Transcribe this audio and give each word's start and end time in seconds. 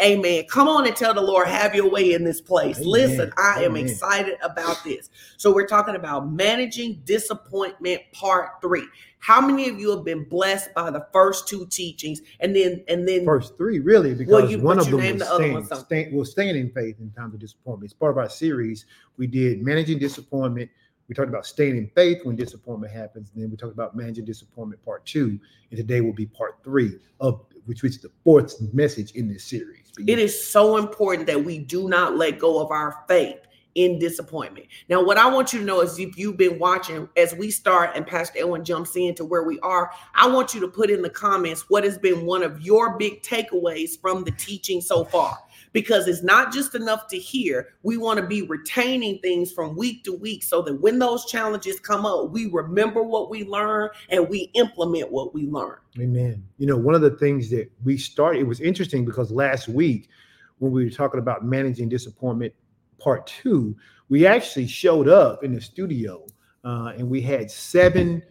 Amen. 0.00 0.44
Come 0.50 0.66
on 0.66 0.88
and 0.88 0.96
tell 0.96 1.14
the 1.14 1.20
Lord, 1.20 1.46
have 1.46 1.72
your 1.72 1.88
way 1.88 2.14
in 2.14 2.24
this 2.24 2.40
place. 2.40 2.78
Amen. 2.78 2.88
Listen, 2.88 3.32
I 3.38 3.62
am 3.62 3.76
Amen. 3.76 3.86
excited 3.86 4.36
about 4.42 4.82
this. 4.82 5.08
So, 5.36 5.54
we're 5.54 5.68
talking 5.68 5.94
about 5.94 6.32
managing 6.32 7.00
disappointment 7.04 8.02
part 8.12 8.60
three. 8.60 8.84
How 9.20 9.40
many 9.40 9.68
of 9.68 9.78
you 9.78 9.90
have 9.90 10.04
been 10.04 10.24
blessed 10.24 10.74
by 10.74 10.90
the 10.90 11.06
first 11.12 11.46
two 11.46 11.64
teachings? 11.66 12.22
And 12.40 12.56
then, 12.56 12.82
and 12.88 13.06
then, 13.06 13.24
First 13.24 13.56
three, 13.56 13.78
really, 13.78 14.14
because 14.14 14.32
Well, 14.32 14.50
you- 14.50 14.58
one 14.58 14.80
of 14.80 14.86
them 14.86 14.96
was 14.96 15.18
the 15.20 15.24
stand, 15.26 15.52
one 16.12 16.24
stand, 16.24 16.56
in 16.56 16.70
faith 16.70 16.96
in 16.98 17.12
times 17.12 17.34
of 17.34 17.38
disappointment. 17.38 17.92
It's 17.92 17.96
part 17.96 18.10
of 18.10 18.18
our 18.18 18.28
series. 18.28 18.86
We 19.16 19.28
did 19.28 19.62
managing 19.62 20.00
disappointment. 20.00 20.70
We 21.08 21.14
talked 21.14 21.28
about 21.28 21.46
staying 21.46 21.76
in 21.76 21.88
faith 21.94 22.24
when 22.24 22.34
disappointment 22.34 22.92
happens. 22.92 23.30
And 23.32 23.42
then 23.42 23.50
we 23.50 23.56
talked 23.56 23.74
about 23.74 23.94
managing 23.94 24.24
disappointment 24.24 24.84
part 24.84 25.06
two. 25.06 25.38
And 25.70 25.76
today 25.76 26.00
will 26.00 26.12
be 26.12 26.26
part 26.26 26.58
three 26.64 26.98
of 27.20 27.44
which 27.66 27.84
is 27.84 28.00
the 28.00 28.10
fourth 28.24 28.60
message 28.72 29.12
in 29.12 29.28
this 29.28 29.44
series. 29.44 29.92
It 29.98 30.18
so 30.50 30.76
important 30.76 31.26
that 31.26 31.44
we 31.44 31.58
do 31.58 31.88
not 31.88 32.16
let 32.16 32.38
go 32.38 32.60
of 32.60 32.70
our 32.70 33.04
faith 33.08 33.38
in 33.74 33.98
disappointment. 33.98 34.66
Now, 34.88 35.02
what 35.02 35.16
I 35.16 35.32
want 35.32 35.52
you 35.52 35.58
to 35.60 35.64
know 35.64 35.80
is 35.80 35.98
if 35.98 36.18
you've 36.18 36.36
been 36.36 36.58
watching 36.58 37.08
as 37.16 37.34
we 37.34 37.50
start 37.50 37.92
and 37.94 38.06
Pastor 38.06 38.40
Elwin 38.40 38.64
jumps 38.64 38.96
in 38.96 39.14
to 39.14 39.24
where 39.24 39.44
we 39.44 39.58
are, 39.60 39.90
I 40.14 40.26
want 40.28 40.54
you 40.54 40.60
to 40.60 40.68
put 40.68 40.90
in 40.90 41.02
the 41.02 41.10
comments 41.10 41.64
what 41.68 41.84
has 41.84 41.96
been 41.98 42.26
one 42.26 42.42
of 42.42 42.60
your 42.60 42.98
big 42.98 43.22
takeaways 43.22 43.98
from 44.00 44.24
the 44.24 44.30
teaching 44.32 44.80
so 44.80 45.04
far. 45.04 45.38
Because 45.72 46.06
it's 46.06 46.22
not 46.22 46.52
just 46.52 46.74
enough 46.74 47.08
to 47.08 47.18
hear, 47.18 47.68
we 47.82 47.96
want 47.96 48.20
to 48.20 48.26
be 48.26 48.42
retaining 48.42 49.18
things 49.20 49.50
from 49.50 49.76
week 49.76 50.04
to 50.04 50.12
week 50.12 50.42
so 50.42 50.60
that 50.62 50.74
when 50.74 50.98
those 50.98 51.24
challenges 51.24 51.80
come 51.80 52.04
up, 52.04 52.30
we 52.30 52.46
remember 52.46 53.02
what 53.02 53.30
we 53.30 53.44
learn 53.44 53.88
and 54.10 54.28
we 54.28 54.50
implement 54.54 55.10
what 55.10 55.32
we 55.32 55.46
learn. 55.46 55.76
Amen. 55.98 56.44
You 56.58 56.66
know, 56.66 56.76
one 56.76 56.94
of 56.94 57.00
the 57.00 57.10
things 57.10 57.48
that 57.50 57.70
we 57.84 57.96
started, 57.96 58.40
it 58.40 58.46
was 58.46 58.60
interesting 58.60 59.04
because 59.04 59.30
last 59.30 59.68
week 59.68 60.08
when 60.58 60.72
we 60.72 60.84
were 60.84 60.90
talking 60.90 61.18
about 61.18 61.44
managing 61.44 61.88
disappointment 61.88 62.52
part 62.98 63.26
two, 63.26 63.74
we 64.08 64.26
actually 64.26 64.66
showed 64.66 65.08
up 65.08 65.42
in 65.42 65.54
the 65.54 65.60
studio 65.60 66.24
uh, 66.64 66.92
and 66.96 67.08
we 67.08 67.20
had 67.20 67.50
seven 67.50 68.22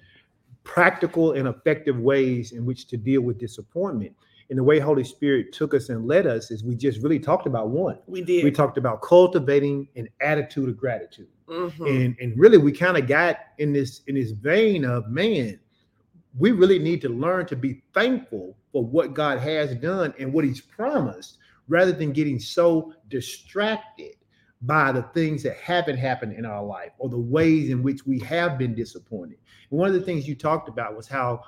practical 0.63 1.33
and 1.33 1.47
effective 1.47 1.99
ways 1.99 2.51
in 2.51 2.65
which 2.65 2.87
to 2.87 2.97
deal 2.97 3.21
with 3.21 3.37
disappointment. 3.37 4.15
And 4.51 4.59
the 4.59 4.63
way 4.63 4.79
Holy 4.79 5.05
Spirit 5.05 5.53
took 5.53 5.73
us 5.73 5.87
and 5.87 6.05
led 6.07 6.27
us 6.27 6.51
is 6.51 6.61
we 6.61 6.75
just 6.75 7.01
really 7.01 7.19
talked 7.19 7.47
about 7.47 7.69
one. 7.69 7.97
We 8.05 8.21
did. 8.21 8.43
We 8.43 8.51
talked 8.51 8.77
about 8.77 9.01
cultivating 9.01 9.87
an 9.95 10.09
attitude 10.19 10.67
of 10.67 10.77
gratitude 10.77 11.29
Mhm. 11.47 11.89
and 12.05 12.15
and 12.21 12.37
really 12.39 12.57
we 12.57 12.71
kind 12.71 12.97
of 12.97 13.07
got 13.07 13.37
in 13.57 13.73
this 13.73 14.01
in 14.07 14.15
this 14.15 14.31
vein 14.31 14.85
of 14.85 15.09
man 15.09 15.59
we 16.37 16.51
really 16.51 16.79
need 16.79 17.01
to 17.01 17.09
learn 17.09 17.45
to 17.47 17.57
be 17.57 17.81
thankful 17.93 18.55
for 18.71 18.85
what 18.85 19.13
god 19.13 19.37
has 19.39 19.75
done 19.75 20.13
and 20.17 20.31
what 20.31 20.45
he's 20.45 20.61
promised 20.61 21.39
rather 21.67 21.91
than 21.91 22.13
getting 22.13 22.39
so 22.39 22.93
distracted 23.09 24.15
by 24.61 24.93
the 24.93 25.01
things 25.13 25.43
that 25.43 25.57
haven't 25.57 25.97
happened 25.97 26.31
in 26.33 26.45
our 26.45 26.63
life 26.63 26.91
or 26.99 27.09
the 27.09 27.17
ways 27.17 27.69
in 27.69 27.83
which 27.83 28.05
we 28.05 28.17
have 28.19 28.57
been 28.57 28.73
disappointed 28.73 29.37
and 29.71 29.77
one 29.79 29.89
of 29.89 29.93
the 29.93 30.01
things 30.01 30.25
you 30.27 30.35
talked 30.35 30.69
about 30.69 30.95
was 30.95 31.07
how 31.07 31.41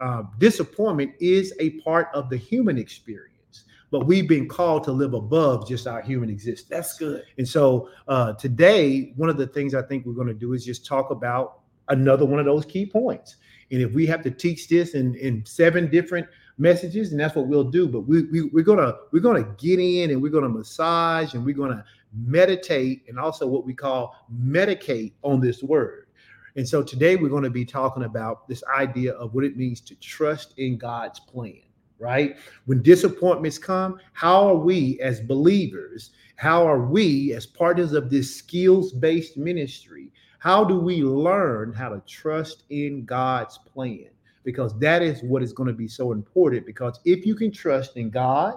uh, 0.00 0.22
disappointment 0.38 1.12
is 1.20 1.54
a 1.60 1.70
part 1.80 2.08
of 2.14 2.30
the 2.30 2.36
human 2.36 2.78
experience 2.78 3.38
but 3.90 4.06
we've 4.06 4.28
been 4.28 4.48
called 4.48 4.84
to 4.84 4.92
live 4.92 5.14
above 5.14 5.66
just 5.66 5.86
our 5.86 6.02
human 6.02 6.28
existence 6.28 6.68
That's 6.68 6.98
good. 6.98 7.22
and 7.38 7.48
so 7.48 7.88
uh, 8.06 8.34
today, 8.34 9.12
one 9.16 9.30
of 9.30 9.36
the 9.36 9.46
things 9.46 9.74
I 9.74 9.82
think 9.82 10.04
we're 10.04 10.12
going 10.12 10.28
to 10.28 10.34
do 10.34 10.52
is 10.52 10.64
just 10.64 10.84
talk 10.84 11.10
about 11.10 11.60
another 11.88 12.24
one 12.24 12.38
of 12.38 12.46
those 12.46 12.64
key 12.64 12.86
points. 12.86 13.36
And 13.70 13.82
if 13.82 13.92
we 13.92 14.06
have 14.06 14.22
to 14.22 14.30
teach 14.30 14.68
this 14.68 14.94
in, 14.94 15.14
in 15.16 15.44
seven 15.44 15.90
different 15.90 16.26
messages, 16.58 17.12
and 17.12 17.20
that's 17.20 17.34
what 17.34 17.46
we'll 17.46 17.64
do. 17.64 17.88
But 17.88 18.00
we, 18.00 18.22
we, 18.24 18.42
we're 18.44 18.64
gonna 18.64 18.94
we're 19.12 19.20
gonna 19.20 19.54
get 19.58 19.78
in 19.78 20.10
and 20.10 20.20
we're 20.20 20.32
gonna 20.32 20.48
massage 20.48 21.34
and 21.34 21.44
we're 21.44 21.56
gonna 21.56 21.84
meditate 22.26 23.04
and 23.08 23.18
also 23.18 23.46
what 23.46 23.64
we 23.64 23.74
call 23.74 24.14
medicate 24.42 25.12
on 25.22 25.40
this 25.40 25.62
word. 25.62 26.07
And 26.58 26.68
so 26.68 26.82
today 26.82 27.14
we're 27.14 27.28
going 27.28 27.44
to 27.44 27.50
be 27.50 27.64
talking 27.64 28.02
about 28.02 28.48
this 28.48 28.64
idea 28.76 29.12
of 29.12 29.32
what 29.32 29.44
it 29.44 29.56
means 29.56 29.80
to 29.82 29.94
trust 30.00 30.54
in 30.56 30.76
God's 30.76 31.20
plan, 31.20 31.62
right? 32.00 32.36
When 32.66 32.82
disappointments 32.82 33.58
come, 33.58 34.00
how 34.12 34.48
are 34.48 34.56
we 34.56 34.98
as 35.00 35.20
believers, 35.20 36.10
how 36.34 36.66
are 36.66 36.80
we 36.80 37.32
as 37.32 37.46
partners 37.46 37.92
of 37.92 38.10
this 38.10 38.34
skills 38.34 38.92
based 38.92 39.36
ministry, 39.36 40.10
how 40.40 40.64
do 40.64 40.80
we 40.80 41.00
learn 41.00 41.72
how 41.72 41.90
to 41.90 42.02
trust 42.08 42.64
in 42.70 43.04
God's 43.04 43.56
plan? 43.58 44.08
Because 44.42 44.76
that 44.80 45.00
is 45.00 45.22
what 45.22 45.44
is 45.44 45.52
going 45.52 45.68
to 45.68 45.72
be 45.72 45.86
so 45.86 46.10
important. 46.10 46.66
Because 46.66 46.98
if 47.04 47.24
you 47.24 47.36
can 47.36 47.52
trust 47.52 47.96
in 47.96 48.10
God, 48.10 48.54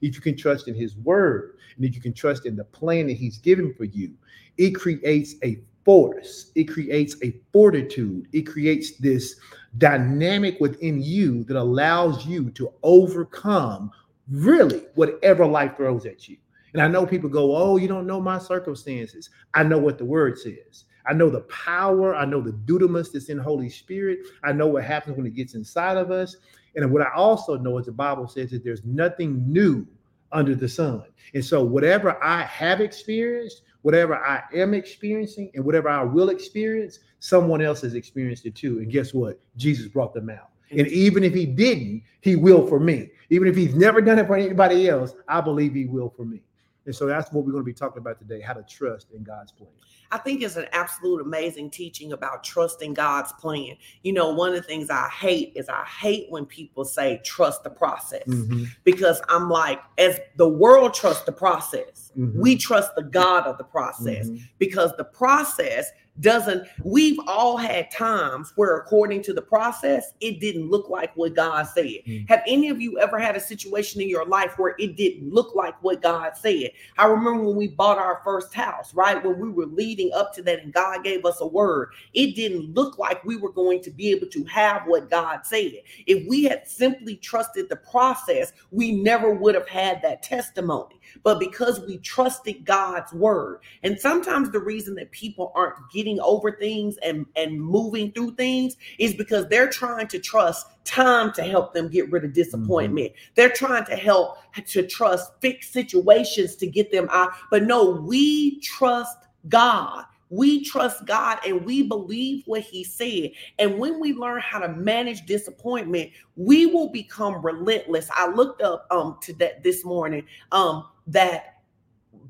if 0.00 0.16
you 0.16 0.20
can 0.20 0.36
trust 0.36 0.66
in 0.66 0.74
His 0.74 0.96
word, 0.96 1.58
and 1.76 1.84
if 1.84 1.94
you 1.94 2.00
can 2.00 2.14
trust 2.14 2.46
in 2.46 2.56
the 2.56 2.64
plan 2.64 3.06
that 3.06 3.12
He's 3.16 3.38
given 3.38 3.72
for 3.74 3.84
you, 3.84 4.12
it 4.58 4.72
creates 4.72 5.36
a 5.44 5.60
force, 5.84 6.50
it 6.54 6.64
creates 6.64 7.16
a 7.22 7.34
fortitude, 7.52 8.28
it 8.32 8.42
creates 8.42 8.96
this 8.98 9.36
dynamic 9.78 10.58
within 10.60 11.02
you 11.02 11.44
that 11.44 11.56
allows 11.56 12.26
you 12.26 12.50
to 12.50 12.72
overcome 12.82 13.90
really 14.30 14.86
whatever 14.94 15.46
life 15.46 15.76
throws 15.76 16.06
at 16.06 16.28
you. 16.28 16.36
And 16.72 16.82
I 16.82 16.88
know 16.88 17.06
people 17.06 17.30
go, 17.30 17.56
Oh, 17.56 17.76
you 17.76 17.88
don't 17.88 18.06
know 18.06 18.20
my 18.20 18.38
circumstances. 18.38 19.30
I 19.54 19.62
know 19.62 19.78
what 19.78 19.98
the 19.98 20.04
word 20.04 20.38
says. 20.38 20.84
I 21.06 21.12
know 21.12 21.28
the 21.28 21.42
power. 21.42 22.14
I 22.14 22.24
know 22.24 22.40
the 22.40 22.52
dunamis 22.52 23.12
that's 23.12 23.28
in 23.28 23.38
Holy 23.38 23.68
Spirit. 23.68 24.20
I 24.42 24.52
know 24.52 24.66
what 24.66 24.84
happens 24.84 25.16
when 25.16 25.26
it 25.26 25.34
gets 25.34 25.54
inside 25.54 25.96
of 25.96 26.10
us. 26.10 26.36
And 26.76 26.90
what 26.90 27.02
I 27.02 27.12
also 27.14 27.56
know 27.56 27.78
is 27.78 27.86
the 27.86 27.92
Bible 27.92 28.26
says 28.26 28.50
that 28.50 28.64
there's 28.64 28.84
nothing 28.84 29.44
new 29.46 29.86
under 30.32 30.54
the 30.54 30.68
sun. 30.68 31.04
And 31.34 31.44
so, 31.44 31.62
whatever 31.62 32.22
I 32.22 32.42
have 32.42 32.80
experienced, 32.80 33.62
whatever 33.84 34.16
I 34.16 34.42
am 34.54 34.72
experiencing, 34.72 35.50
and 35.54 35.62
whatever 35.62 35.90
I 35.90 36.02
will 36.02 36.30
experience, 36.30 37.00
someone 37.18 37.60
else 37.60 37.82
has 37.82 37.94
experienced 37.94 38.46
it 38.46 38.54
too. 38.54 38.78
And 38.78 38.90
guess 38.90 39.12
what? 39.12 39.38
Jesus 39.58 39.88
brought 39.88 40.14
them 40.14 40.30
out. 40.30 40.48
And 40.70 40.86
even 40.88 41.22
if 41.22 41.34
he 41.34 41.44
didn't, 41.44 42.02
he 42.22 42.34
will 42.34 42.66
for 42.66 42.80
me. 42.80 43.10
Even 43.28 43.46
if 43.46 43.54
he's 43.54 43.74
never 43.74 44.00
done 44.00 44.18
it 44.18 44.26
for 44.26 44.36
anybody 44.36 44.88
else, 44.88 45.12
I 45.28 45.42
believe 45.42 45.74
he 45.74 45.84
will 45.84 46.08
for 46.16 46.24
me. 46.24 46.40
And 46.86 46.94
so 46.94 47.06
that's 47.06 47.32
what 47.32 47.44
we're 47.44 47.52
going 47.52 47.62
to 47.64 47.66
be 47.66 47.72
talking 47.72 47.98
about 47.98 48.18
today 48.18 48.40
how 48.40 48.52
to 48.52 48.62
trust 48.62 49.08
in 49.12 49.22
God's 49.22 49.52
plan. 49.52 49.70
I 50.10 50.18
think 50.18 50.42
it's 50.42 50.56
an 50.56 50.66
absolute 50.72 51.22
amazing 51.22 51.70
teaching 51.70 52.12
about 52.12 52.44
trusting 52.44 52.94
God's 52.94 53.32
plan. 53.32 53.76
You 54.02 54.12
know, 54.12 54.30
one 54.32 54.50
of 54.50 54.54
the 54.54 54.62
things 54.62 54.90
I 54.90 55.08
hate 55.08 55.52
is 55.56 55.68
I 55.68 55.84
hate 55.84 56.26
when 56.28 56.46
people 56.46 56.84
say 56.84 57.20
trust 57.24 57.64
the 57.64 57.70
process 57.70 58.24
Mhm, 58.26 58.68
because 58.84 59.20
I'm 59.28 59.48
like, 59.48 59.80
as 59.98 60.20
the 60.36 60.48
world 60.48 60.94
trusts 60.94 61.24
the 61.24 61.32
process, 61.32 62.12
mhm, 62.16 62.34
we 62.34 62.56
trust 62.56 62.94
the 62.96 63.02
God 63.02 63.46
of 63.46 63.58
the 63.58 63.64
process 63.64 64.28
mhm. 64.28 64.40
because 64.58 64.92
the 64.96 65.04
process 65.04 65.90
doesn't, 66.20 66.66
we've 66.84 67.18
all 67.26 67.56
had 67.56 67.90
times 67.90 68.52
where, 68.56 68.76
according 68.76 69.22
to 69.22 69.32
the 69.32 69.42
process, 69.42 70.12
it 70.20 70.40
didn't 70.40 70.70
look 70.70 70.88
like 70.88 71.16
what 71.16 71.34
God 71.34 71.64
said. 71.64 71.84
Mm. 71.84 72.28
Have 72.28 72.42
any 72.46 72.68
of 72.68 72.80
you 72.80 72.98
ever 73.00 73.18
had 73.18 73.36
a 73.36 73.40
situation 73.40 74.00
in 74.00 74.08
your 74.08 74.24
life 74.24 74.54
where 74.56 74.76
it 74.78 74.96
didn't 74.96 75.32
look 75.32 75.54
like 75.54 75.74
what 75.82 76.02
God 76.02 76.36
said? 76.36 76.70
I 76.98 77.06
remember 77.06 77.42
when 77.44 77.56
we 77.56 77.68
bought 77.68 77.98
our 77.98 78.20
first 78.24 78.54
house, 78.54 78.94
right? 78.94 79.22
When 79.24 79.40
we 79.40 79.50
were 79.50 79.66
leading 79.66 80.12
up 80.12 80.32
to 80.34 80.42
that 80.42 80.60
and 80.62 80.72
God 80.72 81.02
gave 81.02 81.24
us 81.24 81.40
a 81.40 81.46
word, 81.46 81.90
it 82.12 82.36
didn't 82.36 82.74
look 82.74 82.98
like 82.98 83.24
we 83.24 83.36
were 83.36 83.52
going 83.52 83.82
to 83.82 83.90
be 83.90 84.10
able 84.10 84.28
to 84.28 84.44
have 84.44 84.82
what 84.86 85.10
God 85.10 85.40
said. 85.44 85.72
If 86.06 86.28
we 86.28 86.44
had 86.44 86.68
simply 86.68 87.16
trusted 87.16 87.68
the 87.68 87.76
process, 87.76 88.52
we 88.70 88.92
never 88.92 89.34
would 89.34 89.54
have 89.54 89.68
had 89.68 90.00
that 90.02 90.22
testimony. 90.22 91.00
But 91.22 91.40
because 91.40 91.80
we 91.86 91.98
trusted 91.98 92.64
God's 92.64 93.12
word, 93.12 93.60
and 93.82 93.98
sometimes 93.98 94.50
the 94.50 94.60
reason 94.60 94.94
that 94.96 95.10
people 95.10 95.52
aren't 95.54 95.76
getting 95.92 96.20
over 96.20 96.52
things 96.52 96.96
and, 96.98 97.26
and 97.36 97.60
moving 97.60 98.12
through 98.12 98.34
things 98.34 98.76
is 98.98 99.14
because 99.14 99.48
they're 99.48 99.70
trying 99.70 100.08
to 100.08 100.18
trust 100.18 100.66
time 100.84 101.32
to 101.32 101.42
help 101.42 101.72
them 101.72 101.88
get 101.88 102.10
rid 102.10 102.24
of 102.24 102.32
disappointment. 102.32 103.12
They're 103.34 103.50
trying 103.50 103.84
to 103.86 103.96
help 103.96 104.38
to 104.66 104.86
trust 104.86 105.32
fix 105.40 105.70
situations 105.70 106.56
to 106.56 106.66
get 106.66 106.92
them 106.92 107.08
out. 107.10 107.32
But 107.50 107.64
no, 107.64 107.90
we 107.90 108.60
trust 108.60 109.18
God. 109.48 110.04
We 110.30 110.64
trust 110.64 111.06
God 111.06 111.38
and 111.46 111.64
we 111.64 111.82
believe 111.82 112.42
what 112.46 112.62
He 112.62 112.82
said. 112.82 113.30
And 113.58 113.78
when 113.78 114.00
we 114.00 114.14
learn 114.14 114.40
how 114.40 114.58
to 114.58 114.68
manage 114.68 115.26
disappointment, 115.26 116.10
we 116.36 116.66
will 116.66 116.88
become 116.88 117.44
relentless. 117.44 118.08
I 118.12 118.28
looked 118.28 118.62
up 118.62 118.86
um 118.90 119.18
to 119.22 119.32
that 119.34 119.62
this 119.62 119.84
morning 119.84 120.26
um 120.50 120.86
that 121.08 121.50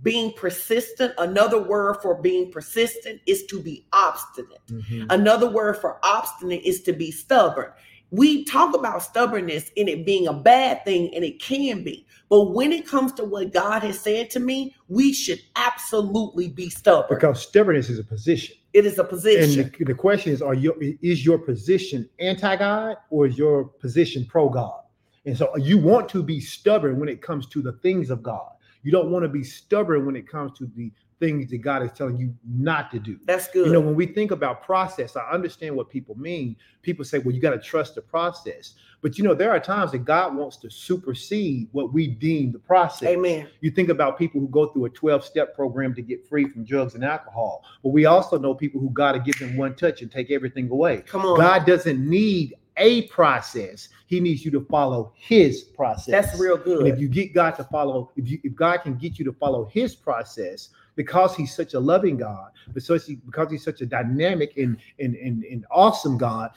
being 0.02 0.32
persistent, 0.32 1.12
another 1.18 1.62
word 1.62 1.96
for 2.02 2.14
being 2.20 2.50
persistent 2.50 3.20
is 3.26 3.44
to 3.46 3.60
be 3.60 3.86
obstinate. 3.92 4.60
Mhm. 4.68 5.06
Another 5.10 5.48
word 5.50 5.78
for 5.78 5.98
obstinate 6.02 6.62
is 6.64 6.82
to 6.82 6.92
be 6.92 7.10
stubborn. 7.10 7.70
We 8.10 8.44
talk 8.44 8.74
about 8.76 9.02
stubbornness 9.02 9.70
in 9.76 9.88
it 9.88 10.04
being 10.06 10.28
a 10.28 10.32
bad 10.32 10.84
thing, 10.84 11.12
and 11.14 11.24
it 11.24 11.40
can 11.40 11.82
be. 11.82 12.06
But 12.28 12.52
when 12.52 12.70
it 12.72 12.86
comes 12.86 13.12
to 13.14 13.24
what 13.24 13.52
God 13.52 13.82
has 13.82 13.98
said 13.98 14.30
to 14.30 14.40
me, 14.40 14.74
we 14.88 15.12
should 15.12 15.40
absolutely 15.56 16.48
be 16.48 16.68
stubborn. 16.70 17.16
Because 17.18 17.42
stubbornness 17.42 17.88
is 17.88 17.98
a 17.98 18.04
position. 18.04 18.56
it 18.72 18.84
is 18.84 18.98
a 18.98 19.02
And 19.02 19.08
position. 19.10 19.72
the, 19.78 19.84
the 19.84 19.94
question 19.94 20.32
is, 20.32 20.42
are 20.42 20.54
your 20.54 20.74
is 20.80 21.24
your 21.24 21.38
position 21.38 22.08
anti-God 22.20 22.96
or 23.10 23.26
is 23.26 23.38
your 23.38 23.64
position 23.64 24.26
pro-God? 24.26 24.80
And 25.26 25.36
so 25.36 25.56
you 25.56 25.78
want 25.78 26.08
to 26.10 26.22
be 26.22 26.40
stubborn 26.40 26.98
when 27.00 27.08
it 27.08 27.22
comes 27.22 27.46
to 27.48 27.62
the 27.62 27.72
things 27.72 28.10
of 28.10 28.22
God. 28.22 28.50
You 28.84 28.92
don't 28.92 29.10
want 29.10 29.24
to 29.24 29.28
be 29.28 29.42
stubborn 29.42 30.06
when 30.06 30.14
it 30.14 30.28
comes 30.28 30.56
to 30.58 30.70
the 30.76 30.92
things 31.20 31.50
that 31.50 31.58
God 31.58 31.82
is 31.82 31.90
telling 31.92 32.16
you 32.16 32.34
not 32.46 32.90
to 32.90 32.98
do. 32.98 33.18
That's 33.24 33.48
good. 33.48 33.66
You 33.66 33.72
know, 33.72 33.80
when 33.80 33.94
we 33.94 34.06
think 34.06 34.30
about 34.30 34.62
process, 34.62 35.16
I 35.16 35.28
understand 35.30 35.74
what 35.74 35.88
people 35.88 36.14
mean. 36.16 36.56
People 36.82 37.04
say, 37.04 37.18
well, 37.18 37.34
you 37.34 37.40
got 37.40 37.50
to 37.50 37.58
trust 37.58 37.94
the 37.94 38.02
process. 38.02 38.74
But 39.00 39.18
you 39.18 39.24
know, 39.24 39.34
there 39.34 39.50
are 39.50 39.60
times 39.60 39.92
that 39.92 40.04
God 40.04 40.34
wants 40.34 40.56
to 40.58 40.70
supersede 40.70 41.68
what 41.72 41.92
we 41.92 42.06
deem 42.06 42.52
the 42.52 42.58
process. 42.58 43.08
Amen. 43.08 43.48
You 43.60 43.70
think 43.70 43.90
about 43.90 44.18
people 44.18 44.40
who 44.40 44.48
go 44.48 44.66
through 44.68 44.86
a 44.86 44.90
12 44.90 45.24
step 45.24 45.54
program 45.54 45.94
to 45.94 46.02
get 46.02 46.26
free 46.28 46.48
from 46.48 46.64
drugs 46.64 46.94
and 46.94 47.04
alcohol. 47.04 47.64
But 47.82 47.90
we 47.90 48.06
also 48.06 48.38
know 48.38 48.54
people 48.54 48.80
who 48.80 48.90
got 48.90 49.12
to 49.12 49.18
give 49.18 49.38
them 49.38 49.56
one 49.56 49.74
touch 49.76 50.02
and 50.02 50.10
take 50.10 50.30
everything 50.30 50.70
away. 50.70 51.02
Come 51.02 51.22
on. 51.22 51.38
God 51.38 51.66
doesn't 51.66 51.98
need 51.98 52.54
a 52.76 53.02
process. 53.08 53.88
He 54.06 54.20
needs 54.20 54.44
you 54.44 54.50
to 54.52 54.64
follow 54.70 55.12
his 55.16 55.62
process. 55.62 56.06
That's 56.06 56.40
real 56.40 56.56
good. 56.56 56.80
And 56.80 56.88
if 56.88 56.98
you 56.98 57.08
get 57.08 57.34
God 57.34 57.52
to 57.52 57.64
follow, 57.64 58.10
if 58.16 58.28
you 58.28 58.38
if 58.42 58.54
God 58.54 58.78
can 58.78 58.96
get 58.96 59.18
you 59.18 59.24
to 59.26 59.32
follow 59.32 59.66
his 59.66 59.94
process, 59.94 60.70
because 60.96 61.34
he's 61.34 61.54
such 61.54 61.74
a 61.74 61.80
loving 61.80 62.16
God, 62.16 62.50
because, 62.72 63.06
he, 63.06 63.16
because 63.16 63.50
he's 63.50 63.64
such 63.64 63.80
a 63.80 63.86
dynamic 63.86 64.56
and, 64.56 64.76
and, 64.98 65.14
and, 65.16 65.44
and 65.44 65.64
awesome 65.70 66.16
God, 66.16 66.50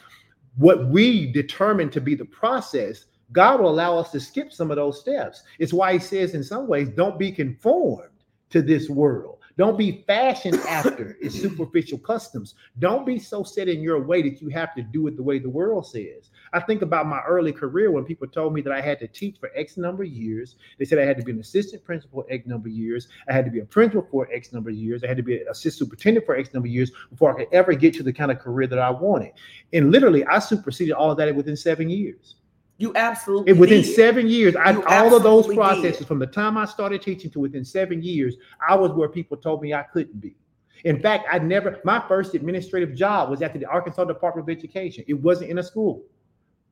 what 0.57 0.87
we 0.87 1.31
determine 1.31 1.89
to 1.91 2.01
be 2.01 2.15
the 2.15 2.25
process, 2.25 3.05
God 3.31 3.59
will 3.59 3.69
allow 3.69 3.97
us 3.97 4.11
to 4.11 4.19
skip 4.19 4.51
some 4.53 4.71
of 4.71 4.77
those 4.77 4.99
steps. 4.99 5.43
It's 5.59 5.73
why 5.73 5.93
he 5.93 5.99
says 5.99 6.33
in 6.33 6.43
some 6.43 6.67
ways, 6.67 6.89
don't 6.89 7.19
be 7.19 7.31
conformed 7.31 8.09
to 8.49 8.61
this 8.61 8.89
world. 8.89 9.36
Don't 9.57 9.77
be 9.77 10.03
fashioned 10.05 10.59
after 10.67 11.17
its 11.19 11.41
superficial 11.41 11.97
customs. 11.97 12.53
Don't 12.77 13.07
be 13.07 13.17
so 13.17 13.43
set 13.43 13.67
in 13.67 13.81
your 13.81 13.99
way 13.99 14.21
that 14.21 14.39
you 14.39 14.49
have 14.49 14.75
to 14.75 14.83
do 14.83 15.07
it 15.07 15.17
the 15.17 15.23
way 15.23 15.39
the 15.39 15.49
world 15.49 15.87
says. 15.87 16.29
I 16.53 16.59
think 16.59 16.83
about 16.83 17.07
my 17.07 17.21
early 17.27 17.51
career 17.51 17.89
when 17.89 18.05
people 18.05 18.27
told 18.27 18.53
me 18.53 18.61
that 18.61 18.71
I 18.71 18.81
had 18.81 18.99
to 18.99 19.07
teach 19.07 19.39
for 19.39 19.49
X 19.55 19.75
number 19.75 20.03
of 20.03 20.09
years. 20.09 20.55
They 20.77 20.85
said 20.85 20.99
I 20.99 21.05
had 21.05 21.17
to 21.17 21.23
be 21.23 21.31
an 21.31 21.39
assistant 21.39 21.83
principal 21.83 22.25
X 22.29 22.45
number 22.45 22.67
of 22.67 22.73
years. 22.73 23.07
I 23.27 23.33
had 23.33 23.45
to 23.45 23.51
be 23.51 23.59
a 23.59 23.65
principal 23.65 24.07
for 24.09 24.31
X 24.31 24.53
number 24.53 24.69
of 24.69 24.75
years. 24.75 25.03
I 25.03 25.07
had 25.07 25.17
to 25.17 25.23
be 25.23 25.41
an 25.41 25.47
assistant 25.49 25.87
superintendent 25.89 26.25
for 26.25 26.35
X 26.37 26.53
number 26.53 26.67
of 26.67 26.73
years 26.73 26.91
before 27.09 27.33
I 27.33 27.43
could 27.43 27.53
ever 27.53 27.73
get 27.73 27.95
to 27.95 28.03
the 28.03 28.13
kind 28.13 28.31
of 28.31 28.39
career 28.39 28.67
that 28.67 28.79
I 28.79 28.91
wanted. 28.91 29.33
And 29.73 29.91
literally, 29.91 30.23
I 30.25 30.39
superseded 30.39 30.93
all 30.93 31.11
of 31.11 31.17
that 31.17 31.35
within 31.35 31.57
seven 31.57 31.89
years. 31.89 32.35
You 32.77 32.91
absolutely 32.95 33.51
And 33.51 33.59
within 33.59 33.81
did. 33.81 33.95
seven 33.95 34.27
years, 34.27 34.55
I, 34.55 34.75
all 34.75 35.15
of 35.15 35.23
those 35.23 35.47
processes 35.53 35.99
did. 35.99 36.07
from 36.07 36.19
the 36.19 36.27
time 36.27 36.57
I 36.57 36.65
started 36.65 37.01
teaching 37.01 37.31
to 37.31 37.39
within 37.39 37.65
seven 37.65 38.03
years, 38.03 38.35
I 38.67 38.75
was 38.75 38.91
where 38.91 39.09
people 39.09 39.35
told 39.37 39.61
me 39.61 39.73
I 39.73 39.83
couldn't 39.83 40.21
be. 40.21 40.35
In 40.83 40.99
fact, 40.99 41.27
I 41.31 41.39
never, 41.39 41.79
my 41.83 42.03
first 42.07 42.35
administrative 42.35 42.93
job 42.95 43.31
was 43.31 43.41
at 43.41 43.53
the 43.53 43.65
Arkansas 43.65 44.05
Department 44.05 44.47
of 44.47 44.55
Education. 44.55 45.03
It 45.07 45.15
wasn't 45.15 45.49
in 45.49 45.57
a 45.57 45.63
school. 45.63 46.03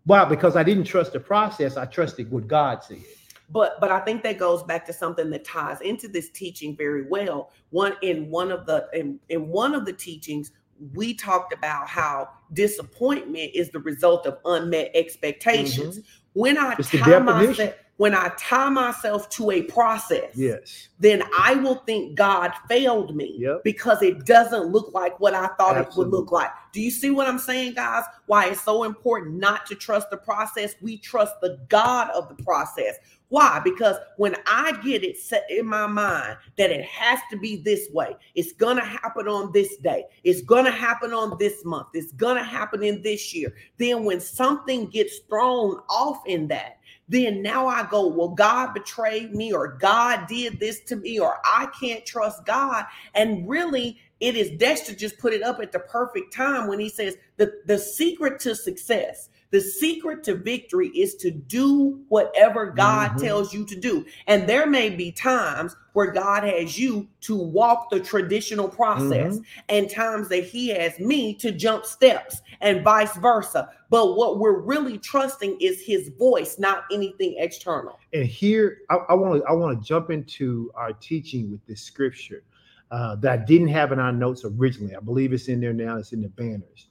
Why? 0.05 0.25
Because 0.25 0.55
I 0.55 0.61
didn't 0.61 0.83
trust 0.83 1.13
the 1.13 1.19
process, 1.19 1.75
I 1.75 1.85
trusted 1.85 2.29
what 2.29 2.47
God 2.47 2.83
said. 2.83 3.01
but 3.49 3.79
but 3.79 3.91
i 3.91 3.99
think 3.99 4.23
that 4.23 4.37
goes 4.39 4.63
back 4.63 4.85
to 4.85 4.91
something 4.93 5.29
that 5.29 5.45
ties 5.45 5.79
into 5.81 6.07
this 6.07 6.29
teaching 6.31 6.75
very 6.75 7.07
well 7.07 7.51
one 7.69 7.93
in 8.01 8.29
one 8.31 8.51
of 8.51 8.65
the 8.65 8.87
in, 8.93 9.19
in 9.29 9.47
one 9.49 9.75
of 9.75 9.85
the 9.85 9.93
teachings 9.93 10.51
we 10.93 11.13
talked 11.13 11.53
about 11.53 11.87
how 11.87 12.29
disappointment 12.53 13.51
is 13.53 13.69
the 13.69 13.79
result 13.79 14.25
of 14.25 14.37
unmet 14.45 14.91
expectations. 14.93 15.99
When 16.33 16.57
i 16.57 16.75
Mm-hmm. 16.75 16.81
It's 16.81 16.89
tie 16.91 17.19
myself 17.19 17.73
when 17.97 18.13
i 18.13 18.29
tie 18.37 18.67
myself 18.67 19.29
to 19.29 19.51
a 19.51 19.61
process 19.61 20.31
Yes. 20.35 20.89
then 20.99 21.23
i 21.39 21.55
will 21.55 21.75
think 21.85 22.15
god 22.15 22.51
failed 22.67 23.15
me 23.15 23.37
Yep. 23.39 23.63
because 23.63 24.01
it 24.01 24.25
doesn't 24.25 24.65
look 24.65 24.93
like 24.93 25.17
what 25.21 25.33
i 25.33 25.47
thought 25.57 25.77
it 25.77 25.87
would 25.95 26.09
look 26.09 26.29
like. 26.33 26.49
Do 26.73 26.81
you 26.81 26.91
see 26.91 27.09
what 27.09 27.25
i'm 27.25 27.39
saying 27.39 27.75
guys? 27.75 28.03
Why 28.25 28.47
it's 28.49 28.61
so 28.61 28.83
important 28.83 29.37
not 29.37 29.65
to 29.67 29.75
trust 29.75 30.09
the 30.09 30.17
process. 30.17 30.75
We 30.81 30.97
trust 30.97 31.35
the 31.41 31.57
god 31.69 32.09
of 32.11 32.27
the 32.27 32.43
process 32.43 32.95
why? 33.29 33.59
Because 33.63 33.97
when 34.17 34.35
I 34.45 34.79
get 34.83 35.03
it 35.03 35.17
set 35.17 35.45
in 35.49 35.65
my 35.65 35.87
mind 35.87 36.37
that 36.57 36.71
it 36.71 36.85
has 36.85 37.19
to 37.31 37.37
be 37.37 37.57
this 37.57 37.89
way, 37.91 38.15
it's 38.35 38.53
going 38.53 38.77
to 38.77 38.85
happen 38.85 39.27
on 39.27 39.51
this 39.51 39.77
day, 39.77 40.05
it's 40.23 40.41
going 40.41 40.65
to 40.65 40.71
happen 40.71 41.11
on 41.11 41.37
this 41.39 41.65
month, 41.65 41.87
it's 41.93 42.11
going 42.13 42.37
to 42.37 42.43
happen 42.43 42.83
in 42.83 43.01
this 43.01 43.33
year. 43.33 43.53
Then 43.77 44.03
when 44.03 44.19
something 44.19 44.87
gets 44.87 45.19
thrown 45.27 45.79
off 45.89 46.21
in 46.27 46.47
that, 46.49 46.77
then 47.07 47.41
now 47.41 47.67
I 47.67 47.83
go, 47.83 48.07
well, 48.07 48.29
God 48.29 48.73
betrayed 48.73 49.33
me, 49.33 49.53
or 49.53 49.77
God 49.79 50.27
did 50.27 50.59
this 50.59 50.81
to 50.81 50.95
me, 50.95 51.19
or 51.19 51.37
I 51.45 51.67
can't 51.79 52.05
trust 52.05 52.45
God. 52.45 52.85
And 53.13 53.47
really, 53.47 53.99
it 54.25 54.35
is 54.35 54.51
Dexter 54.57 54.95
just 54.95 55.17
put 55.19 55.33
it 55.33 55.43
up 55.43 55.59
at 55.59 55.71
the 55.71 55.79
perfect 55.79 56.33
time 56.33 56.67
when 56.67 56.79
he 56.79 56.89
says 56.89 57.15
the, 57.37 57.53
the 57.65 57.77
secret 57.77 58.39
to 58.41 58.55
success 58.55 59.29
the 59.51 59.61
secret 59.61 60.23
to 60.23 60.35
victory 60.35 60.89
is 60.89 61.15
to 61.15 61.31
do 61.31 62.01
whatever 62.09 62.65
God 62.71 63.11
Mhm. 63.11 63.21
tells 63.21 63.53
you 63.53 63.65
to 63.67 63.75
do. 63.75 64.05
And 64.27 64.49
there 64.49 64.65
may 64.65 64.89
be 64.89 65.13
times 65.13 65.77
where 65.93 66.11
God 66.11 66.43
has 66.43 66.77
you 66.77 67.07
to 67.21 67.37
walk 67.37 67.89
the 67.89 68.01
traditional 68.01 68.67
process 68.67 69.39
and 69.69 69.89
times 69.89 70.27
that 70.27 70.43
he 70.43 70.67
has 70.69 70.99
me 70.99 71.33
to 71.35 71.51
jump 71.51 71.85
steps 71.85 72.41
and 72.59 72.83
vice 72.83 73.15
versa. 73.15 73.69
But 73.89 74.17
what 74.17 74.39
we're 74.39 74.59
really 74.59 74.97
trusting 74.97 75.57
is 75.61 75.81
his 75.81 76.09
voice, 76.09 76.59
not 76.59 76.83
anything 76.91 77.35
external. 77.37 77.97
And 78.11 78.25
here 78.25 78.79
I 78.89 79.13
want 79.13 79.41
to 79.41 79.47
I 79.47 79.53
want 79.53 79.79
to 79.79 79.87
jump 79.87 80.09
into 80.09 80.69
our 80.75 80.91
teaching 80.91 81.49
with 81.49 81.65
this 81.65 81.81
scripture 81.81 82.43
uh, 82.91 83.15
that 83.17 83.31
I 83.31 83.37
didn't 83.45 83.69
have 83.69 83.91
in 83.91 83.99
our 83.99 84.11
notes 84.13 84.43
originally. 84.45 84.95
I 84.95 84.99
believe 84.99 85.33
it's 85.33 85.47
in 85.47 85.61
there 85.61 85.73
now. 85.73 85.97
It's 85.97 86.13
in 86.13 86.21
the 86.21 86.29
banners. 86.29 86.87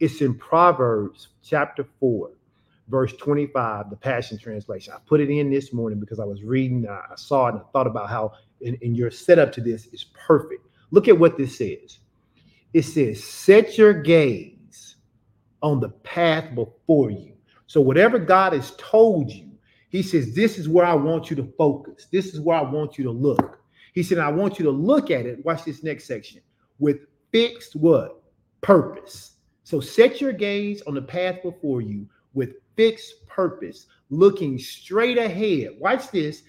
It's 0.00 0.20
in 0.20 0.36
Proverbs 0.38 1.28
chapter 1.42 1.86
four, 2.00 2.32
verse 2.88 3.12
twenty-five, 3.14 3.90
the 3.90 3.96
Passion 3.96 4.38
Translation. 4.38 4.94
I 4.94 4.98
put 5.06 5.20
it 5.20 5.30
in 5.30 5.50
this 5.50 5.72
morning 5.72 6.00
because 6.00 6.20
I 6.20 6.24
was 6.24 6.42
reading. 6.42 6.86
uh, 6.88 6.92
I 7.12 7.16
saw 7.16 7.46
it 7.48 7.54
and 7.54 7.60
I 7.60 7.64
thought 7.72 7.86
about 7.86 8.10
how 8.10 8.32
in, 8.60 8.76
in 8.82 8.94
your 8.94 9.10
setup 9.10 9.52
to 9.52 9.60
this 9.60 9.86
is 9.86 10.06
perfect. 10.14 10.66
Look 10.90 11.08
at 11.08 11.18
what 11.18 11.38
this 11.38 11.58
says. 11.58 11.98
It 12.74 12.82
says, 12.82 13.22
"Set 13.22 13.78
your 13.78 13.94
gaze 13.94 14.96
on 15.62 15.80
the 15.80 15.90
path 15.90 16.54
before 16.54 17.10
you." 17.10 17.34
So 17.66 17.80
whatever 17.80 18.18
God 18.18 18.52
has 18.54 18.72
told 18.78 19.30
you. 19.30 19.48
He 19.90 20.02
says, 20.02 20.34
This 20.34 20.58
is 20.58 20.68
where 20.68 20.86
I 20.86 20.94
want 20.94 21.30
you 21.30 21.36
to 21.36 21.52
focus. 21.58 22.06
This 22.12 22.34
is 22.34 22.40
where 22.40 22.56
I 22.56 22.62
want 22.62 22.98
you 22.98 23.04
to 23.04 23.10
look. 23.10 23.61
He 23.92 24.02
said, 24.02 24.18
I 24.18 24.30
want 24.30 24.58
you 24.58 24.64
to 24.64 24.70
look 24.70 25.10
at 25.10 25.26
it. 25.26 25.44
Watch 25.44 25.64
this 25.64 25.82
next 25.82 26.04
section 26.04 26.40
with 26.78 27.00
fixed 27.30 27.76
what? 27.76 28.22
Purpose. 28.60 29.32
So 29.64 29.80
set 29.80 30.20
your 30.20 30.32
gaze 30.32 30.82
on 30.82 30.94
the 30.94 31.02
path 31.02 31.42
before 31.42 31.80
you 31.80 32.08
with 32.34 32.54
fixed 32.76 33.26
purpose, 33.26 33.86
looking 34.10 34.58
straight 34.58 35.18
ahead. 35.18 35.76
Watch 35.78 36.10
this, 36.10 36.42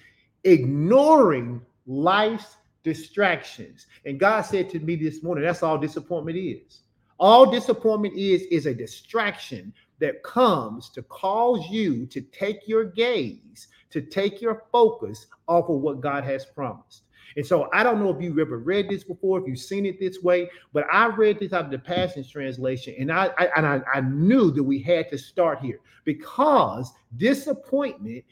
ignoring 0.44 1.62
life's 1.86 2.57
distractions. 2.83 3.88
And 4.06 4.19
God 4.19 4.42
said 4.42 4.69
to 4.71 4.80
me 4.80 4.95
this 4.95 5.23
morning, 5.23 5.44
that's 5.44 5.64
all 5.64 5.78
disappointment 5.78 6.38
is. 6.38 6.81
All 7.19 7.50
disappointment 7.50 8.16
is 8.18 8.42
is 8.52 8.66
a 8.66 8.73
distraction 8.73 9.73
that 10.00 10.23
comes 10.23 10.90
to 10.90 11.04
cause 11.04 11.69
you 11.69 12.06
to 12.07 12.21
take 12.21 12.68
your 12.68 12.83
gaze, 12.83 13.68
to 13.92 14.02
take 14.02 14.42
your 14.42 14.64
focus 14.71 15.28
off 15.47 15.69
of 15.69 15.80
what 15.80 16.02
God 16.02 16.23
has 16.23 16.45
promised. 16.45 17.04
And 17.37 17.45
so 17.45 17.69
I 17.73 17.83
don't 17.83 17.99
know 17.99 18.09
if 18.09 18.21
you've 18.21 18.40
ever 18.40 18.59
read 18.59 18.90
this 18.90 19.04
before, 19.04 19.40
if 19.40 19.47
you've 19.47 19.59
seen 19.59 19.85
it 19.85 19.99
this 19.99 20.21
way, 20.21 20.49
but 20.71 20.85
I 20.92 21.07
read 21.07 21.40
this 21.40 21.54
out 21.54 21.66
of 21.66 21.71
the 21.71 21.80
Passion 21.80 22.23
Translation, 22.23 22.95
and 22.99 23.11
I, 23.11 23.31
I 23.37 23.49
and 23.56 23.66
I, 23.66 23.81
I 23.94 24.02
knew 24.02 24.52
that 24.52 24.63
we 24.63 24.80
had 24.80 25.09
to 25.09 25.18
start 25.18 25.59
here 25.59 25.80
because 26.04 26.92
disappointment 27.18 28.23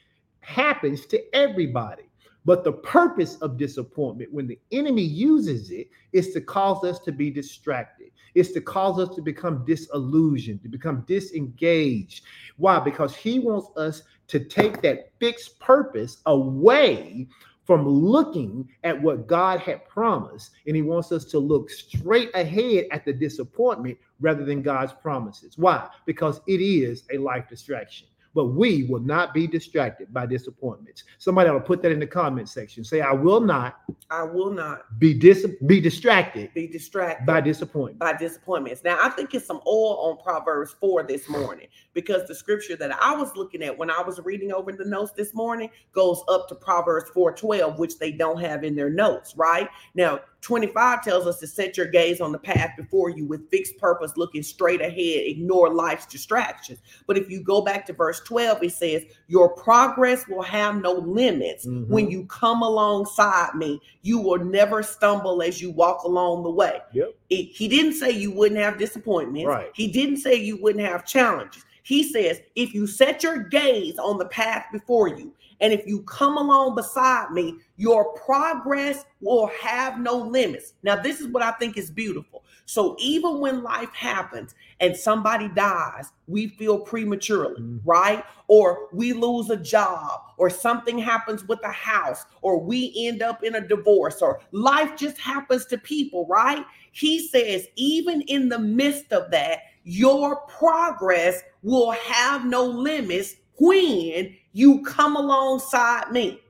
happens 0.42 1.06
to 1.08 1.36
everybody. 1.36 2.04
But 2.44 2.64
the 2.64 2.74
purpose 2.74 3.36
of 3.38 3.58
disappointment, 3.58 4.34
when 4.34 4.48
the 4.48 4.60
enemy 4.72 5.04
uses 5.04 5.70
it, 5.70 5.90
is 6.12 6.34
to 6.34 6.42
cause 6.42 6.84
us 6.84 6.98
to 7.02 7.12
be 7.12 7.30
distracted. 7.30 8.10
It's 8.34 8.52
to 8.54 8.62
cause 8.62 9.00
us 9.00 9.16
to 9.16 9.22
become 9.22 9.64
disillusioned, 9.66 10.64
to 10.64 10.70
become 10.70 11.04
disengaged. 11.08 12.24
Why? 12.58 12.80
Because 12.80 13.16
he 13.16 13.40
wants 13.40 13.68
us 13.78 14.04
to 14.30 14.40
take 14.40 14.82
that 14.82 15.12
fixed 15.20 15.60
purpose 15.60 16.22
away 16.26 17.28
from 17.66 17.88
looking 17.88 18.68
at 18.84 19.00
what 19.02 19.28
God 19.28 19.60
had 19.60 19.88
promised. 19.88 20.52
And 20.68 20.76
he 20.76 20.82
wants 20.82 21.12
us 21.12 21.26
to 21.26 21.40
look 21.40 21.70
straight 21.70 22.32
ahead 22.34 22.86
at 22.92 23.06
the 23.06 23.14
disappointment 23.14 23.98
rather 24.20 24.46
than 24.46 24.62
God's 24.62 24.94
promises. 24.94 25.58
Why? 25.58 25.88
Because 26.06 26.42
it 26.48 26.62
is 26.62 27.04
a 27.14 27.18
life 27.18 27.48
distraction. 27.48 28.08
But 28.34 28.46
we 28.46 28.84
will 28.84 29.02
not 29.02 29.34
be 29.34 29.48
distracted 29.48 30.14
by 30.14 30.26
disappointments. 30.26 31.04
Somebody 31.18 31.50
ought 31.50 31.54
to 31.54 31.60
put 31.60 31.82
that 31.82 31.92
in 31.92 32.00
the 32.00 32.08
comment 32.08 32.48
section. 32.50 32.84
Say, 32.84 33.02
I 33.02 33.12
will 33.12 33.42
not 33.42 33.82
I 34.10 34.24
will 34.24 34.52
not 34.52 35.00
be 35.00 35.14
dis- 35.14 35.48
be 35.66 35.80
distracted 35.82 36.54
be 36.54 36.68
distracted 36.68 37.26
by 37.26 37.42
disappointment. 37.42 38.00
by 38.00 38.14
disappointments. 38.14 38.84
Now, 38.84 38.98
I 39.02 39.10
think 39.10 39.34
it's 39.34 39.46
some 39.46 39.62
oil 39.68 39.98
on 40.00 40.24
Proverbs 40.24 40.76
4 40.80 41.04
this 41.04 41.28
morning 41.30 41.68
because 41.94 42.28
the 42.28 42.36
scripture 42.36 42.76
that 42.78 42.92
I 43.02 43.16
was 43.16 43.36
looking 43.36 43.64
at 43.64 43.78
when 43.78 43.90
I 43.90 44.02
was 44.02 44.20
reading 44.22 44.52
over 44.54 44.72
the 44.72 44.86
notes 44.86 45.12
this 45.12 45.34
morning 45.34 45.70
goes 45.94 46.24
up 46.30 46.48
to 46.50 46.56
Proverbs 46.56 47.10
4 47.14 47.34
12, 47.34 47.80
which 47.80 48.00
they 48.00 48.12
don't 48.12 48.40
have 48.40 48.64
in 48.64 48.76
their 48.76 48.90
notes, 48.90 49.36
right? 49.36 49.70
Now, 49.96 50.20
25 50.42 51.04
tells 51.04 51.28
us 51.28 51.40
to 51.40 51.48
set 51.48 51.78
your 51.78 51.86
gaze 51.86 52.20
on 52.20 52.32
the 52.32 52.38
path 52.40 52.72
before 52.76 53.10
you 53.10 53.26
with 53.26 53.50
fixed 53.50 53.78
purpose, 53.78 54.18
looking 54.18 54.42
straight 54.42 54.82
ahead, 54.82 55.28
ignore 55.28 55.72
life's 55.74 56.08
distractions. 56.08 56.80
But 57.06 57.18
if 57.18 57.30
you 57.30 57.42
go 57.44 57.62
back 57.62 57.86
to 57.86 57.94
verse 57.94 58.20
12, 58.22 58.64
it 58.64 58.74
says, 58.74 59.04
Your 59.28 59.50
progress 59.50 60.28
will 60.28 60.42
have 60.42 60.82
no 60.82 60.94
limits 60.94 61.66
Mm-hmm. 61.66 61.92
when 61.94 62.10
you 62.10 62.26
come 62.26 62.64
alongside 62.64 63.54
me. 63.56 63.80
You 64.02 64.20
will 64.20 64.44
never 64.44 64.82
stumble 64.82 65.44
as 65.44 65.62
you 65.62 65.70
walk 65.72 66.04
along 66.04 66.44
the 66.44 66.50
way. 66.50 66.80
Yep. 66.94 67.14
It- 67.30 67.52
he 67.56 67.68
didn't 67.68 67.94
say 67.94 68.10
you 68.12 68.32
wouldn't 68.32 68.60
have 68.60 68.78
disappointments. 68.80 69.48
Right. 69.48 69.70
He 69.76 69.88
didn't 69.92 70.18
say 70.18 70.36
you 70.36 70.60
wouldn't 70.62 70.86
have 70.86 71.06
challenges. 71.06 71.64
He 71.84 72.04
says, 72.04 72.40
if 72.56 72.74
you 72.74 72.88
set 72.88 73.24
your 73.24 73.40
gaze 73.40 73.98
on 73.98 74.18
the 74.18 74.26
path 74.26 74.66
before 74.72 75.08
you, 75.08 75.34
and 75.62 75.72
if 75.72 75.86
you 75.88 76.02
come 76.02 76.38
along 76.38 76.76
beside 76.76 77.32
me, 77.32 77.58
your 77.78 78.14
progress 78.14 79.06
will 79.22 79.48
have 79.62 80.00
no 80.00 80.18
limits. 80.18 80.74
Now, 80.84 80.96
this 80.96 81.22
is 81.22 81.28
what 81.28 81.44
I 81.44 81.52
think 81.52 81.78
is 81.78 81.92
beautiful. 81.92 82.44
So, 82.66 82.96
even 83.00 83.40
when 83.40 83.64
life 83.64 83.94
happens 83.94 84.56
and 84.80 84.96
somebody 84.96 85.50
dies, 85.50 86.12
we 86.28 86.48
feel 86.48 86.80
prematurely, 86.80 87.62
Mhm. 87.62 87.82
right? 87.86 88.24
Or 88.48 88.88
we 88.92 89.14
lose 89.14 89.50
a 89.50 89.58
job, 89.58 90.22
or 90.38 90.50
something 90.50 90.98
happens 90.98 91.48
with 91.48 91.64
a 91.64 91.72
house, 91.72 92.26
or 92.42 92.60
we 92.60 92.94
end 92.98 93.22
up 93.22 93.44
in 93.44 93.56
a 93.56 93.68
divorce, 93.68 94.22
or 94.22 94.42
life 94.52 94.96
just 94.96 95.20
happens 95.20 95.66
to 95.68 95.78
people, 95.78 96.26
right? 96.28 96.66
He 96.92 97.28
says, 97.28 97.68
even 97.76 98.22
in 98.22 98.50
the 98.50 98.60
midst 98.60 99.12
of 99.12 99.32
that, 99.32 99.60
your 99.84 100.38
progress 100.48 101.42
will 101.64 101.92
have 101.92 102.46
no 102.46 102.64
limits 102.64 103.36
when 103.58 104.36
you 104.54 104.82
come 104.84 105.16
alongside 105.16 106.12
me. 106.12 106.42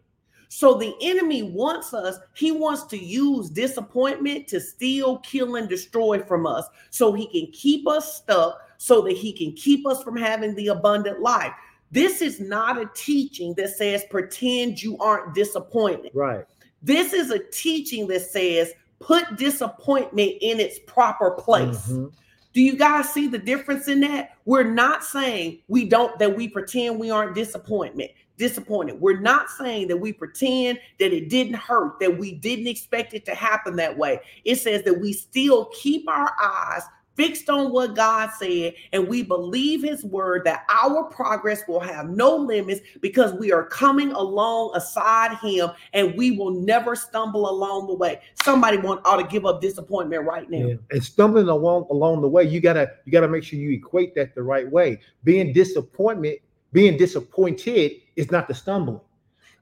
So 0.50 0.74
the 0.74 0.94
enemy 1.02 1.44
wants 1.44 1.94
us, 1.94 2.18
he 2.34 2.52
wants 2.52 2.84
to 2.86 2.98
use 2.98 3.50
disappointment 3.50 4.48
to 4.50 4.60
steal, 4.60 5.20
kill, 5.20 5.56
and 5.56 5.70
destroy 5.70 6.20
from 6.20 6.46
us 6.46 6.66
so 6.90 7.14
he 7.14 7.28
can 7.28 7.52
keep 7.54 7.88
us 7.88 8.18
stuck, 8.18 8.60
so 8.78 9.02
that 9.04 9.14
he 9.14 9.32
can 9.32 9.54
keep 9.54 9.88
us 9.88 10.04
from 10.04 10.18
having 10.18 10.54
the 10.56 10.68
abundant 10.68 11.22
life. 11.22 11.54
This 11.92 12.22
is 12.22 12.40
not 12.40 12.82
a 12.82 12.90
teaching 12.96 13.54
that 13.56 13.70
says 13.70 14.04
pretend 14.10 14.82
you 14.82 14.98
aren't 14.98 15.34
disappointed. 15.34 16.12
Right. 16.14 16.46
This 16.82 17.14
is 17.14 17.32
a 17.32 17.40
teaching 17.40 18.08
that 18.08 18.22
says 18.22 18.74
put 19.00 19.38
disappointment 19.38 20.34
in 20.42 20.60
its 20.60 20.80
proper 20.86 21.32
place. 21.32 21.88
Mhm. 21.88 22.12
Do 22.54 22.62
you 22.62 22.76
guys 22.76 23.10
see 23.10 23.28
the 23.28 23.38
difference 23.38 23.88
in 23.88 24.02
that? 24.02 24.38
We're 24.46 24.64
not 24.64 25.04
saying 25.04 25.60
we 25.68 25.88
don't 25.88 26.18
that 26.20 26.36
we 26.36 26.48
pretend 26.48 27.00
we 27.00 27.10
aren't 27.10 27.36
disappointment 27.36 28.12
disappointed. 28.42 29.00
We're 29.00 29.20
not 29.20 29.52
saying 29.52 29.88
that 29.90 29.98
we 29.98 30.12
pretend 30.12 30.80
that 31.00 31.14
it 31.14 31.30
didn't 31.30 31.54
hurt, 31.54 32.00
that 32.00 32.18
we 32.18 32.32
didn't 32.34 32.66
expect 32.66 33.14
it 33.14 33.24
to 33.26 33.36
happen 33.36 33.76
that 33.76 33.96
way. 33.96 34.20
It 34.46 34.56
says 34.56 34.82
that 34.84 35.00
we 35.00 35.14
still 35.14 35.66
keep 35.66 36.10
our 36.10 36.34
eyes 36.42 36.82
fixed 37.22 37.52
on 37.52 37.72
what 37.72 37.96
God 37.96 38.32
said 38.40 38.74
and 38.94 39.08
we 39.08 39.22
believe 39.22 39.84
his 39.84 40.04
word 40.04 40.42
that 40.46 40.66
our 40.70 41.04
progress 41.04 41.62
will 41.68 41.80
have 41.80 42.10
no 42.10 42.36
limits 42.36 42.82
because 43.00 43.32
we 43.34 43.52
are 43.52 43.64
coming 43.64 44.12
along 44.14 44.72
aside 44.74 45.38
him 45.38 45.70
and 45.94 46.18
we 46.18 46.32
will 46.32 46.50
never 46.50 46.96
stumble 46.96 47.48
along 47.48 47.86
the 47.86 47.94
way. 47.94 48.20
Somebody 48.44 48.78
want 48.78 49.06
ought 49.06 49.18
to 49.18 49.28
give 49.28 49.46
up 49.46 49.62
disappointment 49.62 50.26
right 50.26 50.50
now. 50.50 50.66
Yeah. 50.66 50.76
And 50.90 51.04
stumbling 51.04 51.48
along 51.48 51.86
along 51.92 52.22
the 52.22 52.28
way, 52.28 52.44
you 52.44 52.60
gotta 52.60 52.92
you 53.06 53.12
gotta 53.12 53.28
make 53.28 53.44
sure 53.44 53.60
you 53.60 53.70
equate 53.70 54.16
that 54.16 54.34
the 54.34 54.42
right 54.42 54.70
way. 54.70 55.00
Being 55.24 55.54
disappointment, 55.54 56.40
being 56.74 56.98
disappointed 56.98 57.92
is 58.16 58.32
not 58.32 58.48
the 58.48 58.56
stumbling. 58.56 59.00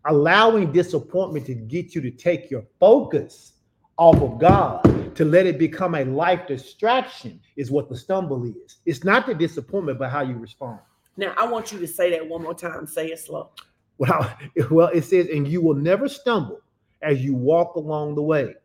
Allowing 0.05 0.71
disappointment 0.71 1.45
to 1.47 1.55
get 1.55 1.93
you 1.93 1.99
to 1.99 2.11
take 2.11 2.49
your 2.49 2.63
focus 2.79 3.51
off 3.97 4.15
of 4.21 4.39
God, 4.39 4.81
to 5.15 5.25
let 5.25 5.45
it 5.45 5.57
become 5.57 5.95
a 5.95 6.03
life 6.05 6.47
distraction, 6.47 7.39
is 7.55 7.71
what 7.71 7.89
the 7.89 7.97
stumble 7.97 8.43
is. 8.45 8.77
It's 8.85 9.03
not 9.03 9.25
the 9.25 9.33
disappointment, 9.33 9.99
but 9.99 10.09
how 10.09 10.21
you 10.21 10.35
respond. 10.35 10.79
Now 11.17 11.33
I 11.37 11.45
want 11.47 11.71
you 11.71 11.79
to 11.79 11.87
say 11.87 12.11
that 12.11 12.27
one 12.27 12.43
more 12.43 12.53
time. 12.53 12.87
Say 12.87 13.07
it 13.07 13.19
slow. 13.19 13.51
Well, 13.97 14.33
well, 14.71 14.87
it 14.87 15.03
says, 15.03 15.27
and 15.27 15.47
you 15.47 15.61
will 15.61 15.75
never 15.75 16.07
stumble 16.07 16.61
as 17.01 17.23
you 17.23 17.35
walk 17.35 17.75
along 17.75 18.15
the 18.15 18.21
way. 18.21 18.55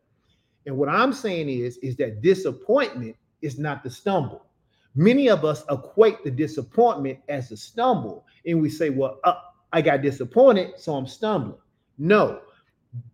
And 0.67 0.77
what 0.77 0.89
I'm 0.89 1.13
saying 1.13 1.49
is, 1.49 1.77
is 1.79 1.97
that 1.97 2.23
disappointment 2.23 3.17
is 3.43 3.59
not 3.59 3.83
the 3.83 3.91
stumble. 3.91 4.47
Many 4.95 5.29
of 5.29 5.45
us 5.45 5.65
equate 5.71 6.23
the 6.25 6.31
disappointment 6.31 7.19
as 7.29 7.51
a 7.51 7.57
stumble, 7.57 8.25
and 8.47 8.63
we 8.63 8.71
say, 8.71 8.91
"Well, 8.91 9.19
uh, 9.25 9.35
I 9.73 9.83
got 9.83 10.03
disappointed, 10.03 10.79
so 10.79 10.95
I'm 10.95 11.07
stumbling." 11.07 11.59
No, 11.99 12.41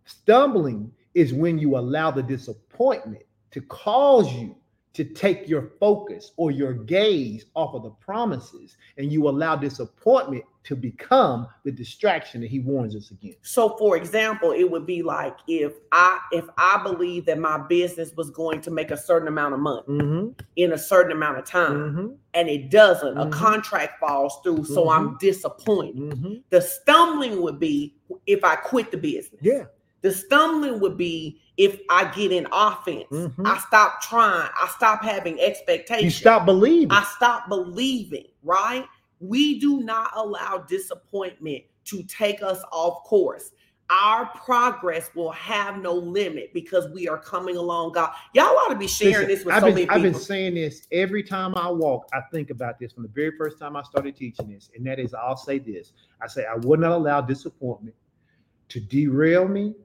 stumbling 0.05 0.91
is 1.13 1.33
when 1.33 1.57
you 1.59 1.77
allow 1.77 2.11
the 2.11 2.23
disappointment 2.23 3.23
to 3.51 3.61
cause 3.61 4.31
you 4.33 4.55
to 4.93 5.05
take 5.05 5.47
your 5.47 5.71
focus 5.79 6.31
or 6.35 6.51
your 6.51 6.73
gaze 6.73 7.45
off 7.55 7.73
of 7.73 7.83
the 7.83 7.89
promises, 7.91 8.75
and 8.97 9.09
you 9.09 9.29
allow 9.29 9.55
disappointment 9.55 10.43
to 10.65 10.75
become 10.75 11.47
the 11.63 11.71
distraction 11.71 12.41
that 12.41 12.49
he 12.49 12.59
warns 12.59 12.93
us 12.93 13.09
against. 13.09 13.37
So 13.41 13.77
for 13.77 13.95
example, 13.95 14.51
it 14.51 14.69
would 14.69 14.85
be 14.85 15.01
like 15.01 15.37
if 15.47 15.71
I 15.93 16.19
if 16.33 16.43
I 16.57 16.81
believe 16.83 17.25
that 17.27 17.39
my 17.39 17.57
business 17.57 18.13
was 18.17 18.31
going 18.31 18.59
to 18.61 18.71
make 18.71 18.91
a 18.91 18.97
certain 18.97 19.29
amount 19.29 19.53
of 19.53 19.61
money 19.61 19.81
Mm-hmm. 19.87 20.27
in 20.57 20.73
a 20.73 20.77
certain 20.77 21.13
amount 21.13 21.37
of 21.39 21.45
time 21.45 21.71
Mm-hmm. 21.73 22.07
and 22.33 22.49
it 22.49 22.69
doesn't, 22.69 23.17
a 23.17 23.25
Mhm. 23.27 23.31
contract 23.31 23.97
falls 24.01 24.39
through, 24.43 24.65
so 24.65 24.89
I'm 24.89 25.17
disappointed. 25.19 25.95
Mm-hmm. 25.95 26.33
The 26.49 26.61
stumbling 26.61 27.41
would 27.41 27.59
be 27.59 27.95
if 28.27 28.43
I 28.43 28.55
quit 28.57 28.91
the 28.91 28.97
business. 28.97 29.39
Yeah. 29.41 29.63
The 30.01 30.11
stumbling 30.11 30.79
would 30.79 30.97
be 30.97 31.39
if 31.57 31.79
I 31.89 32.05
get 32.11 32.31
in 32.31 32.47
offense. 32.51 33.07
Mhm. 33.11 33.45
I 33.45 33.59
stop 33.59 34.01
trying. 34.01 34.49
I 34.59 34.67
stop 34.75 35.03
having 35.03 35.39
expectations. 35.39 36.03
You 36.03 36.09
stop 36.09 36.45
believing. 36.45 36.91
I 36.91 37.03
stop 37.15 37.49
believing, 37.49 38.27
right? 38.43 38.85
We 39.19 39.59
do 39.59 39.81
not 39.81 40.11
allow 40.15 40.65
disappointment 40.67 41.63
to 41.85 42.03
take 42.03 42.41
us 42.41 42.63
off 42.71 43.03
course. 43.03 43.51
Our 43.91 44.27
progress 44.27 45.11
will 45.13 45.31
have 45.31 45.81
no 45.81 45.93
limit 45.93 46.53
because 46.53 46.87
we 46.91 47.09
are 47.09 47.17
coming 47.17 47.57
along 47.57 47.91
God. 47.91 48.11
Y'all 48.33 48.57
ought 48.57 48.69
to 48.69 48.75
be 48.75 48.87
sharing 48.87 49.13
Listen, 49.13 49.27
this 49.27 49.45
with 49.45 49.53
I've 49.53 49.61
so 49.61 49.65
been, 49.67 49.75
many 49.75 49.85
people. 49.85 49.97
I've 49.97 50.03
been 50.13 50.13
saying 50.21 50.55
this 50.55 50.87
every 50.93 51.21
time 51.21 51.53
I 51.55 51.69
walk. 51.69 52.07
I 52.13 52.21
think 52.31 52.51
about 52.51 52.79
this 52.79 52.93
from 52.93 53.03
the 53.03 53.09
very 53.09 53.35
first 53.37 53.59
time 53.59 53.75
I 53.75 53.83
started 53.83 54.15
teaching 54.15 54.49
this, 54.49 54.71
and 54.75 54.87
that 54.87 54.97
is, 54.97 55.13
I'll 55.13 55.35
say 55.35 55.59
this: 55.59 55.91
I 56.21 56.27
say 56.27 56.45
I 56.45 56.55
will 56.55 56.77
not 56.77 56.93
allow 56.93 57.19
disappointment 57.19 57.95
to 58.69 58.79
derail 58.79 59.47
me. 59.47 59.75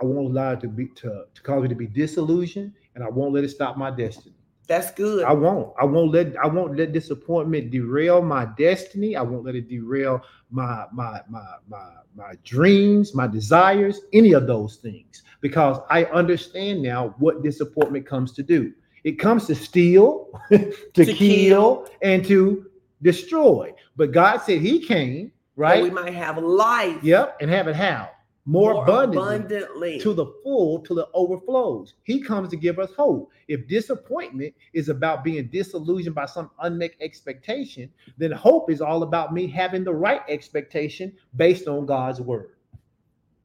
I 0.00 0.04
won't 0.04 0.30
allow 0.30 0.52
it 0.52 0.60
to 0.60 0.68
be 0.68 0.88
to, 0.88 1.24
to 1.32 1.42
cause 1.42 1.62
me 1.62 1.68
to 1.68 1.74
be 1.74 1.86
disillusioned, 1.86 2.72
and 2.94 3.04
I 3.04 3.08
won't 3.08 3.32
let 3.34 3.44
it 3.44 3.50
stop 3.50 3.76
my 3.76 3.90
destiny. 3.90 4.34
That's 4.68 4.90
good. 4.92 5.24
I 5.24 5.32
won't. 5.32 5.72
I 5.80 5.84
won't 5.84 6.12
let. 6.12 6.36
I 6.36 6.46
won't 6.46 6.76
let 6.76 6.92
disappointment 6.92 7.70
derail 7.70 8.22
my 8.22 8.46
destiny. 8.56 9.16
I 9.16 9.22
won't 9.22 9.44
let 9.44 9.54
it 9.54 9.68
derail 9.68 10.22
my 10.50 10.86
my 10.92 11.20
my 11.28 11.44
my 11.68 11.90
my 12.14 12.34
dreams, 12.44 13.14
my 13.14 13.26
desires, 13.26 14.00
any 14.12 14.32
of 14.32 14.46
those 14.46 14.76
things, 14.76 15.22
because 15.40 15.78
I 15.90 16.04
understand 16.06 16.82
now 16.82 17.14
what 17.18 17.42
disappointment 17.42 18.06
comes 18.06 18.32
to 18.32 18.42
do. 18.42 18.72
It 19.04 19.18
comes 19.18 19.46
to 19.48 19.54
steal, 19.54 20.28
to, 20.50 20.72
To 20.94 21.04
kill, 21.04 21.14
kill. 21.16 21.88
and 22.02 22.24
to 22.26 22.66
destroy. 23.02 23.74
But 23.96 24.12
God 24.12 24.38
said 24.38 24.60
He 24.60 24.78
came, 24.78 25.32
right? 25.56 25.82
We 25.82 25.90
might 25.90 26.14
have 26.14 26.38
life 26.38 27.02
Yep, 27.02 27.38
and 27.40 27.50
have 27.50 27.66
it 27.68 27.74
how 27.76 28.10
more, 28.44 28.82
abundantly 28.82 29.18
abundantly. 29.18 29.98
to 30.00 30.12
the 30.12 30.26
full 30.42 30.80
till 30.80 30.98
it 30.98 31.08
overflows. 31.14 31.94
He 32.02 32.20
comes 32.20 32.48
to 32.50 32.56
give 32.56 32.78
us 32.78 32.90
hope. 32.96 33.30
If 33.46 33.68
disappointment 33.68 34.54
is 34.72 34.88
about 34.88 35.22
being 35.22 35.46
disillusioned 35.46 36.14
by 36.14 36.26
some 36.26 36.50
unmet 36.60 36.92
expectation, 37.00 37.88
then 38.18 38.32
hope 38.32 38.70
is 38.70 38.80
all 38.80 39.04
about 39.04 39.32
me 39.32 39.46
having 39.46 39.84
the 39.84 39.94
right 39.94 40.22
expectation 40.28 41.12
based 41.36 41.68
on 41.68 41.86
God's 41.86 42.20
word. 42.20 42.50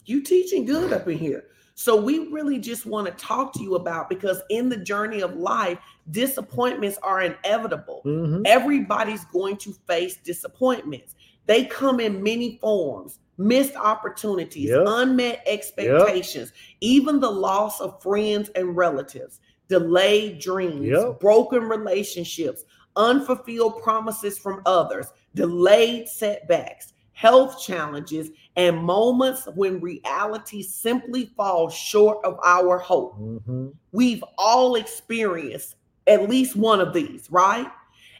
you 0.06 0.22
teaching 0.24 0.64
good 0.64 0.94
up 0.94 1.06
in 1.10 1.18
here. 1.18 1.44
So 1.76 2.00
we 2.02 2.30
really 2.30 2.60
just 2.60 2.86
want 2.86 3.06
to 3.08 3.14
talk 3.24 3.52
to 3.54 3.62
you 3.62 3.76
about 3.76 4.08
because 4.10 4.42
in 4.50 4.70
the 4.70 4.78
journey 4.78 5.20
of 5.22 5.36
life, 5.36 5.78
disappointments 6.12 6.98
are 7.04 7.22
inevitable. 7.22 8.02
Mhm. 8.06 8.42
Everybody's 8.46 9.26
going 9.26 9.58
to 9.58 9.74
face 9.86 10.16
disappointments. 10.16 11.14
They 11.46 11.66
come 11.66 12.00
in 12.00 12.24
many 12.24 12.58
forms 12.62 13.20
missed 13.38 13.76
opportunities, 13.76 14.70
Yep. 14.70 14.84
unmet 14.88 15.44
expectations, 15.46 16.52
even 16.82 17.20
the 17.20 17.30
loss 17.32 17.80
of 17.82 18.02
friends 18.02 18.50
and 18.56 18.76
relatives, 18.76 19.40
delayed 19.68 20.40
dreams, 20.40 20.88
Yep. 20.88 21.20
broken 21.20 21.64
relationships, 21.64 22.64
unfulfilled 22.96 23.82
promises 23.82 24.38
from 24.40 24.62
others, 24.66 25.08
delayed 25.36 26.08
setbacks, 26.08 26.94
health 27.12 27.62
challenges, 27.62 28.30
and 28.56 28.78
moments 28.78 29.48
when 29.56 29.80
reality 29.80 30.64
simply 30.64 31.32
falls 31.38 31.74
short 31.74 32.24
of 32.26 32.40
our 32.44 32.78
hope 32.78 33.18
Mhm. 33.20 33.74
we've 33.92 34.24
all 34.38 34.76
experienced 34.76 35.76
at 36.08 36.30
least 36.30 36.56
one 36.56 36.80
of 36.80 36.94
these, 36.94 37.30
right? 37.32 37.68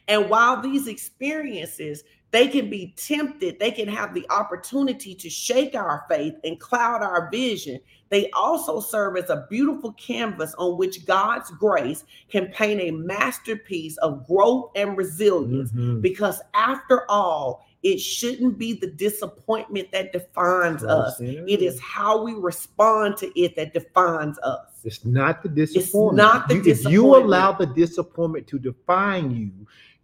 And 0.08 0.28
while 0.30 0.60
these 0.60 0.88
experiences 0.88 2.02
they 2.30 2.48
can 2.48 2.68
be 2.68 2.94
tempted. 2.96 3.58
They 3.58 3.70
can 3.70 3.88
have 3.88 4.12
the 4.12 4.26
opportunity 4.30 5.14
to 5.14 5.30
shake 5.30 5.74
our 5.74 6.04
faith 6.10 6.34
and 6.44 6.60
cloud 6.60 7.02
our 7.02 7.30
vision. 7.30 7.80
They 8.10 8.30
also 8.30 8.80
serve 8.80 9.16
as 9.16 9.30
a 9.30 9.46
beautiful 9.48 9.92
canvas 9.92 10.54
on 10.58 10.76
which 10.76 11.06
God's 11.06 11.50
grace 11.52 12.04
can 12.30 12.46
paint 12.48 12.80
a 12.80 12.90
masterpiece 12.90 13.96
of 13.98 14.26
growth 14.26 14.70
and 14.74 14.96
resilience. 14.96 15.72
Mhm. 15.72 16.02
Because 16.02 16.40
after 16.54 17.10
all, 17.10 17.64
it 17.82 17.98
shouldn't 17.98 18.58
be 18.58 18.72
the 18.72 18.88
disappointment 18.88 19.92
that 19.92 20.12
defines 20.12 20.82
us. 20.84 21.18
It 21.20 21.62
is 21.62 21.78
how 21.80 22.22
we 22.22 22.34
respond 22.34 23.16
to 23.18 23.40
it 23.40 23.56
that 23.56 23.72
defines 23.72 24.38
us. 24.40 24.66
It's 24.84 25.04
not 25.04 25.42
the 25.42 25.48
disappointment. 25.48 25.86
It's 25.86 25.94
not 25.94 26.48
the 26.48 26.54
You- 26.56 26.60
If 26.70 26.90
you 26.90 27.14
allow 27.14 27.52
the 27.52 27.66
disappointment 27.66 28.46
to 28.48 28.58
define 28.58 29.30
you, 29.30 29.50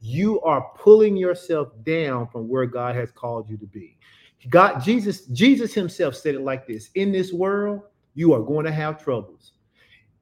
you 0.05 0.39
are 0.43 0.71
pulling 0.77 1.17
yourself 1.17 1.69
down 1.83 2.29
from 2.29 2.47
where 2.47 2.67
God 2.67 2.95
has 2.95 3.11
called 3.11 3.49
you 3.49 3.57
to 3.57 3.65
be. 3.65 3.97
God, 4.51 4.81
Jesus, 4.81 5.25
Jesus 5.27 5.73
Himself 5.73 6.15
said 6.15 6.35
it 6.35 6.43
like 6.43 6.67
this: 6.67 6.91
In 6.95 7.11
this 7.11 7.33
world, 7.33 7.81
you 8.15 8.35
are 8.35 8.43
going 8.43 8.67
to 8.67 8.73
have 8.73 9.03
troubles. 9.03 9.53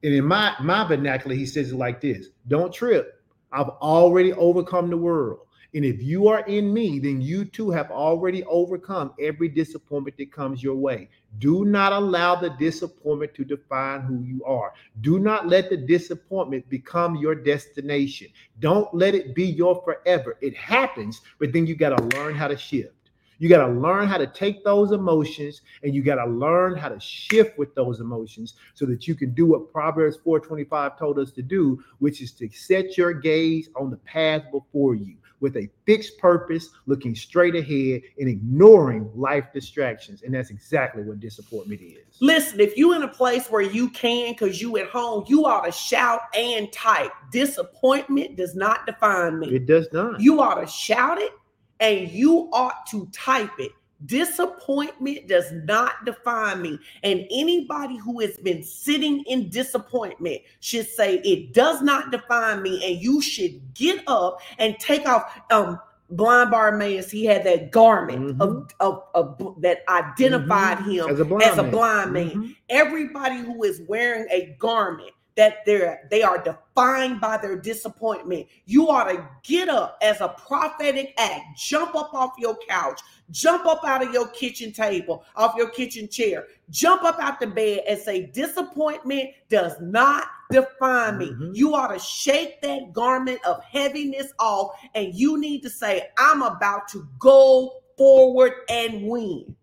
And 0.01 0.13
in 0.13 0.25
my 0.25 0.55
my 0.61 0.85
vernacular, 0.85 1.35
He 1.35 1.45
says 1.45 1.73
it 1.73 1.75
like 1.75 1.99
this: 1.99 2.27
Don't 2.47 2.73
trip. 2.73 3.21
I've 3.51 3.69
already 3.81 4.31
overcome 4.33 4.89
the 4.89 4.95
world. 4.95 5.39
And 5.75 5.83
if 5.83 6.03
you 6.03 6.27
are 6.27 6.41
in 6.41 6.71
me, 6.71 6.99
then 6.99 7.19
you 7.19 7.45
too 7.45 7.71
have 7.71 7.89
already 7.89 8.43
overcome 8.43 9.13
every 9.19 9.49
disappointment 9.49 10.17
that 10.17 10.31
comes 10.31 10.61
your 10.61 10.75
way. 10.75 11.09
Do 11.39 11.65
not 11.65 11.91
allow 11.91 12.35
the 12.35 12.51
disappointment 12.51 13.33
to 13.33 13.43
define 13.43 14.01
who 14.01 14.21
you 14.21 14.43
are. 14.45 14.73
Do 15.01 15.17
not 15.17 15.47
let 15.47 15.71
the 15.71 15.77
disappointment 15.77 16.69
become 16.69 17.15
your 17.15 17.33
destination. 17.33 18.27
Don't 18.59 18.93
let 18.93 19.15
it 19.15 19.33
be 19.33 19.45
your 19.45 19.81
forever. 19.83 20.37
It 20.41 20.55
happens, 20.55 21.21
but 21.39 21.51
then 21.51 21.65
you 21.65 21.75
got 21.75 21.97
to 21.97 22.17
learn 22.17 22.35
how 22.35 22.49
to 22.49 22.57
shift. 22.57 22.93
You 23.39 23.49
got 23.49 23.65
to 23.65 23.73
learn 23.73 24.07
how 24.07 24.19
to 24.19 24.27
take 24.27 24.63
those 24.63 24.91
emotions 24.91 25.61
and 25.81 25.95
you 25.95 26.03
got 26.03 26.23
to 26.23 26.31
learn 26.31 26.77
how 26.77 26.89
to 26.89 26.99
shift 26.99 27.57
with 27.57 27.73
those 27.73 27.99
emotions 27.99 28.53
so 28.75 28.85
that 28.85 29.07
you 29.07 29.15
can 29.15 29.33
do 29.33 29.47
what 29.47 29.73
Proverbs 29.73 30.17
4:25 30.23 30.99
told 30.99 31.17
us 31.17 31.31
to 31.31 31.41
do, 31.41 31.83
which 31.97 32.21
is 32.21 32.31
to 32.33 32.47
set 32.51 32.95
your 32.95 33.11
gaze 33.11 33.69
on 33.75 33.89
the 33.89 33.97
path 33.97 34.43
before 34.51 34.93
you 34.93 35.17
with 35.43 35.57
a 35.57 35.69
fixed 35.85 36.17
purpose, 36.17 36.69
looking 36.85 37.13
straight 37.13 37.53
ahead 37.53 38.01
and 38.17 38.29
ignoring 38.29 39.11
life 39.13 39.45
distractions. 39.53 40.23
And 40.23 40.33
that's 40.33 40.49
exactly 40.49 41.03
what 41.03 41.19
disappointment 41.19 41.81
is. 41.81 42.17
Listen, 42.21 42.61
if 42.61 42.77
you 42.77 42.93
in 42.93 43.03
a 43.03 43.09
place 43.09 43.47
where 43.51 43.61
you 43.61 43.89
can, 43.89 44.31
because 44.31 44.61
you 44.61 44.77
at 44.77 44.87
home, 44.87 45.25
you 45.27 45.45
ought 45.45 45.65
to 45.65 45.71
shout 45.71 46.21
and 46.33 46.71
type. 46.71 47.11
Disappointment 47.29 48.37
does 48.37 48.55
not 48.55 48.85
define 48.85 49.37
me. 49.37 49.53
It 49.53 49.65
does 49.65 49.89
not. 49.91 50.21
You 50.21 50.39
ought 50.39 50.61
to 50.61 50.67
shout 50.67 51.21
it 51.21 51.33
and 51.81 52.09
you 52.09 52.49
ought 52.53 52.85
to 52.91 53.05
type 53.11 53.51
it. 53.59 53.73
Disappointment 54.05 55.27
does 55.27 55.51
not 55.51 56.05
define 56.05 56.61
me. 56.61 56.79
And 57.03 57.25
anybody 57.31 57.97
who 57.97 58.19
has 58.21 58.37
been 58.37 58.63
sitting 58.63 59.23
in 59.23 59.49
disappointment 59.49 60.41
should 60.59 60.87
say, 60.87 61.15
It 61.19 61.53
does 61.53 61.81
not 61.81 62.11
define 62.11 62.61
me. 62.61 62.83
And 62.85 63.01
you 63.01 63.21
should 63.21 63.73
get 63.73 64.03
up 64.07 64.39
and 64.59 64.77
take 64.79 65.07
off. 65.07 65.39
Um, 65.51 65.79
blind 66.09 66.51
Bartimaeus, 66.51 67.09
he 67.09 67.25
had 67.25 67.43
that 67.45 67.71
garment 67.71 68.39
of, 68.39 68.69
of, 68.79 69.03
of 69.15 69.55
that 69.61 69.79
identified 69.89 70.79
him 70.79 71.09
as 71.09 71.19
a 71.19 71.25
blind 71.25 71.43
as 71.43 71.57
a 71.57 71.63
man. 71.63 71.71
blind 71.71 72.11
man 72.13 72.29
Mhm. 72.29 72.55
everybody 72.69 73.37
who 73.37 73.63
is 73.63 73.81
wearing 73.87 74.27
a 74.29 74.55
garment 74.59 75.09
that 75.35 75.65
they're 75.65 76.07
they 76.11 76.21
are 76.21 76.43
defined 76.43 77.19
by 77.19 77.37
their 77.37 77.55
disappointment. 77.55 78.47
You 78.65 78.89
ought 78.89 79.11
to 79.11 79.27
get 79.43 79.69
up 79.69 79.97
as 80.01 80.21
a 80.21 80.29
prophetic 80.29 81.13
act. 81.17 81.57
Jump 81.57 81.95
up 81.95 82.13
off 82.13 82.33
your 82.37 82.57
couch. 82.67 83.01
Jump 83.31 83.65
up 83.65 83.81
out 83.85 84.05
of 84.05 84.13
your 84.13 84.27
kitchen 84.29 84.71
table 84.71 85.23
off 85.35 85.55
your 85.55 85.69
kitchen 85.69 86.07
chair. 86.07 86.47
Jump 86.69 87.03
up 87.03 87.19
out 87.19 87.39
the 87.39 87.47
bed 87.47 87.81
and 87.87 87.99
say 87.99 88.27
disappointment 88.27 89.31
does 89.49 89.79
not 89.81 90.27
define 90.51 91.17
me. 91.17 91.31
Mhm. 91.31 91.55
you 91.55 91.73
ought 91.73 91.87
to 91.87 91.97
shake 91.99 92.61
that 92.61 92.93
garment 92.93 93.43
of 93.43 93.63
heaviness 93.63 94.31
off 94.37 94.71
and 94.93 95.15
you 95.15 95.39
need 95.39 95.63
to 95.63 95.69
say 95.69 96.09
i'm 96.19 96.43
about 96.43 96.87
to 96.87 97.07
go 97.17 97.81
forward 97.97 98.53
and 98.69 99.07
win. 99.07 99.55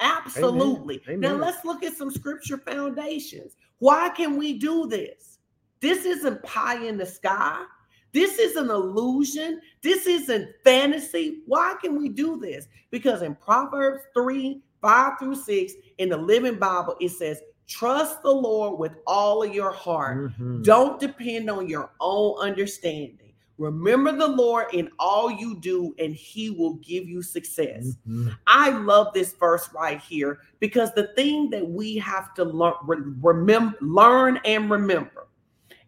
Absolutely. 0.00 1.02
Now 1.06 1.28
Amen. 1.28 1.40
let's 1.40 1.64
look 1.64 1.82
at 1.82 1.96
some 1.96 2.10
scripture 2.10 2.58
foundations 2.58 3.56
why 3.78 4.10
can 4.10 4.36
we 4.36 4.58
do 4.58 4.86
this? 4.86 5.38
This 5.80 6.04
isn't 6.04 6.42
pie 6.42 6.84
in 6.84 6.96
the 6.98 7.06
sky. 7.06 7.64
This 8.12 8.38
isn't 8.38 8.70
illusion. 8.70 9.60
This 9.82 10.06
isn't 10.06 10.48
fantasy. 10.64 11.42
Why 11.46 11.74
can 11.80 11.96
we 11.98 12.08
do 12.08 12.38
this? 12.38 12.66
Because 12.90 13.22
in 13.22 13.34
Proverbs 13.34 14.02
3 14.14 14.62
5 14.80 15.12
through 15.18 15.34
6 15.34 15.72
in 15.98 16.08
the 16.08 16.16
Living 16.16 16.58
Bible, 16.58 16.96
it 17.00 17.10
says, 17.10 17.42
Trust 17.66 18.22
the 18.22 18.30
Lord 18.30 18.78
with 18.78 18.92
all 19.06 19.42
of 19.42 19.54
your 19.54 19.72
heart. 19.72 20.32
Mhm. 20.38 20.64
Don't 20.64 20.98
depend 20.98 21.50
on 21.50 21.68
your 21.68 21.90
own 22.00 22.38
understanding. 22.38 23.27
Remember 23.58 24.12
the 24.12 24.28
Lord 24.28 24.66
in 24.72 24.88
all 25.00 25.30
you 25.30 25.58
do, 25.58 25.94
and 25.98 26.14
He 26.14 26.50
will 26.50 26.74
give 26.74 27.08
you 27.08 27.22
success. 27.22 27.96
Mhm. 28.08 28.36
I 28.46 28.70
love 28.70 29.12
this 29.12 29.32
verse 29.32 29.68
right 29.74 30.00
here 30.00 30.38
because 30.60 30.94
the 30.94 31.08
thing 31.16 31.50
that 31.50 31.68
we 31.68 31.96
have 31.96 32.32
to 32.34 32.44
learn, 32.44 32.74
remember, 33.20 33.76
learn 33.80 34.40
and 34.44 34.70
remember 34.70 35.26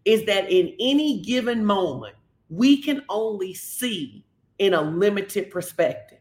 is 0.05 0.25
that 0.25 0.51
in 0.51 0.75
any 0.81 1.21
given 1.21 1.65
moment, 1.65 2.17
we 2.49 2.83
can 2.83 3.03
only 3.09 3.55
see 3.55 4.25
in 4.59 4.75
a 4.75 4.83
limited 4.83 5.51
perspective. 5.51 6.19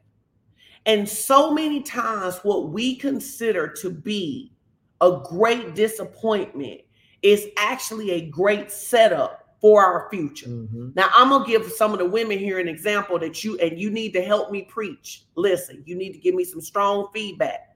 And 0.85 1.07
so 1.09 1.51
many 1.51 1.81
times, 1.81 2.38
what 2.43 2.69
we 2.69 2.95
consider 2.95 3.67
to 3.81 3.89
be 3.89 4.53
a 5.01 5.19
great 5.25 5.75
disappointment 5.75 6.81
is 7.21 7.47
actually 7.57 8.12
a 8.12 8.29
great 8.29 8.71
setup 8.71 9.38
for 9.60 9.84
our 9.84 10.10
future. 10.10 10.48
Mhm. 10.48 10.95
Now 10.95 11.10
I'm 11.13 11.30
gonna 11.30 11.45
give 11.45 11.69
some 11.72 11.91
of 11.91 12.00
the 12.00 12.06
women 12.06 12.39
here 12.39 12.60
an 12.60 12.67
example 12.67 13.19
that 13.19 13.43
you 13.43 13.58
and 13.60 13.80
you 13.80 13.89
need 13.89 14.13
to 14.13 14.22
help 14.22 14.52
me 14.52 14.63
preach. 14.63 15.26
Listen, 15.36 15.84
you 15.86 15.95
need 15.95 16.13
to 16.13 16.19
give 16.19 16.34
me 16.34 16.43
some 16.43 16.62
strong 16.62 17.10
feedback. 17.13 17.76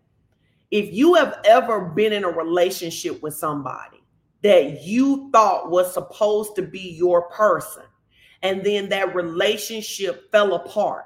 If 0.72 0.94
you 0.94 1.14
have 1.16 1.40
ever 1.46 1.82
been 1.82 2.14
in 2.14 2.24
a 2.24 2.30
relationship 2.30 3.22
with 3.22 3.36
somebody 3.36 4.02
that 4.42 4.84
you 4.84 5.30
thought 5.32 5.70
was 5.70 5.94
supposed 5.94 6.56
to 6.56 6.62
be 6.62 6.80
your 6.80 7.24
person, 7.30 7.84
and 8.42 8.64
then 8.64 8.90
that 8.90 9.14
relationship 9.16 10.32
fell 10.32 10.56
apart, 10.56 11.06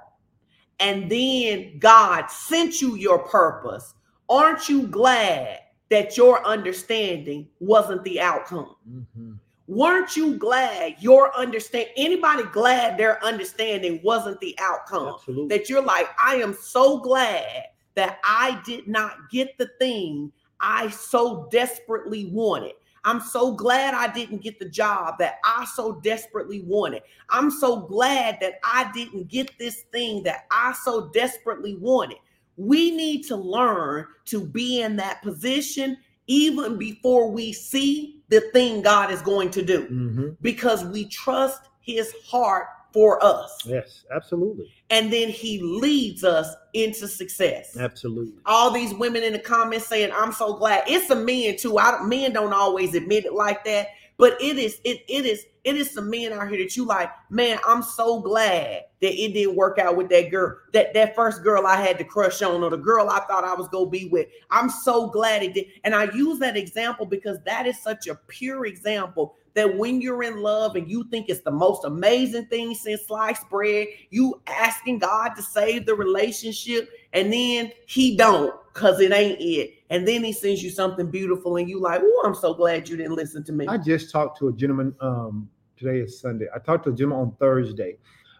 and 0.79 1.09
then 1.09 1.79
God 1.79 2.27
sent 2.29 2.81
you 2.81 2.95
your 2.95 3.19
purpose, 3.19 3.93
aren't 4.29 4.69
you 4.69 4.87
glad 4.87 5.59
that 5.89 6.17
your 6.17 6.45
understanding 6.45 7.47
wasn't 7.59 8.03
the 8.03 8.21
outcome? 8.21 8.75
Mhm. 8.89 9.39
Weren't 9.67 10.15
you 10.15 10.35
glad 10.37 10.95
your 10.99 11.35
understand 11.35 11.87
anybody 11.97 12.43
glad 12.53 12.97
their 12.97 13.23
understanding 13.23 13.99
wasn't 14.01 14.39
the 14.39 14.57
outcome? 14.59 15.15
Absolutely. 15.15 15.47
that 15.57 15.69
you're 15.69 15.83
like 15.83 16.07
i 16.23 16.35
am 16.35 16.53
so 16.53 16.99
glad 16.99 17.63
that 17.95 18.19
i 18.23 18.61
did 18.65 18.87
not 18.87 19.29
get 19.29 19.57
the 19.57 19.69
thing 19.79 20.31
i 20.61 20.89
so 20.89 21.47
desperately 21.51 22.25
wanted. 22.31 22.73
I'm 23.03 23.21
so 23.21 23.53
glad 23.53 23.93
i 23.93 24.11
didn't 24.11 24.41
get 24.41 24.57
the 24.57 24.69
job 24.69 25.15
that 25.19 25.39
i 25.43 25.65
so 25.65 25.99
desperately 26.01 26.61
wanted. 26.61 27.03
I'm 27.29 27.51
so 27.51 27.81
glad 27.81 28.37
that 28.39 28.59
i 28.63 28.89
didn't 28.93 29.27
get 29.27 29.51
this 29.59 29.81
thing 29.91 30.23
that 30.23 30.45
i 30.49 30.73
so 30.73 31.09
desperately 31.09 31.75
wanted. 31.75 32.19
We 32.55 32.91
need 32.91 33.23
to 33.25 33.35
learn 33.35 34.07
to 34.25 34.45
be 34.45 34.81
in 34.81 34.95
that 34.95 35.21
position 35.21 35.97
even 36.25 36.77
before 36.77 37.29
we 37.29 37.53
see 37.53 38.16
the 38.29 38.41
thing 38.51 38.81
God 38.81 39.11
is 39.11 39.21
going 39.21 39.49
to 39.51 39.63
do 39.63 39.87
Mhm. 39.87 40.37
because 40.41 40.83
we 40.85 41.05
trust 41.05 41.61
his 41.79 42.13
heart 42.25 42.67
for 42.93 43.23
us. 43.23 43.59
Yes, 43.65 44.05
absolutely. 44.13 44.71
And 44.89 45.11
then 45.13 45.29
he 45.29 45.61
leads 45.61 46.23
us 46.23 46.47
into 46.73 47.07
success. 47.07 47.77
Absolutely. 47.77 48.41
All 48.45 48.71
these 48.71 48.93
women 48.93 49.23
in 49.23 49.33
the 49.33 49.39
comments 49.39 49.87
saying, 49.87 50.11
I'm 50.15 50.31
so 50.31 50.53
glad. 50.53 50.83
It's 50.87 51.07
some 51.07 51.23
men 51.25 51.57
too. 51.57 51.77
I 51.77 52.01
men 52.03 52.33
don't 52.33 52.53
always 52.53 52.95
admit 52.95 53.25
it 53.25 53.33
like 53.33 53.63
that, 53.65 53.87
but 54.17 54.39
it 54.41 54.57
is, 54.57 54.79
it, 54.83 55.03
it 55.07 55.25
is, 55.25 55.45
it 55.63 55.75
is 55.75 55.91
some 55.91 56.09
men 56.09 56.33
out 56.33 56.49
here 56.49 56.57
that 56.63 56.75
you 56.75 56.85
like, 56.85 57.11
man, 57.29 57.59
I'm 57.67 57.83
so 57.83 58.19
glad 58.19 58.85
that 59.01 59.13
it 59.13 59.33
didn't 59.33 59.55
work 59.55 59.77
out 59.77 59.95
with 59.95 60.09
that 60.09 60.31
girl, 60.31 60.57
that 60.73 60.93
that 60.93 61.15
first 61.15 61.43
girl 61.43 61.67
I 61.67 61.75
had 61.75 61.97
to 61.99 62.03
crush 62.03 62.41
on, 62.41 62.63
or 62.63 62.69
the 62.69 62.77
girl 62.77 63.09
I 63.09 63.19
thought 63.21 63.43
I 63.43 63.53
was 63.53 63.67
gonna 63.67 63.89
be 63.89 64.09
with. 64.09 64.27
I'm 64.49 64.69
so 64.69 65.07
glad 65.07 65.43
it 65.43 65.53
did. 65.53 65.67
And 65.83 65.93
I 65.93 66.11
use 66.13 66.39
that 66.39 66.57
example 66.57 67.05
because 67.05 67.37
that 67.45 67.67
is 67.67 67.79
such 67.79 68.07
a 68.07 68.15
pure 68.15 68.65
example 68.65 69.35
that 69.57 69.77
when 69.77 69.99
you're 69.99 70.23
in 70.23 70.41
love 70.41 70.75
and 70.75 70.89
you 70.89 71.03
think 71.09 71.27
it's 71.27 71.41
the 71.41 71.51
most 71.51 71.83
amazing 71.83 72.45
thing 72.45 72.73
since 72.73 73.01
sliced 73.05 73.49
bread, 73.49 73.87
you 74.09 74.41
asking 74.47 74.99
God 74.99 75.29
to 75.35 75.41
save 75.41 75.85
the 75.85 75.95
relationship, 75.95 76.89
and 77.13 77.31
then 77.31 77.71
he 77.87 78.15
don't 78.15 78.53
because 78.73 79.01
it 79.01 79.11
ain't 79.11 79.37
it. 79.41 79.71
And 79.89 80.07
then 80.07 80.23
he 80.23 80.31
sends 80.31 80.63
you 80.63 80.69
something 80.69 81.11
beautiful, 81.11 81.57
and 81.57 81.67
you 81.67 81.81
like, 81.81 82.01
oh, 82.03 82.23
I'm 82.25 82.35
so 82.35 82.53
glad 82.53 82.87
you 82.87 82.95
didn't 82.95 83.15
listen 83.15 83.43
to 83.43 83.51
me. 83.51 83.67
I 83.67 83.77
just 83.77 84.11
talked 84.11 84.37
to 84.39 84.47
a 84.47 84.53
gentleman. 84.53 84.95
Um, 85.01 85.49
today 85.75 85.99
is 85.99 86.19
Sunday. 86.19 86.47
I 86.55 86.59
talked 86.59 86.85
to 86.85 86.89
a 86.89 86.93
gentleman 86.93 87.27
on 87.27 87.35
Thursday 87.39 87.97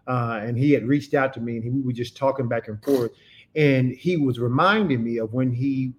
uh, 0.08 0.40
and 0.42 0.58
he 0.58 0.72
had 0.72 0.88
reached 0.88 1.14
out 1.14 1.34
to 1.34 1.40
me, 1.40 1.56
and 1.56 1.64
he, 1.64 1.70
we 1.70 1.82
were 1.82 1.92
just 1.92 2.16
talking 2.16 2.48
back 2.48 2.68
and 2.68 2.82
forth. 2.84 3.12
And 3.56 3.92
he 3.92 4.18
was 4.18 4.40
reminding 4.40 5.04
me 5.04 5.18
of 5.18 5.34
when 5.34 5.52
he 5.52 5.94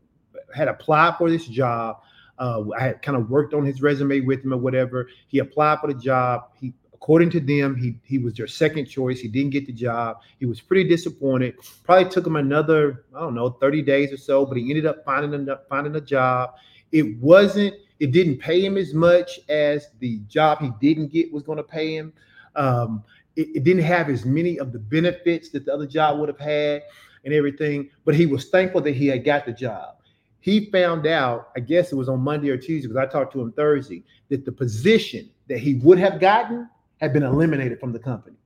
had 0.54 0.68
applied 0.68 1.16
for 1.18 1.28
this 1.31 1.46
job. 1.46 2.00
Uh, 2.38 2.64
I 2.79 2.83
had 2.83 3.03
kind 3.03 3.16
of 3.16 3.31
worked 3.31 3.55
on 3.55 3.64
his 3.64 3.83
resume 3.83 4.20
with 4.20 4.44
him 4.44 4.53
or 4.53 4.59
whatever. 4.59 5.09
He 5.27 5.38
applied 5.38 5.81
for 5.81 5.92
the 5.92 5.98
job. 5.98 6.51
He, 6.61 6.72
according 6.94 7.31
to 7.31 7.40
them, 7.40 7.77
he 7.77 7.98
he 8.05 8.18
was 8.18 8.35
their 8.35 8.46
second 8.46 8.87
choice. 8.87 9.20
He 9.20 9.29
didn't 9.29 9.51
get 9.51 9.66
the 9.66 9.72
job. 9.72 10.18
He 10.38 10.46
was 10.46 10.61
pretty 10.61 10.88
disappointed. 10.88 11.55
Probably 11.85 12.11
took 12.11 12.27
him 12.27 12.37
another, 12.37 13.05
I 13.14 13.20
don't 13.20 13.35
know, 13.35 13.51
30 13.51 13.83
days 13.83 14.12
or 14.12 14.16
so, 14.16 14.44
but 14.44 14.57
he 14.57 14.68
ended 14.68 14.87
up 14.87 15.05
finding 15.05 15.48
a 15.48 15.57
finding 15.68 15.96
a 15.96 16.01
job. 16.01 16.55
It 16.92 17.18
wasn't, 17.18 17.74
it 18.01 18.12
didn't 18.12 18.38
pay 18.38 18.64
him 18.64 18.77
as 18.77 18.94
much 18.94 19.40
as 19.48 19.88
the 19.98 20.18
job 20.29 20.61
he 20.61 20.70
didn't 20.81 21.12
get 21.12 21.33
was 21.33 21.42
going 21.42 21.59
to 21.59 21.62
pay 21.64 21.94
him. 21.94 22.12
Um, 22.57 23.05
it, 23.37 23.48
it 23.57 23.64
didn't 23.64 23.85
have 23.85 24.09
as 24.09 24.24
many 24.24 24.59
of 24.59 24.72
the 24.72 24.79
benefits 24.79 25.51
that 25.51 25.66
the 25.66 25.72
other 25.72 25.87
job 25.87 26.18
would 26.18 26.29
have 26.29 26.40
had 26.40 26.83
and 27.24 27.35
everything, 27.35 27.90
but 28.05 28.14
he 28.14 28.27
was 28.27 28.48
thankful 28.48 28.81
that 28.81 28.94
he 28.94 29.07
had 29.07 29.24
got 29.24 29.46
the 29.46 29.53
job. 29.53 29.97
He 30.40 30.70
found 30.70 31.07
out, 31.07 31.51
I 31.57 31.61
guess 31.61 31.92
it 31.92 31.96
was 31.96 32.09
on 32.09 32.20
Monday 32.20 32.51
or 32.51 32.57
Tuesday, 32.57 32.88
because 32.88 32.96
I 32.96 33.07
talked 33.07 33.33
to 33.35 33.40
him 33.40 33.53
Thursday, 33.53 34.05
that 34.29 34.44
the 34.44 34.53
position 34.53 35.31
that 35.48 35.59
he 35.59 35.74
would 35.77 35.98
have 35.98 36.20
gotten 36.20 36.68
had 37.01 37.12
been 37.12 37.22
eliminated 37.22 37.79
from 37.81 37.92
the 37.92 37.98
company. 37.98 38.37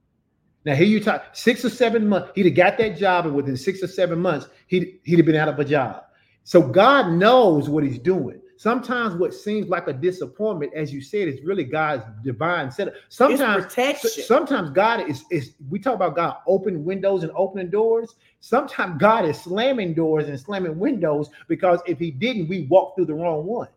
Now, 0.65 0.75
here 0.75 0.87
you 0.87 1.03
talk 1.03 1.27
six 1.33 1.65
or 1.65 1.71
seven 1.71 2.09
months, 2.09 2.33
he'd 2.35 2.47
have 2.47 2.55
got 2.55 2.79
that 2.79 2.97
job, 2.97 3.27
and 3.27 3.35
within 3.35 3.57
six 3.57 3.83
or 3.83 3.89
seven 3.89 4.19
months, 4.19 4.49
he'd, 4.69 5.01
he'd 5.05 5.17
have 5.17 5.27
been 5.27 5.37
out 5.37 5.49
of 5.49 5.59
a 5.59 5.65
job. 5.65 6.05
So 6.45 6.61
God 6.63 7.13
knows 7.13 7.69
what 7.69 7.85
he's 7.85 7.99
doing. 7.99 8.42
Sometimes 8.57 9.15
what 9.15 9.35
seems 9.35 9.69
like 9.69 9.89
a 9.89 9.93
disappointment, 9.93 10.73
as 10.75 10.93
you 10.93 11.01
said, 11.01 11.29
is 11.29 11.43
really 11.43 11.65
God's 11.65 12.05
divine 12.23 12.71
setup. 12.71 12.95
Sometimes 13.09 13.65
protection. 13.65 14.25
Sometimes 14.25 14.71
God 14.71 15.09
is 15.09 15.25
is 15.31 15.55
we 15.69 15.79
talk 15.79 15.95
about 15.95 16.15
God 16.15 16.37
opening 16.47 16.85
windows 16.85 17.23
and 17.23 17.33
opening 17.35 17.71
doors. 17.71 18.15
Sometimes 18.41 19.01
God 19.01 19.25
is 19.25 19.41
slamming 19.41 19.95
doors 19.95 20.29
and 20.29 20.39
slamming 20.39 20.79
windows 20.79 21.31
because 21.49 21.81
if 21.87 21.99
he 21.99 22.11
didn't, 22.11 22.49
we 22.49 22.67
walk 22.67 22.95
through 22.95 23.07
the 23.07 23.15
wrong 23.15 23.45
one. 23.47 23.69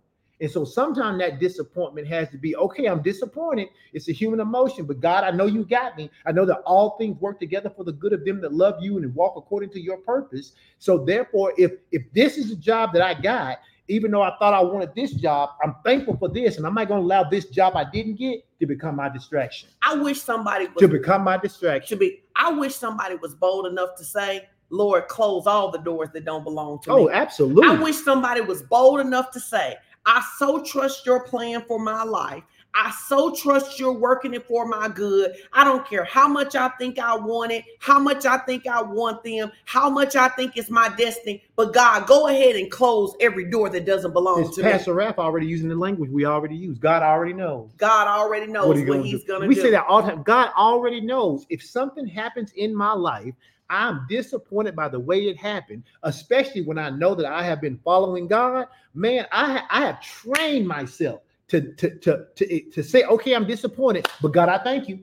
And 0.41 0.51
so 0.51 0.65
sometimes 0.65 1.19
that 1.19 1.39
disappointment 1.39 2.07
has 2.09 2.29
to 2.31 2.38
be 2.38 2.55
okay. 2.57 2.88
I'm 2.88 3.01
disappointed. 3.01 3.69
It's 3.93 4.09
a 4.09 4.11
human 4.11 4.41
emotion, 4.41 4.85
but 4.85 4.99
God, 4.99 5.23
I 5.23 5.31
know 5.31 5.45
you 5.45 5.63
got 5.63 5.95
me. 5.95 6.11
I 6.25 6.33
know 6.33 6.45
that 6.45 6.61
all 6.65 6.97
things 6.97 7.19
work 7.21 7.39
together 7.39 7.69
for 7.69 7.85
the 7.85 7.93
good 7.93 8.11
of 8.11 8.25
them 8.25 8.41
that 8.41 8.53
love 8.53 8.75
you 8.81 8.97
and 8.97 9.15
walk 9.15 9.35
according 9.38 9.69
to 9.71 9.79
your 9.79 9.97
purpose. 9.97 10.51
So 10.77 11.05
therefore, 11.05 11.53
if 11.57 11.71
if 11.91 12.03
this 12.13 12.38
is 12.38 12.51
a 12.51 12.55
job 12.55 12.91
that 12.93 13.01
I 13.01 13.13
got 13.13 13.59
even 13.87 14.11
though 14.11 14.23
I 14.23 14.35
thought 14.37 14.53
I 14.53 14.61
wanted 14.61 14.95
this 14.95 15.11
job, 15.11 15.51
I'm 15.63 15.75
thankful 15.83 16.17
for 16.17 16.27
this, 16.27 16.57
and 16.57 16.65
I'm 16.65 16.73
not 16.73 16.87
going 16.87 17.01
to 17.01 17.05
allow 17.05 17.23
this 17.23 17.45
job 17.45 17.75
I 17.75 17.83
didn't 17.83 18.15
get 18.15 18.45
to 18.59 18.65
become 18.65 18.95
my 18.95 19.09
distraction. 19.09 19.69
I 19.81 19.95
wish 19.95 20.21
somebody 20.21 20.65
was, 20.67 20.77
to 20.79 20.87
become 20.87 21.23
my 21.23 21.37
distraction. 21.37 21.97
To 21.97 21.99
be, 21.99 22.23
I 22.35 22.51
wish 22.51 22.75
somebody 22.75 23.15
was 23.15 23.35
bold 23.35 23.67
enough 23.67 23.95
to 23.97 24.03
say, 24.03 24.47
"Lord, 24.69 25.07
close 25.07 25.45
all 25.45 25.71
the 25.71 25.79
doors 25.79 26.09
that 26.13 26.25
don't 26.25 26.43
belong 26.43 26.79
to 26.83 26.91
oh, 26.91 26.97
me." 26.97 27.03
Oh, 27.03 27.09
absolutely. 27.09 27.67
I 27.67 27.79
wish 27.79 27.97
somebody 27.97 28.41
was 28.41 28.63
bold 28.63 28.99
enough 29.01 29.31
to 29.31 29.39
say, 29.39 29.75
"I 30.05 30.23
so 30.37 30.63
trust 30.63 31.05
your 31.05 31.21
plan 31.23 31.63
for 31.67 31.79
my 31.79 32.03
life 32.03 32.43
I 32.75 32.91
so 33.07 33.33
trust 33.33 33.79
you're 33.79 33.93
working 33.93 34.33
it 34.33 34.45
for 34.45 34.67
my 34.67 34.89
good. 34.89 35.33
I 35.53 35.63
don't 35.63 35.88
care 35.88 36.03
how 36.03 36.27
much 36.27 36.55
I 36.55 36.67
think 36.77 36.99
I 36.99 37.15
want 37.15 37.53
it, 37.53 37.63
how 37.79 37.99
much 37.99 38.25
I 38.25 38.38
think 38.39 38.67
I 38.67 38.81
want 38.81 39.23
them, 39.23 39.51
how 39.63 39.89
much 39.89 40.17
I 40.17 40.27
think 40.29 40.57
it's 40.57 40.69
my 40.69 40.89
destiny. 40.97 41.43
But 41.55 41.73
God, 41.73 42.05
go 42.05 42.27
ahead 42.27 42.57
and 42.57 42.69
close 42.69 43.15
every 43.21 43.49
door 43.49 43.69
that 43.69 43.85
doesn't 43.85 44.11
belong 44.11 44.45
it's 44.45 44.57
to 44.57 44.61
Pastor 44.61 44.93
me. 44.93 45.03
Raph 45.03 45.17
already 45.17 45.47
using 45.47 45.69
the 45.69 45.75
language 45.75 46.09
we 46.09 46.25
already 46.25 46.55
use. 46.55 46.77
God 46.77 47.01
already 47.01 47.33
knows. 47.33 47.71
God 47.77 48.07
already 48.07 48.47
knows 48.47 48.79
what, 48.79 48.88
what 48.88 49.05
he's 49.05 49.23
going 49.23 49.41
to 49.41 49.45
do. 49.45 49.49
We 49.49 49.55
say 49.55 49.71
that 49.71 49.85
all 49.88 50.01
the 50.01 50.09
time. 50.09 50.23
God 50.23 50.51
already 50.57 50.99
knows. 50.99 51.45
If 51.49 51.63
something 51.63 52.05
happens 52.05 52.51
in 52.57 52.75
my 52.75 52.91
life, 52.91 53.33
I'm 53.69 54.05
disappointed 54.09 54.75
by 54.75 54.89
the 54.89 54.99
way 54.99 55.27
it 55.27 55.38
happened, 55.38 55.83
especially 56.03 56.61
when 56.61 56.77
I 56.77 56.89
know 56.89 57.15
that 57.15 57.25
I 57.25 57.43
have 57.43 57.61
been 57.61 57.79
following 57.83 58.27
God. 58.27 58.67
Man, 58.93 59.25
I, 59.31 59.63
I 59.69 59.81
have 59.81 60.01
trained 60.01 60.67
myself 60.67 61.21
to, 61.47 61.73
to, 61.73 61.95
to, 61.99 62.25
to, 62.36 62.62
to 62.71 62.84
say, 62.84 63.03
okay, 63.03 63.34
I'm 63.34 63.45
disappointed, 63.45 64.08
but 64.21 64.34
God, 64.34 64.49
I 64.49 64.58
thank 64.58 64.88
you. 64.88 64.99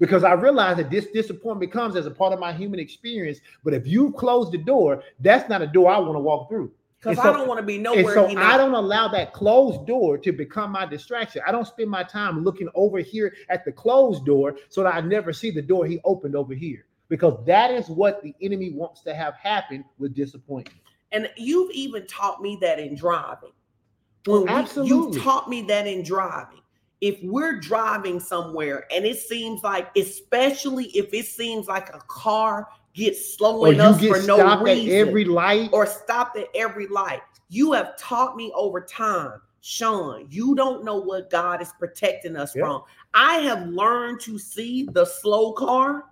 Because 0.00 0.24
I 0.24 0.32
realize 0.32 0.76
that 0.78 0.90
this 0.90 1.06
disappointment 1.06 1.70
comes 1.70 1.94
as 1.94 2.06
a 2.06 2.10
part 2.10 2.32
of 2.32 2.40
my 2.40 2.52
human 2.52 2.80
experience. 2.80 3.38
But 3.62 3.74
if 3.74 3.86
you 3.86 4.10
close 4.12 4.50
the 4.50 4.58
door, 4.58 5.02
that's 5.20 5.48
not 5.48 5.62
a 5.62 5.68
door 5.68 5.90
I 5.90 5.98
want 5.98 6.16
to 6.16 6.20
walk 6.20 6.48
through. 6.48 6.72
Because 6.98 7.18
so, 7.18 7.30
I 7.30 7.32
don't 7.32 7.46
want 7.46 7.58
to 7.58 7.66
be 7.66 7.78
nowhere. 7.78 8.14
So 8.14 8.26
I 8.36 8.56
don't 8.56 8.74
allow 8.74 9.08
that 9.08 9.32
closed 9.32 9.86
door 9.86 10.18
to 10.18 10.32
become 10.32 10.72
my 10.72 10.84
distraction. 10.84 11.42
I 11.46 11.52
don't 11.52 11.66
spend 11.66 11.90
my 11.90 12.02
time 12.02 12.42
looking 12.42 12.68
over 12.74 12.98
here 12.98 13.34
at 13.50 13.64
the 13.64 13.70
closed 13.70 14.24
door 14.24 14.56
so 14.68 14.82
that 14.82 14.94
I 14.94 15.00
never 15.00 15.32
see 15.32 15.50
the 15.50 15.62
door 15.62 15.86
he 15.86 16.00
opened 16.04 16.34
over 16.34 16.54
here. 16.54 16.86
Because 17.08 17.38
that 17.44 17.70
is 17.70 17.88
what 17.88 18.22
the 18.22 18.34
enemy 18.40 18.70
wants 18.70 19.02
to 19.02 19.14
have 19.14 19.34
happen 19.34 19.84
with 19.98 20.14
disappointment. 20.14 20.80
And 21.12 21.30
you've 21.36 21.70
even 21.70 22.06
taught 22.06 22.42
me 22.42 22.58
that 22.62 22.80
in 22.80 22.96
driving. 22.96 23.52
Well, 24.26 24.44
oh, 24.48 24.48
Absolutely. 24.48 25.18
You 25.18 25.22
taught 25.22 25.48
me 25.48 25.62
that 25.62 25.86
in 25.86 26.02
driving. 26.02 26.60
If 27.00 27.18
we're 27.22 27.60
driving 27.60 28.18
somewhere 28.18 28.86
and 28.90 29.04
it 29.04 29.18
seems 29.18 29.62
like, 29.62 29.94
especially 29.96 30.86
if 30.86 31.12
it 31.12 31.26
seems 31.26 31.66
like 31.66 31.90
a 31.90 32.00
car 32.08 32.68
gets 32.94 33.36
slowing 33.36 33.80
us 33.80 34.00
for 34.00 34.22
no 34.22 34.62
reason, 34.62 34.90
every 34.90 35.24
light, 35.24 35.68
or 35.72 35.84
stopped 35.84 36.38
at 36.38 36.48
every 36.54 36.86
light, 36.86 37.20
you 37.50 37.72
have 37.72 37.98
taught 37.98 38.36
me 38.36 38.50
over 38.54 38.80
time, 38.80 39.40
Sean. 39.60 40.26
You 40.30 40.54
don't 40.54 40.84
know 40.84 40.96
what 40.96 41.28
God 41.28 41.60
is 41.60 41.72
protecting 41.78 42.36
us 42.36 42.54
yep. 42.54 42.64
from. 42.64 42.82
I 43.12 43.38
have 43.38 43.66
learned 43.66 44.20
to 44.20 44.38
see 44.38 44.88
the 44.90 45.04
slow 45.04 45.52
car 45.52 46.04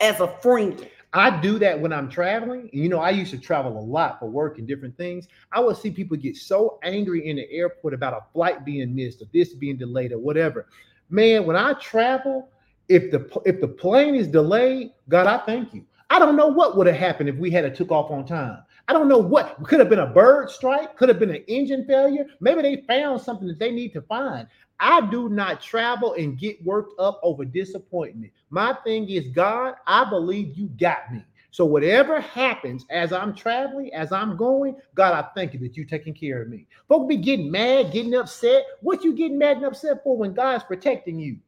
as 0.00 0.20
a 0.20 0.28
friend. 0.40 0.88
I 1.12 1.40
do 1.40 1.58
that 1.58 1.80
when 1.80 1.92
I'm 1.92 2.10
traveling. 2.10 2.68
You 2.72 2.88
know, 2.88 2.98
I 2.98 3.10
used 3.10 3.30
to 3.30 3.38
travel 3.38 3.78
a 3.78 3.80
lot 3.80 4.18
for 4.18 4.28
work 4.28 4.58
and 4.58 4.68
different 4.68 4.96
things. 4.96 5.26
I 5.52 5.60
would 5.60 5.76
see 5.76 5.90
people 5.90 6.16
get 6.16 6.36
so 6.36 6.78
angry 6.82 7.28
in 7.28 7.36
the 7.36 7.50
airport 7.50 7.94
about 7.94 8.12
a 8.12 8.32
flight 8.32 8.64
being 8.64 8.94
missed 8.94 9.22
or 9.22 9.26
this 9.32 9.54
being 9.54 9.78
delayed 9.78 10.12
or 10.12 10.18
whatever. 10.18 10.66
Man, 11.08 11.46
when 11.46 11.56
I 11.56 11.72
travel, 11.74 12.50
if 12.88 13.10
the 13.10 13.26
if 13.46 13.60
the 13.60 13.68
plane 13.68 14.14
is 14.14 14.28
delayed, 14.28 14.90
God, 15.08 15.26
I 15.26 15.38
thank 15.38 15.72
you. 15.72 15.84
I 16.10 16.18
don't 16.18 16.36
know 16.36 16.48
what 16.48 16.76
would 16.76 16.86
have 16.86 16.96
happened 16.96 17.28
if 17.28 17.36
we 17.36 17.50
had 17.50 17.64
a 17.64 17.70
took 17.70 17.90
off 17.90 18.10
on 18.10 18.26
time. 18.26 18.62
I 18.88 18.94
don't 18.94 19.08
know 19.08 19.18
what 19.18 19.62
could 19.64 19.80
have 19.80 19.90
been 19.90 19.98
a 19.98 20.06
bird 20.06 20.50
strike, 20.50 20.96
could 20.96 21.10
have 21.10 21.18
been 21.18 21.30
an 21.30 21.44
engine 21.46 21.84
failure. 21.86 22.24
Maybe 22.40 22.62
they 22.62 22.82
found 22.88 23.20
something 23.20 23.46
that 23.46 23.58
they 23.58 23.70
need 23.70 23.92
to 23.92 24.02
find. 24.02 24.46
I 24.80 25.06
do 25.10 25.28
not 25.28 25.60
travel 25.60 26.14
and 26.14 26.38
get 26.38 26.64
worked 26.64 26.98
up 27.00 27.20
over 27.22 27.44
disappointment. 27.44 28.32
My 28.50 28.74
thing 28.84 29.08
is, 29.08 29.28
God, 29.28 29.74
I 29.86 30.08
believe 30.08 30.56
you 30.56 30.68
got 30.78 31.12
me. 31.12 31.24
So 31.50 31.64
whatever 31.64 32.20
happens 32.20 32.84
as 32.90 33.12
I'm 33.12 33.34
traveling, 33.34 33.92
as 33.92 34.12
I'm 34.12 34.36
going, 34.36 34.76
God, 34.94 35.12
I 35.14 35.28
thank 35.34 35.54
you 35.54 35.60
that 35.60 35.76
you're 35.76 35.86
taking 35.86 36.14
care 36.14 36.42
of 36.42 36.48
me. 36.48 36.66
Folks 36.88 37.08
be 37.08 37.16
getting 37.16 37.50
mad, 37.50 37.92
getting 37.92 38.14
upset. 38.14 38.64
What 38.80 39.02
you 39.02 39.14
getting 39.14 39.38
mad 39.38 39.56
and 39.56 39.66
upset 39.66 40.02
for 40.04 40.16
when 40.16 40.34
God's 40.34 40.64
protecting 40.64 41.18
you? 41.18 41.38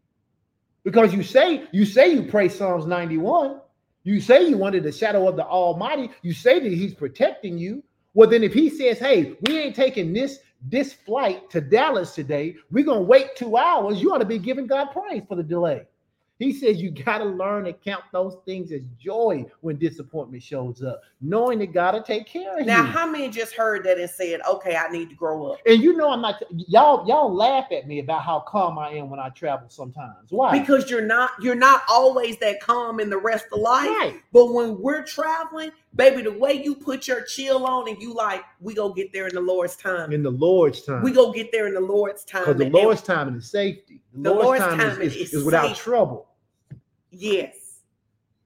Because 0.83 1.13
you 1.13 1.23
say 1.23 1.69
you 1.73 1.85
say 1.85 2.13
you 2.13 2.23
pray 2.23 2.49
Psalms 2.49 2.87
91. 2.87 3.61
You 4.03 4.21
say 4.21 4.49
you 4.49 4.65
under 4.65 4.81
the 4.81 4.91
shadow 4.91 5.29
of 5.29 5.37
the 5.37 5.45
Almighty. 5.45 6.11
You 6.23 6.33
say 6.33 6.59
that 6.59 6.73
He's 6.73 6.95
protecting 6.95 7.59
you. 7.59 7.83
Well, 8.15 8.29
then 8.29 8.43
if 8.43 8.55
He 8.55 8.71
says, 8.71 8.99
"Hey, 8.99 9.37
we 9.43 9.59
ain't 9.59 9.77
taking 9.77 10.13
this 10.15 10.39
this 10.69 10.93
flight 10.93 11.49
to 11.51 11.61
Dallas 11.61 12.15
today. 12.15 12.57
We're 12.71 12.85
going 12.85 13.01
to 13.01 13.05
wait 13.05 13.37
two 13.37 13.57
hours. 13.57 14.01
You 14.01 14.13
ought 14.13 14.19
to 14.19 14.25
be 14.25 14.39
giving 14.39 14.67
God 14.67 14.87
praise 14.93 15.23
for 15.29 15.37
the 15.37 15.43
delay. 15.43 15.87
He 16.41 16.55
says 16.55 16.81
you 16.81 16.91
got 16.91 17.19
to 17.19 17.25
learn 17.25 17.65
to 17.65 17.75
count 17.75 18.03
those 18.13 18.39
things 18.47 18.73
as 18.73 18.81
joy 18.99 19.45
when 19.61 19.77
disappointment 19.77 20.43
shows 20.43 20.83
up, 20.83 21.03
knowing 21.21 21.59
that 21.59 21.75
God 21.75 21.93
will 21.93 22.03
take 22.03 22.27
care 22.27 22.59
of 22.59 22.67
now, 22.67 22.79
you. 22.79 22.83
Now, 22.85 22.91
how 22.91 23.07
many 23.07 23.29
just 23.29 23.53
heard 23.53 23.85
that 23.85 23.99
and 23.99 24.09
said, 24.09 24.41
"Okay, 24.49 24.75
I 24.75 24.89
need 24.89 25.11
to 25.11 25.15
grow 25.15 25.53
up"? 25.53 25.59
And 25.67 25.83
you 25.83 25.95
know, 25.99 26.11
I'm 26.11 26.23
not. 26.23 26.43
Y'all, 26.51 27.07
y'all 27.07 27.31
laugh 27.31 27.67
at 27.71 27.87
me 27.87 27.99
about 27.99 28.23
how 28.23 28.41
calm 28.41 28.79
I 28.79 28.93
am 28.93 29.11
when 29.11 29.21
I 29.21 29.29
travel. 29.29 29.69
Sometimes, 29.69 30.31
why? 30.31 30.59
Because 30.59 30.89
you're 30.91 31.05
not. 31.05 31.33
You're 31.43 31.55
not 31.55 31.83
always 31.91 32.39
that 32.39 32.63
calm 32.63 33.01
in 33.01 33.11
the 33.11 33.19
rest 33.19 33.45
of 33.53 33.61
life. 33.61 33.89
Right. 33.89 34.15
But 34.33 34.55
when 34.55 34.81
we're 34.81 35.05
traveling, 35.05 35.73
baby, 35.95 36.23
the 36.23 36.33
way 36.33 36.53
you 36.53 36.75
put 36.75 37.09
your 37.09 37.23
chill 37.23 37.67
on 37.67 37.89
and 37.89 38.01
you 38.01 38.15
like, 38.15 38.43
we 38.61 38.75
go 38.75 38.93
get 38.93 39.13
there 39.13 39.27
in 39.27 39.35
the 39.35 39.41
Lord's 39.41 39.77
time. 39.77 40.13
In 40.13 40.23
the 40.23 40.31
Lord's 40.31 40.83
time. 40.83 41.03
We 41.03 41.13
go 41.13 41.33
get 41.33 41.53
there 41.53 41.67
in 41.67 41.75
the 41.75 41.81
Lord's 41.81 42.25
time. 42.25 42.45
Because 42.47 42.59
the 42.59 42.71
Lord's 42.71 43.03
time 43.03 43.29
is 43.37 43.45
the 43.45 43.49
safety. 43.49 44.01
The, 44.15 44.23
the 44.23 44.31
Lord's, 44.31 44.61
Lord's, 44.61 44.65
time, 44.65 44.79
time 44.79 45.03
is, 45.03 45.17
is, 45.17 45.35
is 45.35 45.45
without 45.45 45.77
trouble. 45.77 46.29
Yes, 47.11 47.81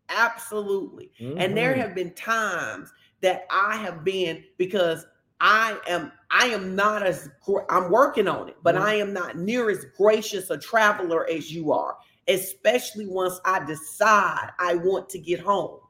absolutely. 0.08 1.10
Mm-hmm. 1.20 1.38
And 1.38 1.56
there 1.56 1.72
mm-hmm. 1.72 1.80
have 1.80 1.94
been 1.94 2.12
times 2.14 2.92
that 3.20 3.46
I 3.50 3.76
have 3.76 4.04
been 4.04 4.44
because 4.58 5.06
I 5.40 5.78
am 5.88 6.12
I 6.30 6.46
am 6.46 6.74
not 6.74 7.02
as 7.02 7.28
I'm 7.68 7.90
working 7.90 8.28
on 8.28 8.48
it, 8.48 8.56
but 8.62 8.74
mm-hmm. 8.74 8.84
I 8.84 8.94
am 8.94 9.12
not 9.12 9.36
near 9.36 9.70
as 9.70 9.84
gracious 9.96 10.50
a 10.50 10.58
traveler 10.58 11.28
as 11.30 11.52
you 11.52 11.72
are, 11.72 11.96
especially 12.28 13.06
once 13.06 13.40
I 13.44 13.64
decide 13.64 14.50
I 14.58 14.74
want 14.76 15.08
to 15.10 15.18
get 15.18 15.40
home. 15.40 15.80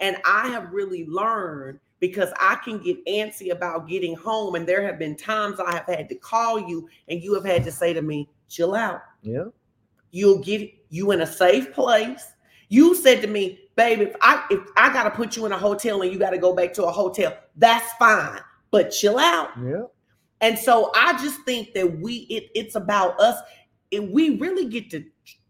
And 0.00 0.16
I 0.24 0.48
have 0.48 0.72
really 0.72 1.06
learned 1.06 1.80
because 2.00 2.30
I 2.38 2.56
can 2.56 2.78
get 2.78 3.04
antsy 3.06 3.50
about 3.50 3.88
getting 3.88 4.14
home. 4.14 4.54
And 4.56 4.66
there 4.66 4.84
have 4.84 4.98
been 4.98 5.16
times 5.16 5.58
I 5.60 5.72
have 5.72 5.86
had 5.86 6.08
to 6.10 6.14
call 6.14 6.68
you 6.68 6.88
and 7.08 7.22
you 7.22 7.34
have 7.34 7.44
had 7.44 7.64
to 7.64 7.72
say 7.72 7.92
to 7.92 8.02
me, 8.02 8.28
chill 8.48 8.74
out. 8.74 9.02
Yeah. 9.22 9.44
You'll 10.10 10.40
get 10.40 10.70
you 10.90 11.12
in 11.12 11.22
a 11.22 11.26
safe 11.26 11.72
place. 11.72 12.32
You 12.68 12.94
said 12.94 13.20
to 13.22 13.26
me, 13.26 13.60
babe, 13.76 14.00
if 14.00 14.14
I 14.20 14.44
if 14.50 14.60
I 14.76 14.92
gotta 14.92 15.10
put 15.10 15.36
you 15.36 15.46
in 15.46 15.52
a 15.52 15.58
hotel 15.58 16.02
and 16.02 16.12
you 16.12 16.18
gotta 16.18 16.38
go 16.38 16.54
back 16.54 16.72
to 16.74 16.84
a 16.84 16.90
hotel, 16.90 17.36
that's 17.56 17.92
fine. 17.94 18.40
But 18.70 18.90
chill 18.90 19.18
out. 19.18 19.50
Yeah. 19.62 19.84
And 20.40 20.58
so 20.58 20.90
I 20.94 21.12
just 21.22 21.40
think 21.42 21.72
that 21.74 22.00
we 22.00 22.26
it, 22.30 22.50
it's 22.54 22.74
about 22.74 23.18
us. 23.20 23.40
And 23.92 24.12
we 24.12 24.36
really 24.38 24.66
get 24.66 24.90
to 24.90 25.04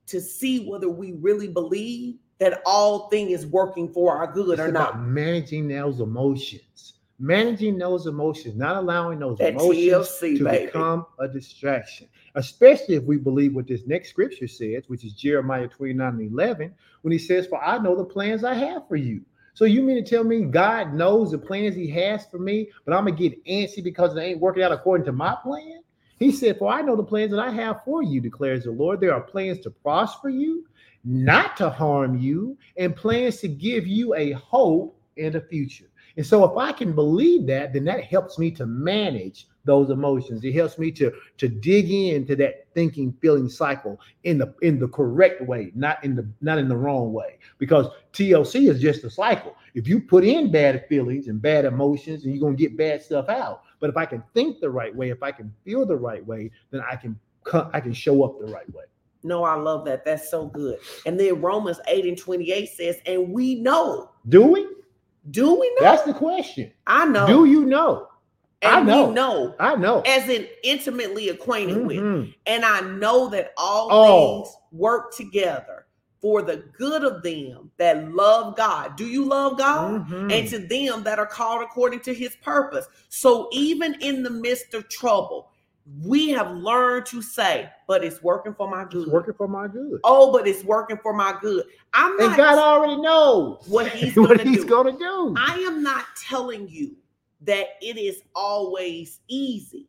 to 0.07 0.21
see 0.21 0.69
whether 0.69 0.89
we 0.89 1.13
really 1.13 1.49
believe 1.49 2.17
that 2.39 2.63
all 2.67 3.09
thing 3.09 3.31
is 3.31 3.47
working 3.47 3.89
for 3.93 4.17
our 4.17 4.27
good 4.33 4.51
It's 4.59 4.61
or 4.61 4.73
not. 4.73 5.01
managing 5.01 5.69
those 5.69 6.01
emotions, 6.01 6.95
managing 7.19 7.79
those 7.79 8.07
emotions, 8.07 8.57
not 8.57 8.77
allowing 8.77 9.19
those 9.21 9.39
That 9.39 9.55
emotions 9.55 10.09
TLC, 10.09 10.39
to 10.39 10.45
baby. 10.45 10.67
become 10.67 11.07
a 11.21 11.29
distraction, 11.29 12.09
especially 12.35 12.97
if 12.97 13.05
we 13.05 13.17
believe 13.17 13.55
what 13.55 13.67
this 13.69 13.87
next 13.87 14.11
scripture 14.11 14.49
says, 14.49 14.85
which 14.89 15.05
is 15.05 15.13
Jeremiah 15.13 15.69
29 15.69 16.09
and 16.09 16.33
11, 16.33 16.75
when 17.03 17.13
he 17.13 17.19
says, 17.19 17.47
For 17.47 17.63
I 17.63 17.79
know 17.79 17.95
the 17.97 18.05
plans 18.05 18.43
I 18.45 18.55
have 18.55 18.89
for 18.89 18.97
you. 18.97 19.23
So 19.55 19.67
you 19.67 19.83
mean 19.83 20.03
to 20.03 20.09
tell 20.11 20.25
me 20.25 20.43
God 20.43 20.95
knows 20.95 21.31
the 21.31 21.39
plans 21.39 21.77
he 21.77 21.89
has 21.91 22.27
for 22.27 22.39
me, 22.39 22.71
but 22.85 22.93
I'm 22.95 23.05
gonna 23.05 23.17
get 23.17 23.45
antsy 23.47 23.83
because 23.85 24.13
they 24.15 24.27
ain't 24.31 24.41
working 24.41 24.65
out 24.65 24.73
according 24.73 25.07
to 25.07 25.13
my 25.13 25.37
plan? 25.43 25.83
He 26.19 26.33
said, 26.33 26.59
For 26.59 26.73
I 26.73 26.83
know 26.83 26.97
the 26.97 27.05
plans 27.05 27.31
that 27.33 27.41
I 27.41 27.51
have 27.51 27.85
for 27.85 28.03
you, 28.03 28.21
declares 28.21 28.65
the 28.65 28.73
Lord. 28.73 29.01
There 29.01 29.15
are 29.15 29.21
plans 29.21 29.61
to 29.61 29.71
prosper 29.71 30.29
you, 30.29 30.65
not 31.05 31.57
to 31.59 31.71
harm 31.71 32.19
you, 32.19 32.57
and 32.77 32.97
plans 32.97 33.39
to 33.39 33.49
give 33.49 33.87
you 33.87 34.15
a 34.15 34.33
hope 34.33 34.99
and 35.17 35.35
a 35.35 35.41
future. 35.41 35.91
And 36.17 36.27
so 36.27 36.45
if 36.45 36.57
I 36.57 36.73
can 36.73 36.93
believe 36.93 37.47
that, 37.47 37.73
then 37.73 37.85
that 37.85 38.05
helps 38.05 38.39
me 38.39 38.51
to 38.53 38.67
manage 38.67 39.49
those 39.65 39.91
emotions. 39.91 40.45
It 40.45 40.53
helps 40.53 40.79
me 40.79 40.91
to 40.93 41.13
to 41.39 41.49
dig 41.49 41.91
into 41.91 42.37
that 42.37 42.67
thinking, 42.75 43.17
feeling 43.21 43.49
cycle 43.49 43.99
in 44.25 44.39
the 44.39 44.55
in 44.63 44.79
the 44.79 44.89
correct 44.89 45.43
way, 45.43 45.73
not 45.75 46.03
in 46.05 46.15
the 46.15 46.29
not 46.41 46.59
in 46.59 46.69
the 46.69 46.77
wrong 46.77 47.13
way. 47.13 47.39
Because 47.59 47.87
TLC 48.13 48.69
is 48.69 48.81
just 48.81 49.05
a 49.05 49.11
cycle. 49.11 49.57
If 49.75 49.89
you 49.89 50.01
put 50.01 50.25
in 50.25 50.53
bad 50.53 50.87
feelings 50.89 51.29
and 51.29 51.41
bad 51.41 51.65
emotions, 51.65 52.25
and 52.25 52.35
you're 52.35 52.43
gonna 52.43 52.57
get 52.57 52.77
bad 52.77 53.03
stuff 53.03 53.29
out. 53.29 53.63
But 53.81 53.91
if 53.91 53.97
I 53.97 54.07
can 54.07 54.23
think 54.35 54.61
the 54.61 54.71
right 54.71 54.95
way, 54.95 55.11
if 55.11 55.23
I 55.23 55.33
can 55.33 55.53
feel 55.65 55.85
the 55.85 55.97
right 55.97 56.25
way, 56.25 56.51
then 56.71 56.83
I 56.89 56.97
can 56.97 57.19
I 57.73 57.81
can 57.81 57.93
show 57.93 58.23
up 58.23 58.39
the 58.39 58.53
right 58.53 58.73
way. 58.73 58.85
No, 59.25 59.43
I 59.43 59.55
love 59.55 59.85
that. 59.87 60.05
That's 60.05 60.31
so 60.31 60.47
good. 60.47 60.79
And 61.07 61.19
then 61.19 61.41
Romans 61.41 61.81
8 61.89 62.05
and 62.05 62.17
28 62.17 62.69
says, 62.69 62.97
and 63.07 63.33
we 63.33 63.57
know. 63.57 64.11
Do 64.29 64.43
we? 64.43 64.69
Do 65.31 65.59
we 65.59 65.69
know? 65.71 65.81
That's 65.81 66.03
the 66.03 66.13
question. 66.13 66.71
I 66.87 67.07
know. 67.07 67.27
Do 67.27 67.47
you 67.47 67.65
know? 67.65 68.09
I 68.63 68.83
know. 68.83 69.11
know 69.11 69.55
I 69.59 69.77
know. 69.77 70.03
as 70.07 70.29
in 70.29 70.47
intimately 70.63 71.29
acquainted 71.29 71.87
with. 71.87 71.99
Mhm. 71.99 72.35
And 72.47 72.65
I 72.65 72.81
know 72.81 73.29
that 73.29 73.53
all 73.59 73.89
Oh. 73.91 74.43
things 74.43 74.57
work 74.73 75.15
together 75.15 75.87
for 76.21 76.41
the 76.41 76.57
good 76.79 77.05
of 77.05 77.23
them 77.23 77.71
that 77.77 78.11
love 78.15 78.57
God. 78.57 78.97
Do 78.97 79.07
you 79.07 79.27
love 79.27 79.59
God? 79.59 80.07
Mhm. 80.09 80.33
And 80.33 80.49
to 80.49 80.59
them 80.59 81.03
that 81.05 81.19
are 81.19 81.27
called 81.27 81.63
according 81.63 82.01
to 82.01 82.15
his 82.15 82.37
purpose. 82.37 82.87
So 83.11 83.49
even 83.53 83.97
in 84.01 84.23
the 84.23 84.31
midst 84.31 84.73
of 84.73 84.89
trouble, 84.89 85.51
we 86.03 86.31
have 86.31 86.51
learned 86.53 87.05
to 87.07 87.21
say, 87.21 87.69
but 87.87 88.03
it's 88.03 88.23
working 88.23 88.55
for 88.55 88.69
my 88.71 88.83
It's 88.85 88.95
good. 88.95 89.09
working 89.09 89.35
for 89.35 89.47
my 89.47 89.69
good. 89.69 90.01
Oh, 90.03 90.33
but 90.33 90.47
it's 90.49 90.65
working 90.65 90.99
for 91.03 91.13
my 91.13 91.37
good. 91.43 91.65
I'm 91.93 92.17
not, 92.17 92.27
And 92.29 92.37
God 92.37 92.59
already 92.59 92.97
knows 93.01 93.65
what 93.69 93.89
he's 93.89 94.15
gonna 94.15 94.43
he's 94.43 94.65
do. 94.65 94.69
gonna 94.69 94.99
do. 94.99 95.35
I 95.37 95.57
am 95.59 95.83
not 95.83 96.07
telling 96.27 96.69
you 96.69 96.97
that 97.43 97.67
it 97.83 97.99
is 97.99 98.23
always 98.35 99.21
easy. 99.29 99.87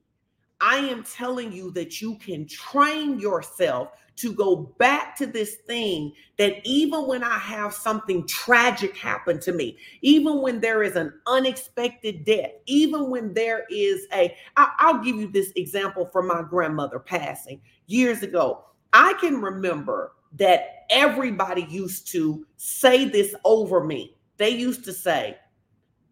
I 0.60 0.78
am 0.78 1.04
telling 1.04 1.52
you 1.54 1.72
that 1.72 2.02
you 2.02 2.16
can 2.16 2.46
train 2.48 3.20
yourself 3.20 3.90
to 4.18 4.34
go 4.34 4.56
back 4.78 5.16
to 5.18 5.26
this 5.26 5.56
thing 5.68 6.14
that 6.38 6.56
even 6.64 7.08
when 7.08 7.24
I 7.24 7.38
have 7.38 7.74
something 7.74 8.26
tragic 8.28 8.96
happen 8.96 9.40
to 9.42 9.52
me, 9.52 9.78
even 10.02 10.42
when 10.42 10.62
there 10.62 10.84
is 10.84 10.96
an 10.96 11.14
unexpected 11.28 12.26
death, 12.26 12.52
even 12.66 13.10
when 13.10 13.34
there 13.34 13.66
is 13.70 14.08
a, 14.14 14.36
I, 14.58 14.72
I'll 14.80 15.04
give 15.04 15.18
you 15.18 15.28
this 15.28 15.52
example 15.56 16.06
from 16.06 16.28
my 16.28 16.44
grandmother 16.44 17.00
passing 17.00 17.62
years 17.88 18.24
ago. 18.24 18.64
I 18.94 19.14
can 19.14 19.42
remember 19.42 20.14
that 20.38 20.86
everybody 20.90 21.66
used 21.70 22.08
to 22.10 22.46
say 22.58 23.06
this 23.06 23.36
over 23.44 23.84
me. 23.84 24.16
They 24.38 24.50
used 24.50 24.84
to 24.86 24.94
say, 24.94 25.38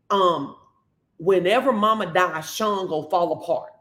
um, 0.10 0.56
whenever 1.18 1.72
mama 1.74 2.12
dies, 2.14 2.54
Sean 2.54 2.88
go 2.88 3.04
fall 3.04 3.34
apart. 3.34 3.73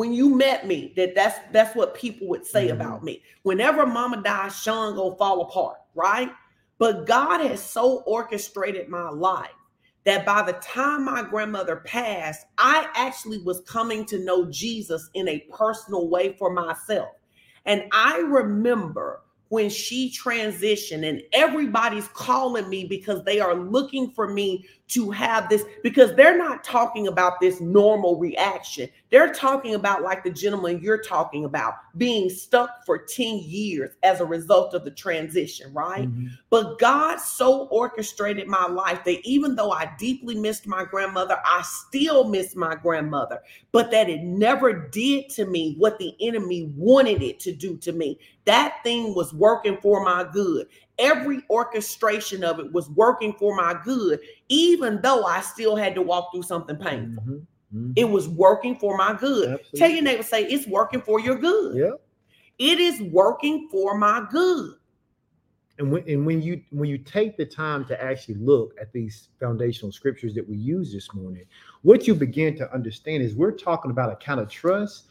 When 0.00 0.14
you 0.14 0.34
met 0.34 0.66
me, 0.66 0.94
that 0.96 1.14
that's 1.14 1.38
that's 1.52 1.76
what 1.76 1.94
people 1.94 2.26
would 2.28 2.46
say 2.46 2.68
Mhm. 2.68 2.72
about 2.72 3.04
me. 3.04 3.22
Whenever 3.42 3.84
mama 3.84 4.22
dies, 4.22 4.56
Sean 4.56 4.94
go 4.94 5.10
fall 5.16 5.42
apart, 5.42 5.76
right? 5.94 6.32
But 6.78 7.04
God 7.04 7.42
has 7.42 7.62
so 7.62 7.98
orchestrated 8.06 8.88
my 8.88 9.10
life 9.10 9.50
that 10.04 10.24
by 10.24 10.40
the 10.40 10.54
time 10.54 11.04
my 11.04 11.22
grandmother 11.22 11.82
passed, 11.84 12.46
I 12.56 12.88
actually 12.94 13.42
was 13.42 13.60
coming 13.68 14.06
to 14.06 14.24
know 14.24 14.46
Jesus 14.46 15.10
in 15.12 15.28
a 15.28 15.40
personal 15.52 16.08
way 16.08 16.32
for 16.38 16.48
myself. 16.50 17.10
And 17.66 17.84
I 17.92 18.20
remember 18.20 19.20
when 19.50 19.68
she 19.68 20.10
transitioned 20.10 21.06
and 21.06 21.20
everybody's 21.34 22.08
calling 22.08 22.70
me 22.70 22.86
because 22.86 23.22
they 23.24 23.38
are 23.38 23.54
looking 23.54 24.12
for 24.12 24.32
me 24.32 24.64
to 24.90 25.10
have 25.10 25.48
this 25.48 25.64
because 25.82 26.14
they're 26.14 26.36
not 26.36 26.64
talking 26.64 27.06
about 27.06 27.40
this 27.40 27.60
normal 27.60 28.18
reaction. 28.18 28.88
They're 29.10 29.32
talking 29.32 29.74
about 29.74 30.02
like 30.02 30.24
the 30.24 30.30
gentleman 30.30 30.80
you're 30.82 31.02
talking 31.02 31.44
about 31.44 31.74
being 31.96 32.28
stuck 32.28 32.84
for 32.84 32.98
10 32.98 33.38
years 33.38 33.90
as 34.02 34.20
a 34.20 34.24
result 34.24 34.74
of 34.74 34.84
the 34.84 34.90
transition, 34.90 35.72
right? 35.72 36.08
Mhm. 36.08 36.30
But 36.50 36.78
God 36.78 37.20
so 37.20 37.66
orchestrated 37.68 38.48
my 38.48 38.66
life 38.66 39.04
that 39.04 39.24
even 39.26 39.54
though 39.54 39.70
I 39.70 39.92
deeply 39.98 40.34
missed 40.34 40.66
my 40.66 40.84
grandmother, 40.84 41.38
I 41.44 41.62
still 41.62 42.28
miss 42.28 42.56
my 42.56 42.74
grandmother, 42.74 43.40
but 43.72 43.90
that 43.92 44.08
it 44.08 44.22
never 44.22 44.72
did 44.72 45.28
to 45.30 45.46
me 45.46 45.76
what 45.78 45.98
the 45.98 46.14
enemy 46.20 46.72
wanted 46.76 47.22
it 47.22 47.38
to 47.40 47.52
do 47.52 47.76
to 47.78 47.92
me. 47.92 48.18
That 48.44 48.78
thing 48.82 49.14
was 49.14 49.32
working 49.32 49.78
for 49.80 50.04
my 50.04 50.24
good. 50.32 50.66
Every 51.00 51.42
orchestration 51.50 52.44
of 52.44 52.60
it 52.60 52.70
was 52.72 52.88
working 52.90 53.32
for 53.32 53.56
my 53.56 53.74
good, 53.84 54.20
even 54.48 55.00
though 55.02 55.24
I 55.24 55.40
still 55.40 55.74
had 55.74 55.94
to 55.94 56.02
walk 56.02 56.30
through 56.32 56.42
something 56.42 56.76
painful. 56.76 57.22
Mhm. 57.24 57.46
Mhm. 57.74 57.92
It 57.96 58.04
was 58.04 58.28
working 58.28 58.76
for 58.76 58.96
my 58.96 59.14
good. 59.14 59.58
Tell 59.74 59.90
your 59.90 60.02
neighbor, 60.02 60.22
say, 60.22 60.44
it's 60.44 60.66
working 60.66 61.00
for 61.00 61.18
your 61.18 61.36
good. 61.36 61.76
Yeah. 61.76 61.92
It 62.58 62.78
is 62.78 63.00
working 63.00 63.68
for 63.70 63.96
my 63.96 64.26
good. 64.30 64.74
And 65.78 65.90
when 65.90 66.06
and 66.06 66.26
when 66.26 66.42
you 66.42 66.60
when 66.70 66.90
you 66.90 66.98
take 66.98 67.38
the 67.38 67.46
time 67.46 67.86
to 67.86 68.02
actually 68.02 68.34
look 68.34 68.74
at 68.78 68.92
these 68.92 69.28
foundational 69.40 69.92
scriptures 69.92 70.34
that 70.34 70.46
we 70.46 70.56
use 70.58 70.92
this 70.92 71.14
morning, 71.14 71.44
what 71.80 72.06
you 72.06 72.14
begin 72.14 72.54
to 72.58 72.70
understand 72.74 73.22
is 73.22 73.34
we're 73.34 73.52
talking 73.52 73.90
about 73.90 74.12
a 74.12 74.16
kind 74.16 74.40
of 74.40 74.50
trust 74.50 75.06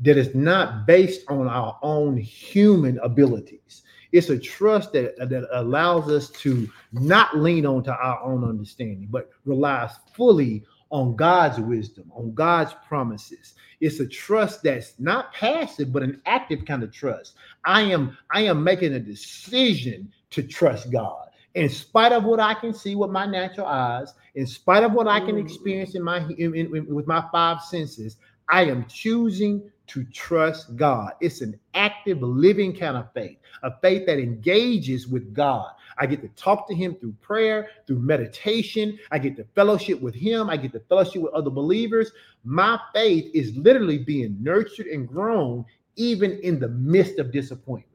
that 0.00 0.16
is 0.16 0.32
not 0.34 0.86
based 0.86 1.28
on 1.28 1.48
our 1.48 1.76
own 1.82 2.16
human 2.16 2.98
abilities. 3.00 3.82
It's 4.12 4.28
a 4.28 4.38
trust 4.38 4.92
that, 4.92 5.16
that 5.18 5.48
allows 5.52 6.08
us 6.10 6.28
to 6.30 6.68
not 6.92 7.36
lean 7.36 7.66
on 7.66 7.82
to 7.84 7.92
our 7.92 8.22
own 8.22 8.44
understanding, 8.44 9.08
but 9.10 9.30
relies 9.44 9.90
fully 10.14 10.62
on 10.90 11.16
God's 11.16 11.58
wisdom, 11.58 12.12
on 12.14 12.34
God's 12.34 12.74
promises. 12.86 13.54
It's 13.80 13.98
a 14.00 14.06
trust 14.06 14.62
that's 14.62 14.94
not 14.98 15.32
passive, 15.32 15.92
but 15.92 16.02
an 16.02 16.20
active 16.26 16.64
kind 16.66 16.82
of 16.82 16.92
trust. 16.92 17.34
I 17.64 17.82
am 17.82 18.16
I 18.30 18.42
am 18.42 18.62
making 18.62 18.92
a 18.94 19.00
decision 19.00 20.12
to 20.30 20.42
trust 20.42 20.90
God. 20.92 21.28
In 21.54 21.68
spite 21.68 22.12
of 22.12 22.24
what 22.24 22.40
I 22.40 22.54
can 22.54 22.72
see 22.74 22.94
with 22.94 23.10
my 23.10 23.26
natural 23.26 23.66
eyes, 23.66 24.12
in 24.34 24.46
spite 24.46 24.84
of 24.84 24.92
what 24.92 25.08
I 25.08 25.20
can 25.20 25.36
Mm. 25.36 25.40
experience 25.44 25.94
in 25.94 26.02
my 26.02 26.18
in- 26.38 26.54
in- 26.54 26.76
in- 26.76 26.94
with 26.94 27.06
my 27.06 27.24
five 27.32 27.60
senses, 27.62 28.16
I 28.50 28.64
am 28.66 28.84
choosing 28.86 29.62
to 29.92 30.04
trust 30.04 30.74
God. 30.76 31.12
It's 31.20 31.42
an 31.42 31.58
active, 31.74 32.22
living 32.22 32.74
kind 32.74 32.96
of 32.96 33.12
faith, 33.12 33.36
a 33.62 33.72
faith 33.80 34.06
that 34.06 34.18
engages 34.18 35.06
with 35.06 35.34
God. 35.34 35.70
I 35.98 36.06
get 36.06 36.22
to 36.22 36.28
talk 36.28 36.66
to 36.68 36.74
Him 36.74 36.94
through 36.94 37.14
prayer, 37.20 37.68
through 37.86 37.98
meditation. 37.98 38.98
I 39.10 39.18
get 39.18 39.36
to 39.36 39.44
fellowship 39.54 40.00
with 40.00 40.14
Him. 40.14 40.48
I 40.48 40.56
get 40.56 40.72
to 40.72 40.80
fellowship 40.80 41.20
with 41.22 41.34
other 41.34 41.50
believers. 41.50 42.10
My 42.42 42.80
faith 42.94 43.30
is 43.34 43.54
literally 43.56 43.98
being 43.98 44.36
nurtured 44.40 44.86
and 44.86 45.06
grown 45.06 45.64
even 45.96 46.38
in 46.40 46.58
the 46.58 46.68
midst 46.68 47.18
of 47.18 47.30
disappointment. 47.30 47.86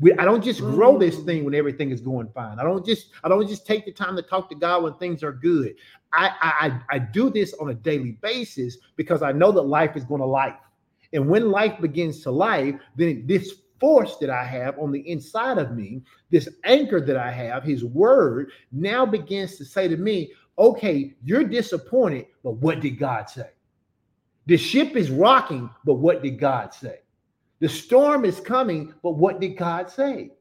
We, 0.00 0.12
I 0.12 0.24
don't 0.26 0.44
just 0.44 0.60
grow 0.60 0.98
this 0.98 1.16
Mm. 1.16 1.24
thing 1.24 1.44
when 1.44 1.54
everything 1.54 1.90
is 1.90 2.00
going 2.00 2.28
fine. 2.34 2.60
I 2.60 2.62
don't 2.62 2.84
just 2.86 3.08
I 3.24 3.28
don't 3.28 3.48
just 3.48 3.66
take 3.66 3.84
the 3.86 3.90
time 3.90 4.14
to 4.16 4.22
talk 4.22 4.48
to 4.50 4.54
God 4.54 4.82
when 4.84 4.94
things 4.94 5.22
are 5.24 5.32
good. 5.32 5.74
I 6.12 6.28
I, 6.40 6.66
I 6.66 6.96
I 6.96 6.98
do 6.98 7.30
this 7.30 7.54
on 7.54 7.70
a 7.70 7.74
daily 7.74 8.12
basis 8.20 8.76
because 8.96 9.22
I 9.22 9.32
know 9.32 9.50
that 9.50 9.62
life 9.62 9.96
is 9.96 10.04
going 10.04 10.20
to 10.20 10.26
life. 10.26 10.54
And 11.12 11.28
when 11.28 11.50
life 11.50 11.80
begins 11.80 12.22
to 12.22 12.30
life, 12.30 12.74
then 12.96 13.24
this 13.26 13.54
force 13.80 14.16
that 14.16 14.30
I 14.30 14.44
have 14.44 14.78
on 14.78 14.92
the 14.92 15.08
inside 15.08 15.58
of 15.58 15.74
me, 15.74 16.02
this 16.30 16.48
anchor 16.64 17.00
that 17.00 17.16
I 17.16 17.30
have, 17.30 17.62
his 17.62 17.84
word, 17.84 18.50
now 18.72 19.06
begins 19.06 19.56
to 19.56 19.64
say 19.64 19.88
to 19.88 19.96
me, 19.96 20.32
okay, 20.58 21.14
you're 21.24 21.44
disappointed, 21.44 22.26
but 22.42 22.56
what 22.56 22.80
did 22.80 22.98
God 22.98 23.30
say? 23.30 23.50
The 24.46 24.56
ship 24.56 24.96
is 24.96 25.10
rocking, 25.10 25.70
but 25.84 25.94
what 25.94 26.22
did 26.22 26.38
God 26.38 26.74
say? 26.74 27.00
The 27.60 27.68
storm 27.68 28.24
is 28.24 28.40
coming, 28.40 28.94
but 29.02 29.12
what 29.12 29.40
did 29.40 29.56
God 29.56 29.90
say? 29.90 30.32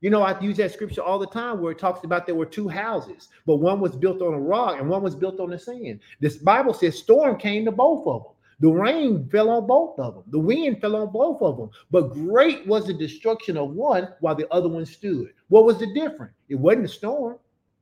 You 0.00 0.08
know, 0.08 0.22
I 0.22 0.38
use 0.40 0.56
that 0.56 0.72
scripture 0.72 1.02
all 1.02 1.18
the 1.18 1.26
time 1.26 1.60
where 1.60 1.72
it 1.72 1.78
talks 1.78 2.04
about 2.04 2.24
there 2.24 2.34
were 2.34 2.46
two 2.46 2.68
houses, 2.68 3.28
but 3.46 3.56
one 3.56 3.80
was 3.80 3.94
built 3.94 4.22
on 4.22 4.32
a 4.32 4.40
rock 4.40 4.78
and 4.78 4.88
one 4.88 5.02
was 5.02 5.14
built 5.14 5.40
on 5.40 5.50
the 5.50 5.58
sand. 5.58 6.00
This 6.20 6.38
Bible 6.38 6.72
says 6.72 6.98
storm 6.98 7.38
came 7.38 7.66
to 7.66 7.72
both 7.72 8.06
of 8.06 8.22
them. 8.22 8.32
The 8.60 8.68
rain 8.68 9.28
fell 9.30 9.48
on 9.48 9.66
both 9.66 9.98
of 9.98 10.14
them. 10.14 10.24
The 10.28 10.38
wind 10.38 10.80
fell 10.80 10.96
on 10.96 11.10
both 11.10 11.40
of 11.40 11.56
them. 11.56 11.70
But 11.90 12.12
great 12.12 12.66
was 12.66 12.86
the 12.86 12.92
destruction 12.92 13.56
of 13.56 13.70
one 13.70 14.08
while 14.20 14.34
the 14.34 14.52
other 14.52 14.68
one 14.68 14.84
stood. 14.84 15.32
What 15.48 15.64
was 15.64 15.78
the 15.78 15.92
difference? 15.94 16.34
It 16.48 16.56
wasn't 16.56 16.82
the 16.82 16.88
storm. 16.88 17.38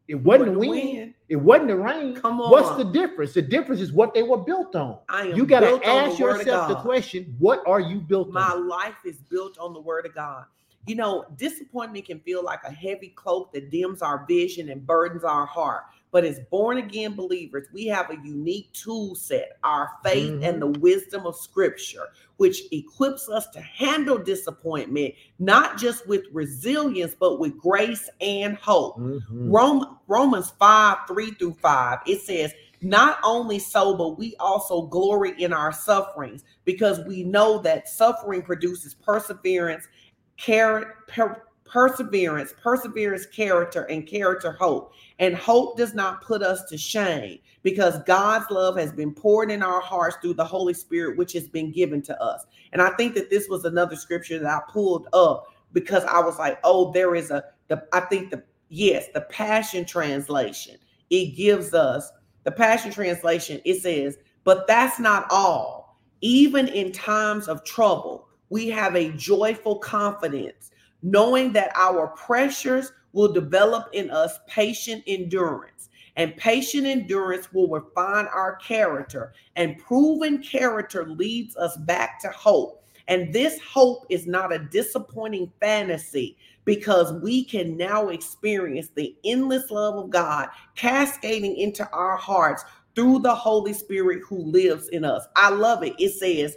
It 0.06 0.14
wasn't 0.14 0.52
the 0.54 0.58
wind. 0.58 1.14
It 1.28 1.36
wasn't 1.36 1.68
the 1.68 1.76
rain. 1.76 2.14
Come 2.14 2.40
on. 2.40 2.50
What's 2.50 2.76
the 2.82 2.90
difference? 2.90 3.34
The 3.34 3.42
difference 3.42 3.82
is 3.82 3.92
what 3.92 4.14
they 4.14 4.22
were 4.22 4.38
built 4.38 4.74
on. 4.74 5.00
You 5.34 5.44
got 5.44 5.60
to 5.60 5.86
ask 5.86 6.18
yourself 6.18 6.68
the 6.68 6.76
question: 6.76 7.34
What 7.38 7.62
are 7.66 7.80
you 7.80 8.00
built 8.00 8.30
My 8.30 8.52
on? 8.52 8.68
My 8.68 8.76
life 8.76 9.04
is 9.04 9.18
built 9.18 9.58
on 9.58 9.74
the 9.74 9.80
Word 9.80 10.06
of 10.06 10.14
God. 10.14 10.44
You 10.86 10.94
know, 10.94 11.26
disappointment 11.36 12.06
can 12.06 12.20
feel 12.20 12.42
like 12.42 12.60
a 12.64 12.70
heavy 12.70 13.08
cloak 13.08 13.52
that 13.52 13.70
dims 13.70 14.00
our 14.00 14.24
vision 14.26 14.70
and 14.70 14.86
burdens 14.86 15.24
our 15.24 15.44
heart. 15.44 15.84
But 16.10 16.24
as 16.24 16.40
born 16.50 16.78
again 16.78 17.14
believers, 17.14 17.68
we 17.72 17.86
have 17.86 18.10
a 18.10 18.16
unique 18.24 18.72
tool 18.72 19.14
set, 19.14 19.58
our 19.62 19.90
faith 20.04 20.32
mm-hmm. 20.32 20.44
and 20.44 20.62
the 20.62 20.78
wisdom 20.80 21.26
of 21.26 21.36
scripture, 21.36 22.08
which 22.38 22.62
equips 22.72 23.28
us 23.28 23.46
to 23.48 23.60
handle 23.60 24.18
disappointment, 24.18 25.14
not 25.38 25.78
just 25.78 26.06
with 26.08 26.24
resilience, 26.32 27.14
but 27.18 27.38
with 27.38 27.58
grace 27.58 28.08
and 28.20 28.56
hope. 28.56 28.98
Mm-hmm. 28.98 29.50
Rome, 29.50 29.98
Romans 30.06 30.52
5 30.58 30.98
3 31.06 31.30
through 31.32 31.54
5, 31.54 31.98
it 32.06 32.20
says, 32.22 32.52
not 32.80 33.18
only 33.24 33.58
so, 33.58 33.96
but 33.96 34.18
we 34.18 34.36
also 34.38 34.82
glory 34.82 35.34
in 35.42 35.52
our 35.52 35.72
sufferings 35.72 36.44
because 36.64 37.00
we 37.06 37.24
know 37.24 37.58
that 37.58 37.88
suffering 37.88 38.42
produces 38.42 38.94
perseverance, 38.94 39.88
character, 40.36 41.47
perseverance, 41.68 42.54
perseverance, 42.62 43.26
character, 43.26 43.82
and 43.84 44.06
character, 44.06 44.52
hope. 44.52 44.92
And 45.18 45.34
hope 45.34 45.76
does 45.76 45.94
not 45.94 46.22
put 46.22 46.42
us 46.42 46.64
to 46.70 46.78
shame 46.78 47.38
because 47.62 48.02
God's 48.04 48.50
love 48.50 48.76
has 48.78 48.92
been 48.92 49.12
poured 49.12 49.50
in 49.50 49.62
our 49.62 49.80
hearts 49.80 50.16
through 50.20 50.34
the 50.34 50.44
Holy 50.44 50.74
Spirit, 50.74 51.18
which 51.18 51.32
has 51.34 51.48
been 51.48 51.70
given 51.70 52.02
to 52.02 52.22
us. 52.22 52.46
And 52.72 52.80
I 52.80 52.90
think 52.90 53.14
that 53.14 53.30
this 53.30 53.48
was 53.48 53.64
another 53.64 53.96
scripture 53.96 54.38
that 54.38 54.50
I 54.50 54.72
pulled 54.72 55.08
up 55.12 55.46
because 55.72 56.04
I 56.04 56.20
was 56.20 56.38
like, 56.38 56.58
oh, 56.64 56.92
there 56.92 57.14
is 57.14 57.30
a, 57.30 57.44
the, 57.68 57.84
I 57.92 58.00
think 58.00 58.30
the, 58.30 58.42
yes, 58.68 59.06
the 59.12 59.22
Passion 59.22 59.84
Translation. 59.84 60.76
It 61.10 61.36
gives 61.36 61.74
us 61.74 62.10
the 62.44 62.52
Passion 62.52 62.90
Translation. 62.90 63.60
It 63.64 63.82
says, 63.82 64.18
but 64.44 64.66
that's 64.66 64.98
not 64.98 65.26
all. 65.30 65.98
Even 66.20 66.68
in 66.68 66.90
times 66.90 67.48
of 67.48 67.64
trouble, 67.64 68.28
we 68.50 68.68
have 68.68 68.96
a 68.96 69.10
joyful 69.10 69.76
confidence 69.76 70.70
knowing 71.02 71.52
that 71.52 71.72
our 71.74 72.08
pressures 72.08 72.92
will 73.12 73.32
develop 73.32 73.88
in 73.92 74.10
us 74.10 74.38
patient 74.46 75.02
endurance. 75.06 75.88
And 76.16 76.36
patient 76.36 76.86
endurance 76.86 77.52
will 77.52 77.68
refine 77.68 78.26
our 78.26 78.56
character, 78.56 79.32
and 79.54 79.78
proven 79.78 80.42
character 80.42 81.06
leads 81.06 81.56
us 81.56 81.76
back 81.76 82.20
to 82.22 82.28
hope. 82.30 82.84
And 83.06 83.32
this 83.32 83.58
hope 83.60 84.04
is 84.10 84.26
not 84.26 84.52
a 84.52 84.58
disappointing 84.58 85.50
fantasy 85.60 86.36
because 86.64 87.12
we 87.22 87.44
can 87.44 87.76
now 87.76 88.08
experience 88.08 88.88
the 88.94 89.16
endless 89.24 89.70
love 89.70 89.94
of 89.94 90.10
God 90.10 90.48
cascading 90.74 91.56
into 91.56 91.88
our 91.90 92.16
hearts 92.16 92.64
through 92.94 93.20
the 93.20 93.34
Holy 93.34 93.72
Spirit 93.72 94.22
who 94.28 94.38
lives 94.38 94.88
in 94.88 95.04
us. 95.04 95.24
I 95.36 95.50
love 95.50 95.82
it. 95.84 95.94
It 95.98 96.14
says 96.14 96.56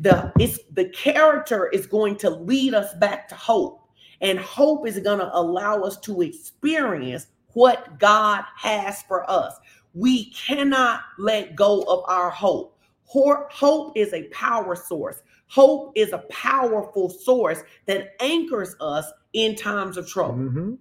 the 0.00 0.32
it's 0.40 0.58
the 0.72 0.86
character 0.86 1.68
is 1.68 1.86
going 1.86 2.16
to 2.16 2.30
lead 2.30 2.74
us 2.74 2.94
back 2.94 3.28
to 3.28 3.34
hope 3.34 3.88
and 4.20 4.38
hope 4.38 4.86
is 4.88 4.98
going 4.98 5.18
to 5.18 5.30
allow 5.36 5.82
us 5.82 5.98
to 6.00 6.22
experience 6.22 7.26
what 7.52 7.98
God 7.98 8.44
has 8.56 9.02
for 9.02 9.28
us. 9.30 9.54
We 9.94 10.30
cannot 10.32 11.02
let 11.18 11.54
go 11.54 11.82
of 11.82 12.04
our 12.08 12.30
hope. 12.30 12.78
Hope 13.04 13.96
is 13.96 14.12
a 14.12 14.24
power 14.28 14.76
source. 14.76 15.22
Hope 15.48 15.92
is 15.96 16.12
a 16.12 16.18
powerful 16.30 17.10
source 17.10 17.62
that 17.86 18.14
anchors 18.20 18.76
us 18.80 19.10
in 19.32 19.56
times 19.56 19.96
of 19.96 20.08
trouble. 20.08 20.34
Mm-hmm. 20.34 20.74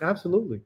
Absolutely. 0.00 0.62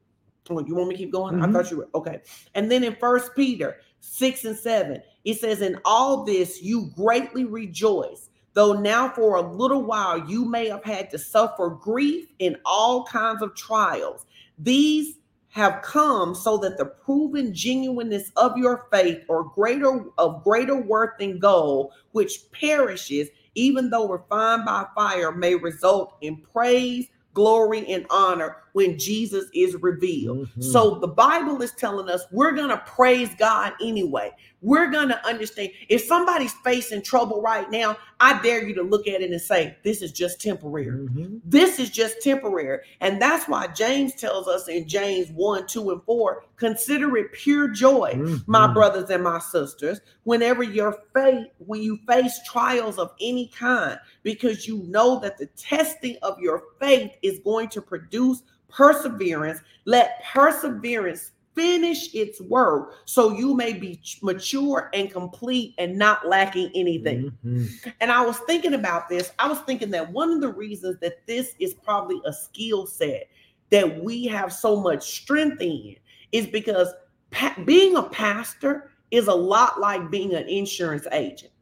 Oh, 0.49 0.65
you 0.65 0.77
want 0.77 0.89
me 0.89 0.95
to 0.95 1.03
keep 1.03 1.13
going? 1.13 1.35
Mm-hmm. 1.35 1.45
I 1.45 1.53
thought 1.53 1.71
you 1.73 1.79
were 1.79 1.89
okay. 1.95 2.21
And 2.55 2.71
then 2.71 2.85
in 2.85 2.95
First 2.97 3.35
Peter 3.35 3.79
6 4.01 4.45
and 4.45 4.57
7, 4.57 5.03
it 5.25 5.41
says, 5.41 5.61
In 5.61 5.79
all 5.85 6.25
this 6.25 6.63
you 6.63 6.91
greatly 6.95 7.45
rejoice 7.45 8.31
though 8.57 8.73
now 8.73 9.11
for 9.11 9.37
a 9.37 9.43
little 9.43 9.83
while 9.83 10.19
you 10.29 10.47
may 10.47 10.67
have 10.67 10.83
had 10.83 11.11
to 11.11 11.19
suffer 11.19 11.69
grief 11.69 12.27
in 12.39 12.57
all 12.65 13.05
kinds 13.05 13.43
of 13.43 13.55
trials. 13.55 14.25
These 14.59 15.19
have 15.49 15.83
come 15.83 16.35
so 16.35 16.57
that 16.57 16.79
the 16.79 16.87
proven 16.87 17.53
genuineness 17.55 18.33
of 18.37 18.57
your 18.57 18.87
faith 18.91 19.23
or 19.29 19.45
greater 19.45 20.07
of 20.17 20.43
greater 20.43 20.75
worth 20.75 21.19
than 21.19 21.39
gold, 21.39 21.93
which 22.13 22.51
perishes, 22.51 23.29
even 23.55 23.91
though 23.91 24.09
refined 24.09 24.65
by 24.65 24.87
fire, 24.95 25.33
may 25.33 25.55
result 25.55 26.17
in 26.23 26.39
praise, 26.39 27.09
glory, 27.35 27.87
and 27.93 28.07
honor 28.09 28.57
when 28.77 28.99
Jesus 28.99 29.47
is 29.55 29.75
revealed. 29.77 30.49
Mm-hmm. 30.49 30.61
So 30.61 30.97
the 30.97 31.09
Bible 31.09 31.63
is 31.63 31.73
telling 31.73 32.11
us 32.11 32.27
we're 32.31 32.53
going 32.53 32.69
to 32.69 32.77
praise 32.77 33.31
God 33.39 33.73
anyway 33.81 34.35
we're 34.67 34.91
going 34.91 35.09
to 35.09 35.27
understand 35.27 35.71
if 35.89 36.03
somebody's 36.03 36.53
facing 36.65 37.01
trouble 37.01 37.41
right 37.41 37.71
now, 37.71 37.97
I 38.19 38.43
dare 38.43 38.67
you 38.67 38.75
to 38.75 38.83
look 38.83 39.07
at 39.07 39.21
it 39.21 39.31
and 39.31 39.41
say, 39.41 39.77
This 39.85 40.03
is 40.03 40.11
just 40.11 40.41
temporary. 40.41 41.07
Mm-hmm. 41.07 41.37
This 41.45 41.79
is 41.79 41.89
just 41.89 42.21
temporary. 42.21 42.81
And 43.01 43.23
that's 43.23 43.49
why 43.49 43.69
James 43.69 44.15
tells 44.15 44.49
us 44.49 44.67
in 44.67 44.89
James 44.89 45.31
1, 45.31 45.69
2, 45.69 45.91
and 45.91 46.03
4 46.03 46.45
consider 46.57 47.17
it 47.17 47.33
pure 47.33 47.69
joy, 47.69 48.15
mm-hmm. 48.15 48.51
my 48.51 48.67
brothers 48.73 49.09
and 49.11 49.23
my 49.23 49.39
sisters, 49.39 50.01
whenever 50.25 50.65
your 50.65 50.99
faith, 51.15 51.47
when 51.59 51.81
you 51.81 51.99
face 52.09 52.41
trials 52.45 52.99
of 52.99 53.13
any 53.21 53.49
kind, 53.49 54.01
because 54.25 54.67
you 54.67 54.83
know 54.89 55.21
that 55.21 55.39
the 55.39 55.47
testing 55.47 56.17
of 56.23 56.41
your 56.41 56.65
faith 56.81 57.13
is 57.23 57.39
going 57.45 57.69
to 57.69 57.81
produce 57.83 58.43
perseverance. 58.69 59.61
Let 59.85 60.23
perseverance 60.25 61.33
finish 61.57 62.15
its 62.15 62.41
work 62.43 62.97
so 63.07 63.33
you 63.33 63.55
may 63.55 63.73
be 63.73 63.99
mature 64.23 64.91
and 64.93 65.11
complete 65.11 65.75
and 65.79 65.97
not 65.97 66.29
lacking 66.29 66.71
anything. 66.75 67.33
Mm-hmm. 67.45 67.89
And 68.01 68.13
I 68.13 68.25
was 68.25 68.39
thinking 68.41 68.75
about 68.75 69.09
this. 69.09 69.33
I 69.39 69.49
was 69.49 69.59
thinking 69.61 69.91
that 69.91 70.13
one 70.13 70.31
of 70.31 70.41
the 70.43 70.53
reasons 70.53 70.99
that 71.01 71.27
this 71.27 71.55
is 71.59 71.73
probably 71.73 72.21
a 72.27 72.33
skill 72.33 72.87
set 72.87 73.29
that 73.71 74.05
we 74.05 74.27
have 74.27 74.53
so 74.53 74.81
much 74.81 75.11
strength 75.23 75.61
in 75.61 75.97
is 76.31 76.47
because 76.47 76.93
pa- 77.31 77.57
being 77.65 77.97
a 77.97 78.03
pastor 78.03 78.93
is 79.11 79.27
a 79.27 79.35
lot 79.35 79.81
like 79.81 80.11
being 80.11 80.35
an 80.35 80.49
insurance 80.49 81.07
agent. 81.13 81.53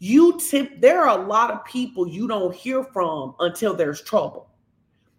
You 0.00 0.38
tip, 0.38 0.80
there 0.80 1.02
are 1.02 1.18
a 1.18 1.26
lot 1.26 1.50
of 1.50 1.64
people 1.64 2.06
you 2.06 2.28
don't 2.28 2.54
hear 2.54 2.84
from 2.84 3.34
until 3.40 3.74
there's 3.74 4.02
trouble. 4.02 4.47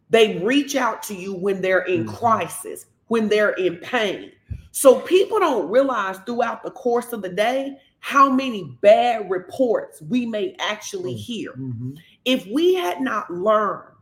They 0.10 0.40
reach 0.40 0.76
out 0.76 1.04
to 1.04 1.16
you 1.16 1.34
when 1.34 1.62
they're 1.62 1.82
in 1.82 2.06
mm-hmm. 2.06 2.16
crisis 2.16 2.86
when 3.10 3.28
they're 3.28 3.52
in 3.52 3.78
pain. 3.78 4.32
So 4.72 5.02
people 5.02 5.40
don't 5.40 5.70
realize 5.70 6.18
throughout 6.26 6.64
the 6.64 6.72
course 6.72 7.12
of 7.12 7.22
the 7.22 7.30
day 7.30 7.78
how 8.00 8.30
many 8.32 8.78
bad 8.82 9.30
reports 9.30 10.02
we 10.02 10.26
may 10.26 10.56
actually 10.60 11.16
mm, 11.16 11.18
hear. 11.18 11.52
Mm-hmm. 11.52 11.96
If 12.24 12.48
we 12.48 12.76
had 12.76 13.02
not 13.02 13.30
learned 13.30 13.96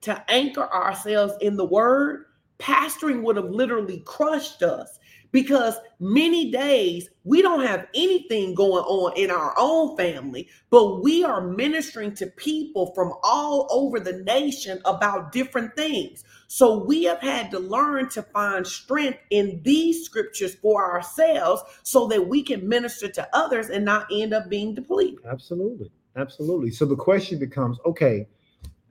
to 0.00 0.24
anchor 0.28 0.68
ourselves 0.72 1.34
in 1.40 1.56
the 1.56 1.64
word, 1.64 2.24
pastoring 2.58 3.22
would 3.22 3.36
have 3.36 3.50
literally 3.50 4.00
crushed 4.00 4.62
us 4.62 4.98
because 5.32 5.76
many 5.98 6.50
days 6.50 7.08
we 7.24 7.42
don't 7.42 7.66
have 7.66 7.88
anything 7.94 8.54
going 8.54 8.84
on 8.84 9.16
in 9.16 9.30
our 9.30 9.54
own 9.58 9.96
family, 9.96 10.48
but 10.70 11.02
we 11.02 11.24
are 11.24 11.40
ministering 11.40 12.14
to 12.14 12.26
people 12.26 12.92
from 12.94 13.12
all 13.22 13.66
over 13.70 13.98
the 13.98 14.22
nation 14.24 14.80
about 14.84 15.32
different 15.32 15.74
things. 15.74 16.22
So 16.48 16.84
we 16.84 17.04
have 17.04 17.20
had 17.20 17.50
to 17.52 17.58
learn 17.58 18.10
to 18.10 18.22
find 18.22 18.66
strength 18.66 19.20
in 19.30 19.60
these 19.64 20.04
scriptures 20.04 20.54
for 20.56 20.92
ourselves 20.92 21.62
so 21.82 22.06
that 22.08 22.28
we 22.28 22.42
can 22.42 22.68
minister 22.68 23.08
to 23.08 23.28
others 23.32 23.70
and 23.70 23.84
not 23.84 24.06
end 24.12 24.34
up 24.34 24.50
being 24.50 24.74
depleted. 24.74 25.20
Absolutely. 25.26 25.90
Absolutely. 26.14 26.70
So 26.70 26.84
the 26.84 26.96
question 26.96 27.38
becomes 27.38 27.78
okay, 27.86 28.28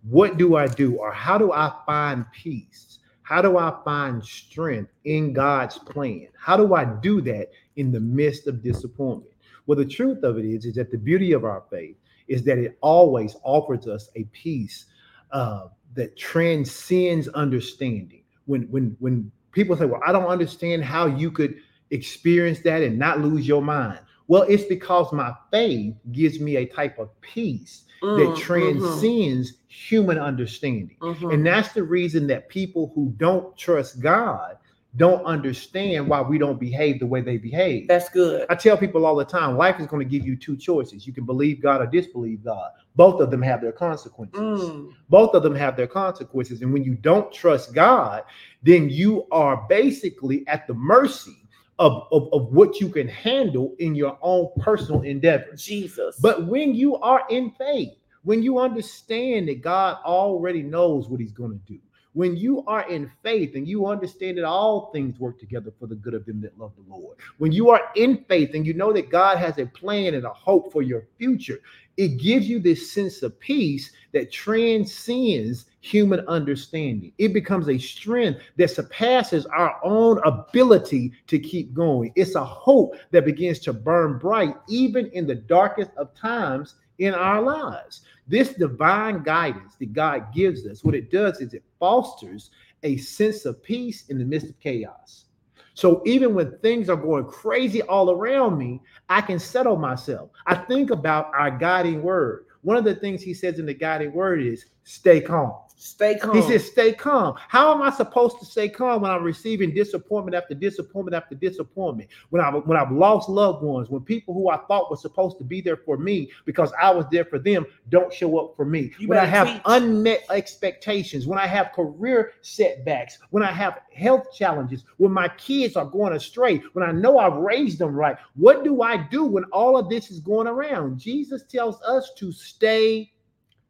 what 0.04 0.38
do 0.38 0.56
I 0.56 0.65
do 0.67 0.95
or 0.95 1.12
how 1.13 1.38
do 1.38 1.51
I 1.51 1.71
find 1.86 2.25
peace? 2.32 2.90
How 3.23 3.41
do 3.41 3.57
I 3.57 3.75
find 3.86 4.23
strength 4.23 4.91
in 5.05 5.34
God's 5.34 5.78
plan? 5.78 6.28
How 6.38 6.57
do 6.57 6.74
I 6.74 6.86
do 6.86 7.22
that 7.22 7.49
in 7.76 7.91
the 7.91 7.99
midst 7.99 8.47
of 8.47 8.63
disappointment? 8.63 9.34
Well, 9.65 9.78
the 9.78 9.86
truth 9.86 10.24
of 10.24 10.38
it 10.38 10.45
is, 10.45 10.65
is 10.65 10.76
that 10.76 10.91
the 10.91 10.97
beauty 10.97 11.32
of 11.32 11.45
our 11.45 11.63
faith 11.69 11.95
is 12.28 12.43
that 12.43 12.57
it 12.57 12.78
always 12.82 13.36
offers 13.43 13.88
us 13.88 14.09
a 14.15 14.24
peace 14.26 14.86
uh, 15.32 15.67
that 15.93 16.17
transcends 16.17 17.28
understanding. 17.30 18.24
When 18.45 18.63
when 18.63 18.95
when 18.99 19.32
people 19.51 19.78
say, 19.78 19.86
"Well, 19.86 20.01
I 20.05 20.11
don't 20.11 20.26
understand 20.26 20.84
how 20.84 21.05
you 21.05 21.32
could 21.32 21.55
experience 21.91 22.59
that 22.61 22.82
and 22.82 22.97
not 22.97 23.22
lose 23.22 23.47
your 23.47 23.61
mind," 23.61 23.99
Well, 24.32 24.43
it's 24.43 24.63
because 24.63 25.11
my 25.11 25.34
faith 25.51 25.93
gives 26.13 26.39
me 26.39 26.55
a 26.55 26.65
type 26.65 26.97
of 26.99 27.09
peace 27.19 27.84
that 28.02 28.10
mhm, 28.10 28.38
transcends 28.38 29.54
human 29.68 30.18
understanding. 30.18 30.97
mhm. 31.02 31.34
And 31.34 31.45
that's 31.45 31.74
the 31.74 31.84
reason 31.84 32.28
that 32.28 32.49
people 32.49 32.91
who 32.95 33.14
don't 33.18 33.56
trust 33.58 33.99
God 34.02 34.58
don't 34.97 35.24
understand 35.26 36.06
why 36.08 36.22
we 36.22 36.38
don't 36.38 36.60
behave 36.60 36.99
the 36.99 37.06
way 37.06 37.22
they 37.22 37.38
behave. 37.38 37.88
That's 37.88 38.10
good. 38.10 38.45
I 38.49 38.56
tell 38.56 38.76
people 38.76 39.06
all 39.06 39.16
the 39.16 39.24
time 39.24 39.56
life 39.56 39.80
is 39.80 39.88
going 39.88 40.06
to 40.06 40.10
give 40.10 40.26
you 40.28 40.36
two 40.36 40.58
choices. 40.58 41.08
You 41.08 41.14
can 41.14 41.26
believe 41.26 41.62
God 41.62 41.82
or 41.82 41.86
disbelieve 41.88 42.43
God. 42.43 42.72
Both 42.97 43.22
of 43.22 43.32
them 43.32 43.41
have 43.41 43.62
their 43.62 43.72
consequences. 43.72 44.38
Mm, 44.41 44.93
Both 45.10 45.34
of 45.34 45.43
them 45.43 45.56
have 45.56 45.78
their 45.78 45.88
consequences. 45.88 46.62
And 46.62 46.74
when 46.74 46.84
you 46.84 46.95
don't 46.95 47.32
trust 47.32 47.74
God, 47.74 48.24
then 48.64 48.89
you 48.89 49.28
are 49.32 49.66
basically 49.70 50.45
at 50.47 50.68
the 50.68 50.74
mercy 50.74 51.40
of, 51.82 52.07
of, 52.11 52.32
of 52.32 52.53
what 52.53 52.79
you 52.79 52.89
can 52.89 53.07
handle 53.07 53.73
in 53.79 53.95
your 53.95 54.15
own 54.21 54.49
personal 54.59 55.01
endeavors. 55.01 55.65
Jesus. 55.65 56.15
But 56.21 56.45
when 56.45 56.75
you 56.75 56.95
are 56.97 57.23
in 57.32 57.49
faith, 57.57 57.95
when 58.23 58.43
you 58.43 58.59
understand 58.59 59.47
that 59.47 59.61
God 59.61 59.97
already 60.05 60.61
knows 60.61 61.09
what 61.09 61.19
he's 61.19 61.32
going 61.32 61.51
to 61.51 61.73
do, 61.73 61.79
when 62.13 62.38
you 62.38 62.63
are 62.67 62.88
in 62.88 63.09
faith 63.23 63.55
and 63.55 63.67
you 63.67 63.88
understand 63.88 64.38
that 64.38 64.43
all 64.43 64.91
things 64.91 65.17
work 65.17 65.39
together 65.39 65.73
for 65.79 65.88
the 65.88 65.95
good 65.95 66.13
of 66.13 66.23
them 66.25 66.39
that 66.41 66.55
love 66.59 66.73
the 66.75 66.93
Lord, 66.93 67.17
when 67.39 67.51
you 67.51 67.71
are 67.71 67.82
in 67.95 68.25
faith 68.25 68.51
and 68.53 68.63
you 68.63 68.75
know 68.75 68.93
that 68.93 69.09
God 69.09 69.39
has 69.39 69.57
a 69.57 69.65
plan 69.65 70.13
and 70.13 70.25
a 70.25 70.29
hope 70.29 70.71
for 70.71 70.84
your 70.84 71.07
future, 71.17 71.61
it 72.02 72.18
gives 72.18 72.49
you 72.49 72.58
this 72.58 72.91
sense 72.91 73.22
of 73.22 73.39
peace 73.39 73.91
that 74.12 74.32
transcends 74.32 75.66
human 75.82 76.22
understanding. 76.22 77.14
It 77.20 77.32
becomes 77.32 77.70
a 77.70 77.78
strength 77.78 78.41
that 78.58 78.72
surpasses 78.72 79.45
our 79.45 79.80
own 79.84 80.20
ability 80.26 81.12
to 81.28 81.38
keep 81.38 81.76
going. 81.76 82.12
It's 82.16 82.34
a 82.34 82.43
hope 82.43 82.95
that 83.12 83.24
begins 83.24 83.60
to 83.60 83.74
burn 83.74 84.18
bright 84.18 84.56
even 84.68 85.12
in 85.12 85.28
the 85.28 85.36
darkest 85.36 85.91
of 85.95 86.16
times 86.16 86.74
in 86.97 87.14
our 87.14 87.39
lives. 87.39 88.02
This 88.28 88.56
divine 88.56 89.22
guidance 89.22 89.76
that 89.76 89.93
God 89.93 90.34
gives 90.34 90.66
us, 90.66 90.84
what 90.84 90.95
it 90.95 91.12
does 91.12 91.39
is 91.39 91.54
it 91.54 91.64
fosters 91.80 92.49
a 92.82 92.97
sense 92.97 93.45
of 93.45 93.62
peace 93.62 94.08
in 94.08 94.18
the 94.18 94.26
midst 94.26 94.49
of 94.49 94.60
chaos. 94.60 95.26
So 95.74 96.01
even 96.05 96.34
when 96.34 96.57
things 96.59 96.89
are 96.89 96.95
going 96.95 97.26
crazy 97.26 97.82
all 97.84 98.11
around 98.11 98.57
me, 98.57 98.82
I 99.09 99.22
can 99.22 99.39
settle 99.39 99.78
myself. 99.78 100.30
I 100.45 100.55
think 100.55 100.91
about 100.91 101.32
our 101.34 101.51
guiding 101.51 102.03
word. 102.03 102.45
One 102.61 102.78
of 102.78 102.84
the 102.84 102.95
things 102.95 103.22
he 103.22 103.34
says 103.34 103.57
in 103.57 103.65
the 103.65 103.74
guiding 103.74 104.13
word 104.13 104.41
is 104.41 104.65
stay 104.84 105.22
calm. 105.22 105.53
Stay 105.84 106.15
calm. 106.15 106.36
He 106.36 106.43
says, 106.43 106.67
stay 106.67 106.93
calm. 106.93 107.34
How 107.47 107.73
am 107.73 107.82
I 107.82 107.89
supposed 107.89 108.38
to 108.38 108.45
stay 108.45 108.69
calm 108.69 109.01
when 109.01 109.09
I'm 109.09 109.23
receiving 109.23 109.73
disappointment 109.73 110.36
after 110.36 110.53
disappointment 110.53 111.15
after 111.15 111.34
disappointment? 111.34 112.07
When 112.29 112.39
I've 112.39 112.53
when 112.67 112.77
I've 112.77 112.91
lost 112.91 113.29
loved 113.29 113.63
ones, 113.63 113.89
when 113.89 114.03
people 114.03 114.36
who 114.36 114.49
I 114.49 114.57
thought 114.67 114.91
were 114.91 114.97
supposed 114.97 115.39
to 115.39 115.43
be 115.43 115.59
there 115.59 115.77
for 115.77 115.97
me 115.97 116.29
because 116.45 116.71
I 116.79 116.91
was 116.91 117.05
there 117.11 117.25
for 117.25 117.39
them 117.39 117.65
don't 117.89 118.13
show 118.13 118.38
up 118.38 118.55
for 118.55 118.63
me. 118.63 118.91
You 118.99 119.07
when 119.07 119.17
I 119.17 119.25
have 119.25 119.47
teach. 119.47 119.61
unmet 119.65 120.23
expectations, 120.29 121.25
when 121.25 121.39
I 121.39 121.47
have 121.47 121.71
career 121.71 122.34
setbacks, 122.41 123.17
when 123.32 123.41
I 123.41 123.51
have 123.51 123.79
health 123.91 124.27
challenges, 124.36 124.84
when 124.97 125.11
my 125.11 125.29
kids 125.29 125.75
are 125.75 125.86
going 125.86 126.13
astray, 126.13 126.59
when 126.73 126.88
I 126.88 126.91
know 126.91 127.17
I've 127.17 127.38
raised 127.38 127.79
them 127.79 127.95
right. 127.95 128.17
What 128.36 128.63
do 128.63 128.84
I 128.84 128.97
do 128.97 129.25
when 129.25 129.45
all 129.45 129.75
of 129.77 129.89
this 129.89 130.11
is 130.11 130.19
going 130.19 130.45
around? 130.45 130.99
Jesus 130.99 131.41
tells 131.49 131.82
us 131.82 132.11
to 132.17 132.32
stay 132.32 133.11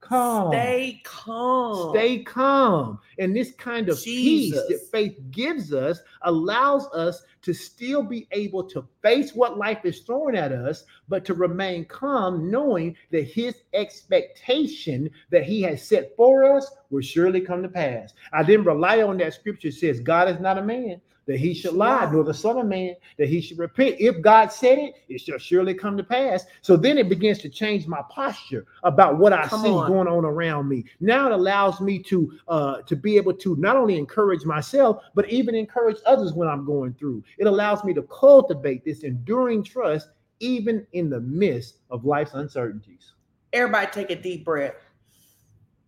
calm. 0.01 0.51
Stay 0.51 1.01
calm. 1.03 1.95
Stay 1.95 2.23
calm. 2.23 2.99
And 3.17 3.35
this 3.35 3.53
kind 3.53 3.87
of 3.87 4.01
peace 4.01 4.53
that 4.53 4.87
faith 4.91 5.17
gives 5.31 5.73
us 5.73 5.99
allows 6.23 6.87
us 6.87 7.23
to 7.43 7.53
still 7.53 8.03
be 8.03 8.27
able 8.31 8.63
to 8.63 8.85
face 9.01 9.33
what 9.33 9.57
life 9.57 9.85
is 9.85 10.01
throwing 10.01 10.35
at 10.35 10.51
us, 10.51 10.83
but 11.07 11.25
to 11.25 11.33
remain 11.33 11.85
calm, 11.85 12.51
knowing 12.51 12.95
that 13.11 13.23
his 13.23 13.55
expectation 13.73 15.09
that 15.29 15.43
he 15.43 15.61
has 15.61 15.87
set 15.87 16.15
for 16.15 16.43
us 16.43 16.69
will 16.89 17.01
surely 17.01 17.41
come 17.41 17.63
to 17.63 17.69
pass. 17.69 18.13
I 18.33 18.43
then 18.43 18.63
rely 18.63 19.01
on 19.01 19.17
that 19.17 19.33
scripture 19.33 19.71
says, 19.71 19.99
God 19.99 20.29
is 20.29 20.39
not 20.39 20.57
a 20.57 20.63
man 20.63 21.01
that 21.27 21.37
he 21.37 21.53
should 21.53 21.73
lie, 21.73 22.09
nor 22.11 22.23
the 22.23 22.33
son 22.33 22.57
of 22.57 22.65
man 22.65 22.95
that 23.17 23.29
he 23.29 23.41
should 23.41 23.59
repent. 23.59 23.95
If 23.99 24.21
God 24.21 24.51
said 24.51 24.79
it, 24.79 24.95
it 25.07 25.21
shall 25.21 25.37
surely 25.37 25.73
come 25.73 25.95
to 25.97 26.03
pass. 26.03 26.45
So 26.61 26.75
then 26.75 26.97
it 26.97 27.09
begins 27.09 27.39
to 27.39 27.49
change 27.49 27.87
my 27.87 28.01
posture 28.09 28.65
about 28.83 29.17
what 29.17 29.31
I 29.31 29.47
Come 29.47 29.61
see 29.61 29.69
on. 29.69 29.87
going 29.87 30.07
on 30.07 30.25
around 30.25 30.67
me. 30.67 30.83
Now 30.99 31.27
it 31.27 31.31
allows 31.31 31.79
me 31.79 31.99
to 32.03 32.31
uh 32.47 32.81
to 32.81 32.95
be 32.95 33.17
able 33.17 33.33
to 33.33 33.55
not 33.57 33.75
only 33.75 33.97
encourage 33.97 34.45
myself, 34.45 35.03
but 35.13 35.29
even 35.29 35.55
encourage 35.55 35.97
others 36.05 36.33
when 36.33 36.47
I'm 36.47 36.65
going 36.65 36.93
through. 36.95 37.23
It 37.37 37.47
allows 37.47 37.83
me 37.83 37.93
to 37.93 38.01
cultivate 38.03 38.83
this 38.83 39.03
enduring 39.03 39.63
trust 39.63 40.09
even 40.39 40.85
in 40.93 41.09
the 41.09 41.19
midst 41.21 41.77
of 41.91 42.03
life's 42.03 42.33
uncertainties. 42.33 43.13
Everybody 43.53 43.87
take 43.91 44.09
a 44.09 44.15
deep 44.21 44.43
breath 44.43 44.73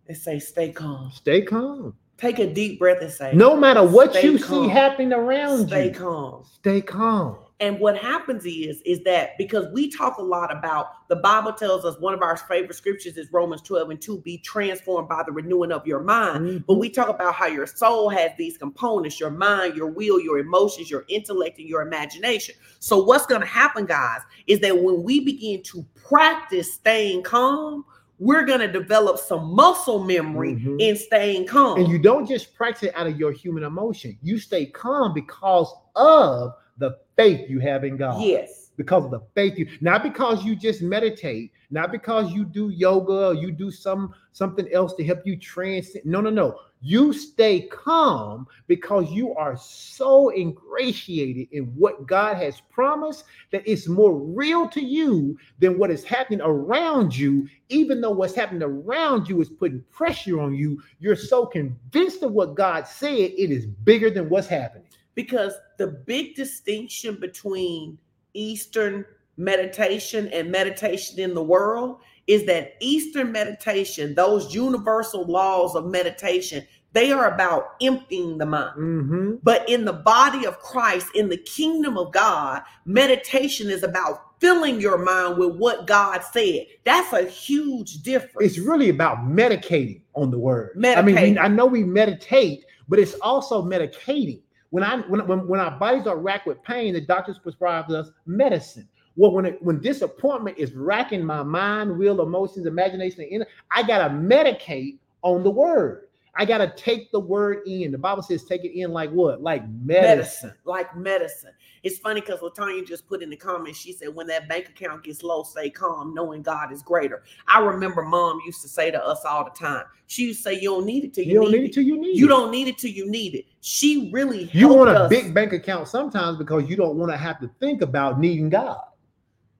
and 0.06 0.16
say, 0.16 0.38
stay 0.38 0.70
calm. 0.70 1.10
Stay 1.12 1.42
calm. 1.42 1.94
Take 2.16 2.38
a 2.38 2.46
deep 2.52 2.78
breath 2.78 3.02
and 3.02 3.10
say, 3.10 3.32
No 3.34 3.56
matter 3.56 3.82
what 3.84 4.22
you 4.22 4.38
calm. 4.38 4.66
see 4.66 4.70
happening 4.70 5.12
around 5.12 5.68
stay 5.68 5.86
you, 5.86 5.90
stay 5.94 5.98
calm. 5.98 6.44
stay 6.44 6.80
calm. 6.80 7.38
And 7.60 7.78
what 7.78 7.96
happens 7.96 8.44
is, 8.44 8.82
is 8.84 9.02
that 9.04 9.38
because 9.38 9.66
we 9.72 9.88
talk 9.88 10.18
a 10.18 10.22
lot 10.22 10.54
about 10.54 11.08
the 11.08 11.16
Bible 11.16 11.52
tells 11.52 11.84
us 11.84 11.96
one 12.00 12.12
of 12.12 12.20
our 12.20 12.36
favorite 12.36 12.74
scriptures 12.74 13.16
is 13.16 13.32
Romans 13.32 13.62
12 13.62 13.90
and 13.90 14.00
2 14.02 14.18
be 14.18 14.38
transformed 14.38 15.08
by 15.08 15.22
the 15.24 15.32
renewing 15.32 15.70
of 15.70 15.86
your 15.86 16.00
mind. 16.00 16.44
Mhm. 16.46 16.64
But 16.66 16.74
we 16.74 16.90
talk 16.90 17.08
about 17.08 17.34
how 17.34 17.46
your 17.46 17.66
soul 17.66 18.08
has 18.10 18.32
these 18.36 18.58
components 18.58 19.20
your 19.20 19.30
mind, 19.30 19.76
your 19.76 19.86
will, 19.86 20.20
your 20.20 20.38
emotions, 20.38 20.90
your 20.90 21.04
intellect, 21.08 21.58
and 21.58 21.68
your 21.68 21.82
imagination. 21.82 22.56
So, 22.80 23.02
what's 23.02 23.24
going 23.26 23.40
to 23.40 23.46
happen, 23.46 23.86
guys, 23.86 24.20
is 24.48 24.58
that 24.60 24.76
when 24.82 25.02
we 25.04 25.20
begin 25.20 25.62
to 25.64 25.86
practice 26.08 26.74
staying 26.74 27.22
calm, 27.22 27.84
we're 28.18 28.44
going 28.44 28.60
to 28.60 28.70
develop 28.70 29.18
some 29.18 29.54
muscle 29.54 30.02
memory 30.04 30.54
Mhm. 30.54 30.80
in 30.80 30.96
staying 30.96 31.46
calm. 31.46 31.78
And 31.78 31.88
you 31.88 31.98
don't 31.98 32.26
just 32.26 32.54
practice 32.54 32.84
it 32.84 32.94
out 32.96 33.06
of 33.06 33.18
your 33.18 33.32
human 33.32 33.64
emotion. 33.64 34.16
You 34.22 34.38
stay 34.38 34.66
calm 34.66 35.12
because 35.12 35.72
of 35.96 36.52
the 36.78 36.96
faith 37.16 37.48
you 37.50 37.58
have 37.60 37.84
in 37.84 37.96
God. 37.96 38.22
yes. 38.22 38.63
Because 38.76 39.04
of 39.04 39.10
the 39.12 39.20
faith 39.34 39.56
you 39.56 39.68
not 39.80 40.02
because 40.02 40.44
you 40.44 40.56
just 40.56 40.82
meditate, 40.82 41.52
not 41.70 41.92
because 41.92 42.32
you 42.32 42.44
do 42.44 42.70
yoga 42.70 43.28
or 43.28 43.34
you 43.34 43.52
do 43.52 43.70
some 43.70 44.12
something 44.32 44.68
else 44.72 44.94
to 44.94 45.04
help 45.04 45.20
you 45.24 45.36
transcend. 45.36 46.04
No, 46.04 46.20
no, 46.20 46.30
no. 46.30 46.58
You 46.80 47.12
stay 47.14 47.62
calm 47.62 48.46
because 48.66 49.10
you 49.10 49.34
are 49.36 49.56
so 49.56 50.30
ingratiated 50.36 51.48
in 51.52 51.64
what 51.76 52.06
God 52.06 52.36
has 52.36 52.60
promised 52.60 53.24
that 53.52 53.62
it's 53.64 53.88
more 53.88 54.18
real 54.18 54.68
to 54.68 54.84
you 54.84 55.38
than 55.60 55.78
what 55.78 55.90
is 55.90 56.04
happening 56.04 56.42
around 56.42 57.16
you. 57.16 57.48
Even 57.70 58.00
though 58.00 58.10
what's 58.10 58.34
happening 58.34 58.62
around 58.62 59.28
you 59.28 59.40
is 59.40 59.48
putting 59.48 59.82
pressure 59.90 60.40
on 60.40 60.54
you, 60.54 60.82
you're 60.98 61.16
so 61.16 61.46
convinced 61.46 62.22
of 62.22 62.32
what 62.32 62.54
God 62.54 62.86
said, 62.86 63.14
it 63.14 63.50
is 63.50 63.64
bigger 63.66 64.10
than 64.10 64.28
what's 64.28 64.48
happening. 64.48 64.84
because 65.14 65.54
the 65.78 65.86
big 65.86 66.34
distinction 66.34 67.18
between 67.20 67.98
Eastern 68.34 69.04
meditation 69.36 70.28
and 70.28 70.50
meditation 70.50 71.18
in 71.18 71.34
the 71.34 71.42
world 71.42 71.98
is 72.26 72.46
that 72.46 72.74
Eastern 72.80 73.32
meditation, 73.32 74.14
those 74.14 74.54
universal 74.54 75.24
laws 75.24 75.74
of 75.74 75.86
meditation, 75.86 76.64
they 76.92 77.10
are 77.10 77.34
about 77.34 77.74
emptying 77.82 78.38
the 78.38 78.46
mind. 78.46 78.78
Mhm. 78.78 79.38
But 79.42 79.68
in 79.68 79.84
the 79.84 79.92
body 79.92 80.46
of 80.46 80.60
Christ, 80.60 81.08
in 81.14 81.28
the 81.28 81.36
kingdom 81.36 81.98
of 81.98 82.12
God, 82.12 82.62
meditation 82.86 83.68
is 83.68 83.82
about 83.82 84.20
filling 84.40 84.80
your 84.80 84.98
mind 84.98 85.38
with 85.38 85.56
what 85.56 85.86
God 85.86 86.22
said. 86.32 86.66
That's 86.84 87.12
a 87.12 87.24
huge 87.24 88.02
difference. 88.02 88.46
It's 88.46 88.58
really 88.58 88.90
about 88.90 89.26
medicating 89.26 90.02
on 90.14 90.30
the 90.30 90.38
word. 90.38 90.70
I 90.84 91.02
mean. 91.02 91.38
I 91.38 91.48
know 91.48 91.66
we 91.66 91.82
meditate, 91.82 92.64
but 92.88 92.98
it's 92.98 93.14
also 93.14 93.62
medicating. 93.62 94.40
When 94.74 94.82
I 94.82 94.96
when, 95.02 95.24
when 95.28 95.46
when 95.46 95.60
our 95.60 95.70
bodies 95.70 96.08
are 96.08 96.16
racked 96.16 96.48
with 96.48 96.60
pain, 96.64 96.94
the 96.94 97.00
doctors 97.00 97.38
prescribe 97.38 97.88
us 97.92 98.10
medicine. 98.26 98.88
Well, 99.14 99.30
when 99.30 99.46
it, 99.46 99.62
when 99.62 99.78
disappointment 99.78 100.58
is 100.58 100.72
racking 100.72 101.24
my 101.24 101.44
mind, 101.44 101.96
will, 101.96 102.20
emotions, 102.22 102.66
imagination, 102.66 103.24
and 103.30 103.46
I 103.70 103.84
gotta 103.84 104.12
medicate 104.12 104.98
on 105.22 105.44
the 105.44 105.50
word. 105.50 106.08
I 106.34 106.44
gotta 106.44 106.74
take 106.76 107.12
the 107.12 107.20
word 107.20 107.60
in. 107.68 107.92
The 107.92 107.98
Bible 107.98 108.24
says 108.24 108.42
take 108.42 108.64
it 108.64 108.76
in 108.76 108.90
like 108.90 109.12
what? 109.12 109.40
Like 109.40 109.62
medicine. 109.68 110.48
medicine, 110.48 110.54
like 110.64 110.96
medicine. 110.96 111.52
It's 111.84 111.98
funny 111.98 112.22
because 112.22 112.40
Latanya 112.40 112.84
just 112.86 113.06
put 113.06 113.22
in 113.22 113.28
the 113.28 113.36
comments, 113.36 113.78
she 113.78 113.92
said, 113.92 114.08
when 114.14 114.26
that 114.28 114.48
bank 114.48 114.70
account 114.70 115.04
gets 115.04 115.22
low, 115.22 115.42
stay 115.42 115.68
calm, 115.68 116.14
knowing 116.14 116.40
God 116.40 116.72
is 116.72 116.82
greater. 116.82 117.22
I 117.46 117.60
remember 117.60 118.02
mom 118.02 118.40
used 118.46 118.62
to 118.62 118.68
say 118.68 118.90
to 118.90 119.04
us 119.06 119.22
all 119.26 119.44
the 119.44 119.50
time, 119.50 119.84
she 120.06 120.24
used 120.24 120.38
to 120.44 120.50
say, 120.50 120.60
You 120.60 120.70
don't 120.70 120.86
need 120.86 121.04
it 121.04 121.12
till 121.12 121.24
you, 121.24 121.32
You 121.34 121.40
don't 121.42 121.52
need, 121.52 121.62
it. 121.62 121.64
it 121.66 121.72
till 121.74 121.82
you 121.82 122.00
need 122.00 122.16
you 122.16 122.24
it. 122.24 122.28
don't 122.28 122.50
need 122.50 122.68
it 122.68 122.78
till 122.78 122.90
you 122.90 123.10
need 123.10 123.34
it. 123.34 123.44
She 123.60 124.10
really 124.12 124.50
You 124.54 124.68
want 124.68 124.90
a 124.90 125.00
us. 125.00 125.10
big 125.10 125.34
bank 125.34 125.52
account 125.52 125.86
sometimes 125.86 126.38
because 126.38 126.68
you 126.68 126.74
don't 126.76 126.96
want 126.96 127.12
to 127.12 127.18
have 127.18 127.38
to 127.40 127.50
think 127.60 127.82
about 127.82 128.18
needing 128.18 128.48
God. 128.48 128.80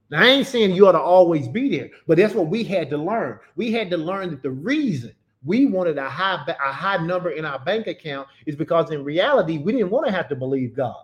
Now, 0.09 0.21
I 0.23 0.27
ain't 0.27 0.47
saying 0.47 0.75
you 0.75 0.87
ought 0.87 0.93
to 0.93 0.99
always 1.01 1.47
be 1.47 1.69
there, 1.69 1.89
but 2.07 2.17
that's 2.17 2.33
what 2.33 2.47
we 2.47 2.63
had 2.63 2.89
to 2.89 2.97
learn. 2.97 3.39
We 3.55 3.71
had 3.71 3.89
to 3.91 3.97
learn 3.97 4.31
that 4.31 4.41
the 4.41 4.51
reason 4.51 5.13
we 5.43 5.67
wanted 5.67 5.97
a 5.99 6.09
high 6.09 6.43
a 6.47 6.71
high 6.71 6.97
number 6.97 7.29
in 7.31 7.45
our 7.45 7.59
bank 7.59 7.85
account 7.87 8.27
is 8.47 8.55
because 8.55 8.89
in 8.91 9.03
reality 9.03 9.59
we 9.59 9.73
didn't 9.73 9.91
want 9.91 10.07
to 10.07 10.11
have 10.11 10.27
to 10.29 10.35
believe 10.35 10.75
God. 10.75 10.95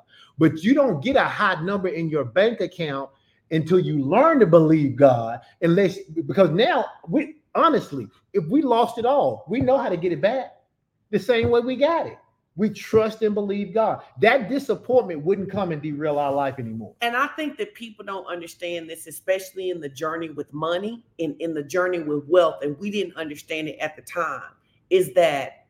But 0.41 0.63
you 0.63 0.73
don't 0.73 1.03
get 1.03 1.17
a 1.17 1.23
high 1.23 1.61
number 1.61 1.89
in 1.89 2.09
your 2.09 2.25
bank 2.25 2.61
account 2.61 3.11
until 3.51 3.79
you 3.79 4.03
learn 4.03 4.39
to 4.39 4.47
believe 4.47 4.95
God. 4.95 5.39
Unless 5.61 5.99
because 6.25 6.49
now 6.49 6.83
we 7.07 7.35
honestly, 7.53 8.07
if 8.33 8.43
we 8.47 8.63
lost 8.63 8.97
it 8.97 9.05
all, 9.05 9.45
we 9.47 9.59
know 9.59 9.77
how 9.77 9.87
to 9.87 9.97
get 9.97 10.11
it 10.11 10.19
back 10.19 10.55
the 11.11 11.19
same 11.19 11.51
way 11.51 11.59
we 11.59 11.75
got 11.75 12.07
it. 12.07 12.17
We 12.55 12.71
trust 12.71 13.21
and 13.21 13.35
believe 13.35 13.71
God. 13.71 14.01
That 14.19 14.49
disappointment 14.49 15.23
wouldn't 15.23 15.51
come 15.51 15.71
and 15.71 15.79
derail 15.79 16.17
our 16.17 16.33
life 16.33 16.55
anymore. 16.57 16.95
And 17.01 17.15
I 17.15 17.27
think 17.27 17.59
that 17.59 17.75
people 17.75 18.03
don't 18.03 18.25
understand 18.25 18.89
this, 18.89 19.05
especially 19.05 19.69
in 19.69 19.79
the 19.79 19.89
journey 19.89 20.31
with 20.31 20.51
money 20.51 21.05
and 21.19 21.39
in 21.39 21.53
the 21.53 21.63
journey 21.63 21.99
with 21.99 22.23
wealth. 22.27 22.63
And 22.63 22.75
we 22.79 22.89
didn't 22.89 23.15
understand 23.15 23.67
it 23.67 23.77
at 23.77 23.95
the 23.95 24.01
time, 24.01 24.41
is 24.89 25.13
that 25.13 25.60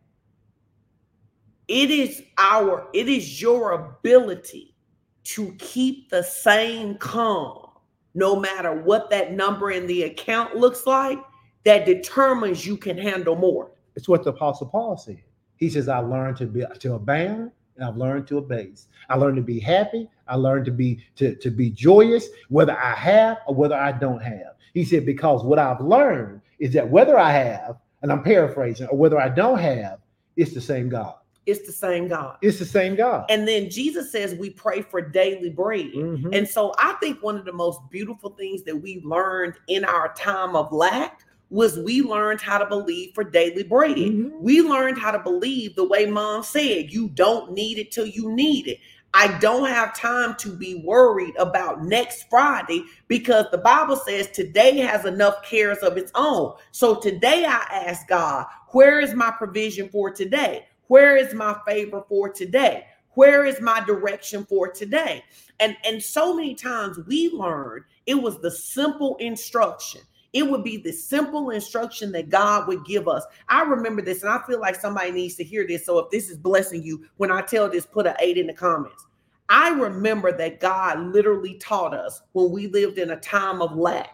it 1.72 1.89
is 1.89 2.22
our, 2.38 2.86
it 2.93 3.07
is 3.07 3.41
your 3.41 3.72
ability 3.72 4.76
to 5.24 5.53
keep 5.57 6.09
the 6.09 6.22
same 6.22 6.97
calm, 6.97 7.69
no 8.13 8.36
matter 8.36 8.74
what 8.74 9.09
that 9.09 9.32
number 9.32 9.72
in 9.72 9.88
the 9.88 10.03
account 10.03 10.57
looks 10.57 10.86
like, 10.86 11.17
that 11.63 11.86
determines 11.86 12.65
you 12.65 12.76
can 12.76 12.97
handle 12.97 13.38
more. 13.38 13.72
It's 13.95 14.09
what 14.09 14.24
the 14.24 14.32
Apostle 14.32 14.67
Paul 14.67 14.97
said. 14.97 15.24
He 15.55 15.69
says, 15.69 15.88
I 15.88 15.99
learned 15.99 16.36
to 16.38 16.45
be 16.45 16.65
to 16.80 16.95
abound 16.95 17.51
and 17.78 17.86
I've 17.86 17.95
learned 17.95 18.28
to 18.28 18.39
abase. 18.39 18.88
I 19.09 19.15
learned 19.15 19.38
to 19.38 19.41
be 19.41 19.59
happy. 19.59 20.09
I 20.28 20.36
learned 20.36 20.65
to 20.65 20.72
be 20.72 20.99
to, 21.15 21.36
to 21.36 21.49
be 21.49 21.69
joyous, 21.69 22.28
whether 22.49 22.78
I 22.78 22.95
have 22.95 23.38
or 23.47 23.55
whether 23.55 23.76
I 23.76 23.93
don't 23.93 24.22
have. 24.22 24.55
He 24.74 24.84
said, 24.84 25.05
because 25.05 25.43
what 25.43 25.57
I've 25.57 25.80
learned 25.80 26.41
is 26.59 26.74
that 26.74 26.89
whether 26.89 27.17
I 27.17 27.32
have, 27.32 27.78
and 28.01 28.11
I'm 28.11 28.24
paraphrasing, 28.24 28.88
or 28.88 28.97
whether 28.97 29.19
I 29.19 29.30
don't 29.30 29.59
have, 29.59 29.99
it's 30.36 30.53
the 30.53 30.61
same 30.61 30.89
God. 30.89 31.15
It's 31.45 31.65
the 31.65 31.71
same 31.71 32.07
God. 32.07 32.37
It's 32.41 32.59
the 32.59 32.65
same 32.65 32.95
God. 32.95 33.25
And 33.29 33.47
then 33.47 33.69
Jesus 33.69 34.11
says 34.11 34.35
we 34.35 34.51
pray 34.51 34.81
for 34.81 35.01
daily 35.01 35.49
bread. 35.49 35.91
Mhm. 35.93 36.35
And 36.35 36.47
so 36.47 36.73
I 36.77 36.93
think 37.01 37.23
one 37.23 37.35
of 37.35 37.45
the 37.45 37.53
most 37.53 37.79
beautiful 37.89 38.31
things 38.31 38.63
that 38.63 38.75
we 38.75 39.01
learned 39.03 39.55
in 39.67 39.83
our 39.83 40.13
time 40.13 40.55
of 40.55 40.71
lack 40.71 41.21
was 41.49 41.77
we 41.79 42.01
learned 42.01 42.39
how 42.39 42.57
to 42.57 42.65
believe 42.65 43.13
for 43.13 43.23
daily 43.23 43.63
bread. 43.63 43.97
Mhm. 43.97 44.39
We 44.39 44.61
learned 44.61 44.97
how 44.97 45.11
to 45.11 45.19
believe 45.19 45.75
the 45.75 45.83
way 45.83 46.05
mom 46.05 46.43
said, 46.43 46.91
you 46.93 47.09
don't 47.09 47.51
need 47.51 47.77
it 47.77 47.91
till 47.91 48.05
you 48.05 48.31
need 48.31 48.67
it. 48.67 48.79
I 49.13 49.37
don't 49.39 49.67
have 49.67 49.93
time 49.93 50.35
to 50.35 50.49
be 50.49 50.75
worried 50.85 51.35
about 51.37 51.83
next 51.83 52.29
Friday 52.29 52.85
because 53.09 53.45
the 53.51 53.57
Bible 53.57 53.97
says 53.97 54.29
today 54.29 54.77
has 54.77 55.03
enough 55.03 55.43
cares 55.43 55.79
of 55.79 55.97
its 55.97 56.11
own. 56.15 56.53
So 56.71 56.95
today 56.95 57.43
I 57.45 57.65
ask 57.69 58.07
God, 58.07 58.45
where 58.69 59.01
is 59.01 59.13
my 59.13 59.31
provision 59.31 59.89
for 59.89 60.11
today? 60.11 60.65
Where 60.91 61.15
is 61.15 61.33
my 61.33 61.57
favor 61.65 62.03
for 62.09 62.27
today? 62.27 62.85
Where 63.11 63.45
is 63.45 63.61
my 63.61 63.79
direction 63.79 64.45
for 64.45 64.69
today? 64.69 65.23
And 65.61 65.77
and 65.85 66.03
so 66.03 66.35
many 66.35 66.53
times 66.53 66.99
we 67.07 67.29
learned 67.29 67.85
it 68.07 68.15
was 68.15 68.41
the 68.41 68.51
simple 68.51 69.15
instruction. 69.21 70.01
It 70.33 70.43
would 70.43 70.65
be 70.65 70.75
the 70.75 70.91
simple 70.91 71.51
instruction 71.51 72.11
that 72.11 72.27
God 72.27 72.67
would 72.67 72.83
give 72.83 73.07
us. 73.07 73.23
I 73.47 73.61
remember 73.61 74.01
this, 74.01 74.21
and 74.21 74.33
I 74.33 74.45
feel 74.45 74.59
like 74.59 74.75
somebody 74.75 75.11
needs 75.11 75.35
to 75.35 75.45
hear 75.45 75.65
this. 75.65 75.85
So 75.85 75.97
if 75.99 76.11
this 76.11 76.29
is 76.29 76.37
blessing 76.37 76.83
you, 76.83 77.05
when 77.15 77.31
I 77.31 77.39
tell 77.39 77.69
this, 77.69 77.85
put 77.85 78.05
an 78.05 78.15
eight 78.19 78.37
in 78.37 78.47
the 78.47 78.53
comments. 78.53 79.05
I 79.47 79.69
remember 79.69 80.33
that 80.33 80.59
God 80.59 80.99
literally 81.13 81.53
taught 81.53 81.93
us 81.93 82.21
when 82.33 82.51
we 82.51 82.67
lived 82.67 82.97
in 82.97 83.11
a 83.11 83.19
time 83.21 83.61
of 83.61 83.77
lack 83.77 84.09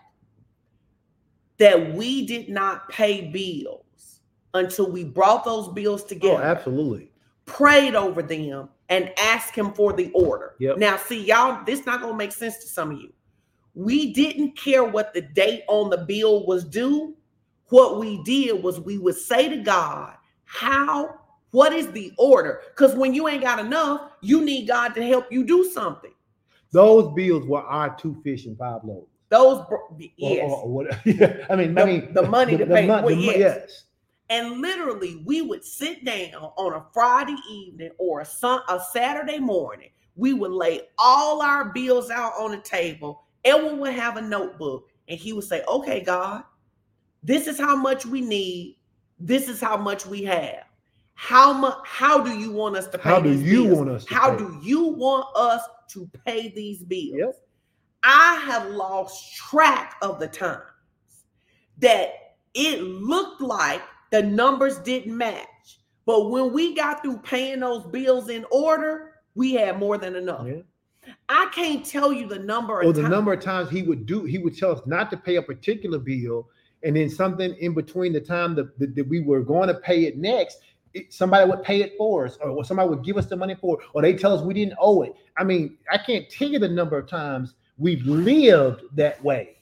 that 1.57 1.95
we 1.95 2.27
did 2.27 2.49
not 2.49 2.87
pay 2.89 3.31
bills 3.31 3.86
until 4.53 4.89
we 4.91 5.03
brought 5.03 5.43
those 5.45 5.67
bills 5.69 6.03
Oh, 6.03 6.07
together 6.07 6.43
absolutely. 6.43 7.11
prayed 7.45 7.95
over 7.95 8.21
them 8.21 8.69
and 8.89 9.11
asked 9.19 9.53
him 9.55 9.73
for 9.73 9.93
the 9.93 10.09
order. 10.13 10.55
Yep. 10.59 10.77
Now, 10.77 10.97
see, 10.97 11.23
y'all, 11.25 11.63
this 11.65 11.85
not 11.85 12.01
gonna 12.01 12.15
make 12.15 12.31
sense 12.31 12.57
to 12.59 12.67
some 12.67 12.91
of 12.91 12.99
you. 13.01 13.11
We 13.75 14.13
didn't 14.13 14.57
care 14.57 14.83
what 14.83 15.13
the 15.13 15.21
date 15.21 15.63
on 15.67 15.89
the 15.89 15.97
bill 15.99 16.45
was 16.47 16.63
due. 16.63 17.15
What 17.69 17.99
we 17.99 18.23
did 18.23 18.63
was 18.63 18.79
we 18.79 18.97
would 18.97 19.17
say 19.17 19.49
to 19.49 19.57
God, 19.57 20.15
How, 20.45 21.19
what 21.51 21.73
is 21.73 21.91
the 21.91 22.11
order? 22.17 22.61
Because 22.69 22.95
when 22.95 23.13
you 23.13 23.27
ain't 23.27 23.43
got 23.43 23.59
enough, 23.59 24.11
you 24.21 24.41
need 24.43 24.67
God 24.67 24.95
to 24.95 25.05
help 25.05 25.31
you 25.31 25.43
do 25.43 25.69
something. 25.69 26.13
Those 26.71 27.13
bills 27.13 27.45
were 27.45 27.61
our 27.61 27.95
two 27.97 28.17
fish 28.23 28.45
and 28.45 28.57
five 28.57 28.83
loaves. 28.83 29.07
Those, 29.29 29.65
Or- 29.69 29.89
yes. 30.17 30.49
Or, 30.49 30.85
or 30.85 30.89
yeah, 31.05 31.45
I 31.49 31.55
mean, 31.57 31.73
The- 31.75 31.81
I 31.81 31.85
mean, 31.85 32.13
the 32.13 32.23
money 32.23 32.57
to 32.57 32.65
pay- 32.65 32.87
mon- 32.87 33.03
well, 33.03 33.13
yes. 33.13 33.37
yes. 33.37 33.83
And 34.29 34.61
literally, 34.61 35.21
we 35.25 35.41
would 35.41 35.63
sit 35.63 36.03
down 36.03 36.33
on 36.57 36.73
a 36.73 36.85
Friday 36.93 37.37
evening 37.49 37.91
or 37.97 38.21
a, 38.21 38.25
sun, 38.25 38.61
a 38.67 38.79
Saturday 38.91 39.39
morning. 39.39 39.89
We 40.15 40.33
would 40.33 40.51
lay 40.51 40.81
all 40.97 41.41
our 41.41 41.65
bills 41.71 42.09
out 42.09 42.33
on 42.37 42.51
the 42.51 42.57
table. 42.57 43.23
Everyone 43.45 43.79
would 43.79 43.93
have 43.93 44.17
a 44.17 44.21
notebook, 44.21 44.89
and 45.07 45.17
he 45.17 45.31
would 45.31 45.45
say, 45.45 45.63
"Okay, 45.67 46.01
God, 46.01 46.43
this 47.23 47.47
is 47.47 47.57
how 47.57 47.75
much 47.75 48.05
we 48.05 48.19
need. 48.21 48.77
This 49.19 49.47
is 49.47 49.61
how 49.61 49.77
much 49.77 50.05
we 50.05 50.23
have. 50.23 50.63
How 51.13 51.53
much? 51.53 51.77
How 51.85 52.21
do 52.21 52.37
you 52.37 52.51
want 52.51 52.75
us 52.75 52.87
to 52.87 52.97
pay? 52.97 53.09
How 53.09 53.19
do 53.21 53.29
these 53.33 53.43
you 53.43 53.63
bills? 53.65 53.77
want 53.77 53.89
us 53.89 54.05
to 54.05 54.13
How 54.13 54.31
pay? 54.31 54.37
do 54.39 54.59
you 54.61 54.87
want 54.87 55.25
us 55.35 55.61
to 55.89 56.09
pay 56.25 56.49
these 56.49 56.83
bills? 56.83 57.13
Yep. 57.15 57.35
I 58.03 58.35
have 58.45 58.69
lost 58.71 59.35
track 59.35 59.95
of 60.01 60.19
the 60.19 60.27
times 60.27 60.61
that 61.79 62.35
it 62.53 62.81
looked 62.81 63.41
like 63.41 63.81
the 64.11 64.23
numbers 64.23 64.79
didn't 64.79 65.15
match. 65.15 65.79
But 66.05 66.29
when 66.29 66.53
we 66.53 66.73
got 66.73 67.01
through 67.01 67.17
paying 67.19 67.59
those 67.59 67.85
bills 67.85 68.29
in 68.29 68.45
order, 68.51 69.15
we 69.35 69.53
had 69.53 69.77
more 69.77 69.97
than 69.97 70.15
enough. 70.15 70.47
Yeah. 70.47 70.61
I 71.29 71.49
can't 71.53 71.85
tell 71.85 72.11
you 72.11 72.27
the 72.27 72.39
number 72.39 72.81
Or 72.81 72.89
of 72.89 72.95
the 72.95 73.01
times. 73.01 73.11
number 73.11 73.33
of 73.33 73.41
times 73.41 73.69
he 73.69 73.81
would 73.83 74.05
do, 74.05 74.23
he 74.23 74.37
would 74.37 74.57
tell 74.57 74.71
us 74.71 74.81
not 74.85 75.09
to 75.11 75.17
pay 75.17 75.35
a 75.35 75.41
particular 75.41 75.99
bill, 75.99 76.49
and 76.83 76.95
then 76.95 77.09
something 77.09 77.55
in 77.55 77.73
between 77.73 78.13
the 78.13 78.21
time 78.21 78.55
that, 78.55 78.77
that, 78.79 78.95
that 78.95 79.07
we 79.07 79.19
were 79.19 79.41
going 79.41 79.67
to 79.67 79.75
pay 79.75 80.05
it 80.05 80.17
next, 80.17 80.59
it, 80.93 81.13
somebody 81.13 81.49
would 81.49 81.63
pay 81.63 81.81
it 81.81 81.93
for 81.97 82.25
us, 82.25 82.37
or 82.37 82.63
somebody 82.63 82.89
would 82.89 83.03
give 83.03 83.17
us 83.17 83.25
the 83.25 83.35
money 83.35 83.55
for 83.55 83.79
it, 83.79 83.87
or 83.93 84.01
they 84.01 84.13
tell 84.13 84.33
us 84.33 84.41
we 84.41 84.53
didn't 84.53 84.75
owe 84.79 85.01
it. 85.03 85.13
I 85.37 85.43
mean, 85.43 85.77
I 85.91 85.97
can't 85.97 86.29
tell 86.29 86.49
you 86.49 86.59
the 86.59 86.69
number 86.69 86.97
of 86.97 87.07
times 87.07 87.53
we've 87.77 88.05
lived 88.05 88.83
that 88.95 89.21
way. 89.23 89.57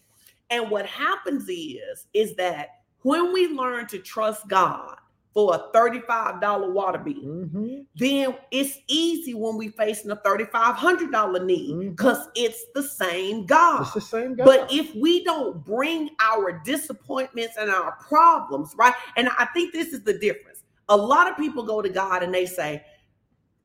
And 0.49 0.69
what 0.69 0.85
happens 0.85 1.49
is, 1.49 2.07
is 2.13 2.35
that 2.35 2.74
when 3.05 3.31
we 3.31 3.47
learn 3.49 3.85
to 3.85 3.99
trust 3.99 4.47
God 4.47 4.95
for 5.31 5.53
a 5.53 5.77
$35 5.77 6.71
water 6.71 6.97
bill, 6.97 7.13
Mhm. 7.13 7.85
then 7.95 8.35
it's 8.49 8.79
easy 8.87 9.35
when 9.35 9.57
we 9.57 9.67
facing 9.67 10.09
a 10.09 10.15
$3,500 10.15 11.39
need 11.45 11.79
because 11.91 12.27
it's 12.33 12.65
the 12.73 12.81
same 12.81 13.45
God. 13.45 13.83
It's 13.83 13.93
the 13.93 14.01
same 14.01 14.33
guy. 14.33 14.43
But 14.43 14.71
if 14.71 14.95
we 14.95 15.23
don't 15.23 15.63
bring 15.63 16.09
our 16.19 16.59
disappointments 16.65 17.57
and 17.59 17.69
our 17.69 17.91
problems, 18.07 18.73
right? 18.75 18.95
And 19.17 19.29
I 19.37 19.45
think 19.53 19.71
this 19.71 19.93
is 19.93 20.01
the 20.03 20.17
difference. 20.17 20.63
A 20.89 20.97
lot 20.97 21.29
of 21.29 21.37
people 21.37 21.61
go 21.61 21.83
to 21.83 21.89
God 21.89 22.23
and 22.23 22.33
they 22.33 22.47
say, 22.47 22.83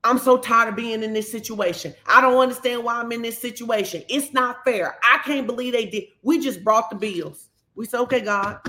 I'm 0.05 0.19
so 0.19 0.37
tired 0.37 0.69
of 0.69 0.77
being 0.77 1.03
in 1.03 1.15
this 1.15 1.33
situation. 1.33 1.95
I 2.07 2.21
don't 2.21 2.37
understand 2.37 2.85
why 2.85 2.97
I'm 2.97 3.13
in 3.13 3.23
this 3.23 3.39
situation. 3.39 4.03
It's 4.11 4.35
not 4.35 4.65
fair. 4.65 4.99
I 5.03 5.19
can't 5.25 5.47
believe 5.47 5.73
they 5.73 5.87
did. 5.87 6.05
We 6.23 6.41
just 6.41 6.63
brought 6.63 6.91
the 6.91 6.97
bills. 6.97 7.49
We 7.75 7.87
said, 7.87 8.01
okay, 8.01 8.21
God. 8.21 8.61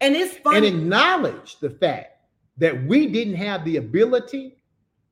And 0.00 0.14
it's 0.16 0.34
and 0.36 0.44
funny. 0.44 0.66
acknowledge 0.68 1.58
the 1.60 1.70
fact 1.70 2.20
that 2.58 2.84
we 2.86 3.06
didn't 3.06 3.34
have 3.36 3.64
the 3.64 3.76
ability 3.76 4.54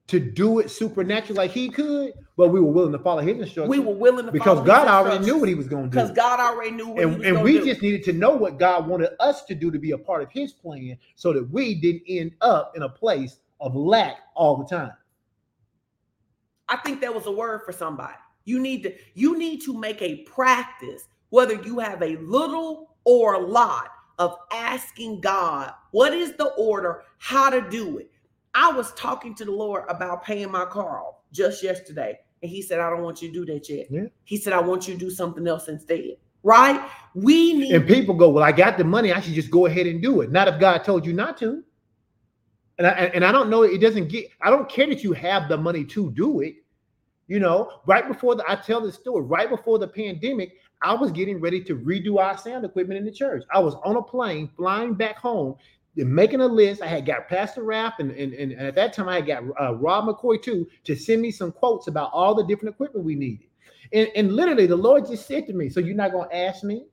to 0.09 0.21
do 0.21 0.61
it 0.61 0.71
supernatural 0.71 1.37
like 1.37 1.51
he 1.51 1.69
could, 1.69 2.13
but 2.37 2.49
we 2.49 2.61
were 2.61 2.71
willing 2.71 2.93
to 2.93 2.99
follow 3.01 3.21
his 3.23 3.39
instructions. 3.39 3.69
we 3.69 3.81
were 3.81 3.95
willing 3.95 4.27
to 4.27 4.31
because 4.33 4.47
follow 4.59 4.61
his 4.61 4.67
God 4.69 4.89
already 4.89 5.25
knew 5.25 5.39
what 5.39 5.49
he 5.49 5.55
was 5.57 5.67
going 5.67 5.85
to 5.85 5.91
do. 5.91 5.95
because. 5.97 6.13
God 6.13 6.39
already 6.39 6.71
knew 6.71 6.89
what 6.89 6.99
he 6.99 7.03
And, 7.03 7.19
was 7.19 7.27
and 7.27 7.43
we 7.43 7.53
do. 7.59 7.65
just 7.65 7.83
needed 7.83 8.05
to 8.05 8.13
know 8.13 8.31
what 8.31 8.59
God 8.59 8.87
wanted 8.87 9.11
us 9.19 9.45
to 9.47 9.55
do 9.55 9.71
to 9.73 9.79
be 9.79 9.91
a 9.93 9.99
part 9.99 10.23
of 10.23 10.31
his 10.31 10.53
plan 10.53 10.97
so 11.17 11.33
that 11.33 11.51
we 11.51 11.75
didn't 11.75 12.03
end 12.09 12.33
up 12.41 12.73
in 12.77 12.83
a 12.83 12.89
place 12.89 13.39
of 13.61 13.75
lack 13.75 14.19
all 14.37 14.57
the 14.57 14.65
time. 14.65 14.93
I 16.69 16.77
think 16.79 17.01
that 17.01 17.15
was 17.15 17.27
a 17.27 17.33
word 17.33 17.63
for 17.65 17.73
somebody. 17.73 18.15
You 18.45 18.61
need 18.61 18.83
to 18.85 18.95
you 19.15 19.37
need 19.39 19.61
to 19.63 19.77
make 19.77 20.01
a 20.03 20.19
practice, 20.23 21.09
whether 21.31 21.55
you 21.63 21.79
have 21.81 22.03
a 22.03 22.17
little 22.19 22.97
or 23.05 23.35
a 23.35 23.39
lot, 23.41 23.89
of 24.19 24.37
asking 24.53 25.21
God 25.21 25.73
what 25.91 26.13
is 26.13 26.33
the 26.37 26.47
order, 26.55 27.05
how 27.19 27.51
to 27.51 27.69
do 27.69 27.99
it. 27.99 28.11
I 28.55 28.73
was 28.73 28.93
talking 28.93 29.35
to 29.37 29.45
the 29.45 29.53
Lord 29.53 29.85
about 29.89 30.25
paying 30.25 30.51
my 30.51 30.65
car 30.65 31.01
off 31.01 31.17
just 31.33 31.63
yesterday, 31.63 32.19
and 32.43 32.51
He 32.51 32.63
said, 32.63 32.81
"I 32.81 32.89
don't 32.91 33.03
want 33.03 33.21
you 33.21 33.29
to 33.29 33.35
do 33.35 33.53
that 33.53 33.69
yet." 33.69 33.87
Yeah. 33.91 34.07
He 34.25 34.37
said, 34.37 34.53
"I 34.53 34.61
want 34.61 34.89
you 34.89 34.95
to 34.95 35.01
do 35.01 35.11
something 35.11 35.47
else 35.47 35.69
instead." 35.69 36.17
Right? 36.43 36.81
We 37.15 37.55
need. 37.55 37.75
And 37.75 37.89
people 37.89 38.15
go, 38.15 38.29
Well, 38.29 38.45
I 38.45 38.53
got 38.53 38.79
the 38.79 38.85
money. 38.85 39.13
I 39.13 39.21
should 39.21 39.35
just 39.35 39.51
go 39.51 39.67
ahead 39.67 39.89
and 39.89 40.01
do 40.01 40.21
it. 40.21 40.31
Not 40.31 40.47
if 40.47 40.61
God 40.61 40.85
told 40.85 41.05
you 41.05 41.13
not 41.13 41.37
to. 41.39 41.65
And 42.79 42.87
I, 42.87 42.91
and 42.91 43.25
I 43.25 43.33
don't 43.33 43.51
know, 43.51 43.63
it 43.63 43.79
doesn't 43.79 44.09
get, 44.09 44.29
I 44.41 44.51
don't 44.51 44.69
care 44.69 44.87
that 44.87 45.03
you 45.03 45.13
have 45.13 45.49
the 45.49 45.57
money 45.57 45.85
to 45.87 46.11
do 46.13 46.41
it. 46.41 46.57
You 47.29 47.41
know, 47.41 47.81
right 47.87 48.07
before 48.07 48.37
the, 48.37 48.45
I 48.49 48.55
tell 48.55 48.81
this 48.81 48.95
story, 48.95 49.23
right 49.23 49.51
before 49.51 49.79
the 49.79 49.89
pandemic, 49.89 50.59
I 50.83 50.95
was 50.95 51.11
getting 51.11 51.41
ready 51.41 51.61
to 51.65 51.77
redo 51.77 52.21
our 52.21 52.39
sound 52.39 52.65
equipment 52.65 52.99
in 52.99 53.05
the 53.05 53.11
church. 53.11 53.43
I 53.53 53.59
was 53.59 53.75
on 53.85 53.97
a 53.97 54.03
plane 54.03 54.49
flying 54.57 54.95
back 54.95 55.17
home, 55.17 55.57
making 55.97 56.41
a 56.41 56.47
list. 56.47 56.83
I 56.83 56.87
had 56.87 57.05
got 57.05 57.29
Pastor 57.29 57.65
Raff, 57.65 57.95
and, 57.99 58.13
and, 58.13 58.33
and 58.33 58.53
at 58.53 58.77
that 58.77 58.93
time 58.93 59.09
I 59.09 59.17
had 59.17 59.27
got 59.27 59.43
uh, 59.61 59.75
Rob 59.75 60.07
McCoy 60.07 60.41
too 60.41 60.69
to 60.85 60.95
send 60.95 61.21
me 61.21 61.31
some 61.33 61.51
quotes 61.51 61.89
about 61.89 62.11
all 62.13 62.35
the 62.35 62.45
different 62.45 62.75
equipment 62.75 63.05
we 63.05 63.15
needed. 63.15 63.49
And, 63.93 64.09
and 64.15 64.33
literally, 64.35 64.67
the 64.67 64.77
Lord 64.77 65.07
just 65.07 65.27
said 65.27 65.47
to 65.47 65.53
me, 65.53 65.69
So 65.69 65.81
you're 65.81 65.97
not 65.97 66.13
going 66.13 66.29
to 66.29 66.37
ask 66.37 66.63
me? 66.65 66.85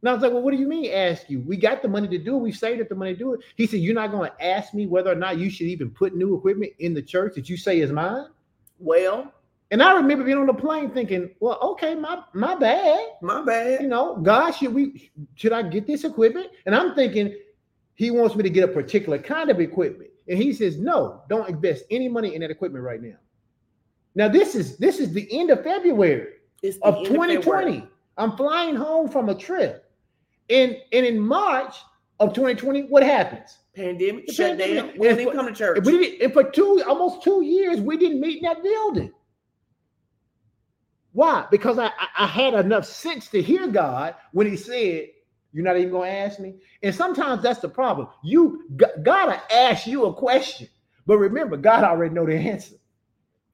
And 0.00 0.08
I 0.08 0.12
was 0.12 0.22
like, 0.22 0.32
Well, 0.32 0.42
what 0.42 0.52
do 0.52 0.58
you 0.58 0.66
mean 0.66 0.90
ask 0.92 1.30
you? 1.30 1.40
We 1.40 1.56
got 1.56 1.82
the 1.82 1.88
money 1.88 2.08
to 2.08 2.18
do 2.18 2.36
it. 2.36 2.40
We've 2.40 2.56
saved 2.56 2.80
up 2.80 2.88
the 2.88 2.94
money 2.94 3.12
to 3.12 3.18
do 3.18 3.34
it. 3.34 3.40
He 3.56 3.66
said, 3.66 3.80
You're 3.80 3.94
not 3.94 4.10
going 4.10 4.30
to 4.30 4.44
ask 4.44 4.74
me 4.74 4.86
whether 4.86 5.12
or 5.12 5.16
not 5.16 5.38
you 5.38 5.50
should 5.50 5.68
even 5.68 5.90
put 5.90 6.14
new 6.14 6.36
equipment 6.36 6.72
in 6.78 6.94
the 6.94 7.02
church 7.02 7.34
that 7.36 7.48
you 7.48 7.56
say 7.56 7.80
is 7.80 7.92
mine? 7.92 8.28
Well, 8.78 9.32
And 9.74 9.82
I 9.82 9.92
remember 9.94 10.22
being 10.22 10.38
on 10.38 10.46
the 10.46 10.54
plane 10.54 10.92
thinking, 10.92 11.30
Well, 11.40 11.58
okay, 11.60 11.96
my 11.96 12.22
my 12.32 12.54
bad. 12.54 13.06
my 13.20 13.42
bad. 13.44 13.82
You 13.82 13.88
know, 13.88 14.14
God, 14.18 14.52
should 14.52 14.72
we 14.72 15.10
should 15.34 15.52
I 15.52 15.62
get 15.62 15.84
this 15.84 16.04
equipment? 16.04 16.46
And 16.64 16.76
I'm 16.76 16.94
thinking 16.94 17.36
he 17.96 18.12
wants 18.12 18.36
me 18.36 18.44
to 18.44 18.50
get 18.50 18.62
a 18.62 18.68
particular 18.68 19.18
kind 19.18 19.50
of 19.50 19.58
equipment. 19.58 20.10
And 20.28 20.38
he 20.38 20.52
says, 20.52 20.78
No, 20.78 21.22
don't 21.28 21.48
invest 21.48 21.86
any 21.90 22.08
money 22.08 22.36
in 22.36 22.42
that 22.42 22.52
equipment 22.52 22.84
right 22.84 23.02
now. 23.02 23.16
Now, 24.14 24.28
this 24.28 24.54
is 24.54 24.76
this 24.76 25.00
is 25.00 25.12
the 25.12 25.26
end 25.36 25.50
of 25.50 25.64
February 25.64 26.34
of 26.82 26.94
end 26.94 27.08
February. 27.08 27.34
2020. 27.34 27.88
I'm 28.16 28.36
flying 28.36 28.76
home 28.76 29.08
from 29.08 29.28
a 29.28 29.34
trip. 29.34 29.90
And, 30.50 30.76
and 30.92 31.04
in 31.04 31.18
March 31.18 31.74
of 32.20 32.32
2020, 32.32 32.82
what 32.82 33.02
happens? 33.02 33.58
Pandemic 33.74 34.30
shut 34.30 34.56
down. 34.56 34.92
We 34.96 35.08
didn't 35.08 35.32
come 35.32 35.48
to 35.48 35.52
church. 35.52 35.84
We 35.84 35.98
didn't, 35.98 36.22
and 36.22 36.32
for 36.32 36.44
two, 36.44 36.80
almost 36.86 37.24
two 37.24 37.42
years, 37.42 37.80
we 37.80 37.96
didn't 37.96 38.20
meet 38.20 38.36
in 38.36 38.44
that 38.44 38.62
building. 38.62 39.10
Why? 41.14 41.46
Because 41.50 41.78
I, 41.78 41.90
I, 42.18 42.26
had 42.26 42.54
enough 42.54 42.84
sense 42.84 43.28
to 43.28 43.40
hear 43.40 43.68
God 43.68 44.16
when 44.32 44.48
He 44.48 44.56
said, 44.56 45.06
"You're 45.52 45.64
not 45.64 45.76
even 45.76 45.90
going 45.90 46.10
to 46.10 46.16
ask 46.16 46.40
me." 46.40 46.56
And 46.82 46.94
sometimes 46.94 47.42
that's 47.42 47.60
the 47.60 47.68
problem. 47.68 48.08
You 48.22 48.66
G- 48.76 48.86
God 49.02 49.28
will 49.28 49.56
ask 49.56 49.86
you 49.86 50.06
a 50.06 50.12
question, 50.14 50.68
but 51.06 51.18
remember, 51.18 51.56
God 51.56 51.84
already 51.84 52.12
know 52.12 52.26
the 52.26 52.36
answer. 52.36 52.74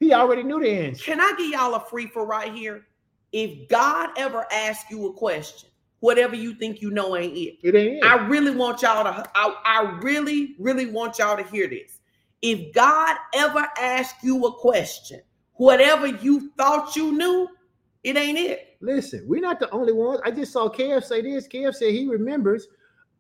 He 0.01 0.15
already 0.15 0.43
knew 0.43 0.61
the 0.61 0.71
answer. 0.71 1.05
Can 1.05 1.21
I 1.21 1.35
give 1.37 1.51
y'all 1.51 1.75
a 1.75 1.81
free 1.81 2.07
for 2.07 2.25
right 2.25 2.53
here? 2.53 2.87
If 3.33 3.69
God 3.69 4.09
ever 4.17 4.47
asks 4.51 4.91
you 4.91 5.09
a 5.09 5.13
question, 5.13 5.69
whatever 6.01 6.35
you 6.35 6.55
think 6.55 6.81
you 6.81 6.91
know 6.91 7.17
ain't 7.17 7.37
it. 7.37 7.59
It 7.63 7.75
ain't. 7.77 7.99
It. 7.99 8.05
I 8.05 8.27
really 8.27 8.57
want 8.57 8.83
y'all 8.83 9.05
to, 9.05 9.31
I, 9.35 9.55
I 9.65 9.99
really, 10.03 10.57
really 10.59 10.87
want 10.87 11.19
y'all 11.19 11.37
to 11.37 11.45
hear 11.45 11.69
this. 11.69 12.01
If 12.43 12.73
God 12.73 13.17
ever 13.35 13.67
asks 13.79 14.25
you 14.25 14.47
a 14.47 14.53
question, 14.53 15.21
whatever 15.61 16.07
you 16.07 16.51
thought 16.57 16.97
you 16.97 17.13
knew, 17.13 17.47
it 18.03 18.17
ain't 18.17 18.39
it. 18.39 18.79
Listen, 18.81 19.23
we're 19.27 19.43
not 19.43 19.61
the 19.61 19.71
only 19.73 19.93
ones. 19.93 20.19
I 20.25 20.31
just 20.31 20.55
saw 20.55 20.71
Kev 20.71 21.05
say 21.05 21.21
this. 21.21 21.47
Kev 21.47 21.75
said 21.75 21.93
he 21.93 22.09
remembers. 22.09 22.67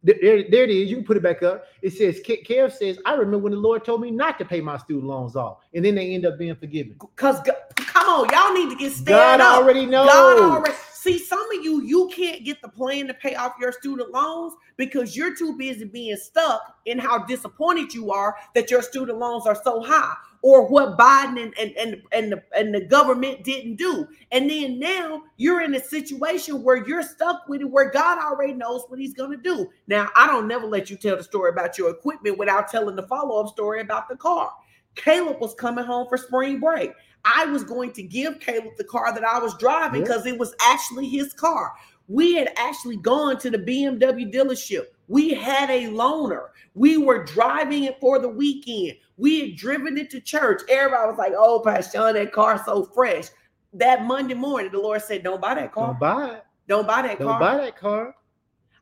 There, 0.02 0.16
there 0.50 0.64
it 0.64 0.70
is. 0.70 0.88
You 0.88 0.96
can 0.96 1.04
put 1.04 1.18
it 1.18 1.22
back 1.22 1.42
up. 1.42 1.66
It 1.82 1.90
says 1.90 2.22
Kev 2.22 2.72
says, 2.72 2.98
"I 3.04 3.12
remember 3.12 3.36
when 3.36 3.52
the 3.52 3.58
Lord 3.58 3.84
told 3.84 4.00
me 4.00 4.10
not 4.10 4.38
to 4.38 4.46
pay 4.46 4.62
my 4.62 4.78
student 4.78 5.04
loans 5.04 5.36
off, 5.36 5.58
and 5.74 5.84
then 5.84 5.94
they 5.94 6.14
end 6.14 6.24
up 6.24 6.38
being 6.38 6.56
forgiven." 6.56 6.96
Because, 6.98 7.42
come 7.76 8.06
on, 8.06 8.30
y'all 8.30 8.54
need 8.54 8.70
to 8.70 8.76
get 8.82 8.92
stand 8.92 9.08
God 9.08 9.40
up. 9.42 9.58
already 9.58 9.84
knows. 9.84 10.08
God 10.08 10.40
already 10.40 10.74
see 11.00 11.18
some 11.18 11.46
of 11.50 11.64
you, 11.64 11.82
you 11.82 12.10
can't 12.14 12.44
get 12.44 12.60
the 12.60 12.68
plan 12.68 13.06
to 13.06 13.14
pay 13.14 13.34
off 13.34 13.54
your 13.58 13.72
student 13.72 14.10
loans 14.10 14.52
because 14.76 15.16
you're 15.16 15.34
too 15.34 15.56
busy 15.56 15.84
being 15.84 16.16
stuck 16.16 16.76
in 16.84 16.98
how 16.98 17.18
disappointed 17.24 17.94
you 17.94 18.12
are 18.12 18.36
that 18.54 18.70
your 18.70 18.82
student 18.82 19.18
loans 19.18 19.46
are 19.46 19.58
so 19.64 19.82
high, 19.82 20.14
or 20.42 20.66
what 20.68 20.98
Biden 20.98 21.42
and 21.42 21.54
and 21.58 21.72
and, 21.76 22.02
and 22.12 22.32
the 22.32 22.42
and 22.56 22.74
the 22.74 22.80
government 22.80 23.44
didn't 23.44 23.76
do. 23.76 24.08
And 24.32 24.48
then 24.48 24.78
now 24.78 25.22
you're 25.36 25.60
in 25.62 25.74
a 25.74 25.80
situation 25.80 26.62
where 26.62 26.86
you're 26.86 27.02
stuck 27.02 27.48
with 27.48 27.60
it, 27.60 27.70
where 27.70 27.90
God 27.90 28.18
already 28.18 28.54
knows 28.54 28.84
what 28.88 28.98
He's 28.98 29.14
gonna 29.14 29.36
do. 29.36 29.68
Now, 29.86 30.08
I 30.16 30.26
don't 30.26 30.48
never 30.48 30.66
let 30.66 30.90
you 30.90 30.96
tell 30.96 31.16
the 31.16 31.24
story 31.24 31.50
about 31.50 31.76
your 31.78 31.90
equipment 31.90 32.38
without 32.38 32.68
telling 32.68 32.96
the 32.96 33.06
follow-up 33.06 33.48
story 33.52 33.80
about 33.80 34.08
the 34.08 34.16
car. 34.16 34.50
Caleb 34.94 35.40
was 35.40 35.54
coming 35.54 35.84
home 35.84 36.06
for 36.08 36.16
spring 36.16 36.58
break. 36.60 36.92
I 37.24 37.44
was 37.46 37.64
going 37.64 37.92
to 37.92 38.02
give 38.02 38.40
Caleb 38.40 38.76
the 38.78 38.84
car 38.84 39.12
that 39.14 39.24
I 39.24 39.38
was 39.38 39.56
driving 39.58 40.00
Yeah. 40.00 40.06
because 40.06 40.26
it 40.26 40.38
was 40.38 40.54
actually 40.62 41.08
his 41.08 41.32
car. 41.34 41.72
We 42.08 42.34
had 42.34 42.50
actually 42.56 42.96
gone 42.96 43.38
to 43.38 43.50
the 43.50 43.58
BMW 43.58 44.32
dealership. 44.32 44.86
We 45.06 45.32
had 45.34 45.70
a 45.70 45.86
loaner. 45.86 46.48
We 46.80 46.96
were 46.96 47.24
driving 47.24 47.84
it 47.84 48.00
for 48.00 48.18
the 48.18 48.28
weekend. 48.30 48.96
We 49.18 49.40
had 49.40 49.56
driven 49.58 49.98
it 49.98 50.08
to 50.12 50.20
church. 50.22 50.62
Everybody 50.70 51.08
was 51.10 51.18
like, 51.18 51.34
"Oh, 51.36 51.60
Pastor 51.60 52.10
that 52.14 52.32
car's 52.32 52.64
so 52.64 52.84
fresh." 52.84 53.26
That 53.74 54.06
Monday 54.06 54.32
morning, 54.32 54.72
the 54.72 54.78
Lord 54.80 55.02
said, 55.02 55.22
"Don't 55.22 55.42
buy 55.42 55.56
that 55.56 55.72
car. 55.72 55.88
Don't 55.88 56.00
buy 56.00 56.36
it. 56.36 56.44
Don't 56.68 56.86
buy 56.86 57.02
that 57.02 57.18
car. 57.18 57.26
Don't 57.26 57.38
buy 57.38 57.56
that 57.58 57.76
car. 57.76 58.14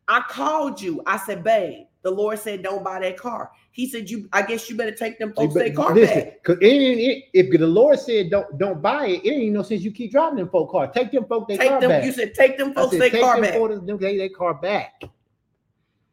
I 0.07 0.20
called 0.28 0.80
you. 0.80 1.03
I 1.07 1.16
said, 1.16 1.42
"Babe, 1.42 1.86
the 2.03 2.12
Lord 2.12 2.38
said, 2.38 2.62
don't 2.62 2.84
buy 2.84 3.01
that 3.01 3.16
car." 3.16 3.51
He 3.72 3.88
said, 3.88 4.09
"You, 4.09 4.28
I 4.32 4.42
guess 4.42 4.70
you 4.70 4.76
better 4.76 4.92
take 4.94 5.18
them 5.18 5.32
folks 5.34 5.55
their 5.55 5.72
car 5.72 5.92
listen, 5.92 6.20
back." 6.20 6.44
'cause 6.44 6.59
it 6.61 6.66
it- 6.66 7.24
if 7.34 7.51
the 7.51 7.66
Lord 7.66 7.99
said 7.99 8.30
don't 8.30 8.57
don't 8.59 8.80
buy 8.80 9.07
it, 9.09 9.24
it 9.24 9.30
ain't 9.32 9.55
no 9.55 9.62
sense 9.62 9.82
you 9.82 9.90
keep 9.90 10.12
driving 10.12 10.36
them 10.38 10.51
folk 10.51 10.70
car. 10.70 10.86
Take 10.86 11.11
them 11.11 11.24
folk 11.24 11.49
their 11.49 11.59
Take 11.59 11.68
car 11.68 11.80
them. 11.80 11.90
back. 11.90 12.05
You 12.05 12.12
said, 12.12 12.32
"Take 12.32 12.59
them 12.59 12.74
folks 12.74 12.92
said, 12.92 13.01
their 13.01 13.11
take 13.11 13.22
car 13.22 13.34
them 13.34 13.42
back." 13.42 13.55
folk 13.55 13.86
them 13.86 13.99
they, 13.99 14.28
car 14.28 14.55
back. 14.55 15.03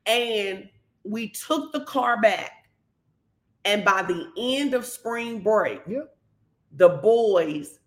and 0.08 0.68
we 1.06 1.30
took 1.30 1.72
the 1.72 1.82
car 1.82 2.20
back. 2.22 2.52
And 3.64 3.84
by 3.84 4.04
the 4.04 4.30
end 4.38 4.74
of 4.74 4.86
spring 4.86 5.40
break, 5.42 5.82
Yep. 5.88 6.16
the 6.74 6.90
boys 6.90 7.80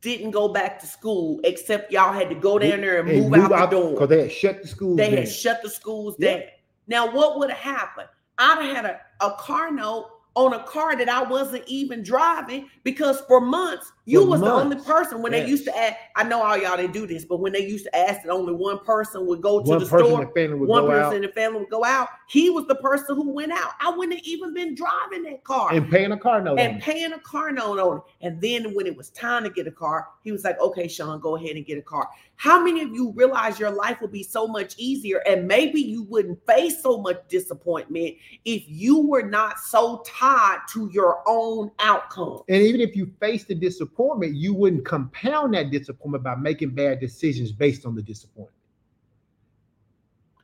didn't 0.00 0.30
go 0.30 0.48
back 0.48 0.78
to 0.80 0.86
school 0.86 1.40
except 1.44 1.90
y'all 1.92 2.12
had 2.12 2.28
to 2.28 2.34
go 2.34 2.58
down 2.58 2.80
there 2.80 3.00
and 3.00 3.08
Hey, 3.08 3.20
move, 3.20 3.34
out, 3.52 3.70
the 3.70 3.76
door. 3.78 3.92
because 3.92 4.08
they 4.08 4.22
had 4.22 4.32
shut 4.32 4.62
the 4.62 4.68
school. 4.68 4.96
They 4.96 5.08
down. 5.10 5.18
had 5.18 5.28
shut 5.28 5.62
the 5.62 5.70
schools 5.70 6.16
Yeah. 6.18 6.38
down. 6.38 6.42
Now, 6.86 7.10
what 7.10 7.38
would 7.38 7.50
have 7.50 7.58
happened? 7.58 8.08
I'd 8.38 8.62
have 8.62 8.76
had 8.76 8.84
a, 8.84 9.00
a 9.24 9.32
car 9.38 9.70
note 9.70 10.10
on 10.34 10.52
a 10.52 10.62
car 10.64 10.96
that 10.96 11.08
I 11.08 11.22
wasn't 11.22 11.64
even 11.66 12.02
driving 12.02 12.68
because 12.84 13.20
for 13.22 13.40
months 13.40 13.90
you 14.06 14.24
was 14.24 14.40
the 14.40 14.52
only 14.52 14.76
person 14.76 15.20
when 15.20 15.32
they 15.32 15.46
used 15.46 15.64
to 15.64 15.76
ask. 15.76 15.96
I 16.14 16.22
know 16.22 16.40
all 16.40 16.56
y'all 16.56 16.76
didn't 16.76 16.92
do 16.92 17.08
this, 17.08 17.24
but 17.24 17.38
when 17.38 17.52
they 17.52 17.66
used 17.66 17.84
to 17.86 17.96
ask 17.96 18.22
that 18.22 18.30
only 18.30 18.54
one 18.54 18.78
person 18.84 19.26
would 19.26 19.42
go 19.42 19.60
to 19.60 19.68
One 19.68 19.78
the 19.80 19.86
store, 19.86 20.24
one 20.26 20.86
person 20.86 21.04
out 21.04 21.14
in 21.16 21.22
the 21.22 21.28
family 21.28 21.58
would 21.60 21.70
go 21.70 21.84
out. 21.84 22.08
He 22.28 22.48
was 22.48 22.66
the 22.66 22.76
person 22.76 23.16
who 23.16 23.30
went 23.30 23.50
out. 23.50 23.72
I 23.80 23.90
wouldn't 23.90 24.16
have 24.16 24.24
even 24.24 24.54
been 24.54 24.76
driving 24.76 25.24
that 25.24 25.42
car 25.42 25.72
and 25.72 25.90
paying 25.90 26.12
a 26.12 26.16
car 26.16 26.40
note. 26.40 26.58
and 26.60 26.80
paying 26.80 27.12
a 27.14 27.18
car 27.18 27.50
note 27.50 27.80
on 27.80 27.96
it. 27.98 28.02
And 28.20 28.40
then 28.40 28.74
when 28.74 28.86
it 28.86 28.96
was 28.96 29.10
time 29.10 29.42
to 29.42 29.50
get 29.50 29.66
a 29.66 29.72
car, 29.72 30.08
he 30.22 30.30
was 30.30 30.44
like, 30.44 30.60
okay, 30.60 30.86
Sean, 30.86 31.18
go 31.18 31.34
ahead 31.34 31.56
and 31.56 31.66
get 31.66 31.76
a 31.76 31.82
car. 31.82 32.08
How 32.36 32.62
many 32.62 32.82
of 32.82 32.90
you 32.90 33.12
realize 33.12 33.58
your 33.58 33.70
life 33.70 34.00
would 34.02 34.12
be 34.12 34.22
so 34.22 34.46
much 34.46 34.74
easier 34.76 35.22
and 35.26 35.48
maybe 35.48 35.80
you 35.80 36.04
wouldn't 36.04 36.44
face 36.46 36.82
so 36.82 36.98
much 36.98 37.16
disappointment 37.28 38.16
if 38.44 38.62
you 38.66 39.00
were 39.00 39.22
not 39.22 39.58
so 39.58 40.02
tied 40.06 40.58
to 40.74 40.90
your 40.92 41.22
own 41.26 41.72
outcome? 41.78 42.42
And 42.48 42.62
even 42.62 42.80
if 42.80 42.94
you 42.94 43.10
face 43.18 43.44
the 43.44 43.54
disappointment, 43.54 43.95
you 43.98 44.54
wouldn't 44.54 44.84
compound 44.84 45.54
that 45.54 45.70
disappointment 45.70 46.24
by 46.24 46.34
making 46.34 46.70
bad 46.70 47.00
decisions 47.00 47.52
based 47.52 47.86
on 47.86 47.94
the 47.94 48.02
disappointment. 48.02 48.52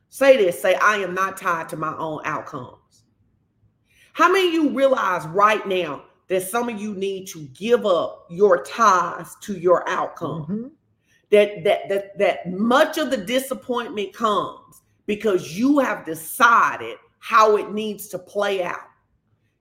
Say 0.09 0.37
this, 0.37 0.61
say, 0.61 0.75
I 0.75 0.97
am 0.97 1.13
not 1.13 1.37
tied 1.37 1.69
to 1.69 1.77
my 1.77 1.95
own 1.97 2.21
outcomes. 2.23 3.03
How 4.13 4.31
many 4.31 4.47
of 4.49 4.53
you 4.53 4.69
realize 4.69 5.25
right 5.27 5.65
now 5.67 6.03
that 6.27 6.43
some 6.43 6.69
of 6.69 6.79
you 6.79 6.93
need 6.93 7.27
to 7.27 7.47
give 7.47 7.85
up 7.85 8.27
your 8.29 8.63
ties 8.63 9.35
to 9.41 9.57
your 9.57 9.87
outcome? 9.89 10.45
Mhm. 10.45 10.71
that 11.31 11.63
that 11.63 11.89
that 11.89 12.17
that 12.19 12.51
much 12.51 12.99
of 12.99 13.09
the 13.09 13.17
disappointment 13.17 14.13
comes 14.13 14.83
because 15.07 15.57
you 15.57 15.79
have 15.79 16.05
decided 16.05 16.95
how 17.17 17.57
it 17.57 17.71
needs 17.71 18.07
to 18.09 18.19
play 18.19 18.63
out. 18.63 18.87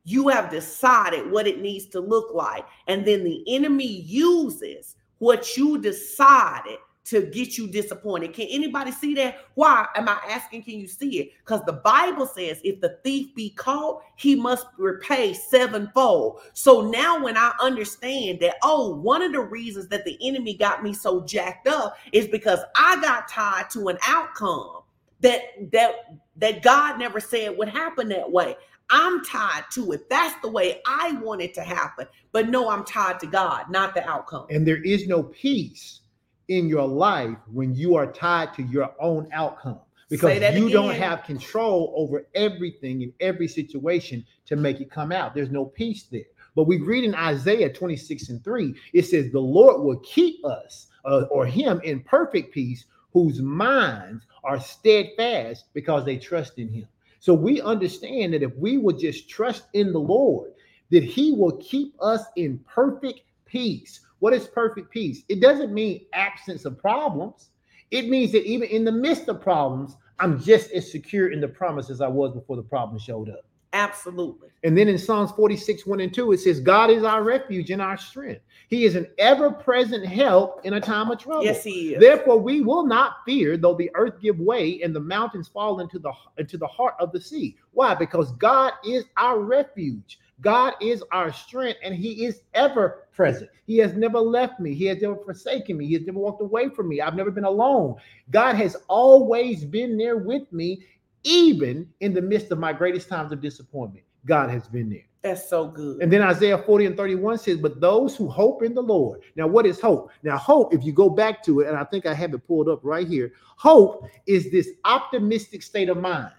You 0.05 0.29
have 0.29 0.51
decided 0.51 1.31
what 1.31 1.47
it 1.47 1.61
needs 1.61 1.87
to 1.87 2.01
look 2.01 2.35
like 2.35 2.65
and 2.89 3.05
then 3.05 3.25
the 3.25 3.45
enemy 3.49 3.87
uses 3.87 4.97
what 5.19 5.57
you 5.57 5.79
decided 5.79 6.79
to 7.05 7.23
get 7.23 7.59
you 7.59 7.67
disappointed. 7.67 8.33
Can 8.33 8.47
anybody 8.49 8.93
see 8.93 9.15
that? 9.15 9.47
Why 9.55 9.87
am 9.97 10.09
I 10.09 10.19
asking 10.29 10.63
can 10.63 10.75
you 10.79 10.87
see 10.87 11.19
it? 11.19 11.33
Cuz 11.45 11.61
the 11.67 11.73
Bible 11.73 12.27
says 12.27 12.61
if 12.63 12.81
the 12.81 12.99
thief 13.03 13.35
be 13.35 13.51
caught, 13.51 14.03
he 14.17 14.35
must 14.35 14.67
repay 14.79 15.35
sevenfold. 15.35 16.41
So 16.53 16.91
now 16.91 17.23
when 17.23 17.37
I 17.37 17.53
understand 17.61 18.41
that 18.41 18.57
oh, 18.63 18.97
one 18.97 19.23
of 19.23 19.33
the 19.33 19.41
reasons 19.41 19.89
that 19.89 20.05
the 20.05 20.17
enemy 20.23 20.55
got 20.55 20.83
me 20.83 20.93
so 20.93 21.23
jacked 21.23 21.67
up 21.67 21.97
is 22.13 22.29
because 22.29 22.61
I 22.77 23.01
got 23.01 23.29
tied 23.29 23.69
to 23.71 23.89
an 23.89 23.99
outcome 24.07 24.83
that 25.21 25.43
that 25.73 26.19
that 26.37 26.63
God 26.63 26.99
never 26.99 27.21
said 27.21 27.57
would 27.57 27.69
happen 27.69 28.09
that 28.09 28.31
way. 28.31 28.57
I'm 28.93 29.25
tied 29.25 29.65
to 29.73 29.93
it. 29.93 30.09
That's 30.11 30.39
the 30.43 30.49
way 30.49 30.83
I 30.87 31.13
want 31.13 31.41
it 31.41 31.55
to 31.55 31.63
happen. 31.63 32.07
But 32.31 32.51
no, 32.51 32.69
I'm 32.69 32.85
tied 32.85 33.19
to 33.21 33.27
God, 33.27 33.71
not 33.71 33.95
the 33.95 34.07
outcome. 34.07 34.47
And 34.51 34.69
there 34.69 34.83
is 34.85 35.09
no 35.09 35.23
peace 35.23 36.01
in 36.49 36.69
your 36.69 36.87
life 36.87 37.37
when 37.51 37.75
you 37.75 37.97
are 37.97 38.07
tied 38.07 38.53
to 38.55 38.63
your 38.63 38.95
own 39.01 39.29
outcome 39.33 39.81
because 40.11 40.55
you 40.55 40.69
don't 40.69 40.95
have 40.95 41.25
control 41.25 41.95
over 41.97 42.27
everything 42.35 43.01
in 43.01 43.15
every 43.21 43.49
situation 43.49 44.23
to 44.45 44.57
make 44.57 44.81
it 44.81 44.91
come 44.91 45.11
out. 45.11 45.35
There's 45.35 45.51
no 45.51 45.65
peace 45.65 46.03
there. 46.05 46.25
But 46.55 46.65
we 46.65 46.79
read 46.79 47.05
in 47.05 47.15
Isaiah 47.15 47.73
26 47.73 48.29
and 48.29 48.45
3, 48.45 48.75
it 48.93 49.07
says, 49.07 49.31
The 49.31 49.41
Lord 49.41 49.81
will 49.81 50.01
keep 50.01 50.45
us 50.45 50.89
uh, 51.07 51.23
or 51.31 51.47
him 51.47 51.81
in 51.83 52.01
perfect 52.01 52.53
peace, 52.53 52.85
whose 53.15 53.41
minds 53.41 54.27
are 54.45 54.61
steadfast 54.61 55.65
because 55.73 56.05
they 56.05 56.19
trust 56.19 56.59
in 56.59 56.69
him. 56.69 56.87
So 57.23 57.35
we 57.35 57.61
understand 57.61 58.35
that 58.35 58.43
if 58.43 58.53
we 58.57 58.79
would 58.79 58.99
just 58.99 59.31
trust 59.31 59.67
in 59.75 59.93
the 59.93 60.01
Lord, 60.01 60.51
that 60.91 61.05
he 61.05 61.31
will 61.31 61.57
keep 61.59 61.95
us 62.01 62.25
in 62.35 62.59
perfect 62.67 63.21
peace 63.47 64.01
What 64.19 64.33
is 64.33 64.49
perfect 64.49 64.91
peace? 64.91 65.23
It 65.29 65.41
doesn't 65.41 65.73
mean 65.73 66.05
absence 66.13 66.65
of 66.65 66.79
problems. 66.79 67.51
It 67.93 68.09
means 68.09 68.33
that 68.33 68.45
even 68.45 68.69
in 68.69 68.85
the 68.85 68.91
midst 68.91 69.29
of 69.29 69.41
problems, 69.41 69.97
I'm 70.19 70.41
just 70.41 70.73
as 70.73 70.91
secure 70.91 71.31
in 71.31 71.41
the 71.41 71.47
promise 71.47 71.91
as 71.91 72.01
I 72.01 72.09
was 72.09 72.33
before 72.33 72.57
the 72.57 72.63
problem 72.65 72.99
showed 72.99 73.31
up. 73.31 73.45
Absolutely. 73.75 74.51
And 74.65 74.77
then 74.77 74.87
in 74.89 74.99
Psalms 74.99 75.31
46, 75.33 75.87
1 75.87 76.01
and 76.01 76.13
2, 76.13 76.33
it 76.33 76.41
says, 76.41 76.61
God 76.61 76.91
is 76.91 77.05
our 77.05 77.23
refuge 77.23 77.71
and 77.71 77.81
our 77.81 77.97
strength. 77.97 78.43
He 78.69 78.85
is 78.85 78.97
an 78.97 79.07
ever-present 79.19 80.07
help 80.07 80.61
in 80.65 80.75
a 80.75 80.81
time 80.81 81.11
of 81.11 81.19
trouble. 81.19 81.45
Yes, 81.45 81.65
he 81.65 81.95
is. 81.95 82.01
Therefore, 82.01 82.39
we 82.39 82.61
will 82.61 82.87
not 82.87 83.17
fear, 83.25 83.57
though 83.57 83.75
the 83.75 83.91
earth 83.95 84.21
give 84.21 84.39
way 84.39 84.83
and 84.83 84.95
the 84.95 85.01
mountains 85.01 85.49
fall 85.49 85.81
into 85.81 85.99
the 85.99 86.13
into 86.39 86.59
the 86.59 86.67
heart 86.67 86.95
of 87.01 87.13
the 87.13 87.21
sea. 87.21 87.57
Why? 87.73 87.95
Because 87.95 88.33
God 88.33 88.75
is 88.85 89.05
our 89.17 89.41
refuge. 89.41 90.19
God 90.41 90.75
is 90.81 91.03
our 91.13 91.33
strength, 91.33 91.79
and 91.83 91.95
He 91.95 92.25
is 92.25 92.43
ever 92.55 93.07
present. 93.13 93.49
He 93.67 93.79
has 93.79 93.95
never 93.95 94.19
left 94.19 94.59
me. 94.59 94.75
He 94.75 94.87
has 94.87 95.01
never 95.01 95.17
forsaken 95.17 95.77
me. 95.77 95.87
He 95.87 95.95
has 95.95 96.05
never 96.05 96.19
walked 96.19 96.43
away 96.43 96.69
from 96.69 96.89
me. 96.89 97.01
I've 97.01 97.15
never 97.15 97.31
been 97.31 97.45
alone. 97.45 97.97
God 98.31 98.57
has 98.57 98.77
always 98.89 99.65
been 99.65 99.97
there 99.97 100.17
with 100.17 100.53
me, 100.53 100.85
even 101.25 101.89
in 102.01 102.13
the 102.13 102.23
midst 102.23 102.51
of 102.51 102.59
my 102.59 102.73
greatest 102.73 103.09
times 103.09 103.33
of 103.33 103.41
disappointment. 103.41 104.05
God 104.25 104.51
has 104.51 104.69
been 104.69 104.89
there. 104.89 105.05
That's 105.23 105.49
so 105.49 105.69
good. 105.69 106.03
And 106.03 106.13
then 106.13 106.21
Isaiah 106.21 106.59
40 106.59 106.87
and 106.87 106.97
31 106.97 107.39
says, 107.39 107.57
But 107.59 107.81
those 107.81 108.17
who 108.17 108.29
hope 108.29 108.63
in 108.63 108.75
the 108.75 108.83
Lord. 108.83 109.21
Now, 109.37 109.47
what 109.47 109.67
is 109.67 109.81
hope? 109.81 110.11
Now, 110.25 110.37
hope, 110.37 110.75
if 110.75 110.85
you 110.85 110.93
go 110.93 111.09
back 111.09 111.45
to 111.45 111.61
it, 111.61 111.69
and 111.69 111.77
I 111.77 111.85
think 111.85 112.07
I 112.07 112.15
have 112.15 112.35
it 112.35 112.47
pulled 112.47 112.69
up 112.69 112.81
right 112.83 113.07
here, 113.07 113.33
hope 113.57 114.09
is 114.27 114.51
this 114.51 114.71
optimistic 114.85 115.63
state 115.63 115.89
of 115.89 115.99
mind 115.99 116.33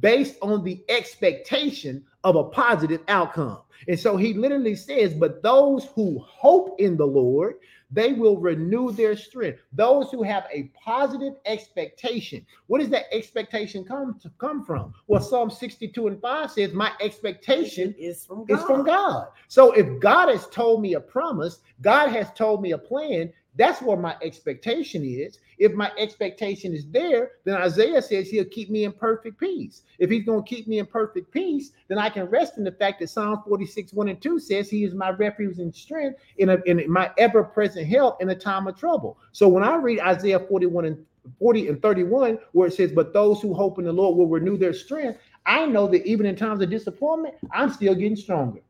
based 0.00 0.36
on 0.42 0.64
the 0.64 0.84
expectation 0.88 2.04
of 2.24 2.36
a 2.36 2.44
positive 2.44 3.00
outcome. 3.08 3.60
And 3.88 3.98
so 3.98 4.16
he 4.16 4.34
literally 4.34 4.76
says, 4.76 5.14
But 5.14 5.42
those 5.42 5.86
who 5.94 6.18
hope 6.18 6.78
in 6.78 6.96
the 6.96 7.06
Lord, 7.06 7.54
they 7.90 8.12
will 8.12 8.36
renew 8.38 8.90
their 8.90 9.16
strength. 9.16 9.60
Those 9.72 10.10
who 10.10 10.22
have 10.22 10.44
a 10.52 10.70
positive 10.82 11.34
expectation. 11.44 12.44
What 12.66 12.80
does 12.80 12.88
that 12.90 13.04
expectation 13.12 13.84
come 13.84 14.18
to 14.22 14.30
come 14.38 14.64
from? 14.64 14.92
Well, 15.06 15.22
Psalm 15.22 15.50
62 15.50 16.08
and 16.08 16.20
5 16.20 16.50
says, 16.50 16.72
My 16.72 16.92
expectation 17.00 17.94
is 17.98 18.24
from 18.24 18.44
God. 18.44 18.58
is 18.58 18.64
from 18.64 18.84
God. 18.84 19.28
So 19.48 19.72
if 19.72 20.00
God 20.00 20.28
has 20.28 20.48
told 20.48 20.82
me 20.82 20.94
a 20.94 21.00
promise, 21.00 21.60
God 21.80 22.08
has 22.08 22.32
told 22.32 22.60
me 22.62 22.72
a 22.72 22.78
plan, 22.78 23.32
that's 23.56 23.80
where 23.80 23.96
my 23.96 24.16
expectation 24.22 25.04
is. 25.04 25.38
If 25.58 25.72
my 25.72 25.90
expectation 25.98 26.74
is 26.74 26.86
there, 26.90 27.32
then 27.44 27.54
Isaiah 27.54 28.02
says 28.02 28.28
he'll 28.28 28.44
keep 28.44 28.68
me 28.68 28.84
in 28.84 28.92
perfect 28.92 29.40
peace. 29.40 29.82
If 29.98 30.10
he's 30.10 30.24
going 30.24 30.44
to 30.44 30.48
keep 30.48 30.68
me 30.68 30.78
in 30.78 30.86
perfect 30.86 31.30
peace, 31.30 31.72
then 31.88 31.98
I 31.98 32.10
can 32.10 32.26
rest 32.26 32.58
in 32.58 32.64
the 32.64 32.72
fact 32.72 33.00
that 33.00 33.08
Psalm 33.08 33.42
46, 33.46 33.92
1 33.92 34.08
and 34.08 34.20
2 34.20 34.38
says 34.38 34.68
he 34.68 34.84
is 34.84 34.94
my 34.94 35.10
refuge 35.10 35.58
and 35.58 35.74
strength 35.74 36.20
in, 36.36 36.50
a, 36.50 36.58
in 36.66 36.90
my 36.90 37.10
ever 37.16 37.42
present 37.42 37.86
help 37.86 38.20
in 38.20 38.28
a 38.28 38.34
time 38.34 38.66
of 38.66 38.78
trouble. 38.78 39.18
So 39.32 39.48
when 39.48 39.64
I 39.64 39.76
read 39.76 40.00
Isaiah 40.00 40.40
41 40.40 40.84
and 40.84 41.06
40 41.38 41.68
and 41.68 41.82
31, 41.82 42.38
where 42.52 42.68
it 42.68 42.74
says, 42.74 42.92
But 42.92 43.12
those 43.12 43.40
who 43.40 43.54
hope 43.54 43.78
in 43.78 43.84
the 43.84 43.92
Lord 43.92 44.16
will 44.16 44.28
renew 44.28 44.56
their 44.56 44.74
strength, 44.74 45.18
I 45.46 45.64
know 45.66 45.86
that 45.88 46.04
even 46.04 46.26
in 46.26 46.36
times 46.36 46.60
of 46.60 46.70
disappointment, 46.70 47.36
I'm 47.52 47.72
still 47.72 47.94
getting 47.94 48.16
stronger. 48.16 48.60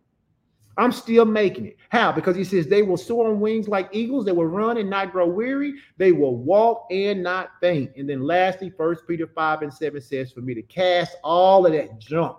I'm 0.78 0.92
still 0.92 1.24
making 1.24 1.66
it. 1.66 1.76
How? 1.88 2.12
Because 2.12 2.36
he 2.36 2.44
says 2.44 2.66
they 2.66 2.82
will 2.82 2.96
soar 2.96 3.28
on 3.28 3.40
wings 3.40 3.66
like 3.66 3.88
eagles, 3.92 4.24
they 4.24 4.32
will 4.32 4.46
run 4.46 4.76
and 4.76 4.90
not 4.90 5.12
grow 5.12 5.26
weary, 5.26 5.74
they 5.96 6.12
will 6.12 6.36
walk 6.36 6.86
and 6.90 7.22
not 7.22 7.52
faint. 7.60 7.92
And 7.96 8.08
then 8.08 8.22
lastly, 8.22 8.70
first 8.76 9.06
Peter 9.08 9.26
5 9.26 9.62
and 9.62 9.72
7 9.72 10.00
says 10.00 10.32
for 10.32 10.40
me 10.40 10.54
to 10.54 10.62
cast 10.62 11.16
all 11.24 11.64
of 11.64 11.72
that 11.72 11.98
junk, 11.98 12.36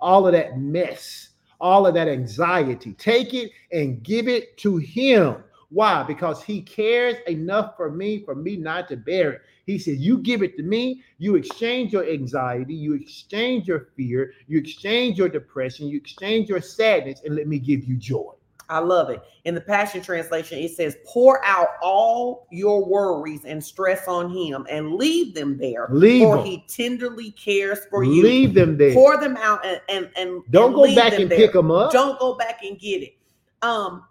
all 0.00 0.26
of 0.26 0.32
that 0.34 0.58
mess, 0.58 1.30
all 1.60 1.86
of 1.86 1.94
that 1.94 2.08
anxiety, 2.08 2.92
take 2.94 3.32
it 3.32 3.50
and 3.70 4.02
give 4.02 4.28
it 4.28 4.56
to 4.58 4.76
him. 4.76 5.42
Why? 5.72 6.02
Because 6.02 6.42
he 6.42 6.60
cares 6.60 7.16
enough 7.26 7.76
for 7.78 7.90
me 7.90 8.22
for 8.24 8.34
me 8.34 8.56
not 8.56 8.88
to 8.88 8.96
bear 8.96 9.32
it. 9.32 9.42
He 9.64 9.78
says, 9.78 9.98
You 9.98 10.18
give 10.18 10.42
it 10.42 10.56
to 10.58 10.62
me, 10.62 11.02
you 11.18 11.36
exchange 11.36 11.92
your 11.92 12.06
anxiety, 12.06 12.74
you 12.74 12.92
exchange 12.94 13.66
your 13.66 13.88
fear, 13.96 14.34
you 14.48 14.58
exchange 14.58 15.16
your 15.16 15.30
depression, 15.30 15.88
you 15.88 15.96
exchange 15.96 16.48
your 16.48 16.60
sadness, 16.60 17.22
and 17.24 17.34
let 17.34 17.46
me 17.46 17.58
give 17.58 17.84
you 17.84 17.96
joy. 17.96 18.32
I 18.68 18.78
love 18.78 19.10
it. 19.10 19.22
In 19.44 19.54
the 19.54 19.60
Passion 19.60 20.02
Translation, 20.02 20.58
it 20.58 20.70
says, 20.72 20.96
Pour 21.06 21.44
out 21.44 21.68
all 21.82 22.46
your 22.50 22.84
worries 22.84 23.44
and 23.44 23.62
stress 23.62 24.06
on 24.08 24.30
him 24.30 24.66
and 24.70 24.94
leave 24.94 25.34
them 25.34 25.56
there. 25.58 25.88
Leave 25.90 26.22
for 26.22 26.36
them. 26.36 26.46
he 26.46 26.64
tenderly 26.68 27.32
cares 27.32 27.80
for 27.90 28.04
you. 28.04 28.22
Leave 28.22 28.54
them 28.54 28.76
there. 28.76 28.92
Pour 28.94 29.18
them 29.18 29.36
out 29.38 29.64
and 29.64 29.80
and, 29.88 30.10
and 30.16 30.42
Don't 30.50 30.66
and 30.66 30.74
go 30.74 30.80
leave 30.82 30.96
back 30.96 31.12
and 31.14 31.30
there. 31.30 31.38
pick 31.38 31.52
them 31.52 31.70
up. 31.70 31.92
Don't 31.92 32.18
go 32.18 32.34
back 32.34 32.60
and 32.62 32.78
get 32.78 33.02
it. 33.02 33.16
Um, 33.62 34.04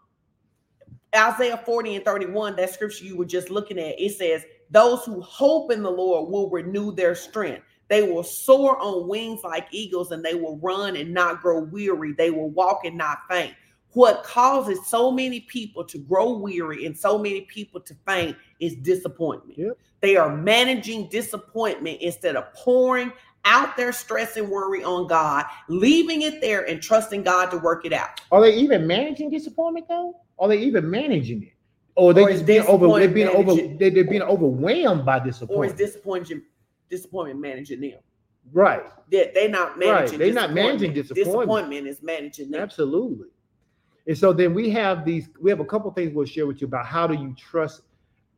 Isaiah 1.16 1.62
40 1.66 1.98
and 1.98 2.06
31, 2.06 2.56
that 2.56 2.74
scripture 2.74 3.06
you 3.06 3.18
were 3.18 3.26
just 3.26 3.50
looking 3.50 3.78
at, 3.78 4.00
it 4.00 4.18
says, 4.18 4.44
Those 4.70 5.04
who 5.04 5.22
hope 5.22 5.72
in 5.72 5.84
the 5.84 5.92
Lord 5.92 6.30
will 6.30 6.50
renew 6.50 6.92
their 6.94 7.16
strength. 7.16 7.64
They 7.90 8.04
will 8.04 8.24
soar 8.24 8.78
on 8.80 9.10
wings 9.10 9.42
like 9.44 9.68
eagles 9.72 10.12
and 10.12 10.24
they 10.24 10.34
will 10.34 10.58
run 10.60 10.96
and 10.96 11.14
not 11.14 11.42
grow 11.42 11.60
weary. 11.60 12.14
They 12.14 12.32
will 12.32 12.50
walk 12.50 12.86
and 12.86 12.98
not 12.98 13.20
faint. 13.30 13.54
What 13.94 14.24
causes 14.24 14.80
so 14.88 15.12
many 15.12 15.42
people 15.42 15.84
to 15.84 15.98
grow 15.98 16.38
weary 16.38 16.86
and 16.86 16.98
so 16.98 17.18
many 17.18 17.42
people 17.42 17.82
to 17.82 17.94
faint 18.08 18.38
is 18.62 18.76
disappointment. 18.76 19.58
Yep. 19.58 19.78
They 20.00 20.16
are 20.16 20.34
managing 20.34 21.10
disappointment 21.10 22.00
instead 22.00 22.38
of 22.38 22.54
pouring 22.54 23.12
out 23.46 23.76
their 23.78 23.92
stress 23.92 24.38
and 24.38 24.50
worry 24.50 24.84
on 24.84 25.08
God, 25.08 25.46
leaving 25.68 26.22
it 26.22 26.42
there 26.42 26.68
and 26.70 26.82
trusting 26.82 27.24
God 27.24 27.50
to 27.52 27.58
work 27.58 27.86
it 27.86 27.94
out. 27.94 28.22
Are 28.32 28.42
they 28.42 28.56
even 28.56 28.86
managing 28.86 29.30
disappointment 29.30 29.88
though? 29.88 30.16
Are 30.40 30.48
they 30.48 30.60
even 30.60 30.90
managing 30.90 31.44
it? 31.44 31.54
Or 31.96 32.12
are 32.12 32.14
they 32.14 32.24
or 32.24 32.32
just 32.32 32.46
being 32.46 32.66
over 32.68 33.00
they're 33.00 33.10
being 33.10 33.28
over 33.28 33.56
managing- 33.56 33.78
they, 33.78 33.90
they're 33.90 34.04
being 34.04 34.22
overwhelmed 34.22 35.06
by 35.06 35.20
disappointment. 35.20 35.72
Or 35.72 35.74
is 35.74 35.74
disappointment. 35.74 36.44
disappointment 36.90 37.40
managing 37.40 37.82
them? 37.82 38.00
right. 38.54 38.84
That 39.12 39.34
they're 39.34 39.50
not 39.50 39.78
managing. 39.78 40.20
they're 40.20 40.34
not 40.34 40.54
managing 40.54 40.94
disappointment. 40.94 41.16
disappointment. 41.16 41.86
Disappointment 41.86 41.88
is 41.88 42.02
managing 42.02 42.52
them. 42.52 42.62
Absolutely. 42.62 43.28
And 44.08 44.18
so 44.18 44.34
then 44.34 44.54
we 44.54 44.70
have 44.72 45.06
these, 45.06 45.30
we 45.40 45.50
have 45.50 45.60
a 45.60 45.66
couple 45.66 45.92
things 45.92 46.14
we'll 46.14 46.26
share 46.26 46.48
with 46.48 46.62
you 46.62 46.68
about 46.68 46.86
how 46.86 47.08
do 47.08 47.14
you 47.14 47.36
trust 47.38 47.82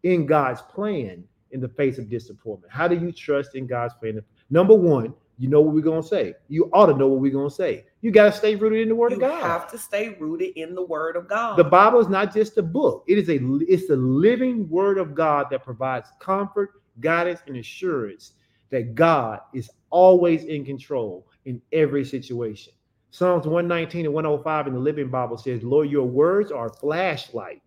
in 0.03 0.25
God's 0.25 0.61
plan 0.61 1.23
in 1.51 1.61
the 1.61 1.69
face 1.69 1.97
of 1.97 2.09
disappointment? 2.09 2.71
How 2.71 2.87
do 2.87 2.95
you 2.95 3.11
trust 3.11 3.55
in 3.55 3.65
God's 3.65 3.93
plan? 3.93 4.21
Number 4.49 4.73
one, 4.73 5.13
you 5.37 5.49
know 5.49 5.61
what 5.61 5.73
we're 5.73 5.81
gonna 5.81 6.03
say. 6.03 6.35
You 6.47 6.69
ought 6.73 6.87
to 6.87 6.93
know 6.93 7.07
what 7.07 7.19
we're 7.19 7.33
gonna 7.33 7.49
say. 7.49 7.85
You 8.01 8.11
got 8.11 8.25
to 8.25 8.31
stay 8.37 8.55
rooted 8.55 8.81
in 8.81 8.89
the 8.89 8.95
word 8.95 9.11
You 9.11 9.17
of 9.17 9.21
God. 9.21 9.37
You 9.37 9.43
have 9.43 9.71
to 9.71 9.77
stay 9.77 10.09
rooted 10.19 10.57
in 10.57 10.75
the 10.75 10.83
word 10.83 11.15
of 11.15 11.27
God. 11.27 11.57
The 11.57 11.63
Bible 11.63 11.99
is 11.99 12.09
not 12.09 12.33
just 12.33 12.57
a 12.57 12.61
book. 12.61 13.03
It 13.07 13.17
is 13.17 13.29
a 13.29 13.39
it's 13.67 13.87
the 13.87 13.95
living 13.95 14.69
word 14.69 14.97
of 14.97 15.15
God 15.15 15.47
that 15.51 15.63
provides 15.63 16.09
comfort, 16.19 16.81
guidance, 16.99 17.41
and 17.47 17.57
assurance 17.57 18.33
that 18.69 18.93
God 18.95 19.39
is 19.53 19.71
always 19.89 20.43
in 20.43 20.65
control 20.65 21.27
in 21.45 21.61
every 21.71 22.03
situation. 22.03 22.73
Psalms 23.11 23.45
119 23.45 24.05
and 24.05 24.13
105 24.13 24.67
in 24.67 24.73
the 24.73 24.79
Living 24.79 25.09
Bible 25.09 25.37
says, 25.37 25.61
Lord, 25.63 25.89
your 25.89 26.07
words 26.07 26.51
are 26.51 26.67
a 26.67 26.73
flashlight 26.73 27.61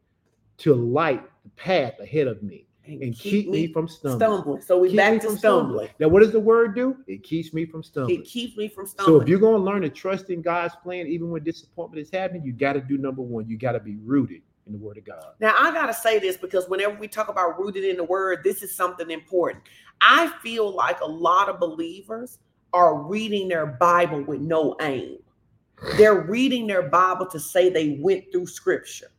to 0.59 0.75
light 0.75 1.23
the 1.45 1.51
path 1.51 1.95
ahead 2.01 2.27
of 2.27 2.43
me 2.43 2.67
and 2.87 3.19
keep, 3.19 3.49
me, 3.49 3.73
from 3.73 3.89
stumbling. 3.89 4.19
stumbling. 4.19 4.63
So 4.63 4.79
we 4.79 4.89
Keep 4.89 4.97
back 4.97 5.21
to 5.21 5.27
from 5.27 5.39
stumbling. 5.39 5.89
Now, 5.99 6.09
what 6.09 6.21
does 6.21 6.33
the 6.33 6.41
word 6.41 6.75
do? 6.75 6.97
It 7.07 7.23
keeps 7.23 7.53
me 7.53 7.67
from 7.67 7.83
stumbling. 7.83 8.21
It 8.21 8.25
keeps 8.25 8.57
me 8.57 8.69
from 8.69 8.87
stumbling. 8.87 9.19
So 9.19 9.23
if 9.23 9.29
you're 9.29 9.39
going 9.39 9.57
to 9.57 9.63
learn 9.63 9.83
to 9.83 9.89
trust 9.89 10.31
in 10.31 10.43
God's 10.43 10.75
plan, 10.77 11.07
even 11.07 11.31
when 11.31 11.43
disappointment 11.43 12.01
is 12.01 12.11
happening, 12.11 12.45
you 12.45 12.53
got 12.53 12.75
to 12.75 12.81
do 12.81 12.99
number 12.99 13.23
one. 13.23 13.49
You 13.49 13.59
got 13.59 13.73
to 13.73 13.81
be 13.81 13.97
rooted 13.97 14.43
in 14.67 14.73
the 14.73 14.79
Word 14.79 14.99
of 14.99 15.05
God. 15.05 15.33
Now, 15.41 15.55
I 15.59 15.73
got 15.73 15.87
to 15.87 15.95
say 15.95 16.19
this 16.19 16.37
because 16.37 16.69
whenever 16.69 16.95
we 16.95 17.09
talk 17.09 17.29
about 17.29 17.59
rooted 17.59 17.85
in 17.85 17.97
the 17.97 18.05
word, 18.05 18.41
this 18.45 18.63
is 18.63 18.75
something 18.75 19.11
important. 19.11 19.65
I 20.01 20.33
feel 20.43 20.75
like 20.75 21.01
a 21.01 21.07
lot 21.07 21.49
of 21.49 21.59
believers 21.59 22.39
are 22.73 23.03
reading 23.03 23.49
their 23.49 23.67
Bible 23.67 24.23
with 24.23 24.41
no 24.41 24.77
aim. 24.81 25.19
They're 25.97 26.23
reading 26.23 26.67
their 26.67 26.89
Bible 26.89 27.27
to 27.27 27.39
say 27.39 27.69
they 27.69 27.99
went 28.01 28.25
through 28.33 28.47
scripture. 28.47 29.11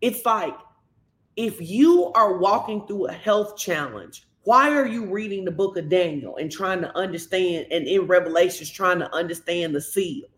It's 0.00 0.24
like 0.26 0.54
if 1.36 1.60
you 1.60 2.12
are 2.14 2.38
walking 2.38 2.86
through 2.86 3.06
a 3.06 3.12
health 3.12 3.56
challenge, 3.56 4.26
why 4.44 4.70
are 4.70 4.86
you 4.86 5.06
reading 5.06 5.44
the 5.44 5.50
book 5.50 5.76
of 5.76 5.88
Daniel 5.88 6.36
and 6.36 6.52
trying 6.52 6.80
to 6.82 6.96
understand, 6.96 7.66
and 7.70 7.86
in 7.86 8.06
Revelations, 8.06 8.70
trying 8.70 8.98
to 8.98 9.12
understand 9.14 9.74
the 9.74 9.80
seals? 9.80 10.30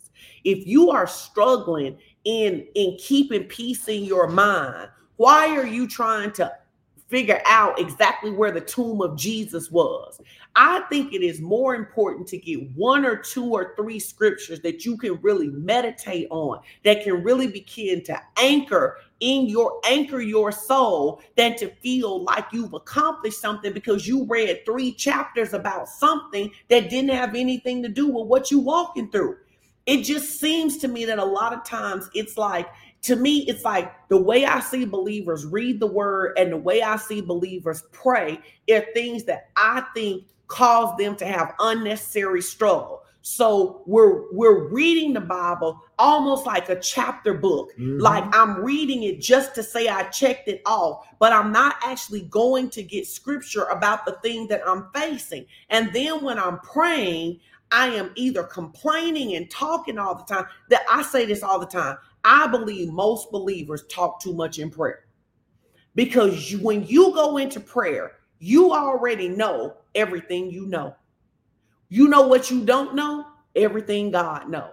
If 0.44 0.66
you 0.66 0.90
are 0.90 1.06
struggling 1.06 1.98
in 2.24 2.66
in 2.74 2.96
keeping 2.98 3.44
peace 3.44 3.88
in 3.88 4.04
your 4.04 4.28
mind, 4.28 4.88
why 5.16 5.56
are 5.56 5.66
you 5.66 5.88
trying 5.88 6.32
to 6.32 6.52
figure 7.08 7.40
out 7.46 7.80
exactly 7.80 8.30
where 8.30 8.50
the 8.50 8.60
tomb 8.60 9.00
of 9.00 9.16
Jesus 9.16 9.70
was? 9.70 10.20
I 10.54 10.80
think 10.88 11.12
it 11.12 11.22
is 11.22 11.40
more 11.40 11.74
important 11.74 12.28
to 12.28 12.38
get 12.38 12.70
one 12.72 13.04
or 13.04 13.16
two 13.16 13.50
or 13.52 13.74
three 13.76 13.98
scriptures 13.98 14.60
that 14.60 14.84
you 14.84 14.96
can 14.96 15.20
really 15.20 15.48
meditate 15.48 16.28
on, 16.30 16.60
that 16.84 17.02
can 17.02 17.22
really 17.22 17.48
begin 17.48 18.04
to 18.04 18.20
anchor 18.38 18.98
in 19.20 19.46
your 19.46 19.80
anchor 19.88 20.20
your 20.20 20.52
soul 20.52 21.22
than 21.36 21.56
to 21.56 21.68
feel 21.76 22.22
like 22.24 22.46
you've 22.52 22.74
accomplished 22.74 23.40
something 23.40 23.72
because 23.72 24.06
you 24.06 24.24
read 24.26 24.64
three 24.64 24.92
chapters 24.92 25.54
about 25.54 25.88
something 25.88 26.50
that 26.68 26.90
didn't 26.90 27.10
have 27.10 27.34
anything 27.34 27.82
to 27.82 27.88
do 27.88 28.06
with 28.06 28.26
what 28.26 28.50
you're 28.50 28.60
walking 28.60 29.10
through. 29.10 29.36
It 29.86 30.02
just 30.02 30.40
seems 30.40 30.78
to 30.78 30.88
me 30.88 31.04
that 31.04 31.18
a 31.18 31.24
lot 31.24 31.52
of 31.52 31.64
times 31.64 32.10
it's 32.12 32.36
like 32.36 32.68
to 33.02 33.14
me, 33.14 33.44
it's 33.46 33.64
like 33.64 33.92
the 34.08 34.20
way 34.20 34.44
I 34.44 34.58
see 34.58 34.84
believers 34.84 35.46
read 35.46 35.78
the 35.78 35.86
word 35.86 36.36
and 36.36 36.52
the 36.52 36.56
way 36.56 36.82
I 36.82 36.96
see 36.96 37.20
believers 37.20 37.84
pray 37.92 38.40
are 38.68 38.84
things 38.94 39.24
that 39.24 39.50
I 39.56 39.84
think 39.94 40.24
cause 40.48 40.96
them 40.98 41.14
to 41.16 41.26
have 41.26 41.54
unnecessary 41.60 42.42
struggle. 42.42 43.02
So 43.28 43.82
we're 43.86 44.32
we're 44.32 44.68
reading 44.68 45.12
the 45.12 45.20
Bible 45.20 45.80
almost 45.98 46.46
like 46.46 46.68
a 46.68 46.78
chapter 46.78 47.34
book. 47.34 47.72
Mm-hmm. 47.72 47.98
Like 47.98 48.22
I'm 48.32 48.62
reading 48.62 49.02
it 49.02 49.20
just 49.20 49.52
to 49.56 49.64
say 49.64 49.88
I 49.88 50.04
checked 50.10 50.46
it 50.46 50.62
off, 50.64 51.08
but 51.18 51.32
I'm 51.32 51.50
not 51.50 51.74
actually 51.82 52.20
going 52.20 52.70
to 52.70 52.84
get 52.84 53.04
scripture 53.04 53.64
about 53.64 54.06
the 54.06 54.12
thing 54.22 54.46
that 54.46 54.62
I'm 54.64 54.86
facing. 54.94 55.44
And 55.70 55.92
then 55.92 56.22
when 56.22 56.38
I'm 56.38 56.60
praying, 56.60 57.40
I 57.72 57.88
am 57.88 58.12
either 58.14 58.44
complaining 58.44 59.34
and 59.34 59.50
talking 59.50 59.98
all 59.98 60.14
the 60.14 60.22
time. 60.22 60.46
That 60.70 60.84
I 60.88 61.02
say 61.02 61.26
this 61.26 61.42
all 61.42 61.58
the 61.58 61.66
time. 61.66 61.96
I 62.22 62.46
believe 62.46 62.92
most 62.92 63.32
believers 63.32 63.86
talk 63.90 64.20
too 64.20 64.34
much 64.34 64.60
in 64.60 64.70
prayer. 64.70 65.06
Because 65.96 66.52
you, 66.52 66.60
when 66.60 66.86
you 66.86 67.12
go 67.12 67.38
into 67.38 67.58
prayer, 67.58 68.12
you 68.38 68.72
already 68.72 69.28
know 69.28 69.78
everything 69.96 70.48
you 70.48 70.66
know. 70.66 70.94
You 71.88 72.08
know 72.08 72.26
what 72.26 72.50
you 72.50 72.64
don't 72.64 72.94
know? 72.94 73.26
Everything 73.54 74.10
God 74.10 74.48
knows. 74.48 74.72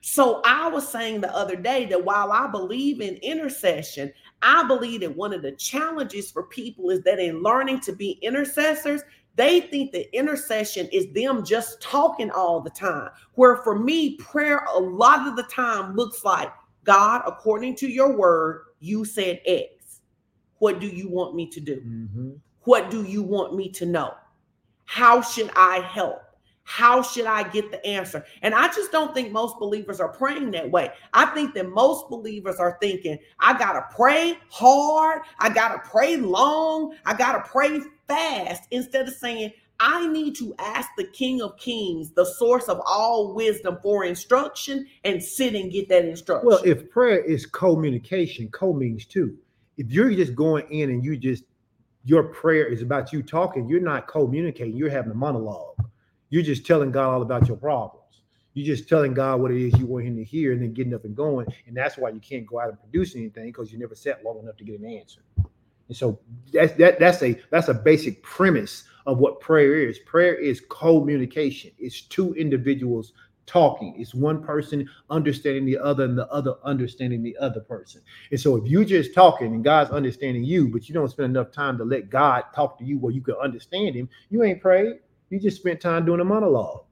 So 0.00 0.42
I 0.44 0.68
was 0.68 0.88
saying 0.88 1.20
the 1.20 1.34
other 1.34 1.54
day 1.54 1.86
that 1.86 2.04
while 2.04 2.32
I 2.32 2.48
believe 2.48 3.00
in 3.00 3.14
intercession, 3.16 4.12
I 4.42 4.64
believe 4.64 5.00
that 5.02 5.16
one 5.16 5.32
of 5.32 5.42
the 5.42 5.52
challenges 5.52 6.30
for 6.30 6.42
people 6.44 6.90
is 6.90 7.02
that 7.02 7.20
in 7.20 7.42
learning 7.42 7.80
to 7.82 7.92
be 7.92 8.18
intercessors, 8.20 9.02
they 9.36 9.60
think 9.60 9.92
that 9.92 10.14
intercession 10.14 10.88
is 10.92 11.06
them 11.12 11.44
just 11.44 11.80
talking 11.80 12.30
all 12.32 12.60
the 12.60 12.70
time. 12.70 13.10
Where 13.34 13.58
for 13.58 13.78
me, 13.78 14.16
prayer 14.16 14.66
a 14.74 14.78
lot 14.78 15.28
of 15.28 15.36
the 15.36 15.44
time 15.44 15.94
looks 15.94 16.24
like 16.24 16.52
God, 16.84 17.22
according 17.24 17.76
to 17.76 17.88
your 17.88 18.16
word, 18.16 18.64
you 18.80 19.04
said 19.04 19.40
X. 19.46 20.00
What 20.58 20.80
do 20.80 20.88
you 20.88 21.08
want 21.08 21.36
me 21.36 21.48
to 21.48 21.60
do? 21.60 21.76
Mm-hmm. 21.76 22.30
What 22.64 22.90
do 22.90 23.04
you 23.04 23.22
want 23.22 23.54
me 23.54 23.70
to 23.70 23.86
know? 23.86 24.14
How 24.84 25.22
should 25.22 25.50
I 25.54 25.78
help? 25.78 26.22
How 26.64 27.02
should 27.02 27.26
I 27.26 27.48
get 27.48 27.70
the 27.70 27.84
answer? 27.86 28.24
And 28.42 28.54
I 28.54 28.68
just 28.68 28.92
don't 28.92 29.12
think 29.14 29.32
most 29.32 29.58
believers 29.58 30.00
are 30.00 30.08
praying 30.08 30.52
that 30.52 30.70
way. 30.70 30.90
I 31.12 31.26
think 31.26 31.54
that 31.54 31.68
most 31.68 32.08
believers 32.08 32.56
are 32.56 32.78
thinking, 32.80 33.18
I 33.40 33.58
got 33.58 33.72
to 33.72 33.94
pray 33.94 34.38
hard. 34.48 35.22
I 35.38 35.50
got 35.50 35.72
to 35.72 35.90
pray 35.90 36.16
long. 36.16 36.94
I 37.04 37.14
got 37.14 37.32
to 37.32 37.50
pray 37.50 37.80
fast 38.06 38.64
instead 38.70 39.08
of 39.08 39.14
saying, 39.14 39.52
I 39.80 40.06
need 40.06 40.36
to 40.36 40.54
ask 40.60 40.88
the 40.96 41.04
King 41.04 41.42
of 41.42 41.56
Kings, 41.56 42.12
the 42.12 42.24
source 42.24 42.68
of 42.68 42.80
all 42.86 43.34
wisdom, 43.34 43.78
for 43.82 44.04
instruction 44.04 44.86
and 45.02 45.20
sit 45.20 45.56
and 45.56 45.72
get 45.72 45.88
that 45.88 46.04
instruction. 46.04 46.46
Well, 46.46 46.62
if 46.64 46.88
prayer 46.88 47.18
is 47.18 47.46
communication, 47.46 48.48
co 48.50 48.72
means 48.72 49.04
two. 49.06 49.36
If 49.78 49.90
you're 49.90 50.10
just 50.10 50.36
going 50.36 50.66
in 50.70 50.90
and 50.90 51.04
you 51.04 51.16
just 51.16 51.42
your 52.04 52.24
prayer 52.24 52.66
is 52.66 52.82
about 52.82 53.12
you 53.12 53.22
talking, 53.22 53.68
you're 53.68 53.80
not 53.80 54.06
communicating, 54.06 54.76
you're 54.76 54.90
having 54.90 55.10
a 55.10 55.16
monologue. 55.16 55.74
You're 56.32 56.42
just 56.42 56.64
telling 56.64 56.90
God 56.90 57.12
all 57.12 57.20
about 57.20 57.46
your 57.46 57.58
problems. 57.58 58.22
You're 58.54 58.74
just 58.74 58.88
telling 58.88 59.12
God 59.12 59.42
what 59.42 59.50
it 59.50 59.62
is 59.62 59.78
you 59.78 59.84
want 59.84 60.06
him 60.06 60.16
to 60.16 60.24
hear 60.24 60.52
and 60.52 60.62
then 60.62 60.72
getting 60.72 60.94
up 60.94 61.04
and 61.04 61.14
going. 61.14 61.46
And 61.66 61.76
that's 61.76 61.98
why 61.98 62.08
you 62.08 62.20
can't 62.20 62.46
go 62.46 62.58
out 62.58 62.70
and 62.70 62.80
produce 62.80 63.14
anything 63.14 63.44
because 63.48 63.70
you 63.70 63.78
never 63.78 63.94
sat 63.94 64.24
long 64.24 64.38
enough 64.38 64.56
to 64.56 64.64
get 64.64 64.80
an 64.80 64.86
answer. 64.86 65.20
And 65.88 65.96
so 65.96 66.18
that's 66.50 66.72
that 66.74 66.98
that's 66.98 67.22
a 67.22 67.38
that's 67.50 67.68
a 67.68 67.74
basic 67.74 68.22
premise 68.22 68.84
of 69.04 69.18
what 69.18 69.40
prayer 69.40 69.74
is. 69.74 69.98
Prayer 70.06 70.34
is 70.34 70.62
communication. 70.70 71.70
It's 71.78 72.00
two 72.00 72.32
individuals 72.32 73.12
talking. 73.44 73.94
It's 73.98 74.14
one 74.14 74.42
person 74.42 74.88
understanding 75.10 75.66
the 75.66 75.76
other 75.76 76.04
and 76.04 76.16
the 76.16 76.26
other 76.28 76.54
understanding 76.64 77.22
the 77.22 77.36
other 77.36 77.60
person. 77.60 78.00
And 78.30 78.40
so 78.40 78.56
if 78.56 78.66
you're 78.66 78.86
just 78.86 79.14
talking 79.14 79.48
and 79.48 79.62
God's 79.62 79.90
understanding 79.90 80.44
you, 80.44 80.68
but 80.68 80.88
you 80.88 80.94
don't 80.94 81.10
spend 81.10 81.36
enough 81.36 81.52
time 81.52 81.76
to 81.76 81.84
let 81.84 82.08
God 82.08 82.44
talk 82.54 82.78
to 82.78 82.86
you 82.86 82.98
where 82.98 83.12
you 83.12 83.20
can 83.20 83.34
understand 83.34 83.94
him, 83.94 84.08
you 84.30 84.42
ain't 84.44 84.62
prayed. 84.62 85.00
You 85.32 85.40
just 85.40 85.56
spent 85.56 85.80
time 85.80 86.04
doing 86.04 86.20
a 86.20 86.24
monologue. 86.24 86.84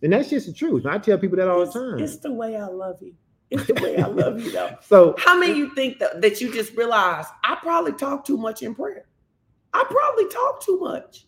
And 0.00 0.12
that's 0.12 0.30
just 0.30 0.46
the 0.46 0.52
truth. 0.52 0.86
I 0.86 0.96
tell 0.98 1.18
people 1.18 1.36
that 1.38 1.48
all 1.48 1.62
it's, 1.62 1.72
the 1.72 1.80
time. 1.80 1.98
It's 1.98 2.18
the 2.18 2.32
way 2.32 2.56
I 2.56 2.66
love 2.66 3.02
you. 3.02 3.16
It's 3.50 3.66
the 3.66 3.74
way 3.74 3.96
I 3.96 4.06
love 4.06 4.40
you 4.40 4.52
though. 4.52 4.76
so 4.80 5.16
how 5.18 5.36
many 5.36 5.54
you 5.54 5.74
think 5.74 5.98
that, 5.98 6.22
that 6.22 6.40
you 6.40 6.54
just 6.54 6.76
realize 6.76 7.26
I 7.42 7.56
probably 7.56 7.94
talk 7.94 8.24
too 8.24 8.36
much 8.36 8.62
in 8.62 8.76
prayer? 8.76 9.06
I 9.72 9.84
probably 9.90 10.28
talk 10.28 10.62
too 10.62 10.78
much. 10.78 11.26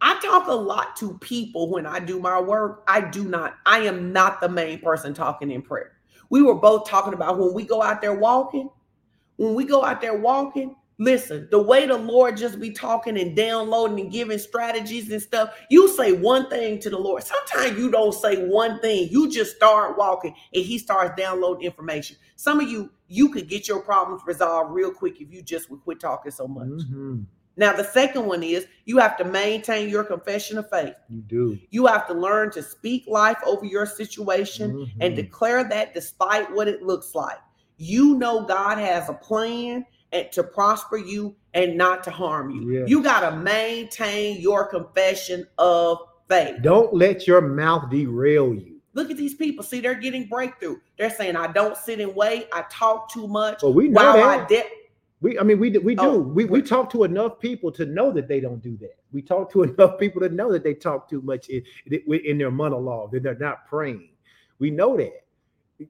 I 0.00 0.20
talk 0.20 0.46
a 0.46 0.54
lot 0.54 0.94
to 0.98 1.18
people 1.18 1.68
when 1.68 1.84
I 1.84 1.98
do 1.98 2.20
my 2.20 2.40
work. 2.40 2.84
I 2.86 3.00
do 3.00 3.24
not, 3.24 3.56
I 3.66 3.80
am 3.80 4.12
not 4.12 4.40
the 4.40 4.48
main 4.48 4.78
person 4.78 5.14
talking 5.14 5.50
in 5.50 5.62
prayer. 5.62 5.94
We 6.30 6.42
were 6.42 6.54
both 6.54 6.88
talking 6.88 7.12
about 7.12 7.40
when 7.40 7.52
we 7.52 7.64
go 7.64 7.82
out 7.82 8.00
there 8.00 8.14
walking, 8.14 8.70
when 9.34 9.56
we 9.56 9.64
go 9.64 9.84
out 9.84 10.00
there 10.00 10.16
walking, 10.16 10.75
listen, 10.98 11.48
the 11.50 11.62
way 11.62 11.86
the 11.86 11.96
Lord 11.96 12.36
just 12.36 12.58
be 12.60 12.70
talking 12.70 13.18
and 13.18 13.36
downloading 13.36 14.00
and 14.00 14.12
giving 14.12 14.38
strategies 14.38 15.10
and 15.10 15.20
stuff, 15.20 15.54
you 15.70 15.88
say 15.88 16.12
one 16.12 16.48
thing 16.48 16.78
to 16.80 16.90
the 16.90 16.98
Lord. 16.98 17.22
Sometimes 17.22 17.78
you 17.78 17.90
don't 17.90 18.14
say 18.14 18.46
one 18.46 18.80
thing, 18.80 19.08
you 19.10 19.30
just 19.30 19.56
start 19.56 19.98
walking 19.98 20.34
and 20.54 20.64
He 20.64 20.78
starts 20.78 21.20
downloading 21.20 21.64
information. 21.64 22.16
Some 22.36 22.60
of 22.60 22.68
you, 22.68 22.90
you 23.08 23.28
could 23.30 23.48
get 23.48 23.68
your 23.68 23.80
problems 23.80 24.22
resolved 24.26 24.72
real 24.72 24.90
quick 24.90 25.20
if 25.20 25.32
you 25.32 25.42
just 25.42 25.70
would 25.70 25.82
quit 25.82 26.00
talking 26.00 26.32
so 26.32 26.46
much. 26.46 26.68
Mm-hmm. 26.68 27.22
Now, 27.58 27.74
the 27.74 27.84
second 27.84 28.26
one 28.26 28.42
is 28.42 28.66
you 28.84 28.98
have 28.98 29.16
to 29.16 29.24
maintain 29.24 29.88
your 29.88 30.04
confession 30.04 30.58
of 30.58 30.68
faith. 30.68 30.92
You 31.08 31.22
do. 31.22 31.58
You 31.70 31.86
have 31.86 32.06
to 32.08 32.12
learn 32.12 32.50
to 32.52 32.62
speak 32.62 33.04
life 33.06 33.38
over 33.46 33.64
your 33.64 33.86
situation 33.86 34.72
mm-hmm. 34.72 35.02
and 35.02 35.16
declare 35.16 35.64
that 35.64 35.94
despite 35.94 36.52
what 36.52 36.68
it 36.68 36.82
looks 36.82 37.14
like. 37.14 37.38
You 37.78 38.16
know 38.18 38.44
God 38.44 38.78
has 38.78 39.08
a 39.08 39.14
plan 39.14 39.86
and 40.12 40.30
to 40.32 40.42
prosper 40.42 40.96
you 40.96 41.34
and 41.54 41.76
not 41.76 42.04
to 42.04 42.10
harm 42.10 42.50
you. 42.50 42.70
Yes. 42.70 42.88
You 42.88 43.02
got 43.02 43.28
to 43.28 43.36
maintain 43.36 44.40
your 44.40 44.66
confession 44.66 45.46
of 45.58 45.98
faith. 46.28 46.56
Don't 46.62 46.94
let 46.94 47.26
your 47.26 47.40
mouth 47.40 47.90
derail 47.90 48.54
you. 48.54 48.80
Look 48.94 49.10
at 49.10 49.16
these 49.16 49.34
people. 49.34 49.62
See, 49.62 49.80
they're 49.80 49.94
getting 49.94 50.26
breakthrough. 50.26 50.78
They're 50.98 51.10
saying, 51.10 51.36
I 51.36 51.52
don't 51.52 51.76
sit 51.76 52.00
and 52.00 52.14
wait. 52.14 52.48
I 52.52 52.64
talk 52.70 53.12
too 53.12 53.28
much. 53.28 53.62
Well, 53.62 53.74
we 53.74 53.88
know 53.88 54.14
that. 54.14 54.24
I 54.24 54.46
de- 54.46 54.70
we, 55.20 55.38
I 55.38 55.42
mean, 55.42 55.58
we 55.58 55.70
we 55.78 55.94
do. 55.94 56.02
Oh, 56.02 56.18
we 56.18 56.44
we 56.44 56.62
talk 56.62 56.90
to 56.90 57.04
enough 57.04 57.38
people 57.38 57.72
to 57.72 57.86
know 57.86 58.12
that 58.12 58.28
they 58.28 58.38
don't 58.40 58.62
do 58.62 58.76
that. 58.78 58.96
We 59.12 59.22
talk 59.22 59.50
to 59.52 59.62
enough 59.64 59.98
people 59.98 60.20
to 60.20 60.28
know 60.28 60.52
that 60.52 60.62
they 60.62 60.74
talk 60.74 61.08
too 61.08 61.22
much 61.22 61.48
in, 61.48 61.62
in 61.86 62.38
their 62.38 62.50
monologue. 62.50 63.12
That 63.12 63.22
they're 63.22 63.34
not 63.38 63.66
praying. 63.66 64.10
We 64.58 64.70
know 64.70 64.96
that. 64.96 65.22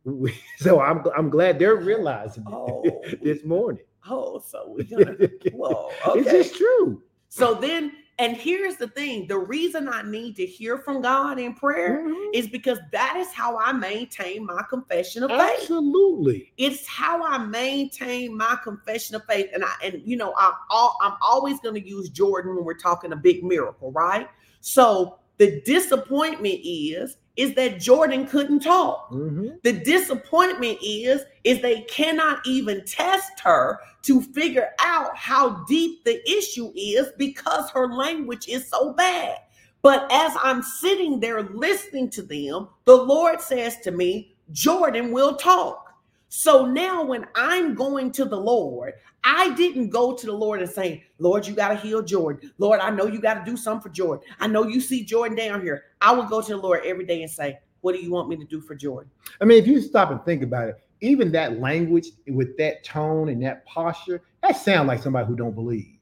So 0.58 0.80
I'm 0.80 1.04
I'm 1.16 1.30
glad 1.30 1.60
they're 1.60 1.76
realizing 1.76 2.44
oh. 2.48 2.82
this 3.22 3.44
morning. 3.44 3.84
Oh, 4.08 4.42
so 4.46 4.64
we're 4.76 4.84
gonna. 5.04 5.28
whoa, 5.52 5.90
okay. 6.06 6.20
It's 6.20 6.30
just 6.30 6.56
true. 6.56 7.02
So 7.28 7.54
then 7.54 7.92
and 8.18 8.34
here's 8.34 8.76
the 8.76 8.88
thing 8.88 9.26
the 9.26 9.38
reason 9.38 9.88
I 9.88 10.02
need 10.02 10.36
to 10.36 10.46
hear 10.46 10.78
from 10.78 11.02
God 11.02 11.38
in 11.38 11.52
prayer 11.52 11.98
mm-hmm. 11.98 12.30
is 12.32 12.48
because 12.48 12.78
that 12.92 13.16
is 13.16 13.30
how 13.32 13.58
I 13.58 13.72
maintain 13.72 14.46
my 14.46 14.62
confession 14.70 15.22
of 15.22 15.30
faith. 15.30 15.60
Absolutely. 15.60 16.52
It's 16.56 16.86
how 16.86 17.22
I 17.22 17.38
maintain 17.38 18.34
my 18.34 18.56
confession 18.64 19.16
of 19.16 19.24
faith. 19.26 19.50
And 19.52 19.64
I 19.64 19.72
and 19.84 20.00
you 20.04 20.16
know, 20.16 20.34
I'm 20.38 20.54
all 20.70 20.96
I'm 21.02 21.14
always 21.20 21.60
going 21.60 21.74
to 21.74 21.86
use 21.86 22.08
Jordan 22.08 22.56
when 22.56 22.64
we're 22.64 22.74
talking 22.74 23.12
a 23.12 23.16
big 23.16 23.44
miracle, 23.44 23.92
right? 23.92 24.28
So 24.62 25.18
the 25.36 25.60
disappointment 25.66 26.60
is 26.64 27.18
is 27.36 27.54
that 27.54 27.80
Jordan 27.80 28.26
couldn't 28.26 28.60
talk. 28.60 29.10
Mm-hmm. 29.10 29.48
The 29.62 29.72
disappointment 29.72 30.78
is 30.82 31.22
is 31.44 31.60
they 31.60 31.82
cannot 31.82 32.46
even 32.46 32.84
test 32.84 33.40
her 33.40 33.80
to 34.02 34.20
figure 34.20 34.70
out 34.80 35.16
how 35.16 35.64
deep 35.64 36.04
the 36.04 36.22
issue 36.30 36.72
is 36.76 37.08
because 37.18 37.70
her 37.70 37.92
language 37.92 38.48
is 38.48 38.68
so 38.68 38.92
bad. 38.92 39.38
But 39.82 40.10
as 40.10 40.32
I'm 40.42 40.62
sitting 40.62 41.20
there 41.20 41.42
listening 41.42 42.10
to 42.10 42.22
them, 42.22 42.68
the 42.86 42.96
Lord 42.96 43.40
says 43.40 43.78
to 43.82 43.90
me, 43.90 44.34
Jordan 44.52 45.12
will 45.12 45.36
talk. 45.36 45.85
So 46.28 46.66
now 46.66 47.04
when 47.04 47.26
I'm 47.34 47.74
going 47.74 48.10
to 48.12 48.24
the 48.24 48.36
Lord, 48.38 48.94
I 49.24 49.54
didn't 49.54 49.90
go 49.90 50.14
to 50.14 50.26
the 50.26 50.32
Lord 50.32 50.60
and 50.60 50.70
say, 50.70 51.04
Lord, 51.18 51.46
you 51.46 51.54
got 51.54 51.68
to 51.68 51.76
heal 51.76 52.02
Jordan. 52.02 52.52
Lord, 52.58 52.80
I 52.80 52.90
know 52.90 53.06
you 53.06 53.20
got 53.20 53.34
to 53.34 53.50
do 53.50 53.56
something 53.56 53.82
for 53.82 53.94
Jordan. 53.94 54.24
I 54.38 54.46
know 54.46 54.66
you 54.66 54.80
see 54.80 55.04
Jordan 55.04 55.36
down 55.36 55.62
here. 55.62 55.84
I 56.00 56.12
would 56.12 56.28
go 56.28 56.40
to 56.40 56.48
the 56.48 56.56
Lord 56.56 56.82
every 56.84 57.04
day 57.04 57.22
and 57.22 57.30
say, 57.30 57.58
What 57.80 57.94
do 57.94 58.00
you 58.00 58.10
want 58.10 58.28
me 58.28 58.36
to 58.36 58.44
do 58.44 58.60
for 58.60 58.74
Jordan? 58.74 59.10
I 59.40 59.44
mean, 59.44 59.58
if 59.58 59.66
you 59.66 59.80
stop 59.80 60.10
and 60.10 60.24
think 60.24 60.42
about 60.42 60.68
it, 60.68 60.76
even 61.00 61.32
that 61.32 61.60
language 61.60 62.08
with 62.28 62.56
that 62.58 62.84
tone 62.84 63.28
and 63.28 63.42
that 63.42 63.64
posture, 63.66 64.22
that 64.42 64.56
sounds 64.56 64.88
like 64.88 65.02
somebody 65.02 65.26
who 65.26 65.36
don't 65.36 65.54
believe. 65.54 65.95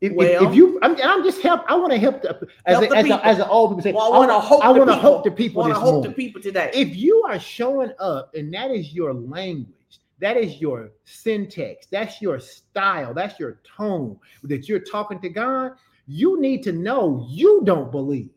If, 0.00 0.12
well, 0.12 0.44
if, 0.44 0.50
if, 0.50 0.54
you, 0.54 0.78
I'm, 0.80 0.96
I'm, 1.02 1.24
just 1.24 1.40
help. 1.40 1.62
I 1.68 1.74
want 1.74 1.92
to 1.92 1.98
help 1.98 2.22
the, 2.22 2.46
as, 2.66 2.78
help 2.78 2.92
a, 2.92 2.96
as, 2.96 3.10
a, 3.10 3.26
as, 3.26 3.38
an 3.38 3.48
old 3.48 3.70
people 3.70 3.82
say. 3.82 3.92
Well, 3.92 4.12
I 4.12 4.18
want 4.18 4.30
to 4.30 4.38
hope. 4.38 4.64
I 4.64 4.70
want 4.70 4.88
to 4.90 4.96
hope 4.96 5.24
the 5.24 5.30
people. 5.30 5.62
Want 5.62 5.74
to 5.74 5.80
hope 5.80 6.04
the 6.04 6.12
people 6.12 6.40
today. 6.40 6.70
If 6.72 6.94
you 6.94 7.24
are 7.28 7.40
showing 7.40 7.92
up 7.98 8.32
and 8.34 8.54
that 8.54 8.70
is 8.70 8.92
your 8.92 9.12
language, 9.12 9.74
that 10.20 10.36
is 10.36 10.60
your 10.60 10.92
syntax. 11.04 11.86
That's 11.90 12.22
your 12.22 12.38
style. 12.38 13.12
That's 13.12 13.40
your 13.40 13.60
tone 13.76 14.18
that 14.44 14.68
you're 14.68 14.78
talking 14.78 15.20
to 15.20 15.28
God. 15.28 15.72
You 16.06 16.40
need 16.40 16.62
to 16.62 16.72
know 16.72 17.26
you 17.28 17.62
don't 17.64 17.90
believe. 17.90 18.30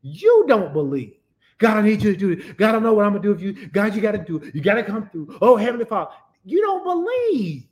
You 0.00 0.44
don't 0.48 0.72
believe. 0.72 1.14
God, 1.58 1.78
I 1.78 1.82
need 1.82 2.02
you 2.02 2.12
to 2.12 2.18
do 2.18 2.30
it. 2.32 2.56
God, 2.56 2.70
I 2.70 2.72
don't 2.72 2.82
know 2.82 2.94
what 2.94 3.06
I'm 3.06 3.12
gonna 3.12 3.22
do 3.22 3.30
with 3.30 3.40
you. 3.40 3.68
God, 3.68 3.94
you 3.94 4.00
got 4.00 4.12
to 4.12 4.18
do 4.18 4.36
it. 4.38 4.54
You 4.54 4.60
got 4.60 4.74
to 4.74 4.82
come 4.82 5.08
through. 5.10 5.38
Oh, 5.40 5.56
Heavenly 5.56 5.84
Father, 5.84 6.10
you 6.44 6.60
don't 6.60 6.84
believe. 6.84 7.64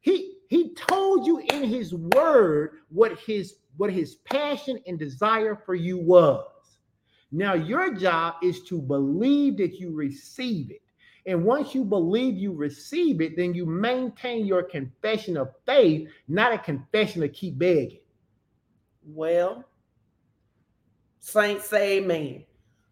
He 0.00 0.33
he 0.54 0.72
told 0.74 1.26
you 1.26 1.40
in 1.52 1.64
his 1.64 1.92
word 1.92 2.76
what 2.88 3.18
his 3.18 3.56
what 3.76 3.92
his 3.92 4.14
passion 4.14 4.78
and 4.86 4.96
desire 4.96 5.56
for 5.56 5.74
you 5.74 5.98
was. 5.98 6.46
Now 7.32 7.54
your 7.54 7.92
job 7.92 8.34
is 8.40 8.62
to 8.66 8.80
believe 8.80 9.56
that 9.56 9.80
you 9.80 9.90
receive 9.90 10.70
it. 10.70 10.82
And 11.26 11.44
once 11.44 11.74
you 11.74 11.84
believe 11.84 12.36
you 12.36 12.52
receive 12.52 13.20
it, 13.20 13.36
then 13.36 13.52
you 13.52 13.66
maintain 13.66 14.46
your 14.46 14.62
confession 14.62 15.36
of 15.36 15.48
faith, 15.66 16.08
not 16.28 16.52
a 16.52 16.58
confession 16.58 17.22
to 17.22 17.28
keep 17.28 17.58
begging. 17.58 17.98
Well, 19.04 19.64
saints 21.18 21.68
say 21.68 21.98
amen. 21.98 22.44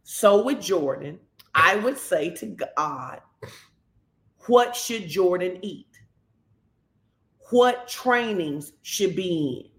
So 0.03 0.43
with 0.43 0.61
Jordan, 0.61 1.21
I 1.55 1.77
would 1.77 1.97
say 1.97 2.31
to 2.31 2.47
God, 2.77 3.21
what 4.49 4.75
should 4.75 5.07
Jordan 5.07 5.61
eat? 5.63 5.92
What 7.53 7.87
trainings 7.87 8.73
should 8.81 9.15
be 9.15 9.61
in? 9.61 9.71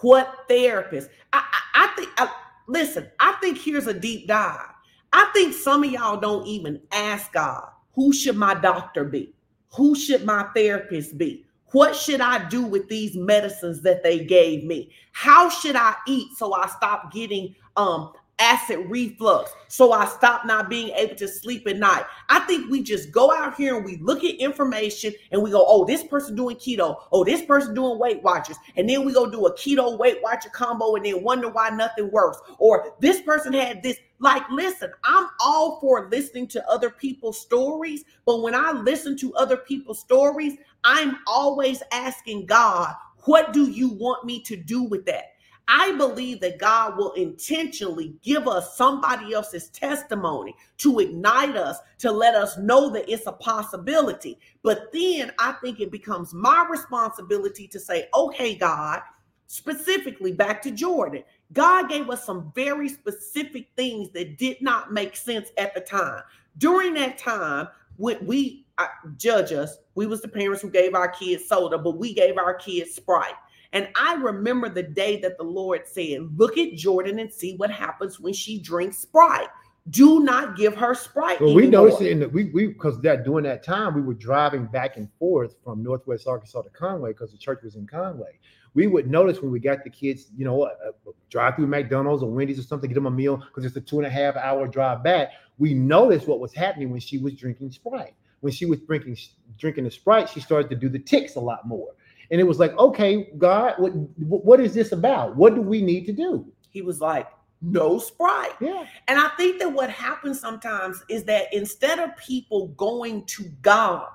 What 0.00 0.44
therapist? 0.48 1.08
I, 1.32 1.38
I, 1.38 1.84
I 1.84 1.94
think, 1.94 2.08
I, 2.18 2.28
listen, 2.66 3.08
I 3.20 3.32
think 3.40 3.58
here's 3.58 3.86
a 3.86 3.94
deep 3.94 4.26
dive. 4.26 4.70
I 5.12 5.30
think 5.32 5.54
some 5.54 5.84
of 5.84 5.90
y'all 5.92 6.18
don't 6.18 6.44
even 6.48 6.82
ask 6.90 7.32
God, 7.32 7.68
who 7.94 8.12
should 8.12 8.36
my 8.36 8.54
doctor 8.54 9.04
be? 9.04 9.32
Who 9.76 9.94
should 9.94 10.24
my 10.24 10.48
therapist 10.56 11.16
be? 11.16 11.44
What 11.70 11.94
should 11.94 12.20
I 12.20 12.48
do 12.48 12.62
with 12.62 12.88
these 12.88 13.14
medicines 13.14 13.82
that 13.82 14.02
they 14.02 14.24
gave 14.24 14.64
me? 14.64 14.90
How 15.12 15.48
should 15.48 15.76
I 15.76 15.94
eat 16.08 16.36
so 16.36 16.54
I 16.54 16.66
stop 16.66 17.12
getting 17.12 17.54
um 17.76 18.14
acid 18.38 18.78
reflux 18.88 19.52
so 19.68 19.92
I 19.92 20.06
stop 20.06 20.44
not 20.46 20.68
being 20.68 20.90
able 20.90 21.16
to 21.16 21.28
sleep 21.28 21.66
at 21.66 21.76
night. 21.76 22.04
I 22.28 22.40
think 22.40 22.70
we 22.70 22.82
just 22.82 23.10
go 23.10 23.32
out 23.32 23.54
here 23.54 23.76
and 23.76 23.84
we 23.84 23.96
look 23.98 24.24
at 24.24 24.36
information 24.36 25.12
and 25.32 25.42
we 25.42 25.50
go, 25.50 25.64
oh, 25.66 25.84
this 25.84 26.04
person 26.04 26.36
doing 26.36 26.56
keto, 26.56 27.02
oh, 27.12 27.24
this 27.24 27.42
person 27.42 27.74
doing 27.74 27.98
Weight 27.98 28.22
Watchers, 28.22 28.56
and 28.76 28.88
then 28.88 29.04
we 29.04 29.12
go 29.12 29.28
do 29.30 29.46
a 29.46 29.52
keto 29.54 29.98
Weight 29.98 30.22
Watcher 30.22 30.50
combo 30.50 30.94
and 30.94 31.04
then 31.04 31.22
wonder 31.22 31.48
why 31.48 31.70
nothing 31.70 32.10
works. 32.10 32.38
Or 32.58 32.92
this 33.00 33.20
person 33.22 33.52
had 33.52 33.82
this. 33.82 33.98
Like, 34.18 34.48
listen, 34.50 34.90
I'm 35.04 35.28
all 35.40 35.78
for 35.78 36.08
listening 36.10 36.46
to 36.48 36.70
other 36.70 36.88
people's 36.88 37.38
stories, 37.38 38.04
but 38.24 38.40
when 38.40 38.54
I 38.54 38.72
listen 38.72 39.14
to 39.18 39.34
other 39.34 39.58
people's 39.58 40.00
stories, 40.00 40.54
I'm 40.84 41.18
always 41.26 41.82
asking 41.92 42.46
God, 42.46 42.94
what 43.24 43.52
do 43.52 43.70
you 43.70 43.90
want 43.90 44.24
me 44.24 44.40
to 44.44 44.56
do 44.56 44.84
with 44.84 45.04
that? 45.04 45.32
I 45.68 45.92
believe 45.96 46.40
that 46.40 46.58
God 46.58 46.96
will 46.96 47.12
intentionally 47.12 48.14
give 48.22 48.46
us 48.46 48.76
somebody 48.76 49.34
else's 49.34 49.68
testimony 49.70 50.54
to 50.78 51.00
ignite 51.00 51.56
us, 51.56 51.78
to 51.98 52.12
let 52.12 52.34
us 52.34 52.56
know 52.58 52.88
that 52.90 53.10
it's 53.10 53.26
a 53.26 53.32
possibility. 53.32 54.38
But 54.62 54.92
then 54.92 55.32
I 55.38 55.52
think 55.52 55.80
it 55.80 55.90
becomes 55.90 56.32
my 56.32 56.66
responsibility 56.70 57.66
to 57.68 57.80
say, 57.80 58.08
okay, 58.14 58.54
God, 58.54 59.00
specifically 59.48 60.32
back 60.32 60.62
to 60.62 60.70
Jordan, 60.70 61.24
God 61.52 61.88
gave 61.88 62.10
us 62.10 62.24
some 62.24 62.52
very 62.54 62.88
specific 62.88 63.68
things 63.76 64.10
that 64.10 64.38
did 64.38 64.62
not 64.62 64.92
make 64.92 65.16
sense 65.16 65.50
at 65.58 65.74
the 65.74 65.80
time. 65.80 66.22
During 66.58 66.94
that 66.94 67.18
time, 67.18 67.68
when 67.96 68.24
we 68.24 68.66
uh, 68.78 68.86
judge 69.16 69.52
us, 69.52 69.78
we 69.94 70.06
was 70.06 70.20
the 70.20 70.28
parents 70.28 70.62
who 70.62 70.70
gave 70.70 70.94
our 70.94 71.08
kids 71.08 71.48
soda, 71.48 71.78
but 71.78 71.98
we 71.98 72.12
gave 72.14 72.36
our 72.38 72.54
kids 72.54 72.94
Sprite. 72.94 73.34
And 73.76 73.88
I 73.94 74.14
remember 74.14 74.70
the 74.70 74.82
day 74.82 75.20
that 75.20 75.36
the 75.36 75.44
Lord 75.44 75.86
said, 75.86 76.30
Look 76.38 76.56
at 76.56 76.72
Jordan 76.76 77.18
and 77.18 77.30
see 77.30 77.56
what 77.56 77.70
happens 77.70 78.18
when 78.18 78.32
she 78.32 78.58
drinks 78.58 78.96
Sprite. 78.96 79.48
Do 79.90 80.20
not 80.20 80.56
give 80.56 80.74
her 80.76 80.94
Sprite. 80.94 81.42
Well, 81.42 81.54
we 81.54 81.66
noticed 81.66 82.00
it 82.00 82.10
in 82.10 82.20
the, 82.20 82.28
we 82.30 82.44
we 82.44 82.68
because 82.68 82.98
that 83.02 83.24
during 83.24 83.44
that 83.44 83.62
time 83.62 83.94
we 83.94 84.00
were 84.00 84.14
driving 84.14 84.64
back 84.64 84.96
and 84.96 85.10
forth 85.18 85.56
from 85.62 85.82
Northwest 85.82 86.26
Arkansas 86.26 86.62
to 86.62 86.70
Conway 86.70 87.10
because 87.10 87.32
the 87.32 87.36
church 87.36 87.58
was 87.62 87.76
in 87.76 87.86
Conway. 87.86 88.38
We 88.72 88.86
would 88.86 89.10
notice 89.10 89.42
when 89.42 89.50
we 89.50 89.60
got 89.60 89.84
the 89.84 89.90
kids, 89.90 90.28
you 90.34 90.46
know, 90.46 90.62
uh, 90.62 90.70
uh 90.86 91.12
drive 91.28 91.56
through 91.56 91.66
McDonald's 91.66 92.22
or 92.22 92.30
Wendy's 92.30 92.58
or 92.58 92.62
something, 92.62 92.88
get 92.88 92.94
them 92.94 93.04
a 93.04 93.10
meal 93.10 93.36
because 93.36 93.66
it's 93.66 93.76
a 93.76 93.80
two 93.82 93.98
and 93.98 94.06
a 94.06 94.10
half 94.10 94.36
hour 94.36 94.66
drive 94.66 95.04
back. 95.04 95.32
We 95.58 95.74
noticed 95.74 96.26
what 96.26 96.40
was 96.40 96.54
happening 96.54 96.90
when 96.90 97.00
she 97.00 97.18
was 97.18 97.34
drinking 97.34 97.72
Sprite. 97.72 98.14
When 98.40 98.54
she 98.54 98.64
was 98.64 98.80
drinking 98.80 99.18
drinking 99.58 99.84
the 99.84 99.90
Sprite, 99.90 100.30
she 100.30 100.40
started 100.40 100.70
to 100.70 100.76
do 100.76 100.88
the 100.88 100.98
ticks 100.98 101.36
a 101.36 101.40
lot 101.40 101.68
more. 101.68 101.90
And 102.30 102.40
it 102.40 102.44
was 102.44 102.58
like, 102.58 102.76
okay, 102.78 103.30
God, 103.38 103.74
what 103.78 103.92
what 104.18 104.60
is 104.60 104.74
this 104.74 104.92
about? 104.92 105.36
What 105.36 105.54
do 105.54 105.60
we 105.60 105.80
need 105.80 106.06
to 106.06 106.12
do? 106.12 106.46
He 106.70 106.82
was 106.82 107.00
like, 107.00 107.28
no 107.62 107.98
sprite. 107.98 108.52
Yeah. 108.60 108.84
And 109.08 109.18
I 109.18 109.28
think 109.36 109.58
that 109.60 109.72
what 109.72 109.90
happens 109.90 110.40
sometimes 110.40 111.02
is 111.08 111.24
that 111.24 111.52
instead 111.52 111.98
of 111.98 112.16
people 112.16 112.68
going 112.68 113.24
to 113.26 113.44
God 113.62 114.08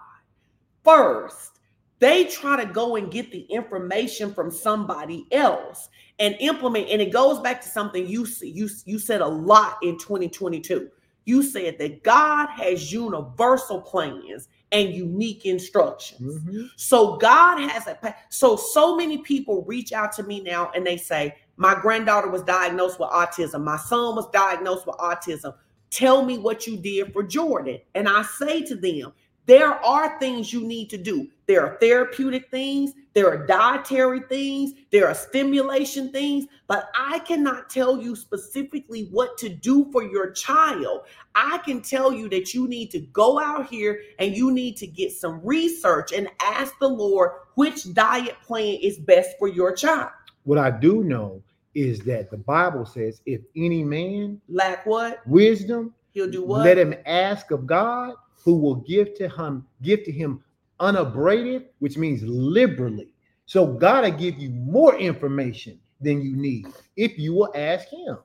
first, 0.84 1.59
they 1.99 2.26
try 2.26 2.64
to 2.64 2.72
go 2.72 2.95
and 2.95 3.12
get 3.12 3.32
the 3.32 3.41
information 3.41 4.34
from 4.34 4.51
somebody 4.51 5.28
else 5.32 5.89
and 6.20 6.36
implement. 6.39 6.89
And 6.89 7.01
it 7.01 7.12
goes 7.12 7.39
back 7.39 7.62
to 7.62 7.68
something 7.68 8.07
you 8.07 8.28
you 8.41 8.70
you 8.86 8.99
said 8.99 9.22
a 9.22 9.28
lot 9.28 9.78
in 9.84 9.97
2022. 9.97 10.89
You 11.26 11.43
said 11.43 11.78
that 11.78 12.03
God 12.03 12.47
has 12.49 12.91
universal 12.91 13.82
plans 13.82 14.47
and 14.72 14.93
unique 14.93 15.45
instructions. 15.45 16.39
Mm-hmm. 16.39 16.65
So 16.76 17.17
God 17.17 17.59
has 17.69 17.88
a 17.88 18.15
so 18.30 18.55
so 18.55 18.95
many 18.95 19.19
people 19.19 19.63
reach 19.63 19.91
out 19.91 20.11
to 20.13 20.24
me 20.24 20.41
now 20.41 20.72
and 20.76 20.86
they 20.86 20.97
say, 20.97 21.36
"My 21.57 21.76
granddaughter 21.76 22.30
was 22.30 22.43
diagnosed 22.43 22.99
with 22.99 23.09
autism. 23.09 23.63
My 23.63 23.78
son 23.78 24.15
was 24.15 24.30
diagnosed 24.32 24.88
with 24.88 24.95
autism. 24.97 25.53
Tell 25.89 26.24
me 26.24 26.38
what 26.38 26.67
you 26.67 26.78
did 26.78 27.11
for 27.13 27.24
Jordan." 27.24 27.80
And 27.95 28.07
I 28.07 28.24
say 28.24 28.63
to 28.63 28.76
them, 28.76 29.13
there 29.46 29.74
are 29.84 30.20
things 30.20 30.54
you 30.54 30.62
need 30.62 30.89
to 30.92 30.98
do. 30.98 31.28
There 31.48 31.66
are 31.66 31.78
therapeutic 31.80 32.50
things, 32.52 32.94
there 33.14 33.28
are 33.28 33.46
dietary 33.46 34.22
things, 34.30 34.74
there 34.92 35.08
are 35.08 35.14
stimulation 35.14 36.12
things, 36.12 36.46
but 36.68 36.89
I 36.96 37.20
cannot 37.20 37.70
tell 37.70 38.02
you 38.02 38.16
specifically 38.16 39.10
what 39.12 39.38
to 39.39 39.50
do 39.50 39.92
for 39.92 40.04
your 40.04 40.32
child. 40.32 41.02
I 41.36 41.58
can 41.66 41.82
tell 41.82 42.14
you 42.14 42.30
that 42.30 42.54
you 42.54 42.68
need 42.68 42.92
to 42.92 43.00
go 43.00 43.39
out 43.39 43.68
here 43.68 44.02
and 44.20 44.36
you 44.36 44.52
need 44.52 44.78
to 44.78 44.88
get 44.88 45.12
some 45.12 45.42
research 45.44 46.14
and 46.14 46.30
ask 46.42 46.74
the 46.80 46.88
Lord 46.88 47.32
which 47.56 47.94
diet 47.94 48.38
plan 48.44 48.78
is 48.82 49.00
best 49.00 49.32
for 49.39 49.48
your 49.48 49.74
child. 49.74 50.12
What 50.44 50.58
I 50.58 50.72
do 50.72 51.04
know 51.04 51.42
is 51.76 52.00
that 52.02 52.32
the 52.32 52.38
Bible 52.38 52.86
says 52.86 53.22
if 53.26 53.42
any 53.56 53.84
man 53.84 54.39
lack 54.48 54.86
what? 54.86 55.26
Wisdom, 55.28 55.94
he'll 56.12 56.30
do 56.30 56.44
what? 56.44 56.64
Let 56.64 56.78
him 56.78 56.96
ask 57.06 57.52
of 57.52 57.66
God 57.66 58.16
who 58.44 58.56
will 58.58 58.76
give 58.76 59.14
to 59.16 59.30
him, 59.30 59.66
give 59.82 60.04
to 60.04 60.12
him 60.12 60.44
unabraded, 60.80 61.68
which 61.80 61.98
means 61.98 62.24
liberally. 62.24 63.14
So 63.46 63.68
God 63.68 64.04
will 64.04 64.18
give 64.18 64.39
you 64.39 64.50
more 64.50 64.96
information 64.96 65.80
than 66.00 66.22
you 66.22 66.36
need 66.36 66.68
if 66.96 67.18
you 67.18 67.34
will 67.34 67.52
ask 67.56 67.88
him. 67.89 68.18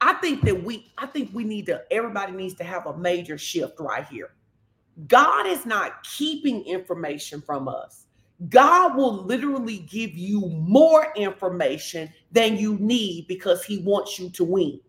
I 0.00 0.14
think 0.14 0.42
that 0.42 0.64
we, 0.64 0.92
I 0.98 1.06
think 1.06 1.30
we 1.32 1.44
need 1.44 1.66
to, 1.66 1.82
everybody 1.90 2.32
needs 2.32 2.54
to 2.54 2.64
have 2.64 2.86
a 2.86 2.96
major 2.96 3.38
shift 3.38 3.78
right 3.78 4.06
here. 4.08 4.30
God 5.06 5.46
is 5.46 5.64
not 5.64 6.02
keeping 6.04 6.64
information 6.66 7.40
from 7.40 7.68
us. 7.68 8.06
God 8.48 8.96
will 8.96 9.24
literally 9.24 9.78
give 9.78 10.14
you 10.14 10.40
more 10.48 11.12
information 11.14 12.12
than 12.32 12.56
you 12.56 12.76
need 12.78 13.28
because 13.28 13.64
he 13.64 13.78
wants 13.78 14.18
you 14.18 14.28
to 14.30 14.44
win. 14.44 14.80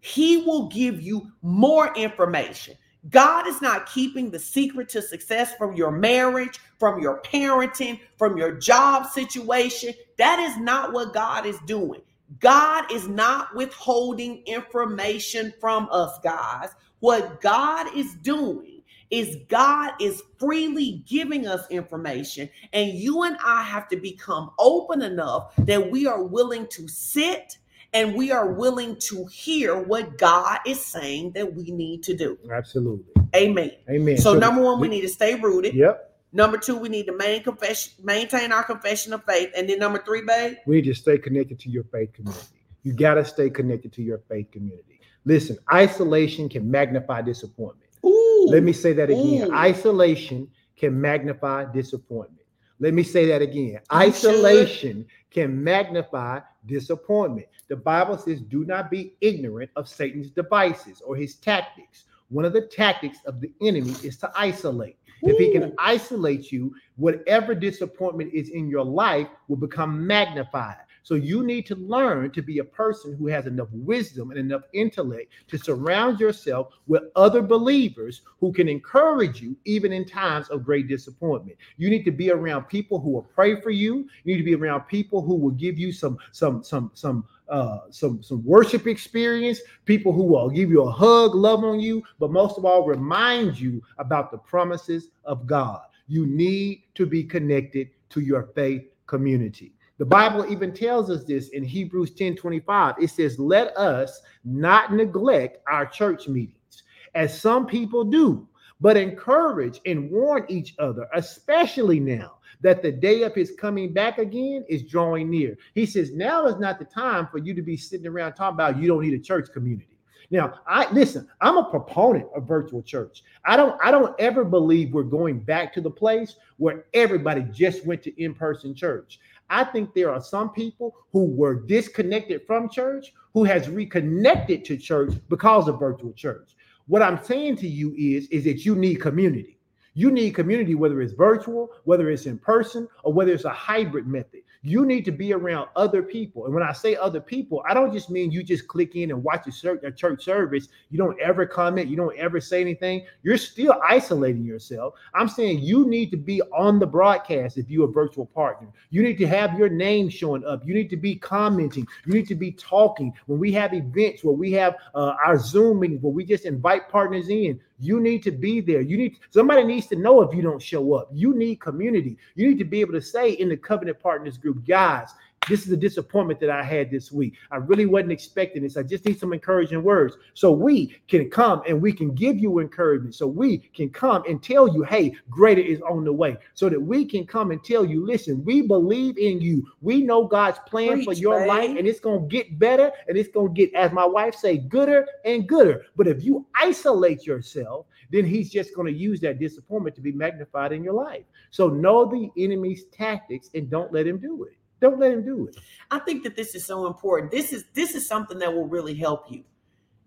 He 0.00 0.38
will 0.38 0.66
give 0.68 1.00
you 1.00 1.30
more 1.42 1.94
information. 1.94 2.76
God 3.10 3.46
is 3.46 3.62
not 3.62 3.86
keeping 3.86 4.30
the 4.30 4.38
secret 4.38 4.88
to 4.90 5.02
success 5.02 5.54
from 5.54 5.74
your 5.74 5.90
marriage, 5.90 6.58
from 6.78 7.00
your 7.00 7.22
parenting, 7.22 8.00
from 8.16 8.36
your 8.36 8.52
job 8.52 9.06
situation. 9.06 9.94
That 10.16 10.38
is 10.40 10.56
not 10.58 10.92
what 10.92 11.14
God 11.14 11.46
is 11.46 11.58
doing. 11.66 12.02
God 12.40 12.92
is 12.92 13.08
not 13.08 13.54
withholding 13.54 14.42
information 14.46 15.54
from 15.60 15.88
us, 15.90 16.18
guys. 16.22 16.70
What 17.00 17.40
God 17.40 17.86
is 17.96 18.14
doing 18.16 18.82
is 19.10 19.38
God 19.48 19.92
is 20.00 20.22
freely 20.38 21.02
giving 21.08 21.46
us 21.46 21.66
information, 21.70 22.50
and 22.74 22.90
you 22.92 23.22
and 23.22 23.38
I 23.42 23.62
have 23.62 23.88
to 23.88 23.96
become 23.96 24.50
open 24.58 25.00
enough 25.00 25.54
that 25.58 25.90
we 25.90 26.06
are 26.06 26.22
willing 26.22 26.66
to 26.68 26.86
sit 26.88 27.56
and 27.92 28.14
we 28.14 28.30
are 28.30 28.52
willing 28.52 28.96
to 29.00 29.26
hear 29.26 29.80
what 29.80 30.18
God 30.18 30.58
is 30.66 30.84
saying 30.84 31.32
that 31.32 31.54
we 31.54 31.70
need 31.70 32.02
to 32.04 32.16
do. 32.16 32.38
Absolutely. 32.52 33.12
Amen. 33.34 33.72
Amen. 33.88 34.16
So, 34.18 34.34
so 34.34 34.38
number 34.38 34.62
one, 34.62 34.80
we 34.80 34.88
need 34.88 35.02
to 35.02 35.08
stay 35.08 35.34
rooted. 35.34 35.74
Yep. 35.74 36.04
Number 36.32 36.58
two, 36.58 36.76
we 36.76 36.90
need 36.90 37.06
to 37.06 37.16
main 37.16 37.42
confession, 37.42 37.92
maintain 38.02 38.52
our 38.52 38.62
confession 38.62 39.14
of 39.14 39.24
faith. 39.24 39.50
And 39.56 39.68
then 39.68 39.78
number 39.78 40.02
three, 40.04 40.22
babe, 40.22 40.56
we 40.66 40.76
need 40.76 40.84
to 40.84 40.94
stay 40.94 41.16
connected 41.16 41.58
to 41.60 41.70
your 41.70 41.84
faith 41.84 42.12
community. 42.12 42.46
You 42.82 42.92
got 42.92 43.14
to 43.14 43.24
stay 43.24 43.48
connected 43.48 43.92
to 43.94 44.02
your 44.02 44.18
faith 44.28 44.50
community. 44.50 45.00
Listen, 45.24 45.58
isolation 45.72 46.48
can 46.48 46.70
magnify 46.70 47.22
disappointment. 47.22 47.90
Ooh. 48.04 48.46
Let 48.50 48.62
me 48.62 48.72
say 48.72 48.92
that 48.92 49.10
again. 49.10 49.50
Ooh. 49.50 49.54
Isolation 49.54 50.48
can 50.76 50.98
magnify 51.00 51.72
disappointment. 51.72 52.46
Let 52.80 52.94
me 52.94 53.02
say 53.02 53.26
that 53.26 53.42
again. 53.42 53.80
Isolation 53.92 55.06
can 55.30 55.62
magnify 55.62 56.40
disappointment. 56.66 57.48
The 57.68 57.76
Bible 57.76 58.16
says, 58.16 58.40
do 58.40 58.64
not 58.64 58.90
be 58.90 59.14
ignorant 59.20 59.70
of 59.76 59.88
Satan's 59.88 60.30
devices 60.30 61.02
or 61.04 61.16
his 61.16 61.34
tactics. 61.34 62.04
One 62.28 62.44
of 62.44 62.52
the 62.52 62.62
tactics 62.62 63.18
of 63.26 63.40
the 63.40 63.50
enemy 63.60 63.94
is 64.02 64.16
to 64.18 64.30
isolate. 64.36 64.96
If 65.22 65.36
he 65.38 65.52
can 65.52 65.74
isolate 65.78 66.52
you, 66.52 66.74
whatever 66.96 67.54
disappointment 67.54 68.32
is 68.32 68.50
in 68.50 68.68
your 68.68 68.84
life 68.84 69.26
will 69.48 69.56
become 69.56 70.06
magnified. 70.06 70.76
So 71.02 71.14
you 71.14 71.42
need 71.44 71.66
to 71.66 71.74
learn 71.76 72.30
to 72.32 72.42
be 72.42 72.58
a 72.58 72.64
person 72.64 73.16
who 73.16 73.26
has 73.28 73.46
enough 73.46 73.68
wisdom 73.72 74.30
and 74.30 74.38
enough 74.38 74.62
intellect 74.72 75.32
to 75.48 75.58
surround 75.58 76.20
yourself 76.20 76.68
with 76.86 77.04
other 77.16 77.42
believers 77.42 78.22
who 78.40 78.52
can 78.52 78.68
encourage 78.68 79.40
you 79.40 79.56
even 79.64 79.92
in 79.92 80.04
times 80.04 80.48
of 80.48 80.64
great 80.64 80.88
disappointment. 80.88 81.56
You 81.76 81.90
need 81.90 82.04
to 82.04 82.10
be 82.10 82.30
around 82.30 82.64
people 82.64 83.00
who 83.00 83.10
will 83.10 83.22
pray 83.22 83.60
for 83.60 83.70
you. 83.70 84.08
You 84.24 84.34
need 84.34 84.38
to 84.38 84.44
be 84.44 84.54
around 84.54 84.82
people 84.82 85.22
who 85.22 85.34
will 85.34 85.52
give 85.52 85.78
you 85.78 85.92
some 85.92 86.18
some 86.32 86.62
some 86.62 86.90
some 86.94 87.24
uh, 87.48 87.78
some 87.90 88.22
some 88.22 88.44
worship 88.44 88.86
experience, 88.86 89.60
people 89.86 90.12
who 90.12 90.22
will 90.22 90.50
give 90.50 90.70
you 90.70 90.82
a 90.82 90.90
hug, 90.90 91.34
love 91.34 91.64
on 91.64 91.80
you, 91.80 92.02
but 92.18 92.30
most 92.30 92.58
of 92.58 92.64
all, 92.64 92.84
remind 92.86 93.58
you 93.58 93.82
about 93.98 94.30
the 94.30 94.38
promises 94.38 95.08
of 95.24 95.46
God. 95.46 95.80
You 96.08 96.26
need 96.26 96.82
to 96.94 97.06
be 97.06 97.24
connected 97.24 97.88
to 98.10 98.20
your 98.20 98.50
faith 98.54 98.82
community. 99.06 99.72
The 99.98 100.06
Bible 100.06 100.46
even 100.50 100.72
tells 100.72 101.10
us 101.10 101.24
this 101.24 101.48
in 101.48 101.64
Hebrews 101.64 102.12
10 102.12 102.36
25. 102.36 102.94
It 103.00 103.10
says, 103.10 103.38
Let 103.38 103.76
us 103.76 104.22
not 104.44 104.92
neglect 104.92 105.58
our 105.68 105.86
church 105.86 106.28
meetings, 106.28 106.84
as 107.14 107.38
some 107.38 107.66
people 107.66 108.04
do, 108.04 108.48
but 108.80 108.96
encourage 108.96 109.80
and 109.86 110.10
warn 110.10 110.44
each 110.48 110.76
other, 110.78 111.08
especially 111.14 111.98
now 111.98 112.34
that 112.60 112.80
the 112.82 112.92
day 112.92 113.22
of 113.22 113.34
his 113.34 113.52
coming 113.58 113.92
back 113.92 114.18
again 114.18 114.64
is 114.68 114.84
drawing 114.84 115.30
near. 115.30 115.56
He 115.74 115.84
says, 115.84 116.12
Now 116.12 116.46
is 116.46 116.58
not 116.58 116.78
the 116.78 116.84
time 116.84 117.26
for 117.26 117.38
you 117.38 117.52
to 117.54 117.62
be 117.62 117.76
sitting 117.76 118.06
around 118.06 118.34
talking 118.34 118.54
about 118.54 118.78
you 118.78 118.86
don't 118.86 119.02
need 119.02 119.14
a 119.14 119.18
church 119.18 119.48
community. 119.52 119.98
Now, 120.30 120.60
I 120.66 120.90
listen, 120.92 121.26
I'm 121.40 121.56
a 121.56 121.70
proponent 121.70 122.26
of 122.36 122.46
virtual 122.46 122.82
church. 122.82 123.22
I 123.44 123.56
don't 123.56 123.80
I 123.82 123.90
don't 123.90 124.14
ever 124.20 124.44
believe 124.44 124.92
we're 124.92 125.02
going 125.02 125.40
back 125.40 125.72
to 125.74 125.80
the 125.80 125.90
place 125.90 126.36
where 126.58 126.84
everybody 126.92 127.42
just 127.50 127.86
went 127.86 128.02
to 128.02 128.22
in-person 128.22 128.74
church. 128.74 129.18
I 129.50 129.64
think 129.64 129.94
there 129.94 130.12
are 130.12 130.20
some 130.20 130.50
people 130.50 130.94
who 131.12 131.24
were 131.24 131.54
disconnected 131.54 132.42
from 132.46 132.68
church 132.68 133.12
who 133.34 133.44
has 133.44 133.68
reconnected 133.68 134.64
to 134.66 134.76
church 134.76 135.14
because 135.28 135.68
of 135.68 135.78
virtual 135.78 136.12
church. 136.12 136.50
What 136.86 137.02
I'm 137.02 137.22
saying 137.22 137.56
to 137.58 137.68
you 137.68 137.94
is, 137.96 138.28
is 138.28 138.44
that 138.44 138.64
you 138.64 138.74
need 138.74 138.96
community. 138.96 139.58
You 139.94 140.10
need 140.10 140.30
community, 140.34 140.74
whether 140.74 141.00
it's 141.00 141.12
virtual, 141.12 141.70
whether 141.84 142.08
it's 142.10 142.26
in 142.26 142.38
person, 142.38 142.88
or 143.04 143.12
whether 143.12 143.32
it's 143.32 143.44
a 143.44 143.50
hybrid 143.50 144.06
method. 144.06 144.42
You 144.62 144.84
need 144.84 145.04
to 145.04 145.12
be 145.12 145.32
around 145.32 145.68
other 145.76 146.02
people. 146.02 146.46
And 146.46 146.54
when 146.54 146.62
I 146.62 146.72
say 146.72 146.96
other 146.96 147.20
people, 147.20 147.62
I 147.68 147.74
don't 147.74 147.92
just 147.92 148.10
mean 148.10 148.30
you 148.30 148.42
just 148.42 148.66
click 148.66 148.96
in 148.96 149.10
and 149.10 149.22
watch 149.22 149.46
a 149.46 149.92
church 149.92 150.24
service. 150.24 150.68
You 150.90 150.98
don't 150.98 151.18
ever 151.20 151.46
comment. 151.46 151.88
You 151.88 151.96
don't 151.96 152.16
ever 152.18 152.40
say 152.40 152.60
anything. 152.60 153.06
You're 153.22 153.38
still 153.38 153.80
isolating 153.88 154.44
yourself. 154.44 154.94
I'm 155.14 155.28
saying 155.28 155.60
you 155.60 155.86
need 155.88 156.10
to 156.10 156.16
be 156.16 156.42
on 156.52 156.78
the 156.78 156.86
broadcast 156.86 157.56
if 157.56 157.70
you're 157.70 157.88
a 157.88 157.92
virtual 157.92 158.26
partner. 158.26 158.68
You 158.90 159.02
need 159.02 159.18
to 159.18 159.26
have 159.26 159.58
your 159.58 159.68
name 159.68 160.08
showing 160.08 160.44
up. 160.44 160.66
You 160.66 160.74
need 160.74 160.90
to 160.90 160.96
be 160.96 161.14
commenting. 161.16 161.86
You 162.06 162.14
need 162.14 162.28
to 162.28 162.34
be 162.34 162.52
talking. 162.52 163.12
When 163.26 163.38
we 163.38 163.52
have 163.52 163.74
events 163.74 164.24
where 164.24 164.34
we 164.34 164.52
have 164.52 164.76
uh, 164.94 165.14
our 165.24 165.38
Zoom 165.38 165.80
meetings 165.80 166.02
where 166.02 166.12
we 166.12 166.24
just 166.24 166.44
invite 166.44 166.88
partners 166.88 167.28
in, 167.28 167.60
you 167.80 168.00
need 168.00 168.22
to 168.24 168.30
be 168.30 168.60
there. 168.60 168.80
You 168.80 168.96
need 168.96 169.18
somebody 169.30 169.64
needs 169.64 169.86
to 169.88 169.96
know 169.96 170.22
if 170.22 170.34
you 170.34 170.42
don't 170.42 170.62
show 170.62 170.94
up. 170.94 171.08
You 171.12 171.34
need 171.34 171.60
community. 171.60 172.18
You 172.34 172.48
need 172.48 172.58
to 172.58 172.64
be 172.64 172.80
able 172.80 172.94
to 172.94 173.02
say 173.02 173.32
in 173.32 173.48
the 173.48 173.56
covenant 173.56 174.00
partners 174.00 174.36
group, 174.36 174.66
guys, 174.66 175.10
this 175.48 175.66
is 175.66 175.72
a 175.72 175.76
disappointment 175.76 176.40
that 176.40 176.50
I 176.50 176.62
had 176.62 176.90
this 176.90 177.10
week. 177.10 177.34
I 177.50 177.56
really 177.56 177.86
wasn't 177.86 178.12
expecting 178.12 178.62
this. 178.62 178.76
I 178.76 178.82
just 178.82 179.04
need 179.04 179.18
some 179.18 179.32
encouraging 179.32 179.82
words. 179.82 180.16
So 180.34 180.52
we 180.52 181.00
can 181.08 181.30
come 181.30 181.62
and 181.66 181.80
we 181.80 181.92
can 181.92 182.14
give 182.14 182.38
you 182.38 182.58
encouragement. 182.58 183.14
So 183.14 183.26
we 183.26 183.58
can 183.58 183.88
come 183.90 184.22
and 184.28 184.42
tell 184.42 184.68
you, 184.68 184.82
hey, 184.82 185.14
greater 185.30 185.60
is 185.60 185.80
on 185.82 186.04
the 186.04 186.12
way. 186.12 186.36
So 186.54 186.68
that 186.68 186.80
we 186.80 187.04
can 187.04 187.26
come 187.26 187.50
and 187.50 187.62
tell 187.62 187.84
you, 187.84 188.04
listen, 188.04 188.44
we 188.44 188.62
believe 188.62 189.18
in 189.18 189.40
you. 189.40 189.66
We 189.80 190.02
know 190.02 190.26
God's 190.26 190.58
plan 190.66 190.94
Preach, 190.94 191.04
for 191.04 191.12
your 191.14 191.46
life, 191.46 191.70
and 191.70 191.86
it's 191.86 192.00
gonna 192.00 192.26
get 192.26 192.58
better 192.58 192.90
and 193.08 193.16
it's 193.16 193.30
gonna 193.30 193.50
get, 193.50 193.74
as 193.74 193.92
my 193.92 194.04
wife 194.04 194.34
say, 194.34 194.58
gooder 194.58 195.06
and 195.24 195.48
gooder. 195.48 195.86
But 195.96 196.06
if 196.06 196.22
you 196.24 196.46
isolate 196.54 197.26
yourself, 197.26 197.86
then 198.10 198.24
he's 198.24 198.50
just 198.50 198.74
going 198.74 198.92
to 198.92 198.98
use 198.98 199.20
that 199.20 199.38
disappointment 199.38 199.94
to 199.96 200.02
be 200.02 200.12
magnified 200.12 200.72
in 200.72 200.82
your 200.82 200.94
life. 200.94 201.24
So 201.50 201.68
know 201.68 202.06
the 202.06 202.30
enemy's 202.42 202.84
tactics 202.86 203.50
and 203.54 203.70
don't 203.70 203.92
let 203.92 204.06
him 204.06 204.18
do 204.18 204.44
it. 204.44 204.57
Don't 204.80 205.00
let 205.00 205.12
him 205.12 205.24
do 205.24 205.48
it. 205.48 205.56
I 205.90 205.98
think 205.98 206.22
that 206.24 206.36
this 206.36 206.54
is 206.54 206.64
so 206.64 206.86
important. 206.86 207.30
This 207.30 207.52
is 207.52 207.64
this 207.74 207.94
is 207.94 208.06
something 208.06 208.38
that 208.38 208.52
will 208.52 208.66
really 208.66 208.94
help 208.94 209.30
you. 209.30 209.44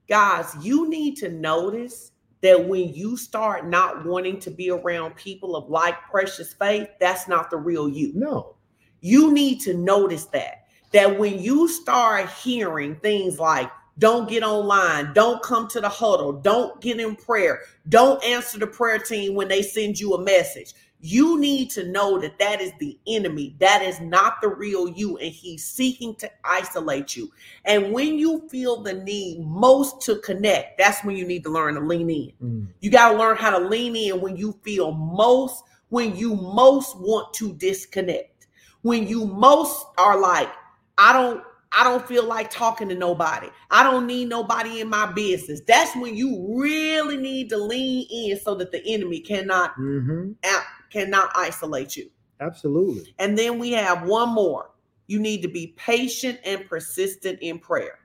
Guys, 0.07 0.55
you 0.61 0.89
need 0.89 1.15
to 1.17 1.29
notice 1.29 2.11
that 2.41 2.67
when 2.67 2.93
you 2.93 3.15
start 3.17 3.67
not 3.67 4.05
wanting 4.05 4.39
to 4.39 4.51
be 4.51 4.71
around 4.71 5.15
people 5.15 5.55
of 5.55 5.69
like 5.69 5.95
precious 6.09 6.53
faith, 6.53 6.87
that's 6.99 7.27
not 7.27 7.49
the 7.49 7.57
real 7.57 7.87
you. 7.87 8.11
No. 8.15 8.55
You 9.01 9.31
need 9.31 9.59
to 9.61 9.73
notice 9.73 10.25
that. 10.25 10.65
That 10.91 11.17
when 11.17 11.39
you 11.39 11.67
start 11.67 12.29
hearing 12.29 12.95
things 12.97 13.39
like, 13.39 13.71
don't 13.99 14.29
get 14.29 14.43
online, 14.43 15.13
don't 15.13 15.43
come 15.43 15.67
to 15.69 15.79
the 15.79 15.89
huddle, 15.89 16.33
don't 16.33 16.81
get 16.81 16.99
in 16.99 17.15
prayer, 17.15 17.61
don't 17.89 18.23
answer 18.23 18.57
the 18.57 18.67
prayer 18.67 18.97
team 18.97 19.35
when 19.35 19.47
they 19.47 19.61
send 19.61 19.99
you 19.99 20.13
a 20.15 20.23
message, 20.23 20.73
you 21.01 21.39
need 21.39 21.71
to 21.71 21.87
know 21.87 22.19
that 22.19 22.37
that 22.37 22.61
is 22.61 22.71
the 22.79 22.97
enemy. 23.07 23.55
That 23.59 23.81
is 23.81 23.99
not 23.99 24.39
the 24.41 24.49
real 24.49 24.87
you. 24.87 25.17
And 25.17 25.31
he's 25.31 25.65
seeking 25.65 26.15
to 26.15 26.31
isolate 26.43 27.15
you. 27.15 27.31
And 27.65 27.91
when 27.91 28.19
you 28.19 28.47
feel 28.49 28.81
the 28.83 28.93
need 28.93 29.45
most 29.45 30.01
to 30.03 30.17
connect, 30.17 30.77
that's 30.77 31.03
when 31.03 31.15
you 31.15 31.25
need 31.25 31.43
to 31.43 31.49
learn 31.49 31.73
to 31.75 31.81
lean 31.81 32.09
in. 32.09 32.31
Mm. 32.43 32.67
You 32.81 32.91
got 32.91 33.11
to 33.11 33.17
learn 33.17 33.37
how 33.37 33.57
to 33.57 33.65
lean 33.65 33.95
in 33.95 34.21
when 34.21 34.37
you 34.37 34.59
feel 34.63 34.91
most, 34.91 35.63
when 35.89 36.15
you 36.15 36.35
most 36.35 36.95
want 36.99 37.33
to 37.35 37.53
disconnect. 37.53 38.47
When 38.83 39.07
you 39.07 39.25
most 39.25 39.85
are 39.97 40.19
like, 40.19 40.49
I 40.97 41.13
don't, 41.13 41.43
I 41.71 41.83
don't 41.83 42.05
feel 42.05 42.25
like 42.25 42.51
talking 42.51 42.89
to 42.89 42.95
nobody. 42.95 43.47
I 43.71 43.81
don't 43.81 44.05
need 44.05 44.27
nobody 44.27 44.81
in 44.81 44.89
my 44.89 45.11
business. 45.13 45.61
That's 45.65 45.95
when 45.95 46.15
you 46.15 46.53
really 46.61 47.17
need 47.17 47.49
to 47.49 47.57
lean 47.57 48.07
in 48.11 48.39
so 48.39 48.55
that 48.55 48.71
the 48.71 48.85
enemy 48.85 49.21
cannot 49.21 49.75
mm-hmm. 49.77 50.33
out, 50.43 50.63
cannot 50.91 51.31
isolate 51.35 51.95
you. 51.95 52.09
Absolutely. 52.39 53.13
And 53.19 53.37
then 53.37 53.59
we 53.59 53.71
have 53.71 54.03
one 54.03 54.29
more. 54.29 54.71
You 55.07 55.19
need 55.19 55.41
to 55.41 55.47
be 55.47 55.73
patient 55.77 56.39
and 56.43 56.67
persistent 56.67 57.39
in 57.41 57.59
prayer. 57.59 57.99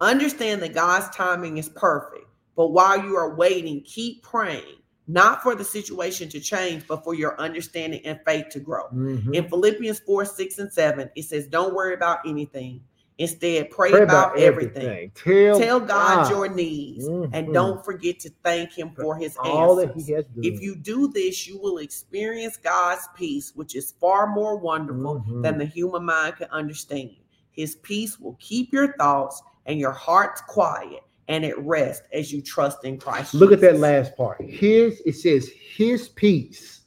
Understand 0.00 0.62
that 0.62 0.74
God's 0.74 1.14
timing 1.14 1.58
is 1.58 1.68
perfect, 1.68 2.26
but 2.56 2.68
while 2.68 3.02
you 3.02 3.16
are 3.16 3.34
waiting, 3.34 3.82
keep 3.82 4.22
praying, 4.22 4.76
not 5.08 5.42
for 5.42 5.54
the 5.54 5.64
situation 5.64 6.28
to 6.30 6.40
change, 6.40 6.86
but 6.86 7.04
for 7.04 7.14
your 7.14 7.38
understanding 7.40 8.00
and 8.04 8.18
faith 8.26 8.48
to 8.50 8.60
grow. 8.60 8.84
Mm-hmm. 8.84 9.34
In 9.34 9.48
Philippians 9.48 10.00
4 10.00 10.24
6 10.24 10.58
and 10.58 10.72
7, 10.72 11.10
it 11.16 11.24
says, 11.24 11.46
Don't 11.48 11.74
worry 11.74 11.94
about 11.94 12.20
anything 12.26 12.82
Instead, 13.20 13.68
pray, 13.68 13.90
pray 13.90 14.02
about, 14.02 14.30
about, 14.30 14.38
everything. 14.38 14.82
everything. 14.82 15.12
Tell, 15.14 15.58
Tell 15.58 15.78
God, 15.78 16.24
God, 16.24 16.30
your 16.30 16.48
needs 16.48 17.06
mm-hmm. 17.06 17.34
and 17.34 17.52
don't 17.52 17.84
forget 17.84 18.18
to 18.20 18.30
thank 18.42 18.72
Him 18.72 18.92
for 18.98 19.14
His 19.14 19.36
all 19.36 19.78
answers. 19.78 19.94
that 19.94 20.06
He 20.06 20.12
has. 20.12 20.24
If 20.38 20.62
you 20.62 20.74
do 20.74 21.06
this, 21.06 21.46
you 21.46 21.60
will 21.60 21.78
experience 21.78 22.56
God's 22.56 23.06
peace, 23.14 23.52
which 23.54 23.76
is 23.76 23.92
far 24.00 24.26
more 24.26 24.56
wonderful 24.56 25.16
mm-hmm. 25.16 25.42
than 25.42 25.58
the 25.58 25.66
human 25.66 26.06
mind 26.06 26.36
can 26.36 26.48
understand. 26.50 27.14
His 27.50 27.74
peace 27.76 28.18
will 28.18 28.38
keep 28.40 28.72
your 28.72 28.96
thoughts 28.96 29.42
and 29.66 29.78
your 29.78 29.92
hearts 29.92 30.40
quiet 30.48 31.02
and 31.28 31.44
at 31.44 31.58
rest 31.58 32.04
as 32.14 32.32
you 32.32 32.40
trust 32.40 32.86
in 32.86 32.98
Christ. 32.98 33.34
Look 33.34 33.50
Jesus. 33.50 33.64
at 33.64 33.72
that 33.74 33.80
last 33.80 34.16
part. 34.16 34.40
His 34.40 35.02
it 35.04 35.12
says 35.12 35.50
His 35.50 36.08
peace 36.08 36.79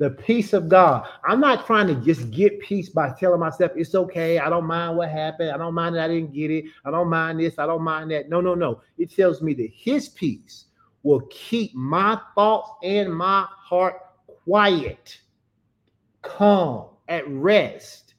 the 0.00 0.10
peace 0.10 0.54
of 0.54 0.66
God. 0.66 1.06
I'm 1.24 1.40
not 1.40 1.66
trying 1.66 1.86
to 1.88 1.94
just 1.94 2.30
get 2.30 2.58
peace 2.60 2.88
by 2.88 3.12
telling 3.20 3.38
myself 3.38 3.72
it's 3.76 3.94
okay. 3.94 4.38
I 4.38 4.48
don't 4.48 4.64
mind 4.64 4.96
what 4.96 5.10
happened. 5.10 5.50
I 5.50 5.58
don't 5.58 5.74
mind 5.74 5.94
that 5.94 6.04
I 6.04 6.08
didn't 6.08 6.32
get 6.32 6.50
it. 6.50 6.64
I 6.86 6.90
don't 6.90 7.10
mind 7.10 7.38
this. 7.38 7.58
I 7.58 7.66
don't 7.66 7.82
mind 7.82 8.10
that. 8.10 8.30
No, 8.30 8.40
no, 8.40 8.54
no. 8.54 8.80
It 8.96 9.14
tells 9.14 9.42
me 9.42 9.52
that 9.54 9.68
his 9.70 10.08
peace 10.08 10.64
will 11.02 11.20
keep 11.30 11.74
my 11.74 12.18
thoughts 12.34 12.70
and 12.82 13.14
my 13.14 13.46
heart 13.50 13.96
quiet, 14.26 15.20
calm, 16.22 16.86
at 17.08 17.28
rest 17.28 18.14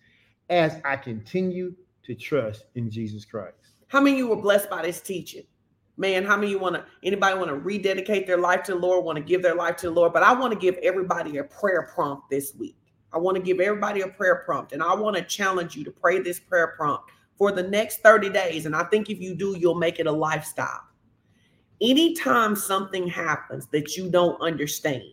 as 0.51 0.79
I 0.85 0.97
continue 0.97 1.73
to 2.03 2.13
trust 2.13 2.65
in 2.75 2.91
Jesus 2.91 3.25
Christ. 3.25 3.55
How 3.87 4.01
many 4.01 4.13
of 4.13 4.17
you 4.19 4.27
were 4.27 4.35
blessed 4.35 4.69
by 4.69 4.83
this 4.83 5.01
teaching? 5.01 5.45
Man 6.01 6.25
how 6.25 6.35
many 6.35 6.49
you 6.49 6.59
want 6.59 6.75
to 6.75 6.83
anybody 7.03 7.37
want 7.37 7.47
to 7.47 7.55
rededicate 7.55 8.27
their 8.27 8.39
life 8.39 8.63
to 8.63 8.73
the 8.73 8.77
lord 8.77 9.05
want 9.05 9.15
to 9.15 9.23
give 9.23 9.41
their 9.41 9.55
life 9.55 9.77
to 9.77 9.85
the 9.85 9.91
lord? 9.91 10.11
But 10.11 10.23
i 10.23 10.33
want 10.33 10.51
to 10.51 10.59
give 10.59 10.75
everybody 10.83 11.37
a 11.37 11.43
prayer 11.43 11.89
prompt 11.93 12.29
this 12.29 12.53
week. 12.55 12.75
I 13.13 13.17
want 13.17 13.35
to 13.37 13.43
give 13.43 13.59
everybody 13.59 14.01
a 14.01 14.07
prayer 14.07 14.41
prompt 14.43 14.73
and 14.73 14.83
i 14.83 14.93
want 14.93 15.15
to 15.15 15.23
challenge 15.23 15.75
you 15.75 15.85
to 15.85 15.91
pray 15.91 16.19
this 16.19 16.39
prayer 16.39 16.73
prompt 16.75 17.11
for 17.37 17.51
the 17.51 17.63
next 17.63 18.01
30 18.01 18.29
days 18.29 18.65
and 18.65 18.75
i 18.75 18.83
think 18.85 19.09
if 19.09 19.21
you 19.21 19.35
do 19.35 19.55
you'll 19.57 19.75
make 19.75 19.99
it 19.99 20.07
a 20.07 20.11
lifestyle. 20.11 20.81
Anytime 21.79 22.55
something 22.55 23.07
happens 23.07 23.67
that 23.67 23.95
you 23.95 24.09
don't 24.09 24.41
understand 24.41 25.03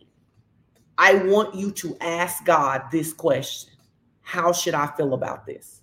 i 0.97 1.13
want 1.13 1.53
you 1.53 1.71
to 1.71 1.95
ask 2.01 2.43
god 2.43 2.83
this 2.91 3.13
question. 3.13 3.71
How 4.21 4.51
should 4.51 4.73
i 4.73 4.87
feel 4.97 5.13
about 5.13 5.45
this? 5.45 5.81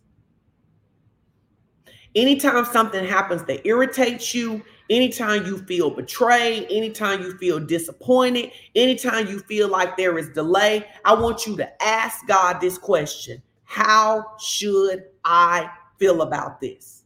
Anytime 2.17 2.65
something 2.65 3.05
happens 3.05 3.45
that 3.45 3.67
irritates 3.67 4.35
you 4.35 4.63
anytime 4.91 5.47
you 5.47 5.59
feel 5.59 5.91
betrayed, 5.91 6.67
anytime 6.71 7.23
you 7.23 7.37
feel 7.39 7.59
disappointed, 7.59 8.51
anytime 8.75 9.27
you 9.29 9.41
feel 9.41 9.69
like 9.69 9.97
there 9.97 10.19
is 10.19 10.29
delay, 10.31 10.87
I 11.05 11.15
want 11.15 11.47
you 11.47 11.57
to 11.57 11.83
ask 11.83 12.27
God 12.27 12.61
this 12.61 12.79
question 12.79 13.43
How 13.65 14.37
should 14.39 15.05
I 15.25 15.71
feel 15.99 16.23
about 16.23 16.61
this? 16.61 17.05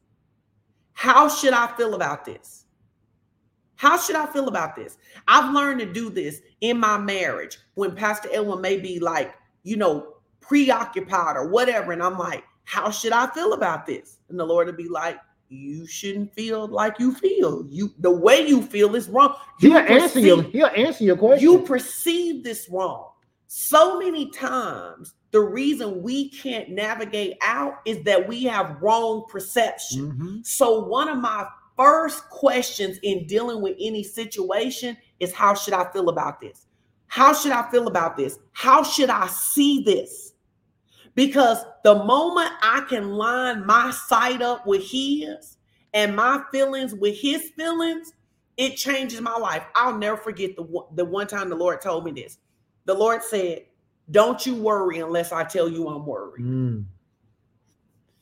How 0.92 1.28
should 1.28 1.54
I 1.54 1.74
feel 1.76 1.94
about 1.94 2.24
this? 2.24 2.66
How 3.76 3.96
should 3.96 4.16
I 4.16 4.26
feel 4.26 4.48
about 4.48 4.76
this? 4.76 4.98
I've 5.26 5.54
learned 5.54 5.80
to 5.80 5.90
do 5.90 6.10
this 6.10 6.42
in 6.60 6.78
my 6.78 6.98
marriage 6.98 7.56
when 7.74 7.94
Pastor 7.94 8.28
Elwin 8.30 8.60
may 8.60 8.78
be 8.78 9.00
like, 9.00 9.32
you 9.62 9.78
know, 9.78 10.16
preoccupied 10.40 11.36
or 11.36 11.48
whatever. 11.48 11.92
And 11.92 12.02
I'm 12.02 12.18
like, 12.18 12.44
how 12.64 12.90
should 12.90 13.12
I 13.12 13.26
feel 13.28 13.54
about 13.54 13.86
this? 13.86 14.18
And 14.28 14.38
the 14.38 14.44
Lord 14.44 14.66
will 14.66 14.74
be 14.74 14.88
like, 14.88 15.18
you 15.50 15.84
shouldn't 15.86 16.32
feel 16.32 16.68
like 16.68 16.98
you 17.00 17.12
feel. 17.12 17.66
You 17.68 17.92
the 17.98 18.10
way 18.10 18.46
you 18.46 18.62
feel 18.62 18.94
is 18.94 19.08
wrong. 19.08 19.34
You 19.60 19.72
he'll 19.72 19.82
perceive, 19.82 20.02
answer 20.02 20.20
you. 20.20 20.40
He'll 20.42 20.70
answer 20.76 21.04
your 21.04 21.16
question. 21.16 21.42
You 21.42 21.62
perceive 21.62 22.44
this 22.44 22.68
wrong. 22.70 23.08
So 23.48 23.98
many 23.98 24.30
times, 24.30 25.14
the 25.32 25.40
reason 25.40 26.02
we 26.02 26.30
can't 26.30 26.70
navigate 26.70 27.36
out 27.42 27.80
is 27.84 28.02
that 28.04 28.28
we 28.28 28.44
have 28.44 28.80
wrong 28.80 29.24
perception. 29.28 30.12
Mm-hmm. 30.12 30.36
So 30.44 30.84
one 30.86 31.08
of 31.08 31.18
my 31.18 31.46
first 31.76 32.28
questions 32.30 32.98
in 33.02 33.26
dealing 33.26 33.60
with 33.60 33.76
any 33.80 34.04
situation 34.04 34.96
is 35.18 35.32
how 35.32 35.54
should 35.54 35.74
I 35.74 35.90
feel 35.92 36.10
about 36.10 36.40
this? 36.40 36.66
How 37.08 37.34
should 37.34 37.50
I 37.50 37.68
feel 37.72 37.88
about 37.88 38.16
this? 38.16 38.38
How 38.52 38.84
should 38.84 39.10
I 39.10 39.26
see 39.26 39.82
this? 39.82 40.29
Because 41.14 41.64
the 41.84 42.04
moment 42.04 42.50
I 42.62 42.84
can 42.88 43.10
line 43.10 43.66
my 43.66 43.90
sight 43.90 44.42
up 44.42 44.66
with 44.66 44.88
his 44.88 45.58
and 45.92 46.14
my 46.14 46.42
feelings 46.52 46.94
with 46.94 47.18
his 47.18 47.50
feelings, 47.56 48.12
it 48.56 48.76
changes 48.76 49.20
my 49.20 49.36
life. 49.36 49.64
I'll 49.74 49.96
never 49.96 50.16
forget 50.16 50.54
the, 50.56 50.84
the 50.94 51.04
one 51.04 51.26
time 51.26 51.48
the 51.48 51.56
Lord 51.56 51.80
told 51.80 52.04
me 52.04 52.12
this. 52.12 52.38
The 52.84 52.94
Lord 52.94 53.22
said, 53.22 53.64
Don't 54.10 54.44
you 54.44 54.54
worry 54.54 55.00
unless 55.00 55.32
I 55.32 55.44
tell 55.44 55.68
you 55.68 55.88
I'm 55.88 56.06
worried. 56.06 56.44
Mm. 56.44 56.84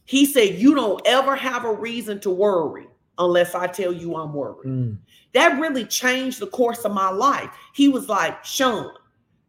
He 0.05 0.25
said, 0.25 0.55
You 0.57 0.75
don't 0.75 1.01
ever 1.07 1.37
have 1.37 1.65
a 1.65 1.73
reason 1.73 2.21
to 2.21 2.31
worry 2.31 2.87
unless 3.19 3.55
I 3.55 3.67
tell 3.67 3.93
you 3.93 4.17
I'm 4.17 4.33
worried. 4.33 4.69
Mm. 4.69 4.99
That 5.35 5.61
really 5.61 5.85
changed 5.85 6.41
the 6.41 6.47
course 6.47 6.85
of 6.85 6.93
my 6.93 7.11
life. 7.11 7.51
He 7.75 7.89
was 7.89 8.09
like, 8.09 8.45
Sean, 8.45 8.93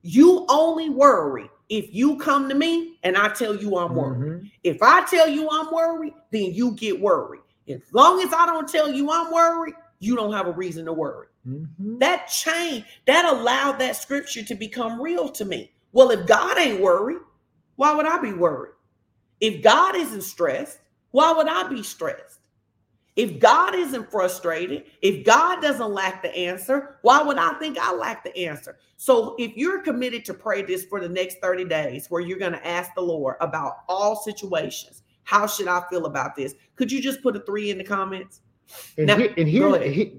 you 0.02 0.46
only 0.50 0.90
worry 0.90 1.50
if 1.70 1.94
you 1.94 2.18
come 2.18 2.50
to 2.50 2.56
me 2.56 2.98
and 3.04 3.16
I 3.16 3.30
tell 3.30 3.56
you 3.56 3.78
I'm 3.78 3.96
worried. 3.96 4.20
Mm-hmm. 4.20 4.48
If 4.64 4.82
I 4.82 5.06
tell 5.06 5.30
you 5.30 5.48
I'm 5.52 5.72
worried, 5.72 6.14
then 6.32 6.54
you 6.54 6.72
get 6.72 7.00
worried. 7.00 7.42
As 7.68 7.82
long 7.94 8.22
as 8.22 8.34
I 8.34 8.48
don't 8.48 8.68
tell 8.68 8.92
you 8.92 9.12
I'm 9.12 9.32
worried, 9.32 9.76
you 10.00 10.16
don't 10.16 10.34
have 10.34 10.48
a 10.48 10.52
reason 10.52 10.86
to 10.86 10.94
worry. 10.94 11.28
Mm-hmm. 11.48 12.00
That 12.00 12.28
change, 12.28 12.86
that 13.06 13.26
allowed 13.26 13.80
that 13.80 13.96
scripture 13.96 14.44
to 14.44 14.56
become 14.56 15.00
real 15.00 15.30
to 15.30 15.46
me. 15.46 15.72
Well, 15.92 16.10
if 16.12 16.26
God 16.26 16.58
ain't 16.58 16.82
worried, 16.82 17.20
why 17.76 17.94
would 17.94 18.06
I 18.06 18.20
be 18.20 18.34
worried? 18.34 18.74
If 19.40 19.62
God 19.62 19.96
isn't 19.96 20.24
stressed, 20.24 20.80
why 21.12 21.32
would 21.32 21.48
I 21.48 21.68
be 21.70 21.84
stressed? 21.84 22.40
If 23.20 23.38
God 23.38 23.76
isn't 23.76 24.10
frustrated, 24.10 24.86
if 25.02 25.26
God 25.26 25.62
doesn't 25.62 25.94
lack 25.94 26.22
the 26.22 26.34
answer, 26.34 27.00
why 27.02 27.22
would 27.22 27.38
I 27.38 27.52
think 27.60 27.78
I 27.78 27.94
lack 27.94 28.24
the 28.24 28.34
answer? 28.38 28.78
So, 28.96 29.36
if 29.38 29.58
you're 29.58 29.82
committed 29.82 30.24
to 30.24 30.34
pray 30.34 30.62
this 30.62 30.86
for 30.86 31.02
the 31.02 31.10
next 31.10 31.40
30 31.42 31.66
days, 31.66 32.06
where 32.08 32.22
you're 32.22 32.40
going 32.40 32.54
to 32.54 32.66
ask 32.66 32.96
the 32.96 33.02
Lord 33.02 33.36
about 33.42 33.80
all 33.90 34.16
situations, 34.16 35.04
how 35.24 35.48
should 35.48 35.68
I 35.68 35.84
feel 35.90 36.06
about 36.06 36.34
this? 36.34 36.56
Could 36.78 36.94
you 36.94 37.02
just 37.02 37.22
put 37.22 37.36
a 37.36 37.42
three 37.42 37.72
in 37.72 37.78
the 37.78 37.84
comments? 37.84 38.40
And, 38.98 39.08
now, 39.08 39.18
here, 39.18 39.34
and 39.36 39.50
here, 39.50 39.68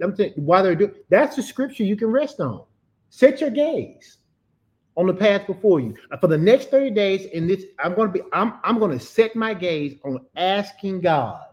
I'm 0.02 0.14
saying, 0.14 0.34
why 0.36 0.60
they're 0.60 0.74
doing 0.74 0.92
that's 1.08 1.36
the 1.36 1.42
scripture 1.42 1.84
you 1.84 1.96
can 1.96 2.08
rest 2.08 2.38
on. 2.38 2.64
Set 3.08 3.40
your 3.40 3.48
gaze 3.48 4.18
on 4.98 5.06
the 5.06 5.14
path 5.14 5.46
before 5.46 5.80
you 5.80 5.94
uh, 6.10 6.18
for 6.18 6.26
the 6.26 6.36
next 6.36 6.70
30 6.70 6.90
days. 6.90 7.24
In 7.32 7.46
this, 7.46 7.64
I'm 7.78 7.94
going 7.94 8.12
to 8.12 8.12
be, 8.12 8.28
I'm, 8.34 8.60
I'm 8.62 8.78
going 8.78 8.92
to 8.92 9.02
set 9.02 9.34
my 9.34 9.54
gaze 9.54 9.98
on 10.04 10.26
asking 10.36 11.00
God 11.00 11.46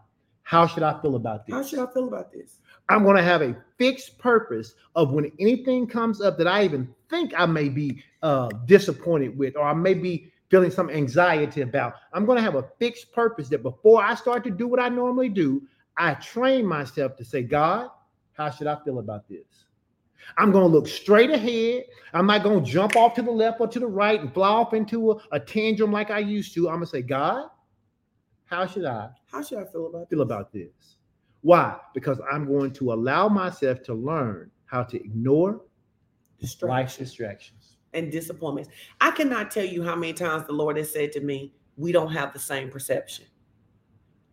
how 0.48 0.66
should 0.66 0.82
I 0.82 0.98
feel 1.02 1.14
about 1.14 1.46
this? 1.46 1.54
How 1.54 1.62
should 1.62 1.78
I 1.78 1.92
feel 1.92 2.08
about 2.08 2.32
this? 2.32 2.60
I'm 2.88 3.04
going 3.04 3.16
to 3.16 3.22
have 3.22 3.42
a 3.42 3.54
fixed 3.76 4.16
purpose 4.16 4.76
of 4.94 5.12
when 5.12 5.30
anything 5.38 5.86
comes 5.86 6.22
up 6.22 6.38
that 6.38 6.46
I 6.46 6.64
even 6.64 6.88
think 7.10 7.34
I 7.36 7.44
may 7.44 7.68
be 7.68 8.02
uh, 8.22 8.48
disappointed 8.64 9.36
with, 9.36 9.56
or 9.56 9.64
I 9.64 9.74
may 9.74 9.92
be 9.92 10.32
feeling 10.48 10.70
some 10.70 10.88
anxiety 10.88 11.60
about. 11.60 11.96
I'm 12.14 12.24
going 12.24 12.36
to 12.36 12.42
have 12.42 12.54
a 12.54 12.64
fixed 12.78 13.12
purpose 13.12 13.50
that 13.50 13.62
before 13.62 14.02
I 14.02 14.14
start 14.14 14.42
to 14.44 14.50
do 14.50 14.66
what 14.66 14.80
I 14.80 14.88
normally 14.88 15.28
do, 15.28 15.60
I 15.98 16.14
train 16.14 16.64
myself 16.64 17.14
to 17.16 17.26
say, 17.26 17.42
God, 17.42 17.90
how 18.32 18.48
should 18.48 18.68
I 18.68 18.78
feel 18.86 19.00
about 19.00 19.28
this? 19.28 19.44
I'm 20.38 20.50
going 20.50 20.64
to 20.64 20.74
look 20.74 20.88
straight 20.88 21.28
ahead. 21.28 21.84
I'm 22.14 22.26
not 22.26 22.42
going 22.42 22.64
to 22.64 22.70
jump 22.70 22.96
off 22.96 23.12
to 23.16 23.22
the 23.22 23.30
left 23.30 23.60
or 23.60 23.68
to 23.68 23.80
the 23.80 23.86
right 23.86 24.18
and 24.18 24.32
fly 24.32 24.48
off 24.48 24.72
into 24.72 25.10
a, 25.10 25.16
a 25.32 25.40
tantrum 25.40 25.92
like 25.92 26.10
I 26.10 26.20
used 26.20 26.54
to. 26.54 26.70
I'm 26.70 26.76
going 26.76 26.86
to 26.86 26.90
say, 26.90 27.02
God, 27.02 27.50
how 28.48 28.66
should 28.66 28.86
I? 28.86 29.10
How 29.30 29.42
should 29.42 29.58
I 29.58 29.64
feel 29.64 29.86
about 29.86 30.08
feel 30.08 30.20
this? 30.20 30.24
about 30.24 30.52
this? 30.52 30.96
Why? 31.42 31.76
Because 31.94 32.20
I'm 32.32 32.46
going 32.46 32.72
to 32.72 32.92
allow 32.92 33.28
myself 33.28 33.82
to 33.84 33.94
learn 33.94 34.50
how 34.64 34.82
to 34.84 34.96
ignore 34.96 35.60
distractions. 36.40 36.68
life's 36.68 36.96
distractions 36.96 37.76
and 37.92 38.10
disappointments. 38.10 38.70
I 39.00 39.10
cannot 39.10 39.50
tell 39.50 39.64
you 39.64 39.82
how 39.82 39.94
many 39.96 40.14
times 40.14 40.46
the 40.46 40.52
Lord 40.52 40.76
has 40.78 40.92
said 40.92 41.12
to 41.12 41.20
me, 41.20 41.54
"We 41.76 41.92
don't 41.92 42.12
have 42.12 42.32
the 42.32 42.38
same 42.38 42.70
perception. 42.70 43.26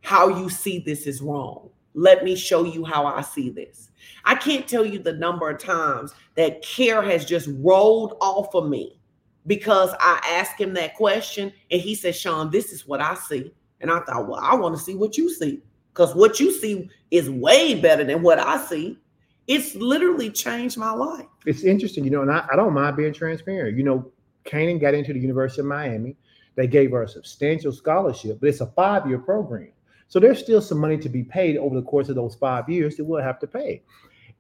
How 0.02 0.30
you 0.30 0.50
see 0.50 0.80
this 0.80 1.08
is 1.08 1.22
wrong. 1.22 1.70
Let 1.94 2.24
me 2.24 2.36
show 2.36 2.64
you 2.64 2.86
how 2.86 3.06
I 3.06 3.22
see 3.22 3.50
this." 3.50 3.90
I 4.24 4.36
can't 4.36 4.68
tell 4.68 4.86
you 4.86 5.00
the 5.00 5.14
number 5.14 5.50
of 5.50 5.60
times 5.60 6.14
that 6.36 6.62
care 6.62 7.02
has 7.02 7.26
just 7.26 7.50
rolled 7.60 8.16
off 8.22 8.56
of 8.56 8.70
me 8.70 9.00
because 9.46 9.94
I 10.00 10.22
asked 10.26 10.60
him 10.60 10.74
that 10.76 10.96
question 10.96 11.52
and 11.70 11.82
he 11.82 11.96
said, 11.96 12.16
"Sean, 12.16 12.50
this 12.50 12.72
is 12.72 12.88
what 12.88 13.02
I 13.02 13.16
see." 13.16 13.54
And 13.82 13.92
I 13.92 14.00
thought, 14.02 14.28
well, 14.28 14.40
I 14.42 14.56
want 14.56 14.76
to 14.76 14.82
see 14.82 14.96
what 14.96 15.18
you 15.18 15.34
see 15.34 15.62
because 15.94 16.16
what 16.16 16.40
you 16.40 16.52
see 16.52 16.90
is 17.12 17.30
way 17.30 17.80
better 17.80 18.04
than 18.04 18.22
what 18.22 18.40
I 18.40 18.58
see. 18.66 19.00
It's 19.48 19.76
literally 19.76 20.32
changed 20.32 20.78
my 20.78 20.92
life. 20.92 21.28
It's 21.46 21.64
interesting, 21.64 22.04
you 22.04 22.10
know, 22.10 22.24
and 22.24 22.32
I, 22.32 22.48
I 22.52 22.56
don't 22.56 22.74
mind 22.74 22.98
being 22.98 23.14
transparent. 23.14 23.78
You 23.78 23.84
know, 23.84 24.12
Kanan 24.46 24.82
got 24.82 24.94
into 24.94 25.14
the 25.14 25.20
University 25.20 25.62
of 25.62 25.68
Miami. 25.68 26.16
They 26.56 26.68
gave 26.68 26.92
her 26.92 27.04
a 27.04 27.08
substantial 27.08 27.72
scholarship, 27.72 28.40
but 28.40 28.50
it's 28.50 28.62
a 28.62 28.68
five 28.68 29.08
year 29.08 29.20
program. 29.20 29.72
So 30.08 30.20
there's 30.20 30.40
still 30.40 30.62
some 30.62 30.80
money 30.80 30.98
to 30.98 31.10
be 31.10 31.24
paid 31.24 31.58
over 31.58 31.76
the 31.76 31.82
course 31.82 32.10
of 32.10 32.16
those 32.16 32.36
five 32.36 32.70
years 32.70 32.96
that 32.98 33.06
we'll 33.06 33.22
have 33.22 33.40
to 33.40 33.48
pay. 33.48 33.84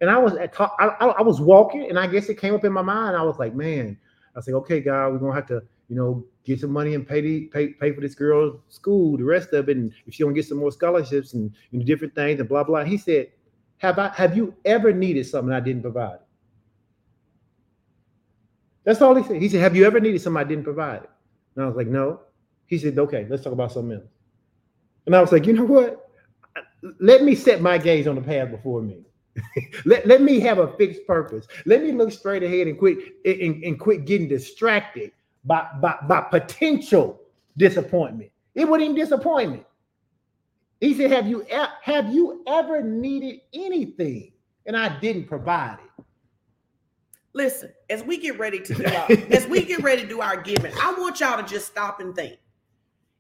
And 0.01 0.09
I 0.09 0.17
was 0.17 0.35
at, 0.35 0.53
I, 0.59 0.87
I 0.87 1.21
was 1.21 1.39
walking, 1.39 1.89
and 1.89 1.97
I 1.97 2.07
guess 2.07 2.27
it 2.29 2.35
came 2.35 2.53
up 2.53 2.65
in 2.65 2.73
my 2.73 2.81
mind. 2.81 3.15
I 3.15 3.23
was 3.23 3.39
like, 3.39 3.55
man, 3.55 3.97
I 4.35 4.39
was 4.39 4.47
like, 4.47 4.55
okay, 4.55 4.79
God, 4.81 5.09
we're 5.09 5.19
gonna 5.19 5.33
have 5.33 5.47
to, 5.47 5.63
you 5.89 5.95
know, 5.95 6.25
get 6.43 6.59
some 6.59 6.71
money 6.71 6.95
and 6.95 7.07
pay 7.07 7.21
the, 7.21 7.41
pay 7.45 7.69
pay 7.69 7.91
for 7.91 8.01
this 8.01 8.15
girl's 8.15 8.59
school, 8.69 9.17
the 9.17 9.23
rest 9.23 9.53
of 9.53 9.69
it, 9.69 9.77
and 9.77 9.91
if 10.07 10.13
she 10.13 10.23
don't 10.23 10.33
get 10.33 10.45
some 10.45 10.57
more 10.57 10.71
scholarships 10.71 11.33
and 11.33 11.51
you 11.71 11.79
know, 11.79 11.85
different 11.85 12.15
things 12.15 12.39
and 12.39 12.49
blah 12.49 12.63
blah. 12.63 12.83
He 12.83 12.97
said, 12.97 13.27
"Have 13.77 13.99
I 13.99 14.09
have 14.09 14.35
you 14.35 14.55
ever 14.65 14.91
needed 14.91 15.25
something 15.25 15.53
I 15.53 15.59
didn't 15.59 15.83
provide?" 15.83 16.19
That's 18.83 19.01
all 19.01 19.15
he 19.15 19.23
said. 19.23 19.41
He 19.41 19.49
said, 19.49 19.61
"Have 19.61 19.75
you 19.75 19.85
ever 19.85 19.99
needed 19.99 20.21
something 20.21 20.39
I 20.39 20.43
didn't 20.43 20.63
provide?" 20.63 21.07
And 21.55 21.63
I 21.63 21.67
was 21.67 21.75
like, 21.75 21.87
"No." 21.87 22.21
He 22.67 22.77
said, 22.77 22.97
"Okay, 22.97 23.27
let's 23.29 23.43
talk 23.43 23.53
about 23.53 23.71
something 23.71 23.97
else." 23.97 24.09
And 25.05 25.15
I 25.15 25.21
was 25.21 25.31
like, 25.31 25.45
"You 25.45 25.53
know 25.53 25.65
what? 25.65 26.09
Let 26.99 27.23
me 27.23 27.35
set 27.35 27.61
my 27.61 27.77
gaze 27.77 28.07
on 28.07 28.15
the 28.15 28.21
path 28.21 28.49
before 28.49 28.81
me." 28.81 29.03
let, 29.85 30.07
let 30.07 30.21
me 30.21 30.39
have 30.39 30.59
a 30.59 30.75
fixed 30.77 31.05
purpose. 31.05 31.45
Let 31.65 31.83
me 31.83 31.91
look 31.91 32.11
straight 32.11 32.41
ahead 32.41 32.67
and 32.67 32.79
quit 32.79 32.97
and, 33.25 33.63
and 33.63 33.79
quit 33.79 34.05
getting 34.05 34.29
distracted 34.29 35.11
by, 35.45 35.67
by, 35.81 35.97
by 36.07 36.21
potential 36.21 37.21
disappointment. 37.57 38.31
It 38.53 38.67
wasn't 38.67 38.83
even 38.83 38.95
disappointment. 38.95 39.65
He 40.81 40.93
said, 40.93 41.11
Have 41.11 41.27
you 41.27 41.45
have 41.81 42.13
you 42.13 42.43
ever 42.47 42.81
needed 42.81 43.41
anything? 43.53 44.31
And 44.65 44.75
I 44.75 44.99
didn't 44.99 45.25
provide 45.27 45.77
it. 45.83 46.05
Listen, 47.33 47.71
as 47.89 48.03
we 48.03 48.17
get 48.17 48.39
ready 48.39 48.59
to 48.59 48.73
do 48.73 48.85
our, 48.95 49.11
as 49.29 49.45
we 49.47 49.63
get 49.63 49.83
ready 49.83 50.01
to 50.03 50.07
do 50.07 50.21
our 50.21 50.41
giving, 50.41 50.73
I 50.81 50.93
want 50.97 51.19
y'all 51.19 51.41
to 51.41 51.47
just 51.47 51.67
stop 51.67 51.99
and 51.99 52.15
think. 52.15 52.37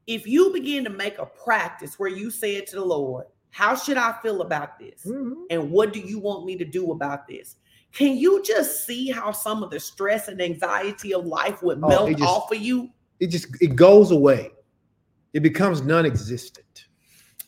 If 0.07 0.27
you 0.27 0.53
begin 0.53 0.83
to 0.83 0.89
make 0.89 1.17
a 1.17 1.25
practice 1.25 1.97
where 1.97 2.09
you 2.09 2.29
say 2.29 2.55
it 2.55 2.67
to 2.67 2.75
the 2.75 2.85
Lord, 2.85 3.25
how 3.49 3.75
should 3.75 3.97
I 3.97 4.13
feel 4.21 4.41
about 4.41 4.77
this? 4.77 5.05
Mm-hmm. 5.05 5.43
And 5.49 5.71
what 5.71 5.93
do 5.93 5.99
you 5.99 6.19
want 6.19 6.45
me 6.45 6.57
to 6.57 6.65
do 6.65 6.91
about 6.91 7.27
this? 7.27 7.55
Can 7.95 8.17
you 8.17 8.43
just 8.43 8.85
see 8.85 9.09
how 9.09 9.31
some 9.31 9.63
of 9.63 9.71
the 9.71 9.79
stress 9.79 10.27
and 10.27 10.41
anxiety 10.41 11.13
of 11.13 11.25
life 11.25 11.63
would 11.63 11.79
oh, 11.81 11.87
melt 11.87 12.09
just, 12.11 12.23
off 12.23 12.51
of 12.51 12.59
you? 12.59 12.89
It 13.21 13.27
just 13.27 13.47
it 13.61 13.75
goes 13.75 14.11
away. 14.11 14.51
It 15.31 15.39
becomes 15.39 15.81
non-existent. 15.81 16.87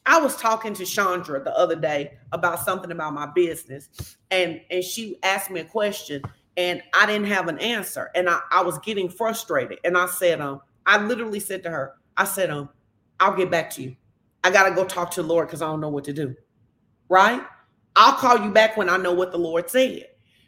I 0.05 0.21
was 0.21 0.37
talking 0.37 0.73
to 0.75 0.85
Chandra 0.85 1.43
the 1.43 1.55
other 1.57 1.75
day 1.75 2.17
about 2.31 2.63
something 2.63 2.91
about 2.91 3.13
my 3.13 3.25
business, 3.25 3.89
and 4.31 4.61
and 4.71 4.81
she 4.81 5.17
asked 5.21 5.51
me 5.51 5.59
a 5.59 5.65
question, 5.65 6.21
and 6.55 6.81
I 6.93 7.05
didn't 7.05 7.27
have 7.27 7.49
an 7.49 7.59
answer, 7.59 8.09
and 8.15 8.29
I, 8.29 8.39
I 8.49 8.63
was 8.63 8.79
getting 8.79 9.09
frustrated. 9.09 9.79
And 9.83 9.97
I 9.97 10.05
said, 10.05 10.39
um, 10.39 10.61
I 10.85 10.97
literally 11.03 11.41
said 11.41 11.61
to 11.63 11.69
her, 11.69 11.95
I 12.15 12.23
said, 12.23 12.49
um, 12.51 12.69
I'll 13.19 13.35
get 13.35 13.51
back 13.51 13.69
to 13.71 13.83
you. 13.83 13.97
I 14.45 14.51
gotta 14.51 14.73
go 14.73 14.85
talk 14.85 15.11
to 15.11 15.21
the 15.21 15.27
Lord 15.27 15.49
because 15.49 15.61
I 15.61 15.65
don't 15.65 15.81
know 15.81 15.89
what 15.89 16.05
to 16.05 16.13
do. 16.13 16.37
Right? 17.09 17.41
I'll 17.97 18.13
call 18.13 18.39
you 18.39 18.51
back 18.51 18.77
when 18.77 18.87
I 18.87 18.95
know 18.95 19.11
what 19.11 19.33
the 19.33 19.39
Lord 19.39 19.69
said. 19.69 20.05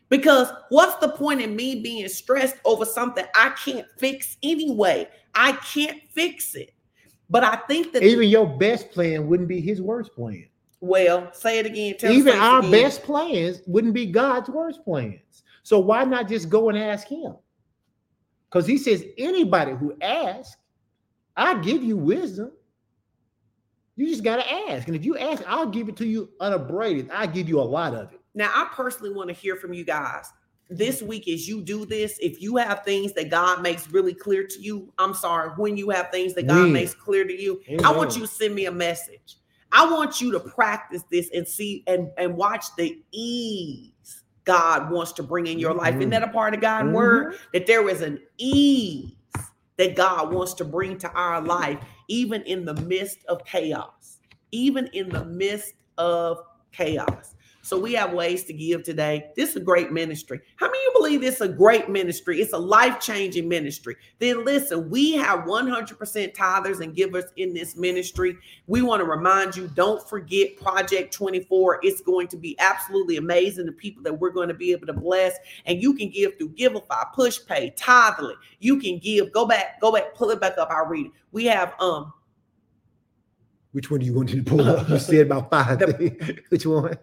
Because 0.09 0.51
what's 0.69 0.95
the 0.95 1.09
point 1.09 1.41
in 1.41 1.55
me 1.55 1.81
being 1.81 2.07
stressed 2.07 2.55
over 2.65 2.83
something 2.83 3.25
I 3.35 3.49
can't 3.63 3.87
fix 3.97 4.37
anyway? 4.41 5.07
I 5.35 5.53
can't 5.53 6.01
fix 6.11 6.55
it. 6.55 6.73
But 7.29 7.43
I 7.43 7.57
think 7.67 7.93
that 7.93 8.03
even 8.03 8.27
your 8.27 8.47
best 8.47 8.91
plan 8.91 9.27
wouldn't 9.27 9.47
be 9.47 9.61
his 9.61 9.81
worst 9.81 10.13
plan. 10.15 10.47
Well, 10.81 11.31
say 11.33 11.59
it 11.59 11.65
again. 11.65 11.95
Tell 11.97 12.11
even 12.11 12.37
our 12.37 12.59
again. 12.59 12.71
best 12.71 13.03
plans 13.03 13.61
wouldn't 13.67 13.93
be 13.93 14.07
God's 14.07 14.49
worst 14.49 14.83
plans. 14.83 15.43
So 15.61 15.77
why 15.77 16.03
not 16.05 16.27
just 16.27 16.49
go 16.49 16.69
and 16.69 16.77
ask 16.77 17.07
him? 17.07 17.35
Because 18.49 18.65
he 18.65 18.77
says, 18.77 19.05
anybody 19.17 19.73
who 19.73 19.95
asks, 20.01 20.57
I 21.37 21.59
give 21.59 21.83
you 21.83 21.97
wisdom. 21.97 22.51
You 23.95 24.07
just 24.07 24.23
got 24.23 24.37
to 24.37 24.71
ask. 24.71 24.87
And 24.87 24.95
if 24.95 25.05
you 25.05 25.17
ask, 25.17 25.43
I'll 25.45 25.69
give 25.69 25.89
it 25.89 25.97
to 25.97 26.07
you 26.07 26.29
unabraded. 26.39 27.11
I 27.11 27.27
give 27.27 27.47
you 27.47 27.59
a 27.59 27.61
lot 27.61 27.93
of 27.93 28.11
it. 28.13 28.18
Now, 28.35 28.51
I 28.53 28.69
personally 28.73 29.13
want 29.13 29.29
to 29.29 29.33
hear 29.33 29.55
from 29.55 29.73
you 29.73 29.83
guys. 29.83 30.31
This 30.71 31.01
week, 31.01 31.27
as 31.27 31.47
you 31.47 31.61
do 31.61 31.83
this, 31.83 32.19
if 32.21 32.41
you 32.41 32.57
have 32.57 32.83
things 32.83 33.13
that 33.13 33.31
God 33.31 33.63
makes 33.63 33.89
really 33.89 34.13
clear 34.13 34.45
to 34.45 34.61
you, 34.61 34.93
I'm 34.99 35.15
sorry, 35.15 35.49
when 35.57 35.75
you 35.77 35.89
have 35.89 36.11
things 36.11 36.35
that 36.35 36.45
God 36.45 36.69
makes 36.69 36.93
clear 36.93 37.25
to 37.25 37.41
you, 37.41 37.59
Amen. 37.67 37.83
I 37.83 37.91
want 37.91 38.15
you 38.15 38.21
to 38.21 38.27
send 38.27 38.53
me 38.53 38.67
a 38.67 38.71
message. 38.71 39.37
I 39.71 39.89
want 39.91 40.21
you 40.21 40.31
to 40.31 40.39
practice 40.39 41.03
this 41.09 41.29
and 41.33 41.47
see 41.47 41.83
and, 41.87 42.09
and 42.17 42.35
watch 42.35 42.65
the 42.77 43.01
ease 43.11 44.23
God 44.45 44.89
wants 44.89 45.11
to 45.13 45.23
bring 45.23 45.47
in 45.47 45.59
your 45.59 45.73
life. 45.73 45.91
Mm-hmm. 45.91 46.01
Isn't 46.01 46.09
that 46.11 46.23
a 46.23 46.29
part 46.29 46.53
of 46.53 46.61
God's 46.61 46.85
mm-hmm. 46.85 46.95
word? 46.95 47.35
That 47.53 47.67
there 47.67 47.87
is 47.87 48.01
an 48.01 48.19
ease 48.37 49.11
that 49.77 49.95
God 49.95 50.33
wants 50.33 50.53
to 50.55 50.65
bring 50.65 50.97
to 50.99 51.11
our 51.11 51.39
life, 51.39 51.79
even 52.07 52.41
in 52.43 52.65
the 52.65 52.73
midst 52.73 53.19
of 53.25 53.45
chaos, 53.45 54.17
even 54.51 54.87
in 54.87 55.09
the 55.09 55.23
midst 55.25 55.75
of 55.97 56.39
chaos. 56.71 57.35
So 57.69 57.77
we 57.77 57.93
have 57.93 58.13
ways 58.13 58.45
to 58.45 58.53
give 58.53 58.81
today. 58.81 59.27
This 59.35 59.51
is 59.51 59.57
a 59.57 59.59
great 59.59 59.91
ministry. 59.91 60.39
How 60.55 60.65
many 60.65 60.79
you 60.79 60.91
believe 60.91 61.21
it's 61.21 61.41
a 61.41 61.47
great 61.47 61.87
ministry? 61.87 62.41
It's 62.41 62.53
a 62.53 62.57
life-changing 62.57 63.47
ministry. 63.47 63.95
Then 64.17 64.43
listen, 64.43 64.89
we 64.89 65.11
have 65.13 65.41
100% 65.41 66.33
tithers 66.33 66.81
and 66.81 66.95
givers 66.95 67.25
in 67.35 67.53
this 67.53 67.77
ministry. 67.77 68.35
We 68.65 68.81
want 68.81 69.01
to 69.01 69.05
remind 69.05 69.55
you, 69.55 69.67
don't 69.75 70.01
forget 70.09 70.57
Project 70.57 71.13
24. 71.13 71.81
It's 71.83 72.01
going 72.01 72.27
to 72.29 72.37
be 72.37 72.57
absolutely 72.57 73.17
amazing. 73.17 73.67
The 73.67 73.71
people 73.71 74.01
that 74.01 74.19
we're 74.19 74.31
going 74.31 74.47
to 74.47 74.55
be 74.55 74.71
able 74.71 74.87
to 74.87 74.93
bless. 74.93 75.37
And 75.67 75.79
you 75.79 75.93
can 75.93 76.09
give 76.09 76.39
through 76.39 76.55
Givelify, 76.55 77.13
PushPay, 77.13 77.77
Tithely. 77.77 78.33
You 78.57 78.79
can 78.79 78.97
give. 78.97 79.31
Go 79.31 79.45
back, 79.45 79.79
go 79.79 79.91
back, 79.91 80.15
pull 80.15 80.31
it 80.31 80.41
back 80.41 80.57
up. 80.57 80.71
I'll 80.71 80.87
read 80.87 81.05
it. 81.05 81.11
We 81.31 81.45
have 81.45 81.75
um 81.79 82.13
which 83.71 83.91
one 83.91 83.99
do 83.99 84.05
you 84.05 84.13
want 84.13 84.29
to 84.29 84.43
pull 84.43 84.61
up? 84.61 84.89
You 84.89 84.97
said 84.97 85.27
about 85.27 85.49
five. 85.51 85.79
The, 85.79 86.41
Which 86.49 86.65
one? 86.65 86.97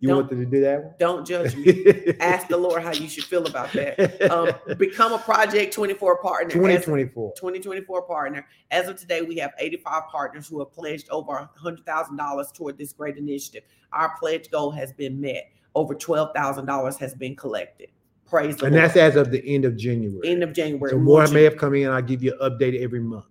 You 0.00 0.16
wanted 0.16 0.36
to 0.36 0.44
do 0.46 0.60
that 0.62 0.82
one? 0.82 0.94
Don't 0.98 1.26
judge 1.26 1.54
me. 1.54 2.14
Ask 2.20 2.48
the 2.48 2.56
Lord 2.56 2.82
how 2.82 2.92
you 2.92 3.08
should 3.08 3.24
feel 3.24 3.46
about 3.46 3.72
that. 3.72 4.30
Um, 4.30 4.52
become 4.76 5.12
a 5.12 5.18
Project 5.18 5.72
24 5.72 6.18
partner. 6.18 6.50
2024. 6.50 7.34
2024 7.36 8.02
partner. 8.02 8.46
As 8.70 8.88
of 8.88 8.96
today, 8.96 9.22
we 9.22 9.36
have 9.36 9.52
85 9.58 10.02
partners 10.10 10.48
who 10.48 10.58
have 10.58 10.72
pledged 10.72 11.08
over 11.10 11.48
$100,000 11.64 12.52
toward 12.54 12.76
this 12.76 12.92
great 12.92 13.16
initiative. 13.16 13.62
Our 13.92 14.16
pledge 14.18 14.50
goal 14.50 14.72
has 14.72 14.92
been 14.92 15.20
met. 15.20 15.50
Over 15.74 15.94
$12,000 15.94 16.98
has 16.98 17.14
been 17.14 17.36
collected. 17.36 17.90
Praise 18.26 18.56
the 18.56 18.64
Lord. 18.64 18.72
and 18.72 18.76
Lord. 18.76 18.90
that's 18.90 18.96
as 18.96 19.16
of 19.16 19.30
the 19.30 19.42
end 19.46 19.64
of 19.64 19.76
January. 19.76 20.28
End 20.28 20.42
of 20.42 20.52
January. 20.52 20.90
So 20.90 20.98
more 20.98 21.26
may 21.28 21.44
have 21.44 21.56
come 21.56 21.74
in. 21.74 21.88
I'll 21.88 22.02
give 22.02 22.22
you 22.22 22.36
an 22.40 22.50
update 22.50 22.82
every 22.82 23.00
month. 23.00 23.26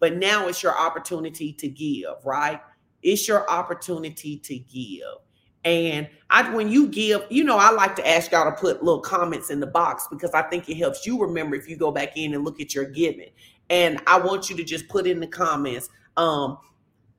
But 0.00 0.16
now 0.16 0.48
it's 0.48 0.62
your 0.62 0.78
opportunity 0.78 1.52
to 1.54 1.68
give, 1.68 2.24
right? 2.24 2.60
It's 3.02 3.26
your 3.28 3.48
opportunity 3.50 4.38
to 4.38 4.58
give. 4.58 5.18
And 5.64 6.08
I 6.30 6.54
when 6.54 6.70
you 6.70 6.88
give, 6.88 7.24
you 7.30 7.44
know, 7.44 7.58
I 7.58 7.70
like 7.70 7.96
to 7.96 8.08
ask 8.08 8.30
y'all 8.30 8.44
to 8.44 8.56
put 8.56 8.82
little 8.82 9.00
comments 9.00 9.50
in 9.50 9.60
the 9.60 9.66
box 9.66 10.06
because 10.10 10.30
I 10.30 10.42
think 10.42 10.68
it 10.68 10.76
helps 10.76 11.06
you 11.06 11.20
remember 11.20 11.56
if 11.56 11.68
you 11.68 11.76
go 11.76 11.90
back 11.90 12.16
in 12.16 12.34
and 12.34 12.44
look 12.44 12.60
at 12.60 12.74
your 12.74 12.84
giving. 12.84 13.30
And 13.70 14.00
I 14.06 14.18
want 14.18 14.48
you 14.48 14.56
to 14.56 14.64
just 14.64 14.88
put 14.88 15.06
in 15.06 15.20
the 15.20 15.26
comments, 15.26 15.90
um, 16.16 16.58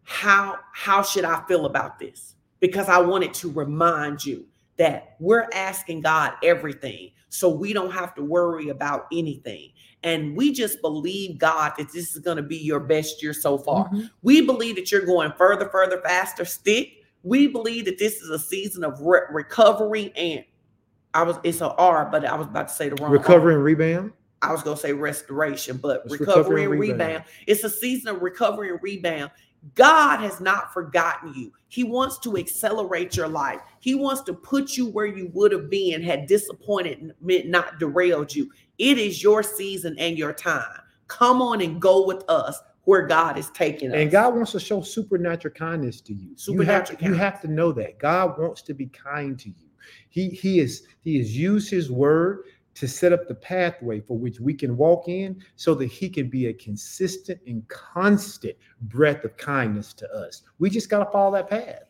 how 0.03 0.57
how 0.73 1.03
should 1.03 1.25
I 1.25 1.43
feel 1.47 1.65
about 1.65 1.99
this? 1.99 2.35
Because 2.59 2.89
I 2.89 2.99
wanted 2.99 3.33
to 3.35 3.51
remind 3.51 4.25
you 4.25 4.45
that 4.77 5.15
we're 5.19 5.47
asking 5.53 6.01
God 6.01 6.33
everything. 6.43 7.11
So 7.27 7.49
we 7.49 7.73
don't 7.73 7.91
have 7.91 8.15
to 8.15 8.23
worry 8.23 8.69
about 8.69 9.05
anything. 9.11 9.69
And 10.03 10.35
we 10.35 10.53
just 10.53 10.81
believe, 10.81 11.37
God, 11.37 11.73
that 11.77 11.91
this 11.91 12.15
is 12.15 12.19
going 12.19 12.37
to 12.37 12.43
be 12.43 12.57
your 12.57 12.79
best 12.79 13.21
year 13.21 13.33
so 13.33 13.57
far. 13.57 13.87
Mm-hmm. 13.89 14.03
We 14.21 14.41
believe 14.41 14.75
that 14.75 14.91
you're 14.91 15.05
going 15.05 15.33
further, 15.37 15.67
further, 15.69 16.01
faster, 16.01 16.45
stick. 16.45 17.03
We 17.23 17.47
believe 17.47 17.85
that 17.85 17.99
this 17.99 18.21
is 18.21 18.29
a 18.29 18.39
season 18.39 18.83
of 18.85 19.01
re- 19.01 19.21
recovery 19.29 20.13
and 20.15 20.45
I 21.13 21.23
was 21.23 21.37
it's 21.43 21.61
an 21.61 21.71
R, 21.77 22.07
but 22.11 22.25
I 22.25 22.35
was 22.35 22.47
about 22.47 22.67
to 22.67 22.73
say 22.73 22.89
the 22.89 22.95
wrong 22.95 23.11
recovery 23.11 23.55
and 23.55 23.63
rebound. 23.63 24.11
I 24.41 24.51
was 24.51 24.63
gonna 24.63 24.77
say 24.77 24.93
restoration, 24.93 25.77
but 25.77 26.03
recovery, 26.09 26.19
recovery, 26.19 26.63
and 26.63 26.71
rebound. 26.71 26.99
rebound. 27.01 27.23
It's 27.47 27.63
a 27.63 27.69
season 27.69 28.15
of 28.15 28.21
recovery 28.21 28.69
and 28.69 28.79
rebound. 28.81 29.31
God 29.75 30.19
has 30.19 30.39
not 30.39 30.73
forgotten 30.73 31.33
you. 31.33 31.51
He 31.67 31.83
wants 31.83 32.17
to 32.19 32.37
accelerate 32.37 33.15
your 33.15 33.27
life. 33.27 33.61
He 33.79 33.93
wants 33.93 34.21
to 34.23 34.33
put 34.33 34.77
you 34.77 34.87
where 34.87 35.05
you 35.05 35.29
would 35.33 35.51
have 35.51 35.69
been 35.69 36.01
had 36.01 36.27
disappointment 36.27 37.13
not 37.21 37.79
derailed 37.79 38.33
you. 38.33 38.49
It 38.77 38.97
is 38.97 39.21
your 39.21 39.43
season 39.43 39.95
and 39.99 40.17
your 40.17 40.33
time. 40.33 40.81
Come 41.07 41.41
on 41.41 41.61
and 41.61 41.81
go 41.81 42.05
with 42.05 42.23
us 42.29 42.59
where 42.85 43.05
God 43.05 43.37
is 43.37 43.49
taking 43.51 43.91
us. 43.91 43.97
And 43.97 44.09
God 44.09 44.33
wants 44.33 44.53
to 44.53 44.59
show 44.59 44.81
supernatural 44.81 45.53
kindness 45.53 46.01
to 46.01 46.13
you. 46.13 46.31
Supernatural 46.35 46.97
you 46.99 47.07
have, 47.07 47.15
you 47.15 47.19
have 47.19 47.41
to 47.41 47.47
know 47.47 47.71
that 47.73 47.99
God 47.99 48.39
wants 48.39 48.61
to 48.63 48.73
be 48.73 48.87
kind 48.87 49.37
to 49.39 49.49
you. 49.49 49.69
He 50.09 50.29
he 50.29 50.59
is 50.59 50.83
he 51.01 51.17
has 51.17 51.35
used 51.35 51.69
his 51.69 51.91
word 51.91 52.45
to 52.79 52.87
set 52.87 53.11
up 53.11 53.27
the 53.27 53.35
pathway 53.35 53.99
for 53.99 54.17
which 54.17 54.39
we 54.39 54.53
can 54.53 54.77
walk 54.77 55.09
in 55.09 55.43
so 55.57 55.75
that 55.75 55.87
he 55.87 56.07
can 56.07 56.29
be 56.29 56.47
a 56.47 56.53
consistent 56.53 57.37
and 57.45 57.67
constant 57.67 58.55
breath 58.83 59.25
of 59.25 59.35
kindness 59.35 59.93
to 59.93 60.09
us. 60.13 60.43
We 60.59 60.69
just 60.69 60.89
got 60.89 61.03
to 61.03 61.11
follow 61.11 61.33
that 61.33 61.49
path. 61.49 61.81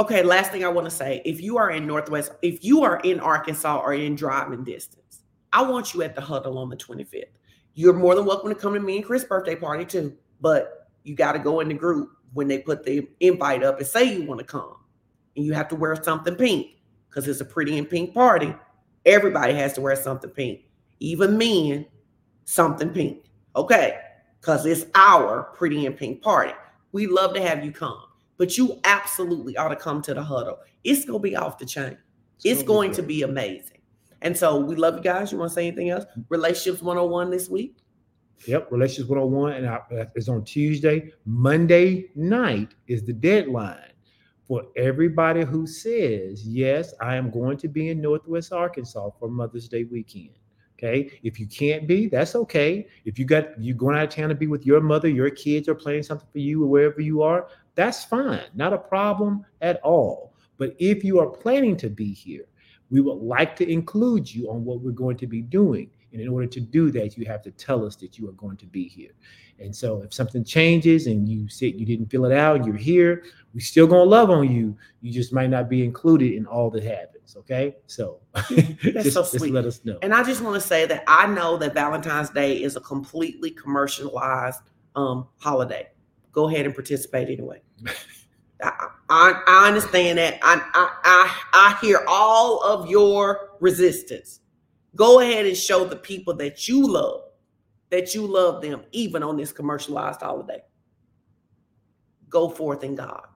Okay, 0.00 0.24
last 0.24 0.50
thing 0.50 0.64
I 0.64 0.68
want 0.68 0.86
to 0.86 0.90
say 0.90 1.22
if 1.24 1.40
you 1.40 1.58
are 1.58 1.70
in 1.70 1.86
Northwest, 1.86 2.32
if 2.42 2.64
you 2.64 2.82
are 2.82 2.98
in 3.04 3.20
Arkansas 3.20 3.78
or 3.78 3.94
in 3.94 4.16
driving 4.16 4.64
distance, 4.64 5.22
I 5.52 5.62
want 5.62 5.94
you 5.94 6.02
at 6.02 6.16
the 6.16 6.20
huddle 6.20 6.58
on 6.58 6.70
the 6.70 6.76
25th. 6.76 7.22
You're 7.74 7.94
more 7.94 8.16
than 8.16 8.24
welcome 8.24 8.48
to 8.48 8.56
come 8.56 8.74
to 8.74 8.80
me 8.80 8.96
and 8.96 9.04
Chris' 9.04 9.22
birthday 9.22 9.54
party 9.54 9.84
too, 9.84 10.16
but 10.40 10.88
you 11.04 11.14
got 11.14 11.32
to 11.32 11.38
go 11.38 11.60
in 11.60 11.68
the 11.68 11.74
group 11.74 12.10
when 12.32 12.48
they 12.48 12.58
put 12.58 12.82
the 12.82 13.08
invite 13.20 13.62
up 13.62 13.78
and 13.78 13.86
say 13.86 14.12
you 14.12 14.24
want 14.24 14.40
to 14.40 14.44
come. 14.44 14.74
And 15.36 15.46
you 15.46 15.52
have 15.52 15.68
to 15.68 15.76
wear 15.76 15.94
something 16.02 16.34
pink 16.34 16.78
because 17.08 17.28
it's 17.28 17.40
a 17.40 17.44
pretty 17.44 17.78
and 17.78 17.88
pink 17.88 18.12
party. 18.12 18.52
Everybody 19.06 19.54
has 19.54 19.72
to 19.74 19.80
wear 19.80 19.96
something 19.96 20.30
pink, 20.30 20.62
even 21.00 21.38
men, 21.38 21.86
something 22.44 22.90
pink. 22.90 23.24
Okay, 23.54 23.98
because 24.40 24.66
it's 24.66 24.84
our 24.94 25.44
pretty 25.54 25.86
and 25.86 25.96
pink 25.96 26.20
party. 26.20 26.52
We 26.92 27.06
love 27.06 27.32
to 27.34 27.40
have 27.40 27.64
you 27.64 27.72
come, 27.72 28.02
but 28.36 28.58
you 28.58 28.80
absolutely 28.84 29.56
ought 29.56 29.68
to 29.68 29.76
come 29.76 30.02
to 30.02 30.12
the 30.12 30.22
huddle. 30.22 30.58
It's 30.84 31.04
going 31.04 31.20
to 31.20 31.22
be 31.22 31.36
off 31.36 31.56
the 31.56 31.66
chain. 31.66 31.96
It's, 32.36 32.46
it's 32.46 32.62
going 32.62 32.92
to 32.92 33.02
be 33.02 33.22
amazing. 33.22 33.78
And 34.22 34.36
so 34.36 34.58
we 34.58 34.74
love 34.74 34.96
you 34.96 35.02
guys. 35.02 35.30
You 35.30 35.38
want 35.38 35.50
to 35.50 35.54
say 35.54 35.68
anything 35.68 35.90
else? 35.90 36.04
Relationships 36.28 36.82
101 36.82 37.30
this 37.30 37.48
week? 37.48 37.76
Yep, 38.46 38.70
Relationships 38.70 39.08
101 39.08 39.52
and 39.52 39.68
I, 39.68 39.76
uh, 39.76 40.04
it's 40.14 40.28
on 40.28 40.44
Tuesday. 40.44 41.12
Monday 41.24 42.10
night 42.14 42.74
is 42.88 43.04
the 43.04 43.12
deadline 43.12 43.92
for 44.46 44.64
everybody 44.76 45.44
who 45.44 45.66
says, 45.66 46.46
Yes, 46.46 46.94
I 47.00 47.16
am 47.16 47.30
going 47.30 47.56
to 47.58 47.68
be 47.68 47.90
in 47.90 48.00
Northwest 48.00 48.52
Arkansas 48.52 49.10
for 49.18 49.28
Mother's 49.28 49.68
Day 49.68 49.84
weekend. 49.84 50.30
Okay. 50.78 51.10
If 51.22 51.40
you 51.40 51.46
can't 51.46 51.86
be, 51.86 52.06
that's 52.06 52.34
okay. 52.34 52.86
If 53.06 53.18
you 53.18 53.24
got 53.24 53.58
you 53.58 53.72
going 53.72 53.96
out 53.96 54.04
of 54.04 54.10
town 54.10 54.28
to 54.28 54.34
be 54.34 54.46
with 54.46 54.66
your 54.66 54.80
mother, 54.80 55.08
your 55.08 55.30
kids 55.30 55.68
are 55.68 55.74
playing 55.74 56.02
something 56.02 56.28
for 56.30 56.38
you 56.38 56.62
or 56.62 56.66
wherever 56.66 57.00
you 57.00 57.22
are, 57.22 57.48
that's 57.74 58.04
fine. 58.04 58.44
Not 58.54 58.74
a 58.74 58.78
problem 58.78 59.46
at 59.62 59.80
all. 59.82 60.34
But 60.58 60.76
if 60.78 61.02
you 61.02 61.18
are 61.18 61.28
planning 61.28 61.78
to 61.78 61.88
be 61.88 62.12
here, 62.12 62.44
we 62.90 63.00
would 63.00 63.18
like 63.22 63.56
to 63.56 63.70
include 63.70 64.32
you 64.32 64.50
on 64.50 64.64
what 64.64 64.80
we're 64.80 64.90
going 64.90 65.16
to 65.18 65.26
be 65.26 65.40
doing. 65.40 65.90
And 66.16 66.22
in 66.22 66.30
order 66.32 66.46
to 66.46 66.60
do 66.60 66.90
that, 66.92 67.18
you 67.18 67.26
have 67.26 67.42
to 67.42 67.50
tell 67.50 67.84
us 67.84 67.94
that 67.96 68.16
you 68.16 68.26
are 68.26 68.32
going 68.32 68.56
to 68.56 68.64
be 68.64 68.88
here. 68.88 69.10
And 69.58 69.76
so 69.76 70.00
if 70.00 70.14
something 70.14 70.44
changes 70.44 71.08
and 71.08 71.28
you 71.28 71.46
said 71.46 71.74
you 71.78 71.84
didn't 71.84 72.06
fill 72.06 72.24
it 72.24 72.32
out, 72.32 72.64
you're 72.64 72.74
here, 72.74 73.24
we 73.52 73.60
still 73.60 73.86
gonna 73.86 74.04
love 74.04 74.30
on 74.30 74.50
you. 74.50 74.74
You 75.02 75.12
just 75.12 75.34
might 75.34 75.50
not 75.50 75.68
be 75.68 75.84
included 75.84 76.32
in 76.32 76.46
all 76.46 76.70
that 76.70 76.84
happens. 76.84 77.36
Okay. 77.36 77.76
So 77.86 78.20
just, 78.48 79.12
so 79.12 79.22
just 79.24 79.40
let 79.50 79.66
us 79.66 79.84
know. 79.84 79.98
And 80.00 80.14
I 80.14 80.22
just 80.22 80.40
want 80.40 80.54
to 80.54 80.66
say 80.66 80.86
that 80.86 81.04
I 81.06 81.26
know 81.26 81.58
that 81.58 81.74
Valentine's 81.74 82.30
Day 82.30 82.62
is 82.62 82.76
a 82.76 82.80
completely 82.80 83.50
commercialized 83.50 84.62
um, 84.94 85.26
holiday. 85.36 85.88
Go 86.32 86.48
ahead 86.48 86.64
and 86.64 86.74
participate 86.74 87.28
anyway. 87.28 87.60
I, 88.62 88.88
I, 89.10 89.42
I 89.46 89.68
understand 89.68 90.16
that. 90.16 90.38
I, 90.40 90.62
I, 90.72 90.90
I, 91.04 91.42
I 91.52 91.78
hear 91.82 92.02
all 92.08 92.62
of 92.62 92.88
your 92.88 93.50
resistance. 93.60 94.40
Go 94.96 95.20
ahead 95.20 95.46
and 95.46 95.56
show 95.56 95.84
the 95.84 95.96
people 95.96 96.34
that 96.34 96.66
you 96.66 96.86
love 96.86 97.22
that 97.90 98.14
you 98.14 98.26
love 98.26 98.62
them, 98.62 98.82
even 98.92 99.22
on 99.22 99.36
this 99.36 99.52
commercialized 99.52 100.20
holiday. 100.20 100.60
Go 102.28 102.48
forth 102.48 102.82
in 102.82 102.94
God. 102.96 103.26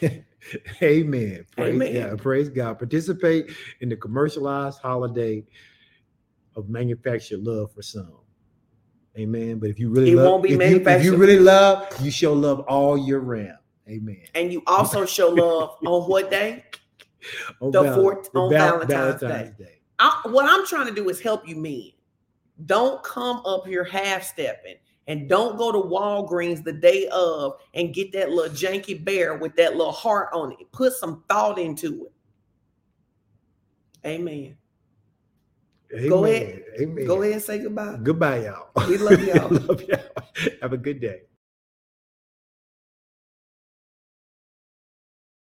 Amen. 0.82 1.44
Praise 1.56 1.74
Amen. 1.74 2.10
God. 2.10 2.22
Praise 2.22 2.48
God. 2.48 2.78
Participate 2.78 3.50
in 3.80 3.88
the 3.88 3.96
commercialized 3.96 4.80
holiday 4.80 5.44
of 6.56 6.68
manufactured 6.68 7.40
love 7.40 7.72
for 7.72 7.82
some. 7.82 8.18
Amen. 9.18 9.58
But 9.58 9.70
if 9.70 9.78
you 9.78 9.88
really 9.90 10.12
It 10.12 10.16
love, 10.16 10.26
won't 10.26 10.42
be 10.44 10.52
if 10.52 10.70
you, 10.70 10.88
if 10.88 11.04
you 11.04 11.16
really 11.16 11.38
love, 11.40 11.88
you 12.00 12.10
show 12.10 12.32
love 12.32 12.60
all 12.60 12.96
year 12.96 13.18
round. 13.18 13.58
Amen. 13.88 14.22
And 14.36 14.52
you 14.52 14.62
also 14.68 15.04
show 15.04 15.28
love 15.30 15.76
on 15.84 16.08
what 16.08 16.30
day? 16.30 16.64
On 17.60 17.70
The 17.70 17.92
fourth- 17.92 18.30
on 18.34 18.50
Val- 18.50 18.86
Valentine's 18.86 19.52
Day. 19.58 19.79
I, 20.00 20.20
what 20.24 20.46
I'm 20.48 20.66
trying 20.66 20.86
to 20.86 20.94
do 20.94 21.08
is 21.10 21.20
help 21.20 21.46
you 21.46 21.54
men. 21.56 21.90
Don't 22.66 23.02
come 23.04 23.42
up 23.46 23.66
here 23.66 23.84
half 23.84 24.24
stepping 24.24 24.76
and 25.06 25.28
don't 25.28 25.56
go 25.56 25.70
to 25.70 25.78
Walgreens 25.78 26.64
the 26.64 26.72
day 26.72 27.06
of 27.08 27.54
and 27.74 27.94
get 27.94 28.12
that 28.12 28.30
little 28.30 28.54
janky 28.54 29.02
bear 29.02 29.36
with 29.36 29.54
that 29.56 29.76
little 29.76 29.92
heart 29.92 30.30
on 30.32 30.52
it. 30.52 30.72
Put 30.72 30.94
some 30.94 31.22
thought 31.28 31.58
into 31.58 32.06
it. 32.06 32.12
Amen. 34.06 34.56
Amen. 35.94 36.08
Go 36.08 36.24
ahead. 36.24 36.62
Amen. 36.80 37.06
Go 37.06 37.22
ahead 37.22 37.34
and 37.34 37.42
say 37.42 37.58
goodbye. 37.58 37.98
Goodbye, 38.02 38.44
y'all. 38.44 38.70
We 38.88 38.96
love 38.96 39.22
y'all. 39.24 39.48
love 39.50 39.82
y'all. 39.82 39.98
Have 40.62 40.72
a 40.72 40.78
good 40.78 41.00
day. 41.00 41.22